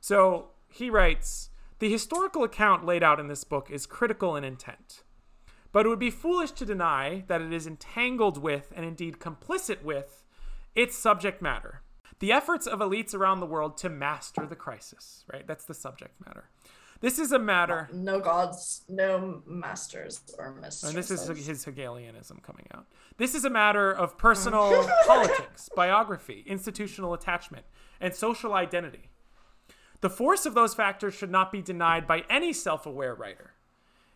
So 0.00 0.50
he 0.68 0.90
writes 0.90 1.50
The 1.78 1.90
historical 1.90 2.42
account 2.42 2.84
laid 2.84 3.02
out 3.02 3.20
in 3.20 3.28
this 3.28 3.44
book 3.44 3.70
is 3.70 3.86
critical 3.86 4.34
in 4.36 4.44
intent, 4.44 5.02
but 5.72 5.86
it 5.86 5.88
would 5.88 5.98
be 5.98 6.10
foolish 6.10 6.50
to 6.52 6.66
deny 6.66 7.24
that 7.28 7.40
it 7.40 7.52
is 7.52 7.66
entangled 7.66 8.38
with 8.38 8.72
and 8.74 8.84
indeed 8.84 9.18
complicit 9.18 9.82
with 9.82 10.24
its 10.74 10.96
subject 10.96 11.40
matter. 11.40 11.82
The 12.20 12.32
efforts 12.32 12.66
of 12.66 12.78
elites 12.80 13.14
around 13.14 13.40
the 13.40 13.46
world 13.46 13.76
to 13.78 13.88
master 13.88 14.46
the 14.46 14.56
crisis, 14.56 15.24
right? 15.32 15.46
That's 15.46 15.64
the 15.64 15.74
subject 15.74 16.14
matter. 16.24 16.48
This 17.00 17.18
is 17.18 17.32
a 17.32 17.38
matter, 17.38 17.90
no 17.92 18.18
gods, 18.18 18.82
no 18.88 19.42
masters 19.46 20.22
or 20.38 20.54
mistresses. 20.54 20.88
and 20.88 20.96
this 20.96 21.10
is 21.10 21.46
his 21.46 21.64
Hegelianism 21.64 22.40
coming 22.42 22.66
out. 22.72 22.86
This 23.18 23.34
is 23.34 23.44
a 23.44 23.50
matter 23.50 23.92
of 23.92 24.16
personal 24.16 24.88
politics, 25.06 25.68
biography, 25.76 26.44
institutional 26.46 27.12
attachment, 27.12 27.66
and 28.00 28.14
social 28.14 28.54
identity. 28.54 29.10
The 30.00 30.10
force 30.10 30.44
of 30.44 30.54
those 30.54 30.74
factors 30.74 31.14
should 31.14 31.30
not 31.30 31.50
be 31.50 31.62
denied 31.62 32.06
by 32.06 32.24
any 32.28 32.52
self 32.52 32.84
aware 32.86 33.14
writer. 33.14 33.52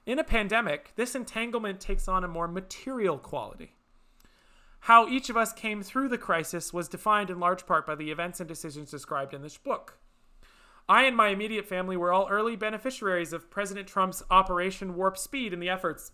In 0.05 0.18
a 0.18 0.24
pandemic, 0.24 0.92
this 0.96 1.14
entanglement 1.14 1.80
takes 1.80 2.09
on 2.09 2.24
a 2.24 2.28
more 2.28 2.48
material 2.48 3.18
quality. 3.18 3.72
How 4.80 5.09
each 5.09 5.28
of 5.28 5.36
us 5.36 5.52
came 5.52 5.82
through 5.82 6.09
the 6.09 6.18
crisis 6.18 6.72
was 6.72 6.88
defined 6.88 7.30
in 7.30 7.40
large 7.40 7.66
part 7.66 7.86
by 7.86 7.94
the 7.94 8.10
events 8.10 8.40
and 8.40 8.48
decisions 8.48 8.90
described 8.90 9.34
in 9.34 9.42
this 9.42 9.59
book. 9.59 9.98
I 10.90 11.02
and 11.05 11.15
my 11.15 11.28
immediate 11.28 11.66
family 11.66 11.98
were 11.98 12.12
all 12.12 12.28
early 12.31 12.56
beneficiaries 12.56 13.35
of 13.35 13.51
President 13.51 13.86
Trump's 13.86 14.23
Operation 14.31 14.94
Warp 14.97 15.19
Speed 15.19 15.52
and 15.52 15.62
the 15.62 15.69
efforts 15.69 16.12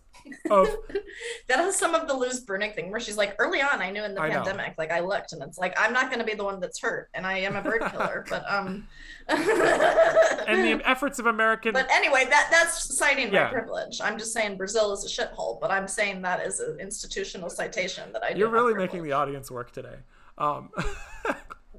of 0.51 0.67
that 1.47 1.59
has 1.59 1.77
some 1.77 1.95
of 1.95 2.09
the 2.09 2.13
Liz 2.13 2.43
Bruenig 2.43 2.75
thing 2.75 2.91
where 2.91 2.99
she's 2.99 3.15
like, 3.15 3.35
early 3.39 3.61
on, 3.61 3.81
I 3.81 3.89
knew 3.89 4.03
in 4.03 4.13
the 4.13 4.21
I 4.21 4.27
know. 4.27 4.35
pandemic, 4.43 4.75
like 4.77 4.91
I 4.91 4.99
looked 4.99 5.31
and 5.31 5.41
it's 5.43 5.57
like, 5.57 5.79
I'm 5.79 5.93
not 5.93 6.07
going 6.07 6.19
to 6.19 6.25
be 6.25 6.33
the 6.33 6.43
one 6.43 6.59
that's 6.59 6.81
hurt, 6.81 7.09
and 7.13 7.25
I 7.25 7.37
am 7.37 7.55
a 7.55 7.61
bird 7.61 7.83
killer, 7.89 8.25
but 8.29 8.43
um. 8.51 8.85
and 9.29 9.39
the 9.39 10.81
efforts 10.85 11.19
of 11.19 11.25
American 11.25 11.71
But 11.71 11.89
anyway, 11.89 12.25
that 12.29 12.49
that's 12.51 12.97
citing 12.97 13.33
Yeah. 13.33 13.45
my 13.45 13.51
privilege. 13.51 14.01
I'm 14.01 14.17
just 14.19 14.33
saying 14.33 14.57
Brazil 14.57 14.91
is 14.93 15.05
a 15.05 15.07
shithole, 15.07 15.59
but 15.61 15.71
I'm 15.71 15.87
saying 15.87 16.21
that 16.23 16.45
is 16.45 16.59
an 16.59 16.79
institutional 16.81 17.49
citation 17.49 18.11
that 18.13 18.23
I. 18.23 18.33
do 18.33 18.39
You're 18.39 18.49
really 18.49 18.73
making 18.73 19.03
the 19.03 19.13
audience 19.13 19.49
work 19.49 19.71
today. 19.71 19.95
Um, 20.37 20.69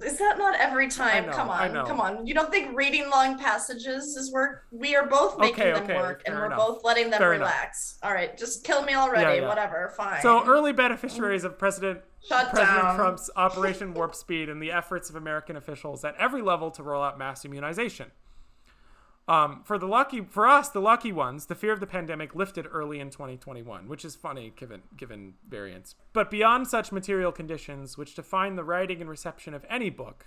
Is 0.05 0.18
that 0.18 0.39
not 0.39 0.55
every 0.56 0.89
time? 0.89 1.27
know, 1.27 1.32
come 1.32 1.48
on, 1.51 1.73
come 1.86 2.01
on. 2.01 2.27
You 2.27 2.35
don't 2.35 2.51
think 2.51 2.77
reading 2.77 3.09
long 3.10 3.39
passages 3.39 4.16
is 4.16 4.32
work? 4.32 4.64
We 4.70 4.94
are 4.97 5.06
both 5.06 5.39
making 5.39 5.62
Okay, 5.62 5.73
them 5.73 5.85
okay, 5.85 5.97
work, 5.97 6.23
and 6.27 6.35
we're 6.36 6.47
enough. 6.47 6.59
both 6.59 6.85
letting 6.85 7.10
them 7.10 7.18
Fair 7.18 7.35
enough. 7.35 7.48
relax. 7.48 7.98
All 8.02 8.12
right, 8.12 8.36
just 8.36 8.64
kill 8.64 8.82
me 8.82 8.94
already. 8.94 9.40
yeah. 9.40 9.48
Whatever, 9.48 9.93
fine. 9.97 10.20
so 10.23 10.44
early 10.47 10.73
beneficiaries 10.73 11.44
of 11.44 11.59
President 11.59 12.01
Shut 12.28 12.51
President 12.51 12.82
down. 12.82 12.97
Trump's 12.97 13.31
Operation 13.36 13.94
Warp 13.94 14.14
Speed 14.14 14.48
and 14.48 14.60
the 14.60 14.73
efforts 14.73 15.09
of 15.10 15.16
American 15.16 15.56
officials 15.56 16.05
at 16.05 16.14
every 16.16 16.43
level 16.43 16.70
to 16.73 16.82
roll 16.82 17.02
out 17.02 17.18
mass 17.18 17.44
immunization. 17.44 18.10
Um, 19.28 19.62
for 19.65 19.77
the 19.77 19.86
lucky, 19.86 20.20
for 20.20 20.47
us, 20.47 20.69
the 20.69 20.81
lucky 20.81 21.11
ones, 21.11 21.47
the 21.47 21.57
fear 21.57 21.73
of 21.73 21.81
the 21.81 21.86
pandemic 21.86 22.36
lifted 22.36 22.66
early 22.70 23.01
in 23.01 23.11
2021, 23.11 23.89
which 23.89 24.05
is 24.05 24.15
funny 24.15 24.53
given 24.55 24.82
given 24.97 25.35
variants. 25.48 25.97
But 26.12 26.31
beyond 26.31 26.69
such 26.69 26.93
material 26.93 27.32
conditions, 27.32 27.98
which 27.98 28.15
define 28.15 28.55
the 28.55 28.62
writing 28.62 29.01
and 29.01 29.11
reception 29.11 29.53
of 29.53 29.66
any 29.69 29.90
book, 29.90 30.27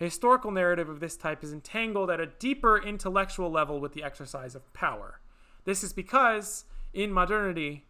a 0.00 0.04
historical 0.04 0.50
narrative 0.50 0.88
of 0.88 0.98
this 0.98 1.16
type 1.16 1.44
is 1.44 1.52
entangled 1.52 2.10
at 2.10 2.18
a 2.18 2.26
deeper 2.26 2.82
intellectual 2.82 3.48
level 3.48 3.80
with 3.80 3.92
the 3.92 4.02
exercise 4.02 4.56
of 4.56 4.72
power. 4.72 5.20
This 5.64 5.84
is 5.84 5.92
because 5.92 6.64
in 6.92 7.12
modernity, 7.12 7.84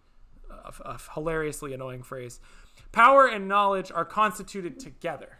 a, 0.50 0.72
a 0.82 0.98
hilariously 1.14 1.72
annoying 1.72 2.02
phrase, 2.02 2.40
power 2.92 3.26
and 3.26 3.48
knowledge 3.48 3.90
are 3.90 4.04
constituted 4.04 4.78
together. 4.78 5.38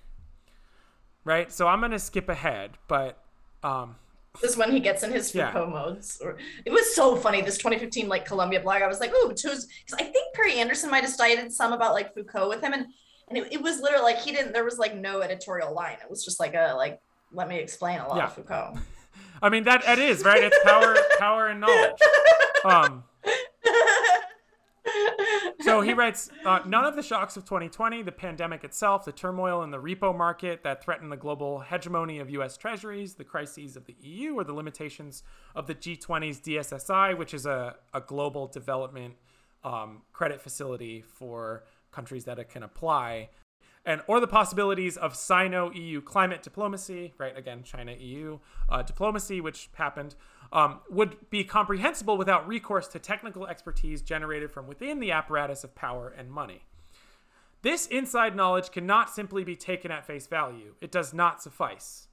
Right? 1.24 1.52
So 1.52 1.68
I'm 1.68 1.80
going 1.80 1.92
to 1.92 1.98
skip 1.98 2.30
ahead, 2.30 2.78
but 2.88 3.22
um, 3.62 3.96
This 4.40 4.52
is 4.52 4.56
when 4.56 4.72
he 4.72 4.80
gets 4.80 5.02
in 5.02 5.12
his 5.12 5.34
Yeah. 5.34 5.52
Foucault 5.52 5.70
modes. 5.70 6.18
Or 6.22 6.36
it 6.64 6.72
was 6.72 6.94
so 6.94 7.16
funny. 7.16 7.42
This 7.42 7.58
2015 7.58 8.08
like 8.08 8.24
Columbia 8.24 8.60
blog. 8.60 8.82
I 8.82 8.86
was 8.86 8.98
like, 9.00 9.12
ooh. 9.14 9.28
Because 9.28 9.68
I 9.94 10.04
think 10.04 10.34
Perry 10.34 10.54
Anderson 10.54 10.90
might 10.90 11.02
have 11.04 11.12
cited 11.12 11.52
some 11.52 11.72
about 11.72 11.92
like 11.92 12.14
Foucault 12.14 12.48
with 12.48 12.62
him, 12.62 12.72
and 12.72 12.86
and 13.28 13.38
it, 13.38 13.52
it 13.52 13.62
was 13.62 13.80
literally 13.80 14.04
like 14.04 14.18
he 14.18 14.32
didn't. 14.32 14.52
There 14.52 14.64
was 14.64 14.78
like 14.78 14.94
no 14.96 15.20
editorial 15.20 15.74
line. 15.74 15.96
It 16.02 16.08
was 16.10 16.24
just 16.24 16.40
like 16.40 16.54
a 16.54 16.74
like. 16.76 17.00
Let 17.34 17.48
me 17.48 17.58
explain 17.58 17.98
a 17.98 18.06
lot 18.08 18.16
Yeah. 18.18 18.24
of 18.26 18.34
Foucault. 18.34 18.78
I 19.42 19.48
mean 19.48 19.64
that 19.64 19.84
that 19.84 19.98
is 19.98 20.22
right. 20.24 20.42
It's 20.42 20.58
power, 20.64 20.96
power 21.18 21.48
and 21.48 21.60
knowledge. 21.60 21.92
Um, 22.64 23.02
so 25.62 25.80
he 25.80 25.92
writes 25.92 26.30
uh, 26.44 26.60
none 26.66 26.84
of 26.84 26.96
the 26.96 27.02
shocks 27.02 27.36
of 27.36 27.44
2020 27.44 28.02
the 28.02 28.12
pandemic 28.12 28.64
itself 28.64 29.04
the 29.04 29.12
turmoil 29.12 29.62
in 29.62 29.70
the 29.70 29.78
repo 29.78 30.16
market 30.16 30.62
that 30.62 30.82
threatened 30.82 31.10
the 31.10 31.16
global 31.16 31.60
hegemony 31.60 32.18
of 32.18 32.28
us 32.28 32.56
treasuries 32.56 33.14
the 33.14 33.24
crises 33.24 33.76
of 33.76 33.86
the 33.86 33.96
eu 34.00 34.34
or 34.34 34.44
the 34.44 34.52
limitations 34.52 35.22
of 35.54 35.66
the 35.66 35.74
g20's 35.74 36.40
dssi 36.40 37.16
which 37.16 37.34
is 37.34 37.46
a, 37.46 37.76
a 37.94 38.00
global 38.00 38.46
development 38.46 39.14
um, 39.64 40.02
credit 40.12 40.40
facility 40.40 41.02
for 41.02 41.64
countries 41.92 42.24
that 42.24 42.38
it 42.38 42.48
can 42.48 42.62
apply 42.62 43.28
and 43.84 44.00
or 44.06 44.20
the 44.20 44.26
possibilities 44.26 44.96
of 44.96 45.16
Sino-EU 45.16 46.00
climate 46.02 46.42
diplomacy, 46.42 47.14
right? 47.18 47.36
Again, 47.36 47.62
China-EU 47.64 48.38
uh, 48.68 48.82
diplomacy, 48.82 49.40
which 49.40 49.70
happened, 49.74 50.14
um, 50.52 50.80
would 50.90 51.30
be 51.30 51.44
comprehensible 51.44 52.16
without 52.16 52.46
recourse 52.46 52.86
to 52.88 52.98
technical 52.98 53.46
expertise 53.46 54.02
generated 54.02 54.50
from 54.50 54.66
within 54.66 55.00
the 55.00 55.10
apparatus 55.10 55.64
of 55.64 55.74
power 55.74 56.08
and 56.16 56.30
money. 56.30 56.62
This 57.62 57.86
inside 57.86 58.36
knowledge 58.36 58.70
cannot 58.70 59.08
simply 59.08 59.44
be 59.44 59.56
taken 59.56 59.90
at 59.90 60.06
face 60.06 60.26
value. 60.26 60.74
It 60.80 60.90
does 60.90 61.14
not 61.14 61.42
suffice. 61.42 62.08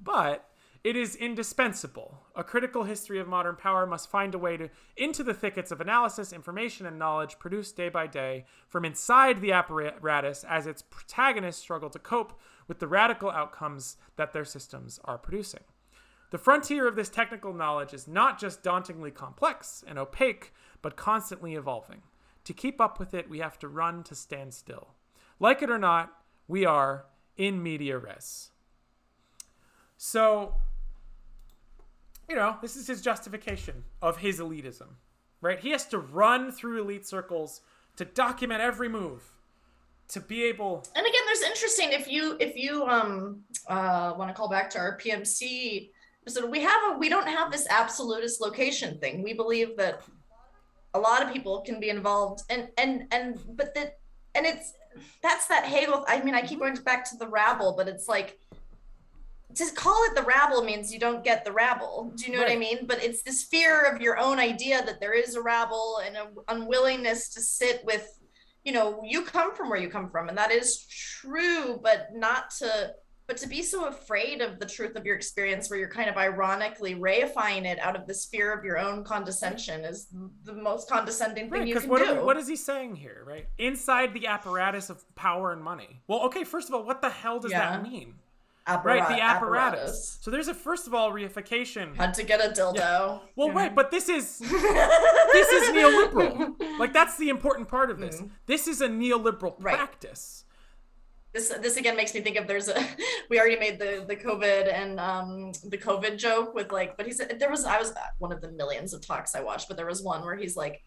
But 0.00 0.48
it 0.84 0.96
is 0.96 1.16
indispensable. 1.16 2.18
A 2.36 2.44
critical 2.44 2.84
history 2.84 3.18
of 3.18 3.26
modern 3.26 3.56
power 3.56 3.86
must 3.86 4.10
find 4.10 4.34
a 4.34 4.38
way 4.38 4.56
to 4.56 4.68
into 4.96 5.24
the 5.24 5.34
thickets 5.34 5.72
of 5.72 5.80
analysis, 5.80 6.32
information, 6.32 6.86
and 6.86 6.98
knowledge 6.98 7.38
produced 7.38 7.76
day 7.76 7.88
by 7.88 8.06
day 8.06 8.44
from 8.68 8.84
inside 8.84 9.40
the 9.40 9.52
apparatus 9.52 10.44
as 10.48 10.66
its 10.66 10.82
protagonists 10.82 11.62
struggle 11.62 11.90
to 11.90 11.98
cope 11.98 12.38
with 12.68 12.78
the 12.78 12.86
radical 12.86 13.30
outcomes 13.30 13.96
that 14.16 14.32
their 14.32 14.44
systems 14.44 15.00
are 15.04 15.18
producing. 15.18 15.60
The 16.30 16.38
frontier 16.38 16.86
of 16.86 16.96
this 16.96 17.08
technical 17.08 17.54
knowledge 17.54 17.94
is 17.94 18.06
not 18.06 18.38
just 18.38 18.62
dauntingly 18.62 19.10
complex 19.10 19.82
and 19.86 19.98
opaque, 19.98 20.52
but 20.82 20.96
constantly 20.96 21.54
evolving. 21.54 22.02
To 22.44 22.52
keep 22.52 22.80
up 22.80 22.98
with 22.98 23.14
it, 23.14 23.30
we 23.30 23.38
have 23.38 23.58
to 23.60 23.68
run 23.68 24.02
to 24.04 24.14
stand 24.14 24.52
still. 24.52 24.88
Like 25.40 25.62
it 25.62 25.70
or 25.70 25.78
not, 25.78 26.12
we 26.46 26.66
are 26.66 27.06
in 27.36 27.62
media 27.62 27.98
res. 27.98 28.50
So, 29.96 30.54
you 32.28 32.36
know, 32.36 32.56
this 32.60 32.76
is 32.76 32.86
his 32.86 33.00
justification 33.00 33.84
of 34.02 34.18
his 34.18 34.38
elitism, 34.38 34.96
right? 35.40 35.60
He 35.60 35.70
has 35.70 35.86
to 35.86 35.98
run 35.98 36.52
through 36.52 36.82
elite 36.82 37.06
circles 37.06 37.62
to 37.96 38.04
document 38.04 38.60
every 38.60 38.88
move, 38.88 39.32
to 40.08 40.20
be 40.20 40.44
able 40.44 40.84
and 40.94 41.06
again 41.06 41.20
there's 41.26 41.42
interesting 41.42 41.92
if 41.92 42.08
you 42.08 42.36
if 42.40 42.56
you 42.56 42.84
um 42.86 43.42
uh 43.66 44.14
want 44.16 44.30
to 44.30 44.34
call 44.34 44.48
back 44.48 44.70
to 44.70 44.78
our 44.78 44.96
pmc 44.98 45.90
so 46.30 46.46
we 46.46 46.60
have 46.60 46.80
a 46.90 46.98
we 46.98 47.08
don't 47.08 47.28
have 47.28 47.50
this 47.50 47.66
absolutist 47.70 48.40
location 48.40 48.98
thing. 48.98 49.22
We 49.22 49.32
believe 49.32 49.76
that 49.76 50.02
a 50.94 50.98
lot 50.98 51.22
of 51.22 51.32
people 51.32 51.60
can 51.60 51.80
be 51.80 51.90
involved 51.90 52.42
and 52.50 52.68
and 52.78 53.06
and 53.12 53.38
but 53.56 53.74
that 53.74 53.98
and 54.34 54.46
it's 54.46 54.74
that's 55.22 55.46
that 55.46 55.64
halo 55.64 56.02
i 56.08 56.20
mean 56.22 56.34
i 56.34 56.40
keep 56.40 56.58
going 56.58 56.74
back 56.76 57.04
to 57.08 57.16
the 57.18 57.28
rabble 57.28 57.74
but 57.76 57.86
it's 57.86 58.08
like 58.08 58.38
to 59.54 59.64
call 59.74 60.04
it 60.04 60.14
the 60.14 60.22
rabble 60.22 60.62
means 60.62 60.92
you 60.92 61.00
don't 61.00 61.24
get 61.24 61.44
the 61.44 61.52
rabble. 61.52 62.12
Do 62.14 62.26
you 62.26 62.32
know 62.32 62.38
right. 62.40 62.48
what 62.48 62.56
i 62.56 62.58
mean? 62.58 62.86
But 62.86 63.02
it's 63.02 63.22
this 63.22 63.44
fear 63.44 63.82
of 63.84 64.00
your 64.00 64.18
own 64.18 64.38
idea 64.38 64.84
that 64.84 65.00
there 65.00 65.14
is 65.14 65.34
a 65.34 65.42
rabble 65.42 66.00
and 66.04 66.16
an 66.16 66.26
unwillingness 66.48 67.30
to 67.30 67.40
sit 67.40 67.82
with 67.84 68.18
you 68.64 68.72
know 68.72 69.00
you 69.04 69.22
come 69.22 69.54
from 69.54 69.70
where 69.70 69.78
you 69.78 69.88
come 69.88 70.10
from 70.10 70.28
and 70.28 70.36
that 70.36 70.50
is 70.50 70.84
true 70.86 71.80
but 71.82 72.08
not 72.14 72.50
to 72.50 72.92
but 73.28 73.36
to 73.36 73.46
be 73.46 73.62
so 73.62 73.86
afraid 73.86 74.40
of 74.40 74.58
the 74.58 74.64
truth 74.64 74.96
of 74.96 75.04
your 75.04 75.14
experience 75.14 75.68
where 75.68 75.78
you're 75.78 75.90
kind 75.90 76.08
of 76.08 76.16
ironically 76.16 76.94
reifying 76.94 77.66
it 77.66 77.78
out 77.78 77.94
of 77.94 78.06
this 78.06 78.24
fear 78.24 78.52
of 78.52 78.64
your 78.64 78.78
own 78.78 79.04
condescension 79.04 79.84
is 79.84 80.08
the 80.44 80.54
most 80.54 80.88
condescending 80.88 81.44
thing 81.50 81.60
right, 81.60 81.68
you 81.68 81.78
can 81.78 81.88
what 81.90 82.02
do. 82.02 82.14
We, 82.14 82.22
what 82.22 82.38
is 82.38 82.48
he 82.48 82.56
saying 82.56 82.96
here, 82.96 83.22
right? 83.26 83.46
Inside 83.58 84.14
the 84.14 84.26
apparatus 84.26 84.88
of 84.88 85.04
power 85.14 85.52
and 85.52 85.62
money. 85.62 86.00
Well, 86.08 86.20
okay, 86.22 86.42
first 86.42 86.68
of 86.68 86.74
all, 86.74 86.84
what 86.84 87.02
the 87.02 87.10
hell 87.10 87.38
does 87.38 87.52
yeah. 87.52 87.70
that 87.70 87.82
mean? 87.82 88.14
Apparat- 88.66 88.84
right, 88.84 89.08
the 89.08 89.22
apparatus. 89.22 89.76
apparatus. 89.76 90.18
So 90.22 90.30
there's 90.30 90.48
a 90.48 90.54
first 90.54 90.86
of 90.86 90.94
all 90.94 91.10
reification. 91.12 91.96
Had 91.96 92.14
to 92.14 92.22
get 92.22 92.40
a 92.40 92.48
dildo. 92.48 92.76
Yeah. 92.76 93.18
Well, 93.36 93.48
yeah. 93.48 93.54
right, 93.54 93.74
but 93.74 93.90
this 93.90 94.08
is 94.08 94.38
this 94.38 95.48
is 95.48 95.70
neoliberal. 95.70 96.54
Like 96.78 96.94
that's 96.94 97.18
the 97.18 97.28
important 97.28 97.68
part 97.68 97.90
of 97.90 97.98
this. 97.98 98.20
Mm. 98.20 98.30
This 98.46 98.68
is 98.68 98.80
a 98.80 98.88
neoliberal 98.88 99.54
right. 99.58 99.76
practice 99.76 100.44
this 101.32 101.48
this 101.60 101.76
again 101.76 101.96
makes 101.96 102.14
me 102.14 102.20
think 102.20 102.36
of 102.36 102.46
there's 102.46 102.68
a 102.68 102.88
we 103.30 103.38
already 103.38 103.58
made 103.58 103.78
the 103.78 104.04
the 104.08 104.16
covid 104.16 104.72
and 104.72 104.98
um 104.98 105.52
the 105.64 105.76
covid 105.76 106.16
joke 106.16 106.54
with 106.54 106.72
like 106.72 106.96
but 106.96 107.06
he 107.06 107.12
said 107.12 107.38
there 107.38 107.50
was 107.50 107.64
i 107.64 107.78
was 107.78 107.92
one 108.18 108.32
of 108.32 108.40
the 108.40 108.50
millions 108.52 108.92
of 108.94 109.06
talks 109.06 109.34
i 109.34 109.40
watched 109.40 109.68
but 109.68 109.76
there 109.76 109.86
was 109.86 110.02
one 110.02 110.24
where 110.24 110.36
he's 110.36 110.56
like 110.56 110.82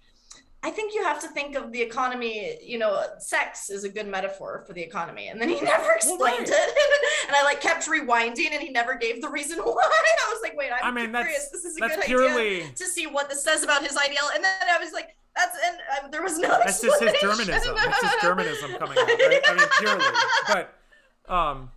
I 0.63 0.69
think 0.69 0.93
you 0.93 1.03
have 1.03 1.19
to 1.21 1.27
think 1.27 1.55
of 1.55 1.71
the 1.71 1.81
economy, 1.81 2.57
you 2.63 2.77
know, 2.77 3.03
sex 3.17 3.71
is 3.71 3.83
a 3.83 3.89
good 3.89 4.07
metaphor 4.07 4.63
for 4.67 4.73
the 4.73 4.81
economy. 4.81 5.29
And 5.29 5.41
then 5.41 5.49
he 5.49 5.59
never 5.59 5.91
explained 5.93 6.49
it. 6.49 6.51
and 7.27 7.35
I 7.35 7.43
like 7.43 7.61
kept 7.61 7.87
rewinding 7.87 8.51
and 8.51 8.61
he 8.61 8.69
never 8.69 8.95
gave 8.95 9.21
the 9.21 9.29
reason 9.29 9.57
why. 9.63 9.73
I 9.73 10.29
was 10.29 10.39
like, 10.43 10.55
wait, 10.55 10.69
I'm 10.71 10.95
I 10.97 11.01
mean, 11.01 11.11
curious. 11.11 11.49
This 11.49 11.65
is 11.65 11.77
a 11.77 11.79
good 11.79 12.01
purely... 12.01 12.61
idea 12.61 12.71
to 12.75 12.85
see 12.85 13.07
what 13.07 13.27
this 13.27 13.43
says 13.43 13.63
about 13.63 13.81
his 13.81 13.97
ideal. 13.97 14.25
And 14.35 14.43
then 14.43 14.53
I 14.69 14.77
was 14.77 14.93
like, 14.93 15.15
that's 15.35 15.57
and 15.65 15.77
uh, 15.77 16.07
there 16.09 16.21
was 16.21 16.37
no. 16.37 16.49
That's 16.49 16.81
just 16.81 17.01
his 17.01 17.13
Germanism. 17.21 17.75
That's 17.75 18.01
just 18.01 18.21
Germanism 18.21 18.71
coming 18.73 18.97
out. 18.97 19.07
Right? 19.07 19.41
I 19.47 19.55
mean, 19.55 19.67
purely. 19.79 20.05
But, 20.47 21.33
um, 21.33 21.71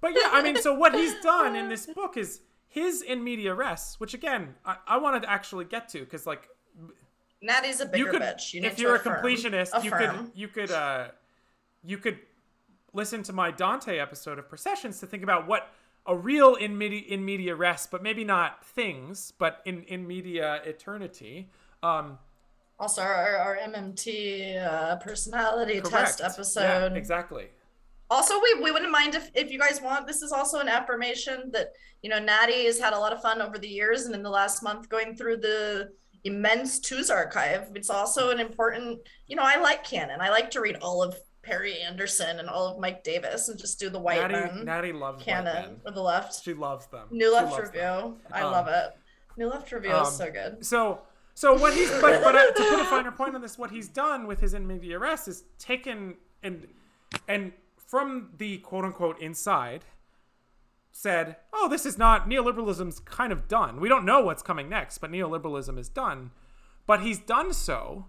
but 0.00 0.12
yeah, 0.12 0.30
I 0.32 0.42
mean, 0.42 0.56
so 0.56 0.74
what 0.74 0.94
he's 0.94 1.14
done 1.20 1.54
in 1.54 1.68
this 1.68 1.86
book 1.86 2.16
is 2.16 2.40
his 2.66 3.02
in 3.02 3.22
media 3.22 3.54
res, 3.54 3.94
which 3.98 4.14
again, 4.14 4.56
I, 4.66 4.76
I 4.86 4.96
wanted 4.98 5.22
to 5.22 5.30
actually 5.30 5.64
get 5.64 5.88
to 5.90 6.00
because 6.00 6.26
like. 6.26 6.48
Natty's 7.42 7.80
a 7.80 7.86
bigger 7.86 8.04
you 8.04 8.10
could, 8.10 8.22
bitch. 8.22 8.52
You 8.52 8.62
if 8.62 8.78
you're 8.78 8.96
a 8.96 9.00
completionist, 9.00 9.70
affirm. 9.72 10.32
you 10.34 10.48
could 10.48 10.60
you 10.62 10.66
could 10.66 10.70
uh, 10.70 11.08
you 11.82 11.98
could 11.98 12.18
listen 12.92 13.22
to 13.24 13.32
my 13.32 13.50
Dante 13.50 13.98
episode 13.98 14.38
of 14.38 14.48
Processions 14.48 15.00
to 15.00 15.06
think 15.06 15.22
about 15.22 15.46
what 15.46 15.72
a 16.06 16.16
real 16.16 16.54
in 16.54 16.76
media 16.76 17.02
in 17.08 17.24
media 17.24 17.54
res, 17.54 17.86
but 17.90 18.02
maybe 18.02 18.24
not 18.24 18.64
things, 18.64 19.32
but 19.38 19.60
in 19.64 19.84
in 19.84 20.06
media 20.06 20.60
eternity. 20.64 21.50
Um, 21.82 22.18
also 22.80 23.02
our, 23.02 23.36
our 23.36 23.56
MMT 23.58 24.64
uh, 24.64 24.96
personality 24.96 25.80
Correct. 25.80 26.18
test 26.18 26.20
episode. 26.22 26.62
Yeah, 26.62 26.94
exactly. 26.94 27.48
Also, 28.08 28.34
we, 28.40 28.62
we 28.62 28.72
wouldn't 28.72 28.90
mind 28.90 29.14
if, 29.14 29.30
if 29.34 29.52
you 29.52 29.58
guys 29.58 29.80
want. 29.80 30.06
This 30.06 30.20
is 30.20 30.32
also 30.32 30.58
an 30.58 30.66
affirmation 30.66 31.50
that, 31.52 31.74
you 32.02 32.10
know, 32.10 32.18
Natty 32.18 32.64
has 32.64 32.80
had 32.80 32.92
a 32.92 32.98
lot 32.98 33.12
of 33.12 33.22
fun 33.22 33.40
over 33.40 33.56
the 33.56 33.68
years 33.68 34.06
and 34.06 34.14
in 34.14 34.22
the 34.22 34.30
last 34.30 34.64
month 34.64 34.88
going 34.88 35.14
through 35.14 35.36
the 35.36 35.90
immense 36.24 36.78
Tooze 36.78 37.10
archive. 37.10 37.68
It's 37.74 37.90
also 37.90 38.30
an 38.30 38.40
important, 38.40 39.00
you 39.26 39.36
know, 39.36 39.42
I 39.44 39.60
like 39.60 39.84
canon. 39.84 40.20
I 40.20 40.30
like 40.30 40.50
to 40.52 40.60
read 40.60 40.76
all 40.76 41.02
of 41.02 41.16
Perry 41.42 41.80
Anderson 41.80 42.38
and 42.38 42.48
all 42.48 42.66
of 42.68 42.78
Mike 42.78 43.02
Davis 43.02 43.48
and 43.48 43.58
just 43.58 43.78
do 43.78 43.88
the 43.88 43.98
white 43.98 44.20
Natty, 44.20 44.54
men 44.54 44.64
Natty 44.64 44.92
loves 44.92 45.22
canon 45.24 45.80
for 45.82 45.90
the 45.90 46.02
left. 46.02 46.44
She 46.44 46.54
loves 46.54 46.86
them. 46.86 47.08
New 47.10 47.32
Left 47.32 47.58
Review. 47.58 47.80
Them. 47.80 48.16
I 48.32 48.42
um, 48.42 48.52
love 48.52 48.68
it. 48.68 48.96
New 49.36 49.48
Left 49.48 49.70
Review 49.72 49.92
um, 49.92 50.06
is 50.06 50.12
so 50.12 50.30
good. 50.30 50.64
So 50.64 51.00
so 51.34 51.54
what 51.54 51.72
he's 51.72 51.90
but, 51.90 52.22
but 52.22 52.34
uh, 52.34 52.52
to 52.52 52.64
put 52.64 52.80
a 52.80 52.84
finer 52.84 53.10
point 53.10 53.34
on 53.34 53.40
this, 53.40 53.56
what 53.56 53.70
he's 53.70 53.88
done 53.88 54.26
with 54.26 54.40
his 54.40 54.52
in 54.52 54.66
media 54.66 54.98
res 54.98 55.26
is 55.26 55.44
taken 55.58 56.16
and 56.42 56.66
and 57.28 57.52
from 57.78 58.30
the 58.36 58.58
quote 58.58 58.84
unquote 58.84 59.18
inside 59.20 59.84
said, 60.92 61.36
"Oh, 61.52 61.68
this 61.68 61.86
is 61.86 61.98
not 61.98 62.28
neoliberalism's 62.28 63.00
kind 63.00 63.32
of 63.32 63.48
done. 63.48 63.80
We 63.80 63.88
don't 63.88 64.04
know 64.04 64.20
what's 64.20 64.42
coming 64.42 64.68
next, 64.68 64.98
but 64.98 65.10
neoliberalism 65.10 65.78
is 65.78 65.88
done." 65.88 66.30
But 66.86 67.00
he's 67.00 67.18
done 67.18 67.52
so 67.52 68.06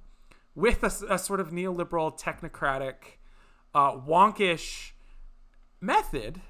with 0.55 0.83
a, 0.83 1.13
a 1.13 1.19
sort 1.19 1.39
of 1.39 1.51
neoliberal, 1.51 2.19
technocratic, 2.19 3.17
uh, 3.75 3.97
wonkish 3.97 4.91
method 5.79 6.41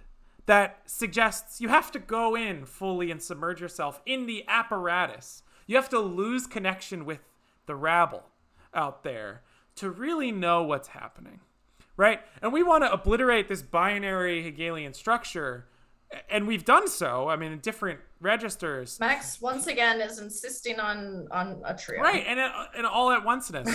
that 0.45 0.81
suggests 0.85 1.61
you 1.61 1.69
have 1.69 1.91
to 1.91 1.99
go 1.99 2.35
in 2.35 2.65
fully 2.65 3.11
and 3.11 3.21
submerge 3.21 3.61
yourself 3.61 4.01
in 4.05 4.25
the 4.25 4.43
apparatus 4.47 5.43
you 5.71 5.77
have 5.77 5.87
to 5.89 5.99
lose 5.99 6.47
connection 6.47 7.05
with 7.05 7.19
the 7.65 7.75
rabble 7.75 8.23
out 8.73 9.03
there 9.03 9.41
to 9.75 9.89
really 9.89 10.29
know 10.29 10.63
what's 10.63 10.89
happening. 10.89 11.39
Right? 11.95 12.19
And 12.41 12.51
we 12.51 12.61
want 12.61 12.83
to 12.83 12.91
obliterate 12.91 13.47
this 13.47 13.61
binary 13.61 14.43
Hegelian 14.43 14.93
structure. 14.93 15.67
And 16.29 16.47
we've 16.47 16.65
done 16.65 16.87
so. 16.87 17.29
I 17.29 17.35
mean, 17.35 17.51
in 17.53 17.59
different 17.59 17.99
registers. 18.19 18.99
Max 18.99 19.41
once 19.41 19.67
again 19.67 20.01
is 20.01 20.19
insisting 20.19 20.79
on 20.79 21.27
on 21.31 21.61
a 21.65 21.75
trio. 21.75 22.01
Right, 22.01 22.23
and 22.27 22.39
and 22.75 22.85
all 22.85 23.11
at 23.11 23.23
onceness. 23.23 23.67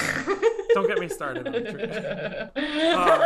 Don't 0.74 0.86
get 0.86 0.98
me 0.98 1.08
started 1.08 1.46
on 1.46 1.52
trio. 1.52 2.50
um, 2.96 3.22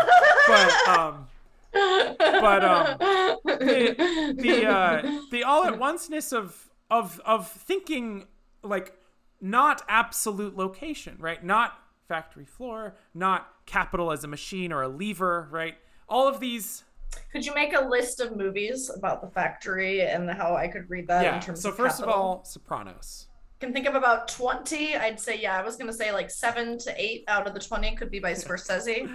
but 0.46 0.88
um, 0.88 1.26
but 1.72 2.64
um, 2.64 2.96
the 3.44 4.34
the 4.38 4.66
uh, 4.66 5.20
the 5.30 5.44
all 5.44 5.64
at 5.64 5.74
onceness 5.74 6.32
of 6.32 6.70
of 6.90 7.20
of 7.24 7.48
thinking 7.48 8.26
like 8.62 8.94
not 9.40 9.82
absolute 9.88 10.56
location, 10.56 11.16
right? 11.18 11.42
Not 11.44 11.78
factory 12.08 12.44
floor, 12.44 12.94
not 13.14 13.48
capital 13.66 14.10
as 14.12 14.24
a 14.24 14.28
machine 14.28 14.72
or 14.72 14.82
a 14.82 14.88
lever, 14.88 15.48
right? 15.50 15.76
All 16.08 16.28
of 16.28 16.40
these. 16.40 16.84
Could 17.32 17.46
you 17.46 17.54
make 17.54 17.74
a 17.74 17.84
list 17.84 18.20
of 18.20 18.36
movies 18.36 18.90
about 18.94 19.20
the 19.20 19.28
factory 19.28 20.02
and 20.02 20.28
how 20.30 20.56
I 20.56 20.68
could 20.68 20.90
read 20.90 21.06
that 21.08 21.24
yeah. 21.24 21.36
in 21.36 21.40
terms 21.42 21.62
so 21.62 21.70
of 21.70 21.76
So 21.76 21.82
first 21.82 21.98
capital? 21.98 22.14
of 22.14 22.20
all, 22.20 22.44
Sopranos. 22.44 23.26
Can 23.60 23.74
think 23.74 23.86
of 23.86 23.94
about 23.94 24.26
20. 24.28 24.96
I'd 24.96 25.20
say 25.20 25.38
yeah, 25.40 25.58
I 25.58 25.62
was 25.62 25.76
going 25.76 25.86
to 25.86 25.92
say 25.92 26.12
like 26.12 26.30
7 26.30 26.78
to 26.78 26.94
8 26.96 27.24
out 27.28 27.46
of 27.46 27.52
the 27.52 27.60
20 27.60 27.94
could 27.94 28.10
be 28.10 28.18
by 28.18 28.32
Scorsese. 28.34 29.10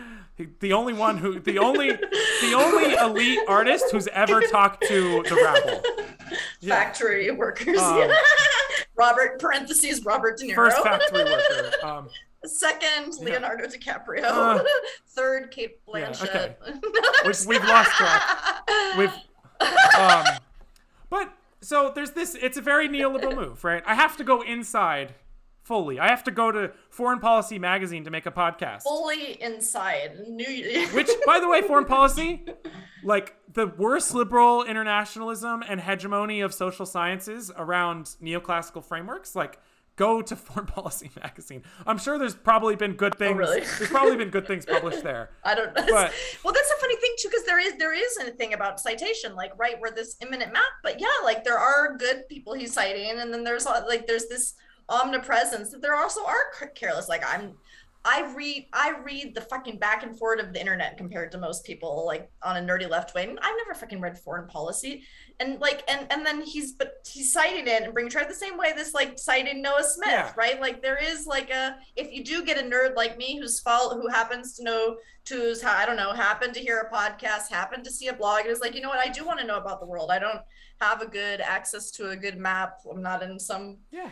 the 0.59 0.73
only 0.73 0.93
one 0.93 1.17
who 1.17 1.39
the 1.39 1.57
only 1.57 1.93
the 1.93 2.53
only 2.55 2.93
elite 2.93 3.39
artist 3.47 3.85
who's 3.91 4.07
ever 4.09 4.41
talked 4.41 4.87
to 4.87 5.23
the 5.23 5.35
rabble. 5.35 5.81
Yeah. 6.59 6.75
Factory 6.75 7.31
workers. 7.31 7.79
Um, 7.79 8.09
Robert 8.95 9.39
parentheses 9.39 10.05
Robert 10.05 10.37
De 10.37 10.45
Niro. 10.47 10.55
First 10.55 10.77
factory 10.83 11.23
worker. 11.23 11.71
Um, 11.83 12.09
Second, 12.45 13.15
Leonardo 13.19 13.65
DiCaprio. 13.65 14.23
Uh, 14.23 14.63
Third, 15.09 15.51
Cate 15.51 15.85
Blanchett. 15.85 16.33
Yeah, 16.33 16.69
okay. 16.69 16.79
we've, 17.25 17.45
we've 17.47 17.63
lost 17.63 17.91
track. 17.91 18.23
We've. 18.97 19.13
Um, 19.97 20.25
but 21.09 21.33
so 21.61 21.93
there's 21.95 22.11
this. 22.11 22.35
It's 22.35 22.57
a 22.57 22.61
very 22.61 22.89
neoliberal 22.89 23.33
move, 23.33 23.63
right? 23.63 23.81
I 23.85 23.95
have 23.95 24.17
to 24.17 24.25
go 24.25 24.41
inside 24.41 25.15
fully. 25.65 25.99
I 25.99 26.07
have 26.09 26.23
to 26.25 26.31
go 26.31 26.51
to 26.51 26.71
Foreign 26.89 27.19
Policy 27.19 27.57
magazine 27.57 28.03
to 28.03 28.11
make 28.11 28.25
a 28.25 28.31
podcast. 28.31 28.83
Fully 28.83 29.41
inside. 29.41 30.27
New 30.27 30.87
Which, 30.93 31.09
by 31.25 31.39
the 31.39 31.49
way, 31.49 31.61
Foreign 31.61 31.85
Policy, 31.85 32.45
like 33.03 33.35
the 33.51 33.67
worst 33.67 34.13
liberal 34.13 34.63
internationalism 34.63 35.63
and 35.67 35.81
hegemony 35.81 36.41
of 36.41 36.53
social 36.53 36.85
sciences 36.85 37.51
around 37.57 38.15
neoclassical 38.21 38.83
frameworks, 38.83 39.35
like 39.35 39.59
go 39.95 40.21
to 40.21 40.35
Foreign 40.35 40.67
Policy 40.67 41.11
magazine. 41.21 41.63
I'm 41.85 41.97
sure 41.97 42.17
there's 42.17 42.35
probably 42.35 42.75
been 42.75 42.93
good 42.93 43.13
oh, 43.15 43.19
things. 43.19 43.35
Oh, 43.35 43.39
really? 43.39 43.59
there's 43.61 43.89
probably 43.89 44.17
been 44.17 44.29
good 44.29 44.47
things 44.47 44.65
published 44.65 45.03
there. 45.03 45.29
I 45.43 45.55
don't 45.55 45.75
know. 45.75 45.85
But, 45.87 46.13
well, 46.43 46.53
that's 46.53 46.71
a 46.71 46.81
funny 46.81 46.95
thing 46.97 47.11
too, 47.19 47.29
because 47.29 47.45
there 47.45 47.59
is 47.59 47.75
there 47.77 47.93
is 47.93 48.17
a 48.17 48.31
thing 48.31 48.53
about 48.53 48.79
citation, 48.79 49.35
like 49.35 49.51
right 49.57 49.79
where 49.79 49.91
this 49.91 50.15
imminent 50.21 50.53
map. 50.53 50.63
But 50.83 50.99
yeah, 50.99 51.07
like 51.23 51.43
there 51.43 51.57
are 51.57 51.97
good 51.97 52.27
people 52.29 52.53
he's 52.53 52.73
citing, 52.73 53.19
and 53.19 53.33
then 53.33 53.43
there's 53.43 53.65
like 53.65 54.07
there's 54.07 54.27
this 54.27 54.55
omnipresence 54.87 55.71
that 55.71 55.81
there 55.81 55.95
also 55.95 56.23
are 56.25 56.69
careless. 56.75 57.09
Like 57.09 57.23
I'm 57.25 57.53
I 58.07 58.31
read 58.35 58.67
I 58.71 58.93
read 59.03 59.33
the 59.33 59.41
fucking 59.41 59.79
back 59.79 60.03
and 60.03 60.17
forth 60.17 60.39
of 60.39 60.53
the 60.53 60.59
internet 60.59 60.95
compared 60.95 61.31
to 61.31 61.39
most 61.39 61.65
people 61.65 62.05
like 62.05 62.29
on 62.43 62.55
a 62.57 62.59
nerdy 62.61 62.87
left 62.87 63.15
wing. 63.15 63.37
I've 63.41 63.55
never 63.57 63.73
fucking 63.73 63.99
read 63.99 64.17
foreign 64.19 64.47
policy. 64.47 65.03
And 65.39 65.59
like 65.59 65.83
and 65.89 66.05
and 66.11 66.23
then 66.25 66.41
he's 66.43 66.73
but 66.73 67.05
he's 67.11 67.33
citing 67.33 67.67
it 67.67 67.81
and 67.83 67.93
bringing 67.93 68.11
try 68.11 68.23
the 68.23 68.33
same 68.33 68.57
way 68.57 68.73
this 68.73 68.93
like 68.93 69.17
citing 69.17 69.61
Noah 69.61 69.83
Smith, 69.83 70.07
Yeah. 70.09 70.31
right? 70.37 70.61
Like 70.61 70.81
there 70.83 71.01
is 71.03 71.25
like 71.25 71.49
a 71.49 71.77
if 71.95 72.11
you 72.11 72.23
do 72.23 72.45
get 72.45 72.59
a 72.59 72.63
nerd 72.63 72.95
like 72.95 73.17
me 73.17 73.37
who's 73.39 73.59
follow 73.59 73.99
who 73.99 74.07
happens 74.07 74.55
to 74.57 74.63
know 74.63 74.97
to 75.25 75.55
I 75.65 75.87
don't 75.87 75.97
know, 75.97 76.13
happen 76.13 76.53
to 76.53 76.59
hear 76.59 76.77
a 76.89 76.95
podcast, 76.95 77.49
happen 77.49 77.83
to 77.83 77.89
see 77.91 78.07
a 78.09 78.13
blog, 78.13 78.41
and 78.41 78.49
is 78.51 78.59
like, 78.59 78.75
you 78.75 78.81
know 78.81 78.89
what, 78.89 78.99
I 78.99 79.09
do 79.11 79.25
want 79.25 79.39
to 79.39 79.47
know 79.47 79.57
about 79.57 79.79
the 79.79 79.87
world. 79.87 80.11
I 80.11 80.19
don't 80.19 80.41
have 80.79 81.01
a 81.01 81.07
good 81.07 81.41
access 81.41 81.89
to 81.91 82.09
a 82.11 82.15
good 82.15 82.37
map. 82.37 82.77
I'm 82.89 83.01
not 83.01 83.23
in 83.23 83.39
some 83.39 83.77
Yeah. 83.91 84.11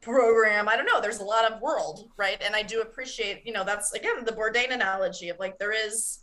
Program. 0.00 0.68
I 0.68 0.76
don't 0.76 0.86
know. 0.86 1.00
There's 1.00 1.20
a 1.20 1.24
lot 1.24 1.50
of 1.50 1.60
world, 1.60 2.10
right? 2.16 2.40
And 2.44 2.54
I 2.56 2.62
do 2.62 2.80
appreciate, 2.80 3.42
you 3.46 3.52
know, 3.52 3.64
that's 3.64 3.92
again 3.92 4.24
the 4.24 4.32
Bourdain 4.32 4.72
analogy 4.72 5.28
of 5.28 5.38
like 5.38 5.58
there 5.58 5.72
is 5.72 6.20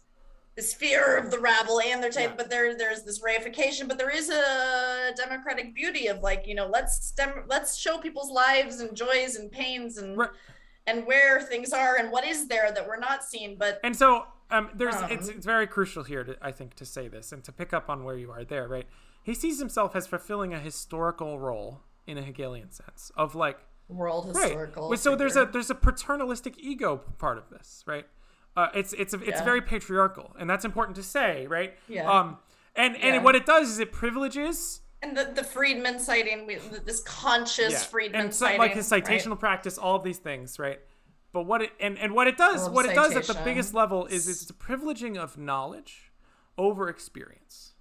this 0.55 0.73
fear 0.73 1.17
of 1.17 1.29
the 1.29 1.37
rabble 1.39 1.79
and 1.81 2.01
their 2.01 2.09
type, 2.09 2.31
Yeah. 2.31 2.35
but 2.35 2.49
there 2.49 2.75
there's 2.75 3.03
this 3.03 3.19
reification, 3.19 3.87
but 3.87 3.97
there 3.99 4.09
is 4.09 4.29
a 4.29 5.11
democratic 5.15 5.75
beauty 5.75 6.07
of 6.07 6.21
like, 6.21 6.47
you 6.47 6.55
know, 6.55 6.65
let's 6.67 7.11
dem- 7.11 7.43
let's 7.47 7.77
show 7.77 7.99
people's 7.99 8.31
lives 8.31 8.79
and 8.79 8.95
joys 8.95 9.35
and 9.35 9.51
pains 9.51 9.97
and 9.99 10.17
Right. 10.17 10.29
and 10.87 11.05
where 11.05 11.41
things 11.41 11.73
are 11.73 11.97
and 11.97 12.11
what 12.11 12.25
is 12.25 12.47
there 12.47 12.71
that 12.71 12.87
we're 12.87 12.97
not 12.97 13.23
seeing. 13.23 13.55
But 13.57 13.79
And 13.83 13.95
so 13.95 14.25
um, 14.49 14.71
there's 14.73 14.95
Um. 14.95 15.11
it's 15.11 15.27
it's 15.27 15.45
very 15.45 15.67
crucial 15.67 16.03
here 16.03 16.23
to 16.23 16.35
I 16.41 16.51
think 16.51 16.73
to 16.75 16.85
say 16.85 17.07
this 17.07 17.31
and 17.31 17.43
to 17.43 17.51
pick 17.51 17.73
up 17.73 17.89
on 17.89 18.03
where 18.03 18.17
you 18.17 18.31
are 18.31 18.43
there, 18.43 18.67
right? 18.67 18.87
He 19.21 19.35
sees 19.35 19.59
himself 19.59 19.95
as 19.95 20.07
fulfilling 20.07 20.53
a 20.55 20.59
historical 20.59 21.37
role 21.37 21.81
in 22.07 22.17
a 22.17 22.21
Hegelian 22.23 22.71
sense 22.71 23.11
of 23.17 23.35
like 23.35 23.59
world 23.89 24.35
right. 24.35 24.43
historical. 24.43 24.89
Well, 24.89 24.97
So 24.97 25.15
there's 25.15 25.35
a 25.35 25.45
there's 25.45 25.69
a 25.69 25.76
paternalistic 25.76 26.55
ego 26.57 26.97
part 27.18 27.38
of 27.38 27.49
this, 27.49 27.84
right? 27.85 28.05
Uh, 28.55 28.69
it's 28.73 28.93
it's 28.93 29.14
a, 29.14 29.18
it's 29.22 29.39
Yeah. 29.39 29.43
very 29.43 29.61
patriarchal, 29.61 30.35
and 30.39 30.49
that's 30.49 30.65
important 30.65 30.95
to 30.97 31.03
say, 31.03 31.47
right? 31.47 31.76
Yeah. 31.88 32.11
Um, 32.11 32.38
and 32.76 32.95
and 32.97 33.15
Yeah. 33.15 33.22
what 33.22 33.35
it 33.35 33.45
does 33.45 33.69
is 33.69 33.80
it 33.80 33.91
privileges 33.91 34.81
and 35.01 35.15
the, 35.15 35.26
the 35.26 35.43
Friedman 35.43 35.99
citing, 35.99 36.47
this 36.85 37.01
conscious 37.03 37.72
yeah, 37.72 37.80
Friedman 37.80 38.22
and 38.22 38.34
so, 38.34 38.45
citing, 38.45 38.59
like 38.59 38.73
his 38.73 38.91
right? 38.91 39.03
citational 39.03 39.39
practice, 39.39 39.77
all 39.77 39.95
of 39.95 40.03
these 40.03 40.18
things, 40.18 40.57
right? 40.57 40.80
But 41.34 41.43
what 41.43 41.61
it 41.61 41.72
and, 41.80 41.99
and 41.99 42.14
what 42.14 42.27
it 42.27 42.35
does, 42.35 42.64
Love 42.64 42.73
what 42.73 42.85
it 42.88 42.95
does 42.95 43.15
at 43.15 43.27
the 43.27 43.39
biggest 43.43 43.73
level 43.73 44.07
is 44.07 44.27
it's 44.27 44.49
a 44.49 44.53
privileging 44.53 45.18
of 45.18 45.38
knowledge 45.38 46.11
over 46.57 46.89
experience, 46.89 47.73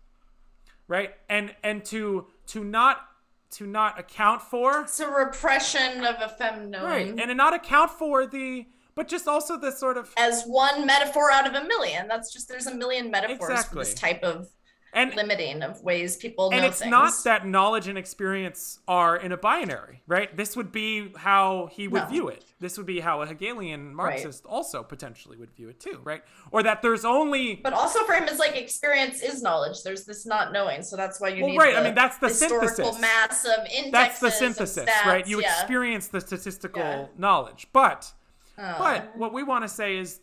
right? 0.89 1.15
And 1.31 1.55
and 1.63 1.85
to 1.87 2.27
to 2.49 2.63
not 2.63 3.09
to 3.53 3.67
not 3.67 3.99
account 3.99 4.43
for 4.43 4.83
It's 4.83 5.01
a 5.01 5.09
repression 5.11 6.05
of 6.05 6.17
a 6.17 6.35
femknown. 6.41 6.83
right, 6.83 7.07
and 7.09 7.19
to 7.21 7.35
not 7.35 7.55
account 7.55 7.91
for 7.91 8.27
the 8.27 8.67
but 8.95 9.09
just 9.09 9.29
also 9.29 9.59
the 9.59 9.71
sort 9.71 9.99
of 9.99 10.13
as 10.17 10.45
one 10.45 10.87
metaphor 10.87 11.31
out 11.31 11.47
of 11.47 11.55
a 11.55 11.67
million. 11.67 12.09
That's 12.09 12.33
just 12.33 12.49
there's 12.49 12.67
a 12.67 12.75
million 12.75 13.11
metaphors 13.11 13.51
Exactly. 13.51 13.69
for 13.71 13.85
this 13.85 13.95
type 13.95 14.23
of 14.23 14.49
and 14.97 15.15
limiting 15.15 15.63
of 15.63 15.81
ways 15.83 16.17
people 16.17 16.51
and 16.53 16.65
it's 16.65 16.79
things. 16.81 16.91
not 16.91 17.13
that 17.25 17.47
knowledge 17.47 17.87
and 17.87 17.97
experience 17.99 18.81
are 18.89 19.17
in 19.17 19.31
a 19.31 19.37
binary, 19.37 20.03
right? 20.07 20.37
This 20.37 20.57
would 20.57 20.73
be 20.73 21.13
how 21.17 21.69
he 21.71 21.87
would 21.87 22.03
No. 22.05 22.09
view 22.09 22.29
it. 22.29 22.45
This 22.59 22.77
would 22.79 22.87
be 22.87 23.01
how 23.01 23.21
a 23.23 23.27
Hegelian 23.27 23.95
Marxist 23.95 24.47
also 24.47 24.83
potentially 24.83 25.37
would 25.37 25.53
view 25.55 25.69
it 25.69 25.79
too, 25.79 26.01
right? 26.03 26.23
Or 26.51 26.63
that 26.63 26.81
there's 26.83 27.05
only 27.05 27.57
but 27.57 27.75
also 27.75 28.03
for 28.05 28.15
him 28.15 28.25
is 28.25 28.39
like 28.39 28.57
experience 28.57 29.23
is 29.23 29.43
knowledge. 29.43 29.83
There's 29.83 30.07
this 30.07 30.25
not 30.27 30.53
knowing, 30.53 30.83
so 30.83 30.97
that's 30.97 31.21
why 31.21 31.29
you 31.29 31.43
Well, 31.43 31.51
need. 31.53 31.59
right, 31.59 31.77
I 31.77 31.83
mean, 31.85 31.95
that's 31.95 32.17
the 32.19 32.29
historical 32.29 32.69
synthesis. 32.69 33.01
mass 33.01 33.45
of 33.45 33.67
indexes. 33.67 33.93
that's 33.93 34.19
the 34.21 34.31
synthesis, 34.31 34.87
stats, 34.89 35.05
right? 35.07 35.27
You 35.27 35.41
yeah. 35.43 35.53
experience 35.61 36.09
the 36.09 36.21
statistical 36.23 36.83
Yeah. 36.83 37.07
knowledge, 37.19 37.69
but 37.73 38.13
Oh. 38.59 38.75
but 38.79 39.15
what 39.17 39.35
we 39.35 39.43
want 39.43 39.65
to 39.65 39.69
say 39.69 39.99
is 39.99 40.21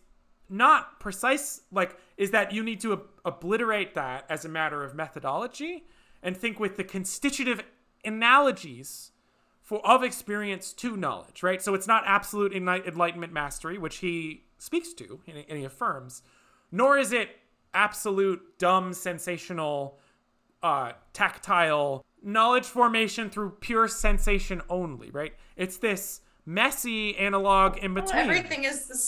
not 0.49 0.99
precise 0.99 1.61
like 1.71 1.97
is 2.17 2.31
that 2.31 2.51
you 2.51 2.63
need 2.63 2.79
to 2.81 2.93
ob- 2.93 3.07
obliterate 3.25 3.93
that 3.95 4.25
as 4.29 4.45
a 4.45 4.49
matter 4.49 4.83
of 4.83 4.93
methodology 4.95 5.85
and 6.21 6.37
think 6.37 6.59
with 6.59 6.77
the 6.77 6.83
constitutive 6.83 7.61
analogies 8.05 9.11
for 9.61 9.85
of 9.85 10.03
experience 10.03 10.73
to 10.73 10.95
knowledge 10.97 11.41
right? 11.43 11.61
So 11.61 11.73
it's 11.73 11.87
not 11.87 12.03
absolute 12.05 12.53
enlight- 12.53 12.87
enlightenment 12.87 13.33
mastery 13.33 13.77
which 13.77 13.97
he 13.97 14.43
speaks 14.57 14.93
to 14.93 15.19
and, 15.27 15.57
he 15.57 15.63
affirms 15.63 16.21
nor 16.71 16.97
is 16.97 17.11
it 17.11 17.29
absolute 17.73 18.41
dumb 18.59 18.93
sensational 18.93 19.99
uh, 20.61 20.93
tactile 21.11 22.05
knowledge 22.21 22.65
formation 22.65 23.29
through 23.29 23.49
pure 23.59 23.87
sensation 23.87 24.61
only 24.69 25.09
right? 25.11 25.33
It's 25.55 25.77
this 25.77 26.21
messy 26.45 27.17
analog 27.17 27.77
in 27.77 27.93
Well, 27.93 28.03
between. 28.03 28.21
everything 28.21 28.63
is 28.65 28.87
this 28.87 29.03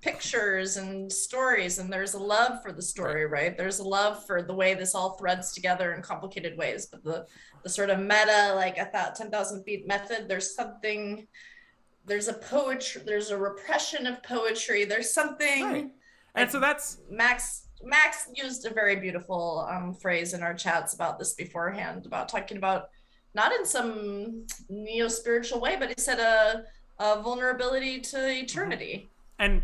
pictures 0.00 0.76
and 0.76 1.12
stories 1.12 1.78
and 1.78 1.92
there's 1.92 2.14
a 2.14 2.18
love 2.18 2.62
for 2.62 2.72
the 2.72 2.82
story 2.82 3.26
right. 3.26 3.56
there's 3.56 3.78
a 3.78 3.84
love 3.84 4.24
for 4.26 4.42
the 4.42 4.54
way 4.54 4.74
this 4.74 4.94
all 4.94 5.10
threads 5.10 5.52
together 5.52 5.94
in 5.94 6.02
complicated 6.02 6.56
ways 6.56 6.86
but 6.86 7.02
the 7.04 7.26
the 7.62 7.68
sort 7.68 7.90
of 7.90 7.98
meta 7.98 8.52
like 8.54 8.78
a 8.78 8.86
thought 8.86 9.14
10,000 9.14 9.64
feet 9.64 9.86
method 9.86 10.28
there's 10.28 10.54
something 10.54 11.26
there's 12.06 12.28
a 12.28 12.34
poetry 12.34 13.02
there's 13.04 13.30
a 13.30 13.36
repression 13.36 14.06
of 14.06 14.22
poetry 14.22 14.84
there's 14.84 15.12
something 15.12 15.90
Right. 16.34 16.42
And 16.42 16.50
so 16.50 16.60
that's 16.60 16.98
Max 17.10 17.68
Max 17.82 18.28
used 18.34 18.66
a 18.66 18.70
very 18.72 18.96
beautiful 18.96 19.66
um, 19.70 19.94
phrase 19.94 20.34
in 20.34 20.42
our 20.42 20.54
chats 20.54 20.94
about 20.94 21.18
this 21.18 21.34
beforehand 21.34 22.06
about 22.06 22.28
talking 22.28 22.56
about 22.56 22.90
not 23.34 23.52
in 23.52 23.64
some 23.64 24.46
neo 24.68 25.08
spiritual 25.08 25.60
way, 25.60 25.76
but 25.78 25.88
he 25.88 25.94
said 25.98 26.18
a, 26.18 26.64
a 26.98 27.22
vulnerability 27.22 28.00
to 28.00 28.28
eternity 28.28 29.08
and 29.38 29.62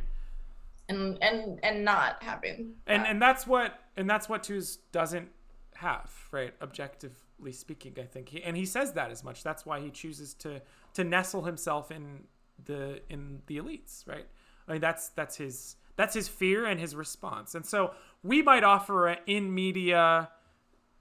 and 0.88 1.18
and 1.22 1.60
and 1.62 1.84
not 1.84 2.22
having 2.22 2.74
and 2.86 3.02
that. 3.02 3.10
and 3.10 3.22
that's 3.22 3.46
what 3.46 3.80
and 3.96 4.08
that's 4.08 4.28
what 4.28 4.42
Tooze 4.42 4.76
doesn't 4.92 5.28
have, 5.76 6.10
right? 6.30 6.54
Objectively 6.60 7.52
speaking, 7.52 7.94
I 7.98 8.02
think, 8.02 8.30
he, 8.30 8.42
and 8.42 8.56
he 8.56 8.64
says 8.64 8.92
that 8.92 9.10
as 9.10 9.22
much. 9.22 9.42
That's 9.42 9.64
why 9.66 9.80
he 9.80 9.90
chooses 9.90 10.34
to 10.34 10.62
to 10.94 11.04
nestle 11.04 11.44
himself 11.44 11.90
in 11.90 12.24
the 12.64 13.00
in 13.08 13.42
the 13.46 13.58
elites, 13.58 14.06
right? 14.06 14.26
I 14.68 14.72
mean, 14.72 14.80
that's 14.80 15.10
that's 15.10 15.36
his 15.36 15.76
that's 15.96 16.14
his 16.14 16.28
fear 16.28 16.66
and 16.66 16.80
his 16.80 16.94
response. 16.94 17.54
And 17.54 17.64
so 17.64 17.92
we 18.22 18.42
might 18.42 18.64
offer 18.64 19.08
a 19.08 19.18
in 19.26 19.54
media 19.54 20.30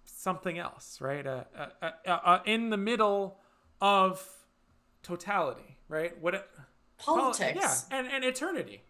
something 0.06 0.58
else, 0.58 1.00
right? 1.02 1.26
A, 1.26 1.46
a, 1.82 2.12
a, 2.12 2.42
in 2.46 2.70
the 2.70 2.78
middle 2.78 3.40
of 3.82 4.28
totality, 5.04 5.78
right? 5.88 6.20
What 6.22 6.36
it, 6.36 6.48
politics, 6.98 7.86
yeah, 7.90 7.98
and 7.98 8.08
and 8.08 8.24
eternity. 8.24 8.84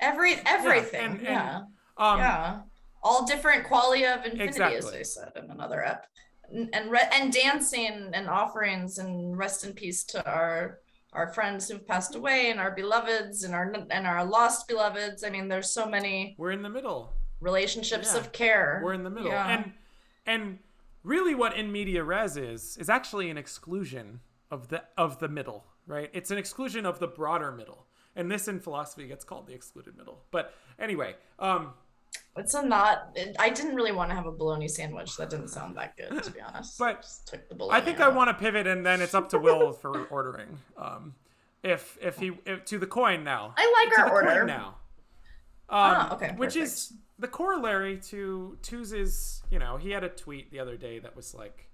Every 0.00 0.34
everything, 0.46 1.00
and- 1.00 1.18
and, 1.18 1.22
yeah, 1.22 1.60
Um, 1.96 2.18
yeah, 2.18 2.60
all 3.02 3.24
different 3.26 3.66
qualia 3.66 4.18
of 4.18 4.24
infinity, 4.24 4.48
as 4.48 4.56
Exactly. 4.56 4.90
they 4.98 5.04
said 5.04 5.32
in 5.36 5.50
another 5.50 5.84
app. 5.84 6.06
and 6.52 6.70
and, 6.72 6.90
re- 6.92 7.08
and 7.12 7.32
dancing 7.32 8.10
and 8.14 8.28
offerings 8.28 8.98
and 8.98 9.36
rest 9.36 9.64
in 9.64 9.72
peace 9.72 10.04
to 10.04 10.24
our 10.30 10.78
our 11.12 11.32
friends 11.32 11.68
who've 11.68 11.86
passed 11.88 12.14
away 12.14 12.50
and 12.50 12.60
our 12.60 12.70
beloveds 12.70 13.42
and 13.42 13.52
our 13.54 13.72
and 13.90 14.06
our 14.06 14.24
lost 14.24 14.68
beloveds. 14.68 15.24
I 15.24 15.30
mean, 15.30 15.48
there's 15.48 15.70
so 15.70 15.86
many 15.86 16.36
We're 16.38 16.52
in 16.52 16.62
the 16.62 16.68
middle. 16.68 17.14
relationships 17.40 18.12
Yeah. 18.12 18.20
of 18.20 18.32
care. 18.32 18.80
We're 18.84 18.92
in 18.92 19.02
the 19.02 19.10
middle. 19.10 19.30
Yeah. 19.32 19.48
And 19.48 19.72
and 20.26 20.58
really 21.02 21.34
what 21.34 21.56
in 21.56 21.72
media 21.72 22.04
res 22.04 22.36
is 22.36 22.76
is 22.76 22.88
actually 22.88 23.28
an 23.30 23.38
exclusion 23.38 24.20
of 24.50 24.68
the 24.68 24.84
of 24.96 25.18
the 25.18 25.28
middle, 25.28 25.64
right? 25.86 26.10
It's 26.12 26.30
an 26.30 26.38
exclusion 26.38 26.86
of 26.86 26.98
the 27.00 27.08
broader 27.08 27.50
middle. 27.50 27.85
And 28.16 28.30
this 28.30 28.48
in 28.48 28.58
philosophy 28.60 29.06
gets 29.06 29.24
called 29.24 29.46
the 29.46 29.52
excluded 29.54 29.96
middle. 29.96 30.22
But 30.30 30.54
anyway, 30.78 31.14
um 31.38 31.74
It's 32.36 32.54
a 32.54 32.64
not. 32.66 33.16
I 33.38 33.50
didn't 33.50 33.74
really 33.76 33.92
want 33.92 34.10
to 34.10 34.16
have 34.16 34.26
a 34.26 34.32
bologna 34.32 34.68
sandwich. 34.68 35.16
That 35.16 35.30
didn't 35.30 35.48
sound 35.48 35.76
that 35.76 35.96
good, 35.96 36.22
to 36.22 36.30
be 36.30 36.40
honest. 36.40 36.78
But 36.78 37.02
Just 37.02 37.28
took 37.28 37.48
the 37.48 37.54
bologna 37.54 37.80
I 37.80 37.84
think 37.84 38.00
I 38.00 38.08
want 38.08 38.28
to 38.30 38.34
pivot 38.34 38.66
and 38.66 38.84
then 38.84 39.00
it's 39.02 39.14
up 39.14 39.28
to 39.30 39.38
Will 39.38 39.72
for 39.72 40.06
ordering. 40.06 40.58
Um 40.76 41.14
if 41.62 41.98
if 42.00 42.18
he 42.18 42.32
if, 42.46 42.64
to 42.66 42.78
the 42.78 42.86
coin 42.86 43.22
now. 43.24 43.54
I 43.56 43.84
like 43.84 43.94
to 43.96 44.00
our 44.02 44.12
order. 44.12 44.44
now. 44.44 44.66
Um, 45.68 45.76
Ah, 45.78 46.14
okay, 46.14 46.32
Which 46.36 46.54
is 46.54 46.92
the 47.18 47.26
corollary 47.26 47.98
to 48.10 48.56
Tooze's, 48.62 49.42
you 49.50 49.58
know, 49.58 49.76
he 49.78 49.90
had 49.90 50.04
a 50.04 50.08
tweet 50.08 50.50
the 50.52 50.60
other 50.60 50.76
day 50.76 51.00
that 51.00 51.16
was 51.16 51.34
like, 51.34 51.68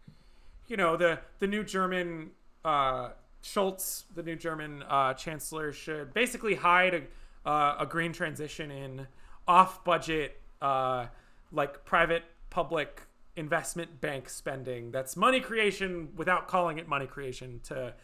you 0.66 0.76
know, 0.78 0.96
the 0.96 1.18
the 1.40 1.46
new 1.46 1.62
German 1.62 2.30
uh, 2.64 3.10
Scholz, 3.42 4.04
the 4.14 4.22
new 4.22 4.36
German 4.36 4.84
uh, 4.88 5.14
chancellor, 5.14 5.72
should 5.72 6.14
basically 6.14 6.54
hide 6.54 6.94
a, 6.94 7.48
uh, 7.48 7.76
a 7.80 7.86
green 7.86 8.12
transition 8.12 8.70
in 8.70 9.06
off-budget, 9.48 10.40
uh, 10.60 11.06
like 11.50 11.84
private 11.84 12.22
public 12.50 13.02
investment 13.36 14.00
bank 14.00 14.28
spending. 14.28 14.90
That's 14.90 15.16
money 15.16 15.40
creation 15.40 16.10
without 16.16 16.48
calling 16.48 16.78
it 16.78 16.86
money 16.86 17.06
creation 17.06 17.60
to 17.64 17.94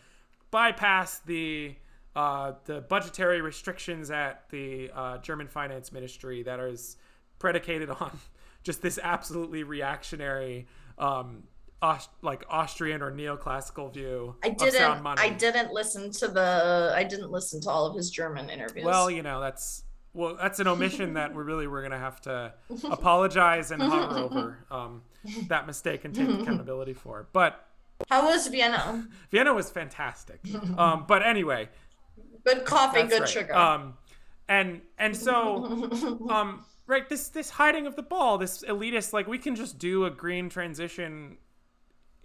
bypass 0.51 1.21
the 1.21 1.77
uh, 2.17 2.55
the 2.65 2.81
budgetary 2.81 3.41
restrictions 3.41 4.11
at 4.11 4.49
the 4.51 4.91
uh, 4.93 5.19
German 5.19 5.47
finance 5.47 5.93
ministry 5.93 6.43
that 6.43 6.59
is 6.59 6.97
predicated 7.39 7.91
on 8.01 8.19
just 8.65 8.83
this 8.83 8.99
absolutely 9.01 9.63
reactionary 9.63 10.67
um, 10.99 11.45
Aust- 11.81 12.11
like 12.23 12.45
Austrian 12.49 13.03
or 13.03 13.13
neoclassical 13.13 13.93
view 13.93 14.35
I 14.43 14.49
of 14.49 14.59
sound 14.59 14.73
didn't. 14.73 15.03
money. 15.03 15.21
I 15.23 15.29
didn't 15.31 15.73
listen 15.73 16.11
to 16.13 16.29
the. 16.29 16.93
I 16.95 17.05
didn't 17.05 17.31
listen 17.31 17.61
to 17.63 17.71
all 17.71 17.87
of 17.87 17.97
his 17.97 18.11
German 18.11 18.51
interviews. 18.51 18.85
Well, 18.85 19.11
you 19.11 19.23
know, 19.23 19.41
that's 19.41 19.85
well, 20.13 20.37
that's 20.41 20.59
an 20.59 20.67
omission 20.67 21.15
that 21.15 21.33
we're 21.35 21.45
really 21.45 21.67
we're 21.69 21.83
gonna 21.83 21.99
have 21.99 22.21
to 22.23 22.53
apologize 22.91 23.71
and 23.71 23.81
hover 23.83 24.19
over 24.19 24.59
um, 24.71 25.03
that 25.47 25.67
mistake 25.69 26.05
and 26.05 26.15
take 26.15 26.29
accountability 26.29 26.95
for. 26.95 27.29
But 27.33 27.65
how 28.09 28.27
was 28.27 28.49
Vienna? 28.49 29.07
Vienna 29.31 29.55
was 29.55 29.71
fantastic. 29.71 30.41
Um, 30.77 31.05
but 31.07 31.23
anyway, 31.25 31.69
Good 32.45 32.65
coffee, 32.65 33.03
good 33.05 33.21
right. 33.21 33.29
sugar. 33.29 33.55
Um, 33.55 33.95
and 34.49 34.81
and 34.99 35.17
so 35.17 35.65
um, 36.31 36.65
right 36.87 37.09
this 37.09 37.29
this 37.29 37.51
hiding 37.51 37.87
of 37.87 37.95
the 37.95 38.03
ball, 38.03 38.39
this 38.39 38.65
elitist 38.65 39.13
like 39.13 39.29
we 39.29 39.39
can 39.39 39.55
just 39.55 39.79
do 39.79 40.07
a 40.07 40.11
green 40.11 40.49
transition, 40.49 41.37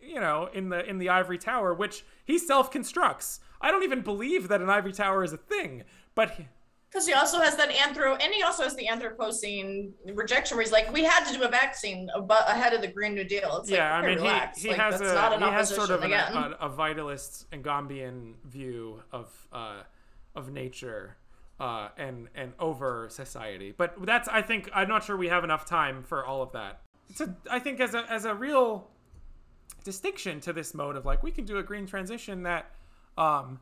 you 0.06 0.20
know, 0.20 0.50
in 0.54 0.70
the 0.70 0.88
in 0.88 0.98
the 0.98 1.10
ivory 1.10 1.38
tower, 1.38 1.74
which 1.74 2.06
he 2.24 2.38
self 2.38 2.72
constructs. 2.72 3.40
I 3.62 3.72
don't 3.72 3.84
even 3.84 4.02
believe 4.02 4.50
that 4.50 4.62
an 4.62 4.70
ivory 4.70 4.94
tower 4.94 5.24
is 5.24 5.34
a 5.34 5.38
thing, 5.38 5.84
but. 6.16 6.38
Because 6.90 7.08
he 7.08 7.14
also 7.14 7.40
has 7.40 7.56
that 7.56 7.72
anthro, 7.72 8.14
and 8.22 8.32
he 8.32 8.44
also 8.44 8.62
has 8.62 8.76
the 8.76 8.86
Anthropocene 8.86 9.94
rejection, 10.14 10.56
where 10.56 10.64
he's 10.64 10.72
like, 10.72 10.94
"We 10.94 11.04
had 11.04 11.26
to 11.26 11.34
do 11.34 11.42
a 11.42 11.48
vaccine 11.48 12.08
abo- 12.16 12.48
ahead 12.48 12.74
of 12.74 12.82
the 12.82 12.88
Green 12.88 13.16
New 13.16 13.24
Deal." 13.24 13.58
It's 13.58 13.70
yeah, 13.72 13.96
like, 13.96 14.04
I 14.04 14.08
mean, 14.08 14.18
relax. 14.20 14.62
he, 14.62 14.68
he 14.68 14.76
like, 14.76 14.80
has 14.80 15.00
that's 15.00 15.12
a 15.12 15.16
not 15.16 15.34
an 15.34 15.42
he 15.42 15.50
has 15.50 15.74
sort 15.74 15.90
of 15.90 16.04
an, 16.04 16.14
a, 16.14 16.56
a 16.62 16.70
vitalist 16.70 17.46
Agambenian 17.52 18.34
view 18.46 19.02
of 19.12 19.48
uh, 19.52 19.82
of 20.36 20.52
nature 20.52 21.18
uh, 21.60 21.90
and 21.98 22.28
and 22.36 22.54
over 22.60 23.08
society. 23.10 23.74
But 23.76 23.96
that's 24.06 24.28
I 24.28 24.42
think 24.42 24.70
I'm 24.74 24.88
not 24.88 25.04
sure 25.04 25.18
we 25.18 25.30
have 25.30 25.44
enough 25.44 25.66
time 25.66 26.04
for 26.04 26.26
all 26.26 26.42
of 26.42 26.52
that. 26.52 26.82
So 27.16 27.34
I 27.50 27.60
think 27.60 27.80
as 27.80 27.94
a 27.94 28.06
as 28.12 28.26
a 28.26 28.34
real 28.34 28.90
distinction 29.84 30.40
to 30.42 30.54
this 30.54 30.74
mode 30.74 30.96
of 30.96 31.06
like 31.06 31.24
we 31.24 31.32
can 31.32 31.46
do 31.46 31.58
a 31.58 31.64
green 31.64 31.86
transition 31.86 32.44
that 32.44 32.72
um 33.18 33.60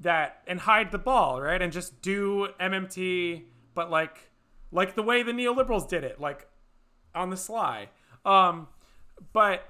that 0.00 0.42
and 0.46 0.60
hide 0.60 0.90
the 0.90 0.98
ball 0.98 1.40
right? 1.40 1.60
And 1.60 1.72
just 1.72 2.00
do 2.02 2.48
MMT 2.60 3.44
but 3.74 3.90
like 3.90 4.30
like 4.72 4.94
the 4.94 5.02
way 5.02 5.22
the 5.22 5.32
neoliberals 5.32 5.88
did 5.88 6.04
it 6.04 6.20
like 6.20 6.48
on 7.14 7.30
the 7.30 7.36
sly. 7.36 7.88
Um 8.24 8.68
but 9.32 9.68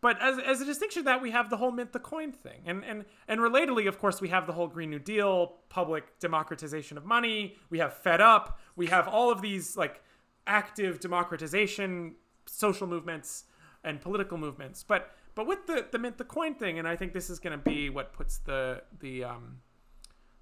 but 0.00 0.20
as, 0.22 0.38
as 0.38 0.60
a 0.60 0.64
distinction 0.64 1.04
that 1.04 1.20
we 1.20 1.32
have 1.32 1.50
the 1.50 1.56
whole 1.56 1.72
mint 1.72 1.92
the 1.92 1.98
coin 1.98 2.32
thing. 2.32 2.62
And 2.64 2.84
and 2.84 3.04
and 3.28 3.40
relatedly 3.40 3.88
of 3.88 3.98
course 3.98 4.20
we 4.20 4.28
have 4.28 4.46
the 4.46 4.52
whole 4.52 4.68
green 4.68 4.90
new 4.90 4.98
deal 4.98 5.58
public 5.68 6.18
democratization 6.20 6.96
of 6.96 7.04
money. 7.04 7.56
We 7.70 7.78
have 7.78 7.94
fed 7.94 8.20
up. 8.20 8.60
We 8.76 8.86
have 8.86 9.08
all 9.08 9.30
of 9.30 9.42
these 9.42 9.76
like 9.76 10.00
active 10.46 11.00
democratization 11.00 12.14
social 12.46 12.86
movements 12.86 13.44
and 13.84 14.00
political 14.00 14.38
movements. 14.38 14.82
But 14.82 15.14
but 15.36 15.46
with 15.46 15.64
the 15.68 15.86
the 15.92 15.98
mint 15.98 16.18
the 16.18 16.24
coin 16.24 16.54
thing 16.54 16.80
and 16.80 16.88
i 16.88 16.96
think 16.96 17.12
this 17.12 17.30
is 17.30 17.38
going 17.38 17.56
to 17.56 17.64
be 17.70 17.88
what 17.88 18.12
puts 18.12 18.38
the 18.38 18.82
the 18.98 19.22
um 19.22 19.58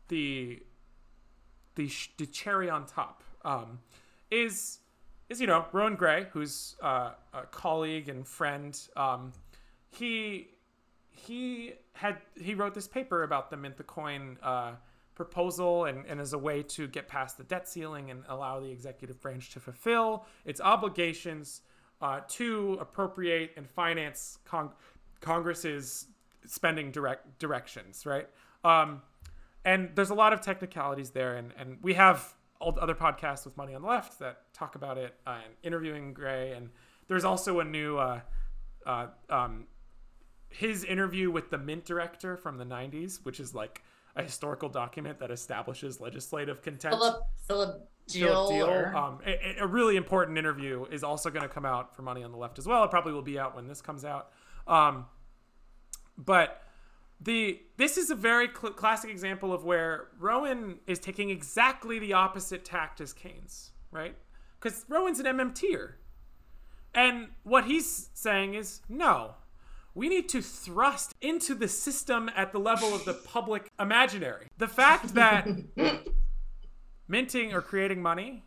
the 0.09 0.62
the, 1.75 1.89
sh- 1.89 2.11
the 2.19 2.27
cherry 2.27 2.71
on 2.71 2.87
top 2.87 3.23
um, 3.45 3.81
is 4.31 4.79
is 5.29 5.41
you 5.41 5.47
know 5.47 5.66
Rohan 5.73 5.97
Grey, 5.97 6.27
who's 6.33 6.77
uh, 6.83 7.12
a 7.33 7.43
colleague 7.51 8.09
and 8.09 8.27
friend. 8.27 8.79
Um, 8.97 9.33
he 9.91 10.49
he 11.11 11.73
had 11.93 12.19
he 12.37 12.55
wrote 12.55 12.75
this 12.75 12.89
paper 12.89 13.23
about 13.23 13.51
the 13.51 13.57
mint 13.57 13.77
the 13.77 13.85
coin 13.85 14.39
uh, 14.43 14.73
proposal 15.15 15.85
and, 15.85 16.05
and 16.07 16.21
as 16.21 16.33
a 16.33 16.39
way 16.39 16.62
to 16.62 16.89
get 16.89 17.07
past 17.09 17.39
the 17.39 17.45
debt 17.45 17.69
ceiling 17.69 18.11
and 18.11 18.25
allow 18.29 18.61
the 18.61 18.71
executive 18.71 19.21
branch 19.21 19.51
to 19.51 19.61
fulfill 19.61 20.27
its 20.45 20.61
obligations 20.61 21.62
uh, 22.01 22.21
to 22.29 22.79
appropriate 22.81 23.53
and 23.57 23.69
finance 23.71 24.39
Cong- 24.45 24.73
Congress's 25.21 26.07
spending 26.47 26.91
direct 26.91 27.39
directions, 27.39 28.05
right? 28.07 28.29
Um, 28.65 29.03
and 29.65 29.91
there's 29.95 30.11
a 30.11 30.15
lot 30.15 30.33
of 30.33 30.41
technicalities 30.41 31.11
there, 31.11 31.37
and, 31.37 31.53
and 31.59 31.79
we 31.83 31.95
have 31.95 32.35
other 32.61 32.95
podcasts 32.95 33.45
with 33.45 33.57
Money 33.57 33.75
on 33.75 33.83
the 33.83 33.89
Left 33.89 34.19
that 34.19 34.53
talk 34.53 34.75
about 34.75 34.99
it 34.99 35.15
uh, 35.27 35.39
and 35.45 35.55
interviewing 35.62 36.12
Grey, 36.12 36.53
and 36.53 36.71
there's 37.09 37.25
also 37.25 37.61
a 37.61 37.65
new 37.65 37.99
uh, 37.99 38.21
uh, 38.87 39.07
um, 39.31 39.66
his 40.49 40.85
interview 40.85 41.31
with 41.31 41.51
the 41.51 41.59
Mint 41.59 41.85
director 41.85 42.37
from 42.37 42.59
the 42.59 42.65
'90s, 42.65 43.25
which 43.25 43.41
is 43.41 43.55
like 43.55 43.83
a 44.16 44.23
historical 44.23 44.69
document 44.69 45.19
that 45.19 45.31
establishes 45.31 46.01
legislative 46.01 46.62
contempt. 46.62 46.97
Philip 46.97 47.23
Philip 47.47 47.89
Diehl. 48.09 48.51
Diehl. 48.51 48.68
or- 48.68 48.97
Um, 48.97 49.18
a, 49.26 49.56
a 49.60 49.66
really 49.66 49.97
important 49.97 50.39
interview 50.39 50.85
is 50.90 51.02
also 51.05 51.31
going 51.31 51.43
to 51.43 51.48
come 51.48 51.64
out 51.64 51.94
for 51.97 52.02
Money 52.02 52.22
on 52.22 52.31
the 52.32 52.36
Left 52.39 52.59
as 52.59 52.66
well. 52.66 52.85
It 52.85 52.90
probably 52.90 53.12
will 53.12 53.22
be 53.22 53.39
out 53.39 53.55
when 53.56 53.66
this 53.68 53.81
comes 53.81 54.05
out. 54.05 54.31
Um, 54.66 55.06
but 56.18 56.62
the 57.20 57.60
this 57.76 57.97
is 57.97 58.10
a 58.10 58.14
very 58.14 58.48
cl- 58.48 58.72
classic 58.72 59.10
example 59.10 59.52
of 59.52 59.64
where 59.64 60.09
Rohan 60.18 60.78
is 60.86 60.98
taking 60.98 61.31
exactly 61.31 61.98
the 61.98 62.12
opposite 62.12 62.64
tact 62.64 63.01
as 63.01 63.12
Keynes, 63.12 63.70
right? 63.90 64.14
Because 64.60 64.85
Rohan's 64.89 65.20
an 65.20 65.26
MMTer, 65.26 65.93
and 66.94 67.28
what 67.43 67.64
he's 67.64 68.10
saying 68.14 68.55
is 68.55 68.81
no. 68.89 69.35
We 69.97 70.09
need 70.09 70.28
to 70.31 70.43
thrust 70.43 71.14
into 71.20 71.55
the 71.55 71.68
system 71.68 72.28
at 72.35 72.51
the 72.52 72.59
level 72.59 72.93
of 72.94 73.05
the 73.05 73.14
public 73.14 73.70
imaginary. 73.78 74.48
The 74.59 74.66
fact 74.66 75.14
that 75.14 75.47
minting 77.09 77.52
or 77.52 77.60
creating 77.60 78.01
money 78.01 78.44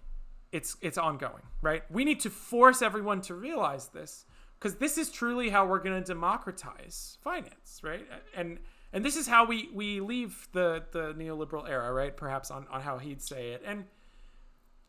it's 0.52 0.78
it's 0.82 0.98
ongoing 0.98 1.44
right 1.62 1.84
we 1.92 2.06
need 2.06 2.20
to 2.20 2.30
force 2.30 2.82
everyone 2.82 3.22
to 3.22 3.34
realize 3.34 3.88
this 3.90 4.26
because 4.60 4.76
this 4.76 4.98
is 4.98 5.12
truly 5.12 5.50
how 5.50 5.66
we're 5.66 5.80
going 5.80 6.02
to 6.02 6.06
democratize 6.06 7.18
finance 7.22 7.82
right 7.84 8.08
and 8.36 8.60
and 8.94 9.04
this 9.04 9.16
is 9.16 9.28
how 9.28 9.46
we 9.46 9.70
we 9.74 10.00
leave 10.00 10.48
the 10.54 10.84
the 10.92 11.14
neoliberal 11.14 11.68
era 11.70 11.92
right 11.94 12.16
perhaps 12.16 12.50
on 12.50 12.66
on 12.72 12.82
how 12.82 12.98
he'd 12.98 13.22
say 13.22 13.50
it 13.50 13.62
and 13.66 13.86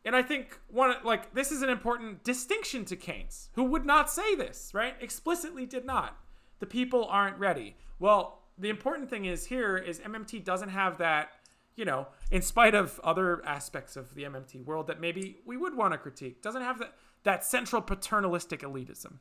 and 0.05 0.15
I 0.15 0.21
think 0.21 0.59
one 0.69 0.95
like 1.03 1.33
this 1.33 1.51
is 1.51 1.61
an 1.61 1.69
important 1.69 2.23
distinction 2.23 2.85
to 2.85 2.95
Keynes, 2.95 3.49
who 3.53 3.63
would 3.65 3.85
not 3.85 4.09
say 4.09 4.35
this, 4.35 4.71
right? 4.73 4.95
Explicitly 5.01 5.65
did 5.65 5.85
not. 5.85 6.17
The 6.59 6.65
people 6.65 7.05
aren't 7.05 7.37
ready. 7.37 7.75
Well, 7.99 8.41
the 8.57 8.69
important 8.69 9.09
thing 9.09 9.25
is 9.25 9.45
here 9.45 9.77
is 9.77 9.99
MMT 9.99 10.43
doesn't 10.43 10.69
have 10.69 10.97
that, 10.97 11.31
you 11.79 11.85
know, 11.85 12.07
in 12.29 12.41
spite 12.41 12.75
of 12.75 12.99
other 13.05 13.41
aspects 13.45 13.95
of 13.95 14.13
the 14.13 14.23
MMT 14.23 14.65
world 14.65 14.87
that 14.87 14.99
maybe 14.99 15.37
we 15.45 15.55
would 15.55 15.75
want 15.77 15.93
to 15.93 15.97
critique, 15.97 16.41
doesn't 16.41 16.61
have 16.61 16.77
that 16.79 16.93
that 17.23 17.45
central 17.45 17.81
paternalistic 17.81 18.59
elitism. 18.61 19.13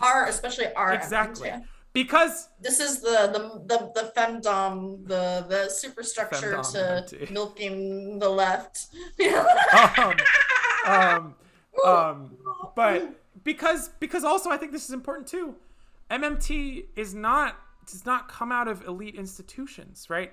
our 0.00 0.26
especially 0.26 0.72
our 0.74 0.94
Exactly. 0.94 1.48
yeah. 1.48 1.60
Because 1.92 2.48
This 2.58 2.80
is 2.80 3.02
the 3.02 3.18
the 3.34 3.40
the, 3.70 3.78
the 3.98 4.12
femdom, 4.16 5.06
the 5.06 5.44
the 5.46 5.68
superstructure 5.68 6.54
Femdom, 6.56 7.06
to 7.10 7.16
MMT. 7.16 7.30
milking 7.30 8.18
the 8.18 8.30
left. 8.30 8.86
um, 9.94 10.16
um, 10.88 11.34
um, 11.84 12.36
but 12.74 13.14
because 13.44 13.90
because 14.00 14.24
also 14.24 14.48
I 14.48 14.56
think 14.56 14.72
this 14.72 14.86
is 14.88 14.94
important 14.94 15.26
too. 15.28 15.54
MMT 16.10 16.84
is 16.96 17.14
not 17.14 17.56
does 17.86 18.06
not 18.06 18.26
come 18.30 18.50
out 18.50 18.68
of 18.68 18.86
elite 18.86 19.16
institutions, 19.16 20.08
right? 20.08 20.32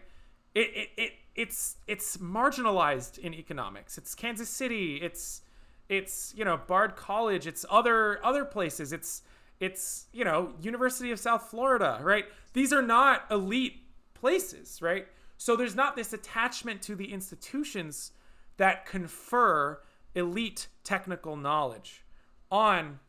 It, 0.60 0.72
it, 0.76 0.90
it 0.98 1.12
it's 1.36 1.78
it's 1.88 2.18
marginalized 2.18 3.18
in 3.18 3.34
economics. 3.34 3.98
It's 3.98 4.14
Kansas 4.14 4.50
City. 4.50 4.98
It's 5.02 5.42
it's 5.88 6.34
you 6.36 6.44
know 6.44 6.60
Bard 6.68 6.98
College. 6.98 7.48
It's 7.48 7.66
other 7.70 8.20
other 8.26 8.44
places. 8.44 8.92
It's 8.92 9.22
it's 9.62 10.08
you 10.12 10.26
know 10.26 10.52
University 10.60 11.12
of 11.12 11.20
South 11.20 11.44
Florida, 11.50 12.00
right? 12.02 12.26
These 12.52 12.74
are 12.74 12.82
not 12.82 13.24
elite 13.32 13.84
places, 14.14 14.82
right? 14.82 15.08
So 15.38 15.56
there's 15.56 15.76
not 15.76 15.96
this 15.96 16.12
attachment 16.12 16.82
to 16.82 16.96
the 16.96 17.14
institutions 17.14 18.12
that 18.58 18.86
confer 18.86 19.80
elite 20.16 20.68
technical 20.84 21.38
knowledge 21.38 22.04
on 22.52 23.00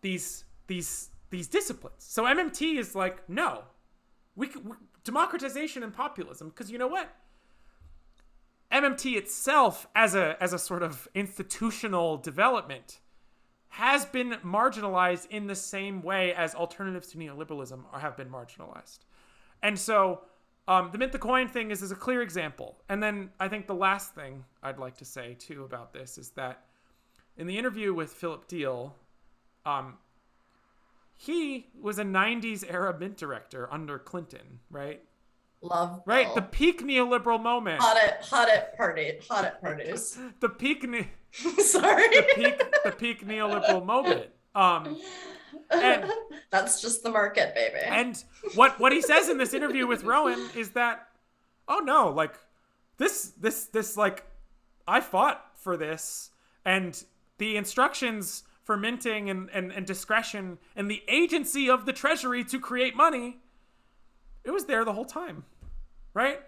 these 0.00 0.44
these 0.66 1.10
these 1.28 1.46
disciplines. 1.46 1.96
So 1.98 2.24
MMT 2.24 2.78
is 2.78 2.94
like 2.94 3.28
no, 3.28 3.64
we, 4.34 4.48
we 4.64 4.76
democratization 5.04 5.82
and 5.82 5.92
populism 5.92 6.48
because 6.48 6.70
you 6.70 6.78
know 6.78 6.88
what 6.88 7.14
MMT 8.72 9.16
itself 9.16 9.86
as 9.94 10.14
a 10.14 10.36
as 10.40 10.52
a 10.52 10.58
sort 10.58 10.82
of 10.82 11.08
institutional 11.14 12.16
development 12.16 13.00
has 13.70 14.04
been 14.04 14.32
marginalized 14.44 15.28
in 15.30 15.46
the 15.46 15.54
same 15.54 16.02
way 16.02 16.34
as 16.34 16.54
alternatives 16.54 17.08
to 17.08 17.18
neoliberalism 17.18 17.84
are, 17.92 18.00
have 18.00 18.16
been 18.16 18.28
marginalized. 18.28 18.98
And 19.62 19.78
so 19.78 20.22
um, 20.66 20.90
the 20.92 20.98
mint 20.98 21.12
the 21.12 21.18
coin 21.18 21.48
thing 21.48 21.70
is, 21.70 21.82
is 21.82 21.92
a 21.92 21.96
clear 21.96 22.20
example. 22.20 22.76
And 22.88 23.02
then 23.02 23.30
I 23.38 23.48
think 23.48 23.66
the 23.66 23.74
last 23.74 24.14
thing 24.14 24.44
I'd 24.62 24.78
like 24.78 24.96
to 24.98 25.04
say 25.04 25.36
too 25.38 25.64
about 25.64 25.92
this 25.92 26.18
is 26.18 26.30
that 26.30 26.64
in 27.36 27.46
the 27.46 27.56
interview 27.56 27.94
with 27.94 28.12
Philip 28.12 28.48
Diehl, 28.48 28.92
um, 29.64 29.98
he 31.22 31.66
was 31.78 31.98
a 31.98 32.02
90s 32.02 32.64
era 32.66 32.98
mint 32.98 33.18
director 33.18 33.68
under 33.70 33.98
Clinton, 33.98 34.60
right? 34.70 35.02
Love 35.60 36.00
Right? 36.06 36.34
The 36.34 36.40
peak 36.40 36.82
neoliberal 36.82 37.42
moment. 37.42 37.82
hot 37.82 37.98
at 37.98 38.24
hot 38.24 38.48
at 38.48 38.74
party 38.78 39.18
hot 39.28 39.44
at 39.44 39.60
parties. 39.60 40.18
The 40.40 40.48
peak 40.48 40.88
ne- 40.88 41.10
Sorry. 41.58 42.08
the 42.08 42.26
peak 42.34 42.62
the 42.84 42.92
peak 42.92 43.26
neoliberal 43.26 43.84
moment. 43.84 44.28
Um 44.54 44.98
And 45.70 46.10
That's 46.50 46.80
just 46.80 47.02
the 47.02 47.10
market, 47.10 47.54
baby. 47.54 47.80
and 47.84 48.22
what 48.54 48.80
what 48.80 48.90
he 48.92 49.02
says 49.02 49.28
in 49.28 49.36
this 49.36 49.52
interview 49.52 49.86
with 49.86 50.02
Rohan 50.04 50.40
is 50.56 50.70
that 50.70 51.06
oh 51.68 51.80
no, 51.80 52.08
like 52.08 52.34
this 52.96 53.32
this 53.38 53.66
this 53.66 53.98
like 53.98 54.24
I 54.88 55.00
fought 55.02 55.44
for 55.56 55.76
this 55.76 56.30
and 56.64 57.04
the 57.36 57.58
instructions 57.58 58.44
for 58.70 58.76
minting 58.76 59.30
and, 59.30 59.50
and, 59.52 59.72
and 59.72 59.84
discretion 59.84 60.56
and 60.76 60.88
the 60.88 61.02
agency 61.08 61.68
of 61.68 61.86
the 61.86 61.92
treasury 61.92 62.44
to 62.44 62.60
create 62.60 62.94
money 62.94 63.40
it 64.44 64.52
was 64.52 64.66
there 64.66 64.84
the 64.84 64.92
whole 64.92 65.04
time 65.04 65.42
right 66.14 66.38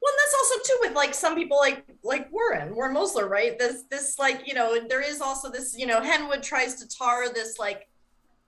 Well, 0.00 0.12
and 0.12 0.18
that's 0.18 0.34
also 0.34 0.54
too 0.64 0.78
with 0.80 0.96
like 0.96 1.14
some 1.14 1.36
people 1.36 1.58
like 1.58 1.84
like 2.02 2.32
Warren, 2.32 2.74
Warren 2.74 2.96
Mosler, 2.96 3.28
right? 3.30 3.56
This 3.56 3.84
this 3.92 4.18
like, 4.18 4.42
you 4.44 4.54
know, 4.54 4.76
there 4.88 5.08
is 5.08 5.20
also 5.20 5.52
this, 5.52 5.78
you 5.78 5.86
know, 5.86 6.00
Henwood 6.00 6.42
tries 6.42 6.74
to 6.80 6.88
tar 6.88 7.32
this 7.32 7.60
like 7.60 7.88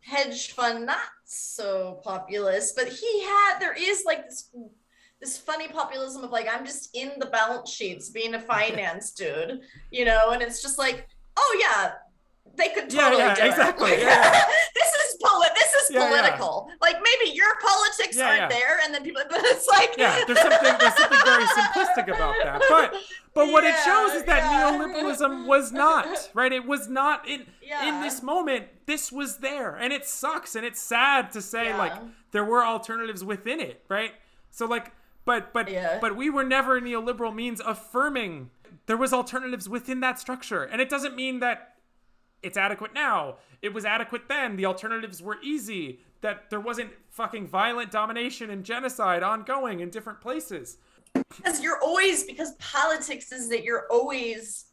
hedge 0.01 0.51
fund 0.51 0.85
not 0.85 1.07
so 1.24 2.01
populist, 2.03 2.74
but 2.74 2.89
he 2.89 3.23
had 3.23 3.61
there 3.61 3.77
is 3.78 4.03
like 4.05 4.24
this 4.24 4.51
this 5.20 5.39
funny 5.39 5.69
populism 5.69 6.24
of 6.24 6.32
like 6.32 6.49
I'm 6.53 6.66
just 6.66 6.91
in 6.97 7.12
the 7.20 7.27
balance 7.27 7.70
sheets 7.70 8.11
being 8.11 8.35
a 8.35 8.41
finance 8.55 9.12
dude, 9.12 9.61
you 9.93 10.05
know, 10.05 10.31
and 10.31 10.43
it's 10.43 10.61
just 10.61 10.81
like, 10.81 11.07
oh 11.36 11.59
yeah, 11.61 11.93
they 12.57 12.69
could 12.69 12.89
totally 12.89 13.23
yeah, 13.23 13.35
do 13.35 13.43
exactly. 13.47 13.91
Like, 13.91 14.01
yeah. 14.01 14.31
this 14.75 14.93
is 14.95 15.16
polit 15.23 15.51
this 15.55 15.73
is 15.83 15.91
Yeah, 15.91 16.01
yeah. 16.01 16.09
political. 16.23 16.69
Like 16.81 16.97
maybe 17.03 17.35
your 17.35 17.57
politics 17.61 18.16
Yeah, 18.16 18.27
aren't 18.29 18.41
yeah. 18.43 18.49
there, 18.49 18.79
and 18.85 18.95
then 18.95 19.03
people 19.03 19.23
but 19.31 19.41
it's 19.45 19.66
like 19.66 19.95
yeah 19.99 20.25
there's 20.27 20.39
something 20.41 20.75
there's 20.79 20.97
something 20.97 21.19
very 21.25 21.45
simplistic 21.47 22.05
about 22.15 22.35
that 22.43 22.62
but 22.69 22.95
but 23.35 23.49
what 23.51 23.65
it 23.65 23.75
shows 23.85 24.12
is 24.12 24.23
that 24.25 24.43
Yeah, 24.51 24.71
yeah. 24.71 24.79
neoliberalism 24.79 25.47
was 25.47 25.73
not 25.73 26.31
right 26.35 26.53
it 26.53 26.65
was 26.66 26.89
not 26.89 27.27
in 27.29 27.47
in 27.87 28.01
this 28.03 28.23
moment 28.23 28.66
this 28.87 29.11
was 29.11 29.39
there 29.39 29.75
and 29.75 29.93
it 29.93 30.07
sucks 30.07 30.55
and 30.55 30.65
it's 30.65 30.81
sad 30.81 31.33
to 31.33 31.43
say 31.43 31.66
Yeah. 31.66 31.79
like 31.79 31.93
there 32.31 32.45
were 32.45 32.65
alternatives 32.65 33.25
within 33.25 33.59
it 33.61 33.83
right 33.89 34.12
so 34.51 34.66
like 34.66 34.93
but 35.25 35.53
but 35.53 35.69
Yeah. 35.71 35.99
but 36.01 36.15
we 36.15 36.31
were 36.31 36.45
never 36.45 36.81
neoliberal 36.81 37.35
means 37.35 37.61
affirming 37.61 38.51
there 38.87 38.97
was 38.97 39.12
alternatives 39.12 39.69
within 39.69 40.01
that 40.01 40.19
structure 40.21 40.62
and 40.62 40.81
it 40.81 40.89
doesn't 40.89 41.16
mean 41.16 41.41
that 41.41 41.73
it's 42.45 42.57
adequate 42.57 42.95
now. 42.95 43.37
It 43.62 43.73
was 43.73 43.85
adequate 43.85 44.29
then. 44.29 44.57
The 44.57 44.66
alternatives 44.66 45.23
were 45.23 45.39
easy. 45.43 46.01
That 46.21 46.49
there 46.51 46.61
wasn't 46.61 46.91
fucking 47.11 47.49
violent 47.49 47.91
domination 47.91 48.51
and 48.51 48.65
genocide 48.65 49.23
ongoing 49.23 49.81
in 49.81 49.91
different 49.91 50.21
places. 50.21 50.79
because 51.12 51.61
you're 51.62 51.81
always 51.83 52.25
because 52.25 52.53
politics 52.59 53.31
is 53.33 53.49
that 53.51 53.62
you're 53.62 53.87
always 53.91 54.66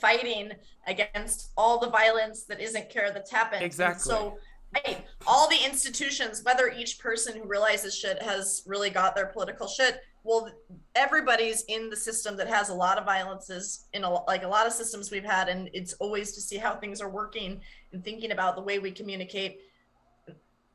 fighting 0.00 0.52
against 0.86 1.50
all 1.56 1.78
the 1.80 1.90
violence 1.90 2.44
that 2.44 2.60
isn't 2.60 2.88
care 2.90 3.12
that's 3.12 3.30
happened. 3.30 3.56
And 3.62 3.66
Exactly. 3.66 4.10
so 4.10 4.38
right, 4.74 5.04
all 5.26 5.48
the 5.48 5.58
institutions, 5.64 6.42
whether 6.44 6.68
each 6.68 6.98
person 6.98 7.36
who 7.36 7.46
realizes 7.46 7.96
shit 7.96 8.22
has 8.22 8.62
really 8.66 8.90
got 8.90 9.14
their 9.14 9.26
political 9.26 9.66
shit, 9.66 10.00
well, 10.24 10.48
everybody's 10.94 11.62
in 11.64 11.90
the 11.90 11.96
system 11.96 12.36
that 12.36 12.48
has 12.48 12.68
a 12.68 12.74
lot 12.74 12.96
of 12.96 13.04
violences 13.04 13.86
in 13.92 14.04
a, 14.04 14.10
like 14.24 14.44
a 14.44 14.48
lot 14.48 14.66
of 14.66 14.72
systems 14.72 15.10
we've 15.10 15.24
had, 15.24 15.48
and 15.48 15.68
it's 15.72 15.94
always 15.94 16.32
to 16.32 16.40
see 16.40 16.56
how 16.56 16.76
things 16.76 17.00
are 17.00 17.10
working 17.10 17.60
and 17.92 18.04
thinking 18.04 18.30
about 18.30 18.54
the 18.54 18.62
way 18.62 18.78
we 18.78 18.90
communicate 18.90 19.60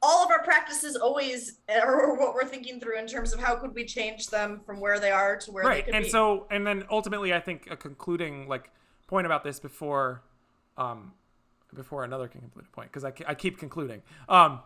all 0.02 0.24
of 0.24 0.32
our 0.32 0.44
practices 0.44 0.96
always 0.96 1.60
are 1.70 2.16
what 2.20 2.34
we're 2.34 2.46
thinking 2.46 2.80
through 2.80 3.00
in 3.00 3.08
terms 3.08 3.34
of 3.34 3.40
how 3.40 3.56
could 3.56 3.74
we 3.74 3.86
change 3.86 4.28
them 4.28 4.62
from 4.66 4.80
where 4.80 5.00
they 5.00 5.12
are 5.12 5.38
to 5.38 5.52
where 5.52 5.64
they 5.64 5.70
right. 5.70 5.86
could 5.86 5.96
And 5.96 6.04
be. 6.04 6.10
so 6.10 6.48
and 6.52 6.66
then 6.66 6.86
ultimately 6.90 7.34
I 7.34 7.40
think 7.40 7.68
a 7.70 7.76
concluding 7.76 8.48
like 8.48 8.70
point 9.08 9.26
about 9.26 9.44
this 9.44 9.60
before 9.60 10.22
um 10.78 11.14
before 11.74 12.04
another 12.04 12.28
can 12.28 12.42
conclude 12.42 12.66
a 12.72 12.76
point 12.76 12.92
because 12.92 13.04
I, 13.04 13.14
I 13.28 13.36
keep 13.36 13.58
concluding. 13.60 14.02
Um 14.30 14.60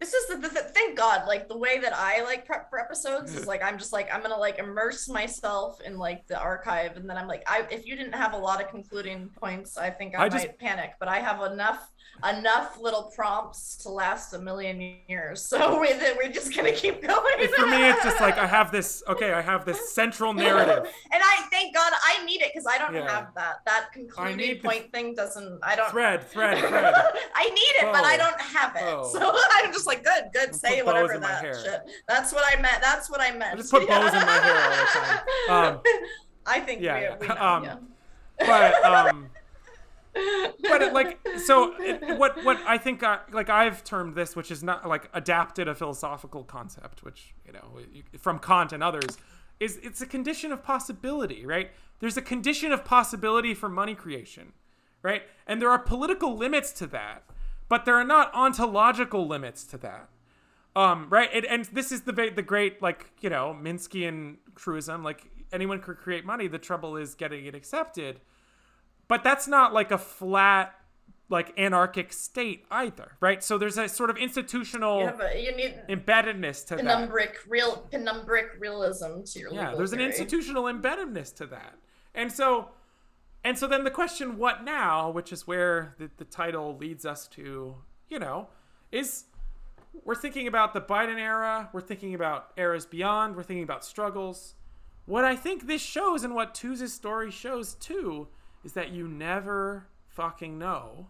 this 0.00 0.14
is 0.14 0.28
the, 0.28 0.36
the, 0.36 0.48
the 0.48 0.60
thank 0.60 0.96
God, 0.96 1.26
like 1.26 1.48
the 1.48 1.56
way 1.58 1.80
that 1.80 1.92
I 1.92 2.22
like 2.22 2.46
prep 2.46 2.70
for 2.70 2.78
episodes 2.78 3.34
is 3.34 3.46
like 3.52 3.62
I'm 3.64 3.78
just 3.78 3.92
like 3.92 4.08
I'm 4.14 4.22
gonna 4.22 4.36
like 4.38 4.58
immerse 4.58 5.08
myself 5.08 5.80
in 5.80 5.98
like 5.98 6.26
the 6.28 6.38
archive, 6.38 6.96
and 6.96 7.10
then 7.10 7.16
I'm 7.16 7.26
like 7.26 7.42
I 7.48 7.66
if 7.70 7.84
you 7.84 7.96
didn't 7.96 8.14
have 8.14 8.32
a 8.32 8.38
lot 8.38 8.62
of 8.62 8.68
concluding 8.70 9.28
points, 9.40 9.76
I 9.76 9.90
think 9.90 10.14
I, 10.16 10.24
I 10.24 10.28
just- 10.28 10.46
might 10.46 10.58
panic. 10.58 10.92
But 11.00 11.08
I 11.08 11.18
have 11.18 11.42
enough 11.50 11.90
enough 12.28 12.78
little 12.80 13.12
prompts 13.14 13.76
to 13.78 13.88
last 13.88 14.32
a 14.34 14.38
million 14.38 14.96
years, 15.08 15.42
so 15.42 15.80
with 15.80 16.02
it 16.02 16.16
we're 16.16 16.30
just 16.32 16.54
gonna 16.54 16.72
keep 16.72 17.00
going. 17.02 17.48
for 17.56 17.66
me 17.66 17.88
it's 17.88 18.02
just 18.02 18.20
like 18.20 18.38
I 18.38 18.46
have 18.46 18.72
this 18.72 19.02
okay, 19.08 19.32
I 19.32 19.40
have 19.40 19.64
this 19.64 19.94
central 19.94 20.32
narrative. 20.32 20.78
and 21.12 21.22
I 21.22 21.42
thank 21.50 21.74
God 21.74 21.92
I 22.04 22.24
need 22.24 22.42
it 22.42 22.50
because 22.52 22.66
I 22.66 22.78
don't 22.78 22.94
Yeah. 22.94 23.08
have 23.10 23.34
that. 23.34 23.60
That 23.66 23.92
concluding 23.92 24.60
point 24.60 24.90
thing 24.92 25.14
doesn't. 25.14 25.60
I 25.62 25.76
don't. 25.76 25.90
Thread, 25.90 26.22
thread, 26.28 26.58
thread. 26.58 26.94
I 27.34 27.44
need 27.50 27.86
it, 27.86 27.92
but 27.92 28.04
I 28.04 28.16
don't 28.16 28.40
have 28.40 28.74
it. 28.76 28.80
Bow. 28.80 29.04
So 29.12 29.36
I'm 29.52 29.72
just 29.72 29.86
like, 29.86 30.02
good, 30.04 30.24
good. 30.32 30.54
Say 30.54 30.82
whatever 30.82 31.18
that 31.18 31.42
shit. 31.42 31.80
That's 32.08 32.32
what 32.32 32.44
I 32.46 32.60
meant. 32.60 32.82
That's 32.82 33.08
what 33.10 33.20
I 33.20 33.30
meant. 33.36 33.58
just 33.58 33.70
put 33.70 33.86
bows 33.88 34.12
in 34.12 34.20
my 34.20 34.38
hair 34.38 34.56
all 34.56 34.70
the 34.70 35.56
time. 35.56 35.74
Um, 35.74 35.80
I 36.46 36.60
think 36.60 36.80
yeah, 36.82 37.16
we, 37.20 37.26
we 37.28 37.34
know, 37.34 37.40
Um, 37.40 37.64
yeah. 37.64 37.76
but 38.38 38.84
um 38.84 39.27
it, 40.82 40.92
like 40.92 41.18
so 41.44 41.74
it, 41.78 42.18
what 42.18 42.44
what 42.44 42.58
i 42.66 42.78
think 42.78 43.02
I, 43.02 43.20
like 43.32 43.48
i've 43.48 43.84
termed 43.84 44.14
this 44.14 44.34
which 44.36 44.50
is 44.50 44.62
not 44.62 44.88
like 44.88 45.08
adapted 45.12 45.68
a 45.68 45.74
philosophical 45.74 46.44
concept 46.44 47.02
which 47.02 47.34
you 47.46 47.52
know 47.52 47.80
from 48.18 48.38
kant 48.38 48.72
and 48.72 48.82
others 48.82 49.18
is 49.60 49.78
it's 49.82 50.00
a 50.00 50.06
condition 50.06 50.52
of 50.52 50.62
possibility 50.62 51.44
right 51.46 51.70
there's 52.00 52.16
a 52.16 52.22
condition 52.22 52.72
of 52.72 52.84
possibility 52.84 53.54
for 53.54 53.68
money 53.68 53.94
creation 53.94 54.52
right 55.02 55.22
and 55.46 55.60
there 55.60 55.70
are 55.70 55.78
political 55.78 56.36
limits 56.36 56.72
to 56.72 56.86
that 56.86 57.24
but 57.68 57.84
there 57.84 57.96
are 57.96 58.04
not 58.04 58.32
ontological 58.34 59.26
limits 59.26 59.64
to 59.64 59.76
that 59.76 60.08
um, 60.78 61.08
right, 61.10 61.28
and, 61.34 61.44
and 61.44 61.64
this 61.66 61.90
is 61.90 62.02
the 62.02 62.12
the 62.12 62.42
great 62.42 62.80
like 62.80 63.10
you 63.20 63.30
know 63.30 63.56
Minskian 63.60 64.36
truism. 64.54 65.02
Like 65.02 65.26
anyone 65.52 65.80
could 65.80 65.96
create 65.96 66.24
money. 66.24 66.46
The 66.46 66.58
trouble 66.58 66.96
is 66.96 67.16
getting 67.16 67.46
it 67.46 67.54
accepted. 67.56 68.20
But 69.08 69.24
that's 69.24 69.48
not 69.48 69.72
like 69.72 69.90
a 69.90 69.98
flat 69.98 70.74
like 71.30 71.52
anarchic 71.58 72.12
state 72.12 72.64
either, 72.70 73.12
right? 73.20 73.42
So 73.44 73.58
there's 73.58 73.76
a 73.76 73.88
sort 73.88 74.10
of 74.10 74.16
institutional 74.16 75.08
a, 75.08 75.42
you 75.42 75.54
need 75.54 75.78
embeddedness 75.88 76.66
to 76.68 76.76
that. 76.76 76.84
penumbric 76.84 77.34
real 77.46 77.86
penumbric 77.92 78.58
realism 78.58 79.22
to 79.24 79.38
your 79.38 79.52
Yeah, 79.52 79.74
there's 79.74 79.92
an 79.92 80.00
institutional 80.00 80.64
embeddedness 80.64 81.34
to 81.36 81.46
that. 81.46 81.74
And 82.14 82.32
so 82.32 82.70
and 83.44 83.58
so 83.58 83.66
then 83.66 83.84
the 83.84 83.90
question 83.90 84.38
what 84.38 84.64
now, 84.64 85.10
which 85.10 85.32
is 85.32 85.46
where 85.46 85.94
the, 85.98 86.10
the 86.16 86.24
title 86.24 86.76
leads 86.76 87.04
us 87.04 87.26
to, 87.28 87.76
you 88.08 88.18
know, 88.18 88.48
is 88.90 89.24
we're 90.04 90.14
thinking 90.14 90.46
about 90.46 90.72
the 90.72 90.80
Biden 90.80 91.18
era, 91.18 91.68
we're 91.72 91.80
thinking 91.80 92.14
about 92.14 92.52
eras 92.56 92.86
beyond, 92.86 93.36
we're 93.36 93.42
thinking 93.42 93.64
about 93.64 93.84
struggles. 93.84 94.54
What 95.04 95.24
I 95.24 95.36
think 95.36 95.66
this 95.66 95.82
shows 95.82 96.24
and 96.24 96.34
what 96.34 96.54
Tooze's 96.54 96.92
story 96.92 97.30
shows 97.30 97.74
too 97.74 98.28
is 98.64 98.72
that 98.72 98.90
you 98.90 99.08
never 99.08 99.86
fucking 100.06 100.58
know 100.58 101.06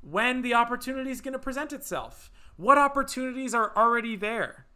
when 0.00 0.42
the 0.42 0.54
opportunity 0.54 1.10
is 1.10 1.20
going 1.20 1.32
to 1.32 1.38
present 1.38 1.72
itself. 1.72 2.30
What 2.56 2.78
opportunities 2.78 3.54
are 3.54 3.72
already 3.76 4.16
there? 4.16 4.66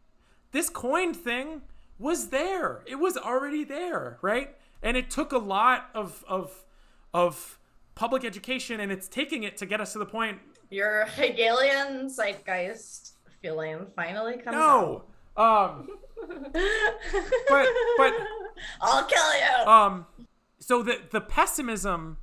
This 0.52 0.68
coin 0.68 1.12
thing 1.12 1.62
was 1.98 2.28
there. 2.28 2.82
It 2.86 2.96
was 2.96 3.16
already 3.16 3.64
there, 3.64 4.18
right? 4.22 4.56
And 4.82 4.96
it 4.96 5.10
took 5.10 5.32
a 5.32 5.38
lot 5.38 5.90
of 5.94 6.24
of 6.28 6.64
of 7.12 7.58
public 7.94 8.24
education 8.24 8.78
and 8.80 8.92
it's 8.92 9.08
taking 9.08 9.42
it 9.42 9.56
to 9.56 9.66
get 9.66 9.80
us 9.80 9.92
to 9.94 9.98
the 9.98 10.06
point 10.06 10.38
Your 10.70 11.06
Hegelian 11.06 12.10
zeitgeist 12.10 13.14
feeling 13.40 13.86
finally 13.96 14.36
comes 14.36 14.54
no. 14.56 15.04
Um 15.36 15.88
but 16.28 17.68
but 17.96 18.12
I'll 18.80 19.04
kill 19.04 19.34
you. 19.34 19.66
um 19.70 20.06
so 20.66 20.82
the 20.82 21.00
the 21.12 21.20
pessimism 21.20 22.18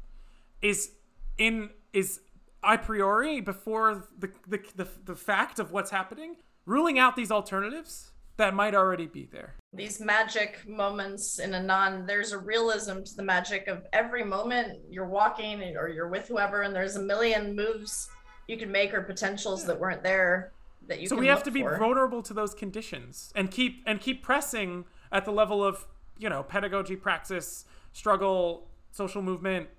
is 0.62 0.92
in 1.38 1.70
is 1.94 2.20
a 2.64 2.78
priori 2.78 3.40
before 3.40 4.06
the 4.20 4.30
the, 4.48 4.60
the, 4.76 4.88
the 5.06 5.16
fact 5.16 5.60
of 5.60 5.72
what's 5.72 5.92
happening 5.92 6.36
ruling 6.66 7.00
out 7.00 7.16
these 7.16 7.32
alternatives 7.32 8.12
that 8.36 8.54
might 8.54 8.76
already 8.76 9.06
be 9.06 9.30
there 9.32 9.56
these 9.74 10.02
magic 10.02 10.68
moments 10.68 11.40
in 11.40 11.54
a 11.54 11.64
non 11.64 12.06
there's 12.06 12.34
a 12.34 12.38
realism 12.38 13.02
to 13.02 13.16
the 13.16 13.24
magic 13.24 13.68
of 13.68 13.86
every 13.94 14.26
moment 14.26 14.78
you're 14.90 15.08
walking 15.08 15.62
or 15.78 15.88
you're 15.88 16.10
with 16.10 16.28
whoever 16.28 16.64
and 16.64 16.76
there's 16.76 16.98
a 16.98 17.02
million 17.02 17.56
moves 17.56 18.10
you 18.48 18.58
can 18.58 18.70
make 18.70 18.94
or 18.94 19.02
potentials 19.02 19.66
that 19.66 19.80
weren't 19.80 20.04
there 20.04 20.52
that 20.88 21.00
you 21.00 21.08
so 21.08 21.16
we 21.16 21.28
have 21.28 21.44
to 21.44 21.52
be 21.52 21.62
for. 21.62 21.78
vulnerable 21.78 22.22
to 22.22 22.34
those 22.34 22.54
conditions 22.54 23.32
and 23.36 23.52
keep 23.52 23.82
and 23.86 24.02
keep 24.02 24.22
pressing 24.22 24.84
at 25.14 25.24
the 25.24 25.32
level 25.32 25.64
of 25.64 25.86
you 26.18 26.30
know 26.30 26.44
pedagogy 26.44 26.98
praxis 26.98 27.66
struggle 27.94 28.68
social 28.92 29.22
movement 29.22 29.70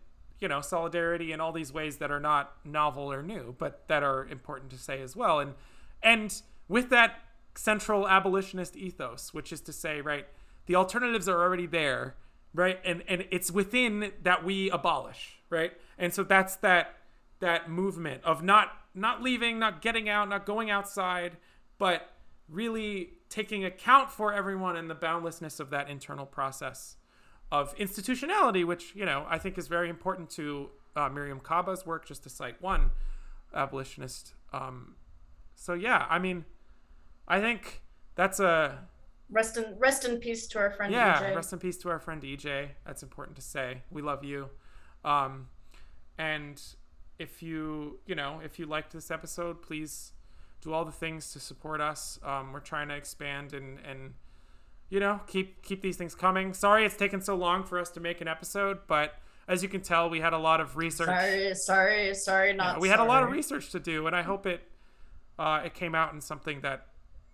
you 0.40 0.48
know 0.48 0.60
solidarity 0.60 1.32
and 1.32 1.40
all 1.40 1.52
these 1.52 1.72
ways 1.72 1.98
that 1.98 2.10
are 2.10 2.20
not 2.20 2.54
novel 2.64 3.12
or 3.12 3.22
new 3.22 3.54
but 3.58 3.86
that 3.88 4.02
are 4.02 4.26
important 4.26 4.70
to 4.70 4.78
say 4.78 5.00
as 5.00 5.14
well. 5.14 5.40
And 5.40 5.54
and 6.02 6.42
with 6.68 6.90
that 6.90 7.20
central 7.54 8.08
abolitionist 8.08 8.76
ethos 8.76 9.32
which 9.32 9.52
is 9.52 9.60
to 9.62 9.72
say 9.72 10.00
right 10.00 10.26
the 10.66 10.74
alternatives 10.74 11.28
are 11.28 11.40
already 11.42 11.66
there 11.66 12.16
right? 12.52 12.80
And 12.84 13.02
and 13.08 13.26
it's 13.30 13.50
within 13.50 14.12
that 14.22 14.44
we 14.44 14.70
abolish 14.70 15.38
right? 15.50 15.72
And 15.98 16.12
so 16.12 16.24
that's 16.24 16.56
that 16.56 16.96
that 17.40 17.70
movement 17.70 18.24
of 18.24 18.42
not 18.42 18.72
not 18.94 19.22
leaving, 19.22 19.58
not 19.58 19.82
getting 19.82 20.08
out, 20.08 20.28
not 20.28 20.46
going 20.46 20.70
outside, 20.70 21.36
but 21.78 22.10
really 22.48 23.10
taking 23.28 23.64
account 23.64 24.10
for 24.10 24.32
everyone 24.32 24.76
and 24.76 24.88
the 24.88 24.94
boundlessness 24.94 25.58
of 25.58 25.70
that 25.70 25.88
internal 25.88 26.26
process 26.26 26.96
of 27.54 27.72
institutionality, 27.78 28.64
which 28.64 28.94
you 28.96 29.04
know 29.04 29.26
I 29.28 29.38
think 29.38 29.56
is 29.58 29.68
very 29.68 29.88
important 29.88 30.28
to 30.30 30.70
uh, 30.96 31.08
Mariame 31.08 31.42
Kaba's 31.42 31.86
work, 31.86 32.04
just 32.04 32.24
to 32.24 32.28
cite 32.28 32.60
one 32.60 32.90
abolitionist. 33.54 34.34
Um, 34.52 34.96
so 35.54 35.74
yeah, 35.74 36.06
I 36.10 36.18
mean, 36.18 36.44
I 37.28 37.40
think 37.40 37.82
that's 38.16 38.40
a 38.40 38.86
rest 39.30 39.56
in 39.56 39.76
rest 39.78 40.04
in 40.04 40.18
peace 40.18 40.48
to 40.48 40.58
our 40.58 40.72
friend. 40.72 40.92
Yeah, 40.92 41.20
EJ. 41.20 41.36
rest 41.36 41.52
in 41.52 41.60
peace 41.60 41.78
to 41.78 41.90
our 41.90 42.00
friend 42.00 42.22
EJ. 42.22 42.70
That's 42.84 43.04
important 43.04 43.36
to 43.36 43.42
say. 43.42 43.82
We 43.90 44.02
love 44.02 44.24
you. 44.24 44.50
Um, 45.04 45.48
and 46.18 46.60
if 47.20 47.40
you 47.40 48.00
you 48.04 48.16
know 48.16 48.40
if 48.44 48.58
you 48.58 48.66
liked 48.66 48.92
this 48.92 49.12
episode, 49.12 49.62
please 49.62 50.12
do 50.60 50.72
all 50.72 50.84
the 50.84 50.98
things 51.04 51.32
to 51.34 51.38
support 51.38 51.80
us. 51.80 52.18
Um, 52.24 52.52
we're 52.52 52.58
trying 52.58 52.88
to 52.88 52.96
expand 52.96 53.54
and 53.54 53.78
and 53.88 54.14
you 54.94 55.00
know 55.00 55.20
keep 55.26 55.60
keep 55.62 55.82
these 55.82 55.96
things 55.96 56.14
coming. 56.14 56.54
Sorry 56.54 56.84
it's 56.86 56.96
taken 56.96 57.20
so 57.20 57.34
long 57.34 57.64
for 57.64 57.78
us 57.80 57.90
to 57.90 58.00
make 58.00 58.20
an 58.20 58.28
episode, 58.28 58.78
but 58.86 59.14
as 59.48 59.62
you 59.62 59.68
can 59.68 59.82
tell, 59.82 60.08
we 60.08 60.20
had 60.20 60.32
a 60.32 60.38
lot 60.38 60.60
of 60.60 60.76
research. 60.76 61.06
Sorry, 61.08 61.54
sorry, 61.54 62.14
sorry, 62.14 62.52
not. 62.54 62.76
Yeah, 62.76 62.80
we 62.80 62.88
had 62.88 63.00
a 63.00 63.04
lot 63.04 63.22
of 63.24 63.30
research 63.30 63.70
to 63.72 63.80
do, 63.80 64.06
and 64.06 64.14
I 64.16 64.22
hope 64.22 64.46
it 64.46 64.62
uh, 65.38 65.62
it 65.66 65.74
came 65.74 65.94
out 65.94 66.14
in 66.14 66.20
something 66.20 66.60
that 66.62 66.86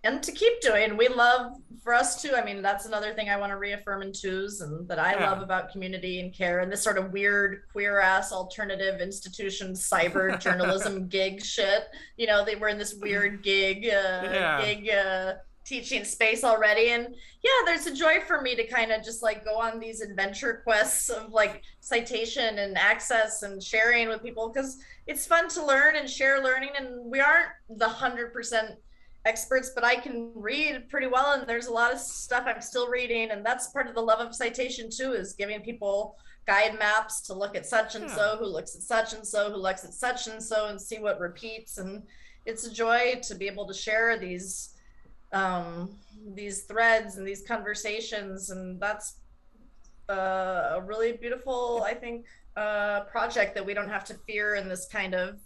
and 0.03 0.23
to 0.23 0.31
keep 0.31 0.59
doing. 0.61 0.97
We 0.97 1.07
love 1.09 1.51
for 1.83 1.93
us 1.93 2.19
too. 2.23 2.33
I 2.35 2.43
mean, 2.43 2.63
that's 2.63 2.87
another 2.87 3.13
thing 3.13 3.29
I 3.29 3.37
want 3.37 3.51
to 3.51 3.57
reaffirm 3.57 4.01
in 4.01 4.11
twos 4.11 4.59
and 4.61 4.87
that 4.87 4.97
I 4.97 5.13
Yeah. 5.13 5.29
love 5.29 5.43
about 5.43 5.71
community 5.71 6.19
and 6.19 6.33
care 6.33 6.61
and 6.61 6.71
this 6.71 6.81
sort 6.81 6.97
of 6.97 7.11
weird 7.11 7.61
queer 7.71 7.99
ass 7.99 8.31
alternative 8.31 8.99
institution 8.99 9.73
cyber 9.73 10.39
journalism 10.45 11.07
gig 11.07 11.43
shit. 11.43 11.83
You 12.17 12.25
know, 12.25 12.43
they 12.43 12.55
were 12.55 12.69
in 12.69 12.79
this 12.79 12.95
weird 12.95 13.43
gig 13.43 13.85
uh, 13.85 14.21
Yeah. 14.23 14.61
gig 14.65 14.89
uh, 14.89 15.33
teaching 15.71 16.03
space 16.03 16.43
already. 16.43 16.89
And 16.89 17.15
yeah 17.43 17.61
there's 17.65 17.87
a 17.87 17.95
joy 17.95 18.19
for 18.27 18.41
me 18.41 18.55
to 18.55 18.67
kind 18.67 18.91
of 18.91 19.03
just 19.03 19.23
like 19.23 19.45
go 19.45 19.57
on 19.57 19.79
these 19.79 20.01
adventure 20.01 20.61
quests 20.65 21.09
of 21.09 21.31
like 21.31 21.61
citation 21.79 22.59
and 22.59 22.77
access 22.77 23.43
and 23.43 23.63
sharing 23.63 24.09
with 24.09 24.21
people 24.21 24.49
because 24.49 24.79
it's 25.07 25.25
fun 25.25 25.47
to 25.49 25.65
learn 25.65 25.95
and 25.95 26.09
share 26.09 26.43
learning. 26.43 26.71
And 26.77 27.09
we 27.09 27.21
aren't 27.21 27.51
the 27.69 27.85
100% 27.85 28.75
experts, 29.23 29.71
but 29.73 29.85
I 29.85 29.95
can 29.95 30.31
read 30.35 30.89
pretty 30.89 31.07
well, 31.07 31.33
and 31.33 31.47
there's 31.47 31.67
a 31.67 31.73
lot 31.73 31.93
of 31.93 31.99
stuff 31.99 32.43
I'm 32.47 32.61
still 32.61 32.89
reading, 32.89 33.29
and 33.29 33.45
that's 33.45 33.67
part 33.67 33.87
of 33.87 33.93
the 33.93 34.01
love 34.01 34.19
of 34.19 34.35
citation 34.35 34.89
too, 34.89 35.13
is 35.13 35.33
giving 35.33 35.61
people 35.61 36.17
guide 36.47 36.77
maps 36.79 37.21
to 37.21 37.33
look 37.35 37.55
at 37.55 37.67
such 37.67 37.93
and 37.93 38.09
so, 38.09 38.35
who 38.39 38.45
looks 38.45 38.75
at 38.75 38.81
such 38.81 39.13
and 39.13 39.25
so, 39.25 39.51
who 39.51 39.57
looks 39.57 39.85
at 39.85 39.93
such 39.93 40.27
and 40.27 40.41
so, 40.41 40.67
and 40.67 40.81
see 40.81 40.97
what 40.97 41.19
repeats, 41.19 41.77
and 41.77 42.01
it's 42.47 42.65
a 42.65 42.73
joy 42.73 43.19
to 43.21 43.35
be 43.35 43.47
able 43.47 43.67
to 43.67 43.73
share 43.73 44.17
these 44.17 44.70
um, 45.33 45.95
these 46.33 46.63
threads 46.63 47.17
and 47.17 47.27
these 47.27 47.43
conversations, 47.47 48.49
and 48.49 48.79
that's 48.79 49.17
uh, 50.09 50.73
a 50.75 50.81
really 50.81 51.13
beautiful, 51.13 51.83
I 51.85 51.93
think, 51.93 52.25
uh, 52.57 53.01
project 53.01 53.55
that 53.55 53.65
we 53.65 53.73
don't 53.73 53.89
have 53.89 54.03
to 54.05 54.13
fear 54.27 54.55
in 54.55 54.67
this 54.67 54.87
kind 54.91 55.15
of 55.15 55.39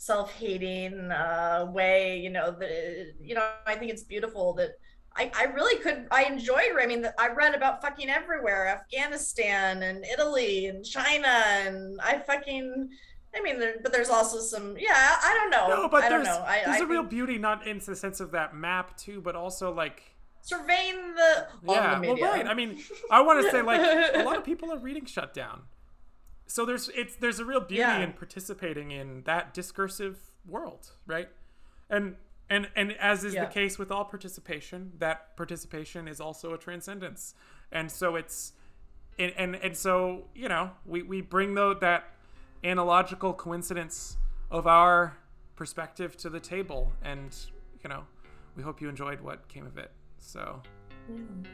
self-hating 0.00 1.10
uh, 1.10 1.66
way 1.74 2.18
you 2.18 2.30
know 2.30 2.50
that 2.58 3.12
you 3.20 3.34
know 3.34 3.50
i 3.66 3.74
think 3.74 3.90
it's 3.90 4.02
beautiful 4.02 4.54
that 4.54 4.70
I, 5.14 5.30
I 5.36 5.44
really 5.44 5.78
could 5.82 6.06
i 6.10 6.24
enjoyed 6.24 6.72
i 6.80 6.86
mean 6.86 7.04
i 7.18 7.28
read 7.28 7.54
about 7.54 7.82
fucking 7.82 8.08
everywhere 8.08 8.66
afghanistan 8.66 9.82
and 9.82 10.02
italy 10.06 10.68
and 10.68 10.86
china 10.86 11.28
and 11.28 12.00
i 12.02 12.16
fucking 12.16 12.88
i 13.34 13.40
mean 13.42 13.58
there, 13.60 13.76
but 13.82 13.92
there's 13.92 14.08
also 14.10 14.40
some 14.40 14.76
yeah 14.78 15.16
i 15.22 15.34
don't 15.34 15.50
know 15.50 15.82
no, 15.82 15.88
but 15.88 16.02
i 16.04 16.08
don't 16.08 16.24
there's 16.24 16.36
know 16.38 16.44
I, 16.44 16.62
there's 16.64 16.80
I 16.80 16.84
a 16.84 16.86
real 16.86 17.02
beauty 17.02 17.38
not 17.38 17.66
in 17.66 17.78
the 17.78 17.94
sense 17.96 18.20
of 18.20 18.32
that 18.32 18.54
map 18.54 18.96
too, 18.96 19.20
but 19.20 19.36
also 19.36 19.72
like 19.72 20.02
surveying 20.42 21.14
the 21.14 21.46
yeah, 21.64 21.94
the 21.94 22.00
media. 22.00 22.24
well, 22.24 22.32
right. 22.32 22.46
I 22.46 22.54
mean, 22.54 22.78
I 23.10 23.20
want 23.20 23.44
to 23.44 23.50
say 23.50 23.60
like 23.62 23.80
a 24.14 24.22
lot 24.24 24.36
of 24.38 24.44
people 24.44 24.72
are 24.72 24.78
reading 24.78 25.04
Shutdown, 25.04 25.62
so 26.46 26.64
there's 26.64 26.88
it's 26.90 27.14
there's 27.16 27.38
a 27.38 27.44
real 27.44 27.60
beauty 27.60 27.80
Yeah. 27.80 28.00
in 28.00 28.12
participating 28.14 28.90
in 28.90 29.22
that 29.24 29.52
discursive 29.54 30.18
world, 30.46 30.92
right? 31.06 31.28
And 31.88 32.16
and 32.48 32.68
and 32.74 32.92
as 32.92 33.22
is 33.22 33.34
Yeah. 33.34 33.44
the 33.44 33.52
case 33.52 33.78
with 33.78 33.90
all 33.92 34.04
participation, 34.06 34.92
that 34.98 35.36
participation 35.36 36.08
is 36.08 36.20
also 36.20 36.52
a 36.54 36.58
transcendence, 36.58 37.34
and 37.70 37.92
so 37.92 38.16
it's 38.16 38.54
and 39.18 39.32
and, 39.36 39.56
and 39.56 39.76
so 39.76 40.24
you 40.34 40.48
know 40.48 40.70
we 40.86 41.02
we 41.02 41.20
bring 41.20 41.54
though 41.54 41.74
that 41.74 42.04
analogical 42.64 43.32
coincidence 43.32 44.16
of 44.50 44.66
our 44.66 45.16
perspective 45.56 46.16
to 46.18 46.30
the 46.30 46.40
table, 46.40 46.92
and 47.02 47.36
you 47.82 47.88
know 47.88 48.04
we 48.56 48.62
hope 48.62 48.80
you 48.80 48.88
enjoyed 48.88 49.20
what 49.20 49.48
came 49.48 49.66
of 49.66 49.78
it. 49.78 49.90
So. 50.18 50.62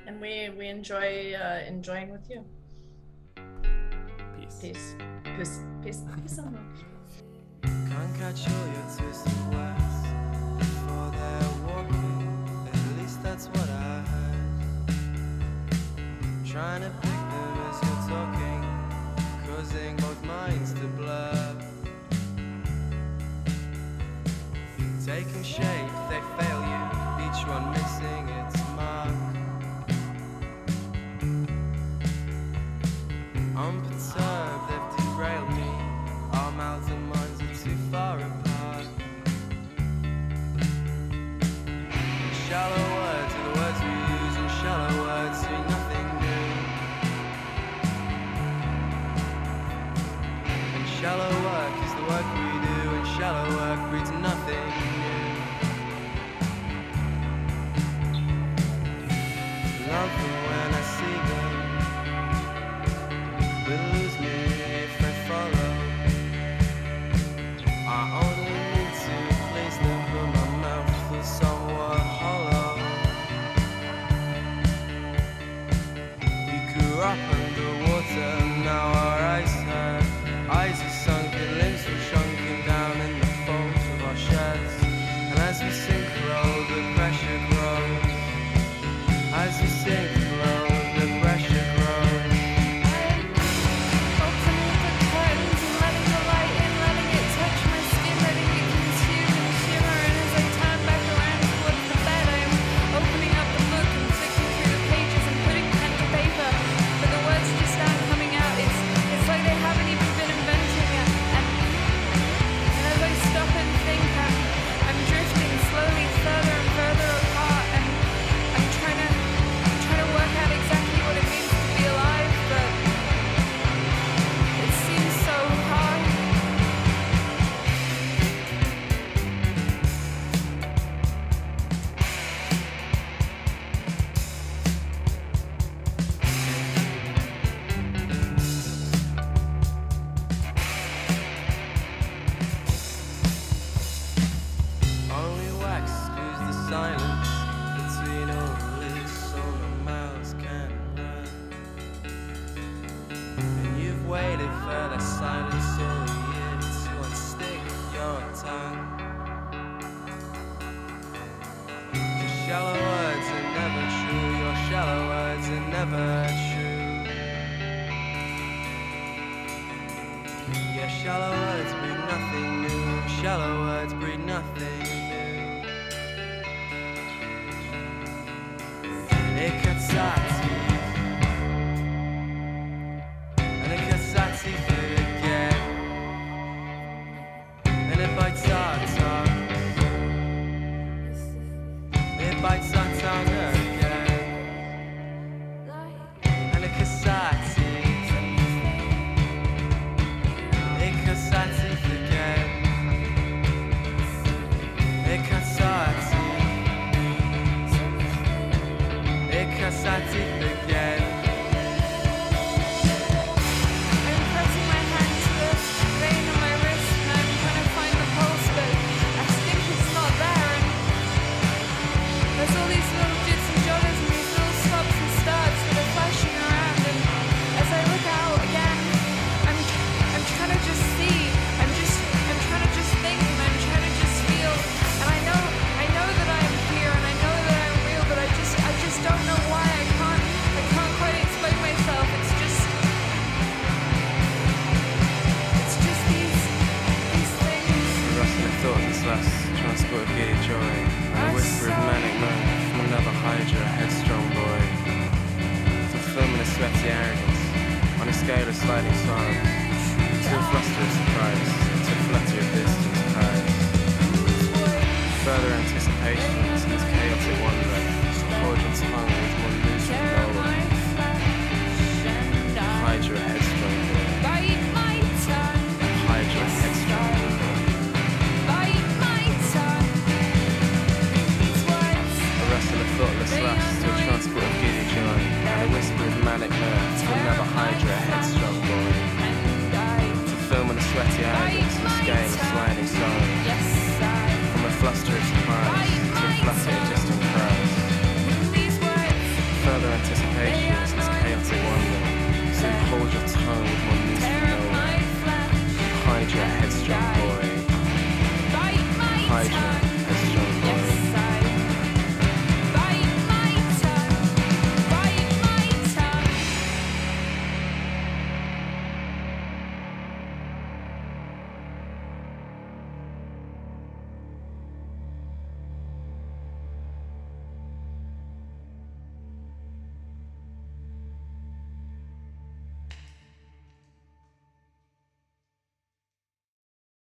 and 0.06 0.20
we 0.20 0.50
we 0.58 0.66
enjoy 0.68 1.34
uh, 1.34 1.60
enjoying 1.66 2.10
with 2.10 2.28
you 2.28 2.44
Peace. 4.38 4.58
peace 4.60 4.94
peace 5.36 5.60
peace 5.82 6.00
thank 6.06 6.18
you 6.28 6.86
Can't 7.62 8.14
catch 8.18 8.48
all 8.50 8.66
your 8.66 8.86
twists 8.96 9.26
and 9.26 9.54
west 9.54 10.04
before 10.58 11.10
they're 11.16 11.54
walking. 11.66 12.68
At 12.72 12.98
least 13.00 13.22
that's 13.22 13.46
what 13.48 13.68
I 13.70 14.00
heard. 14.12 14.46
Trying 16.44 16.82
to 16.82 16.90
pick 17.00 17.20
them 17.32 17.52
as 17.68 17.76
you're 17.84 18.04
talking, 18.12 18.60
causing 19.46 19.96
both 19.96 20.15
Taking 25.06 25.44
shape, 25.44 25.92
they 26.10 26.20
fail 26.36 26.60
you, 26.66 26.82
each 27.24 27.46
one 27.46 27.72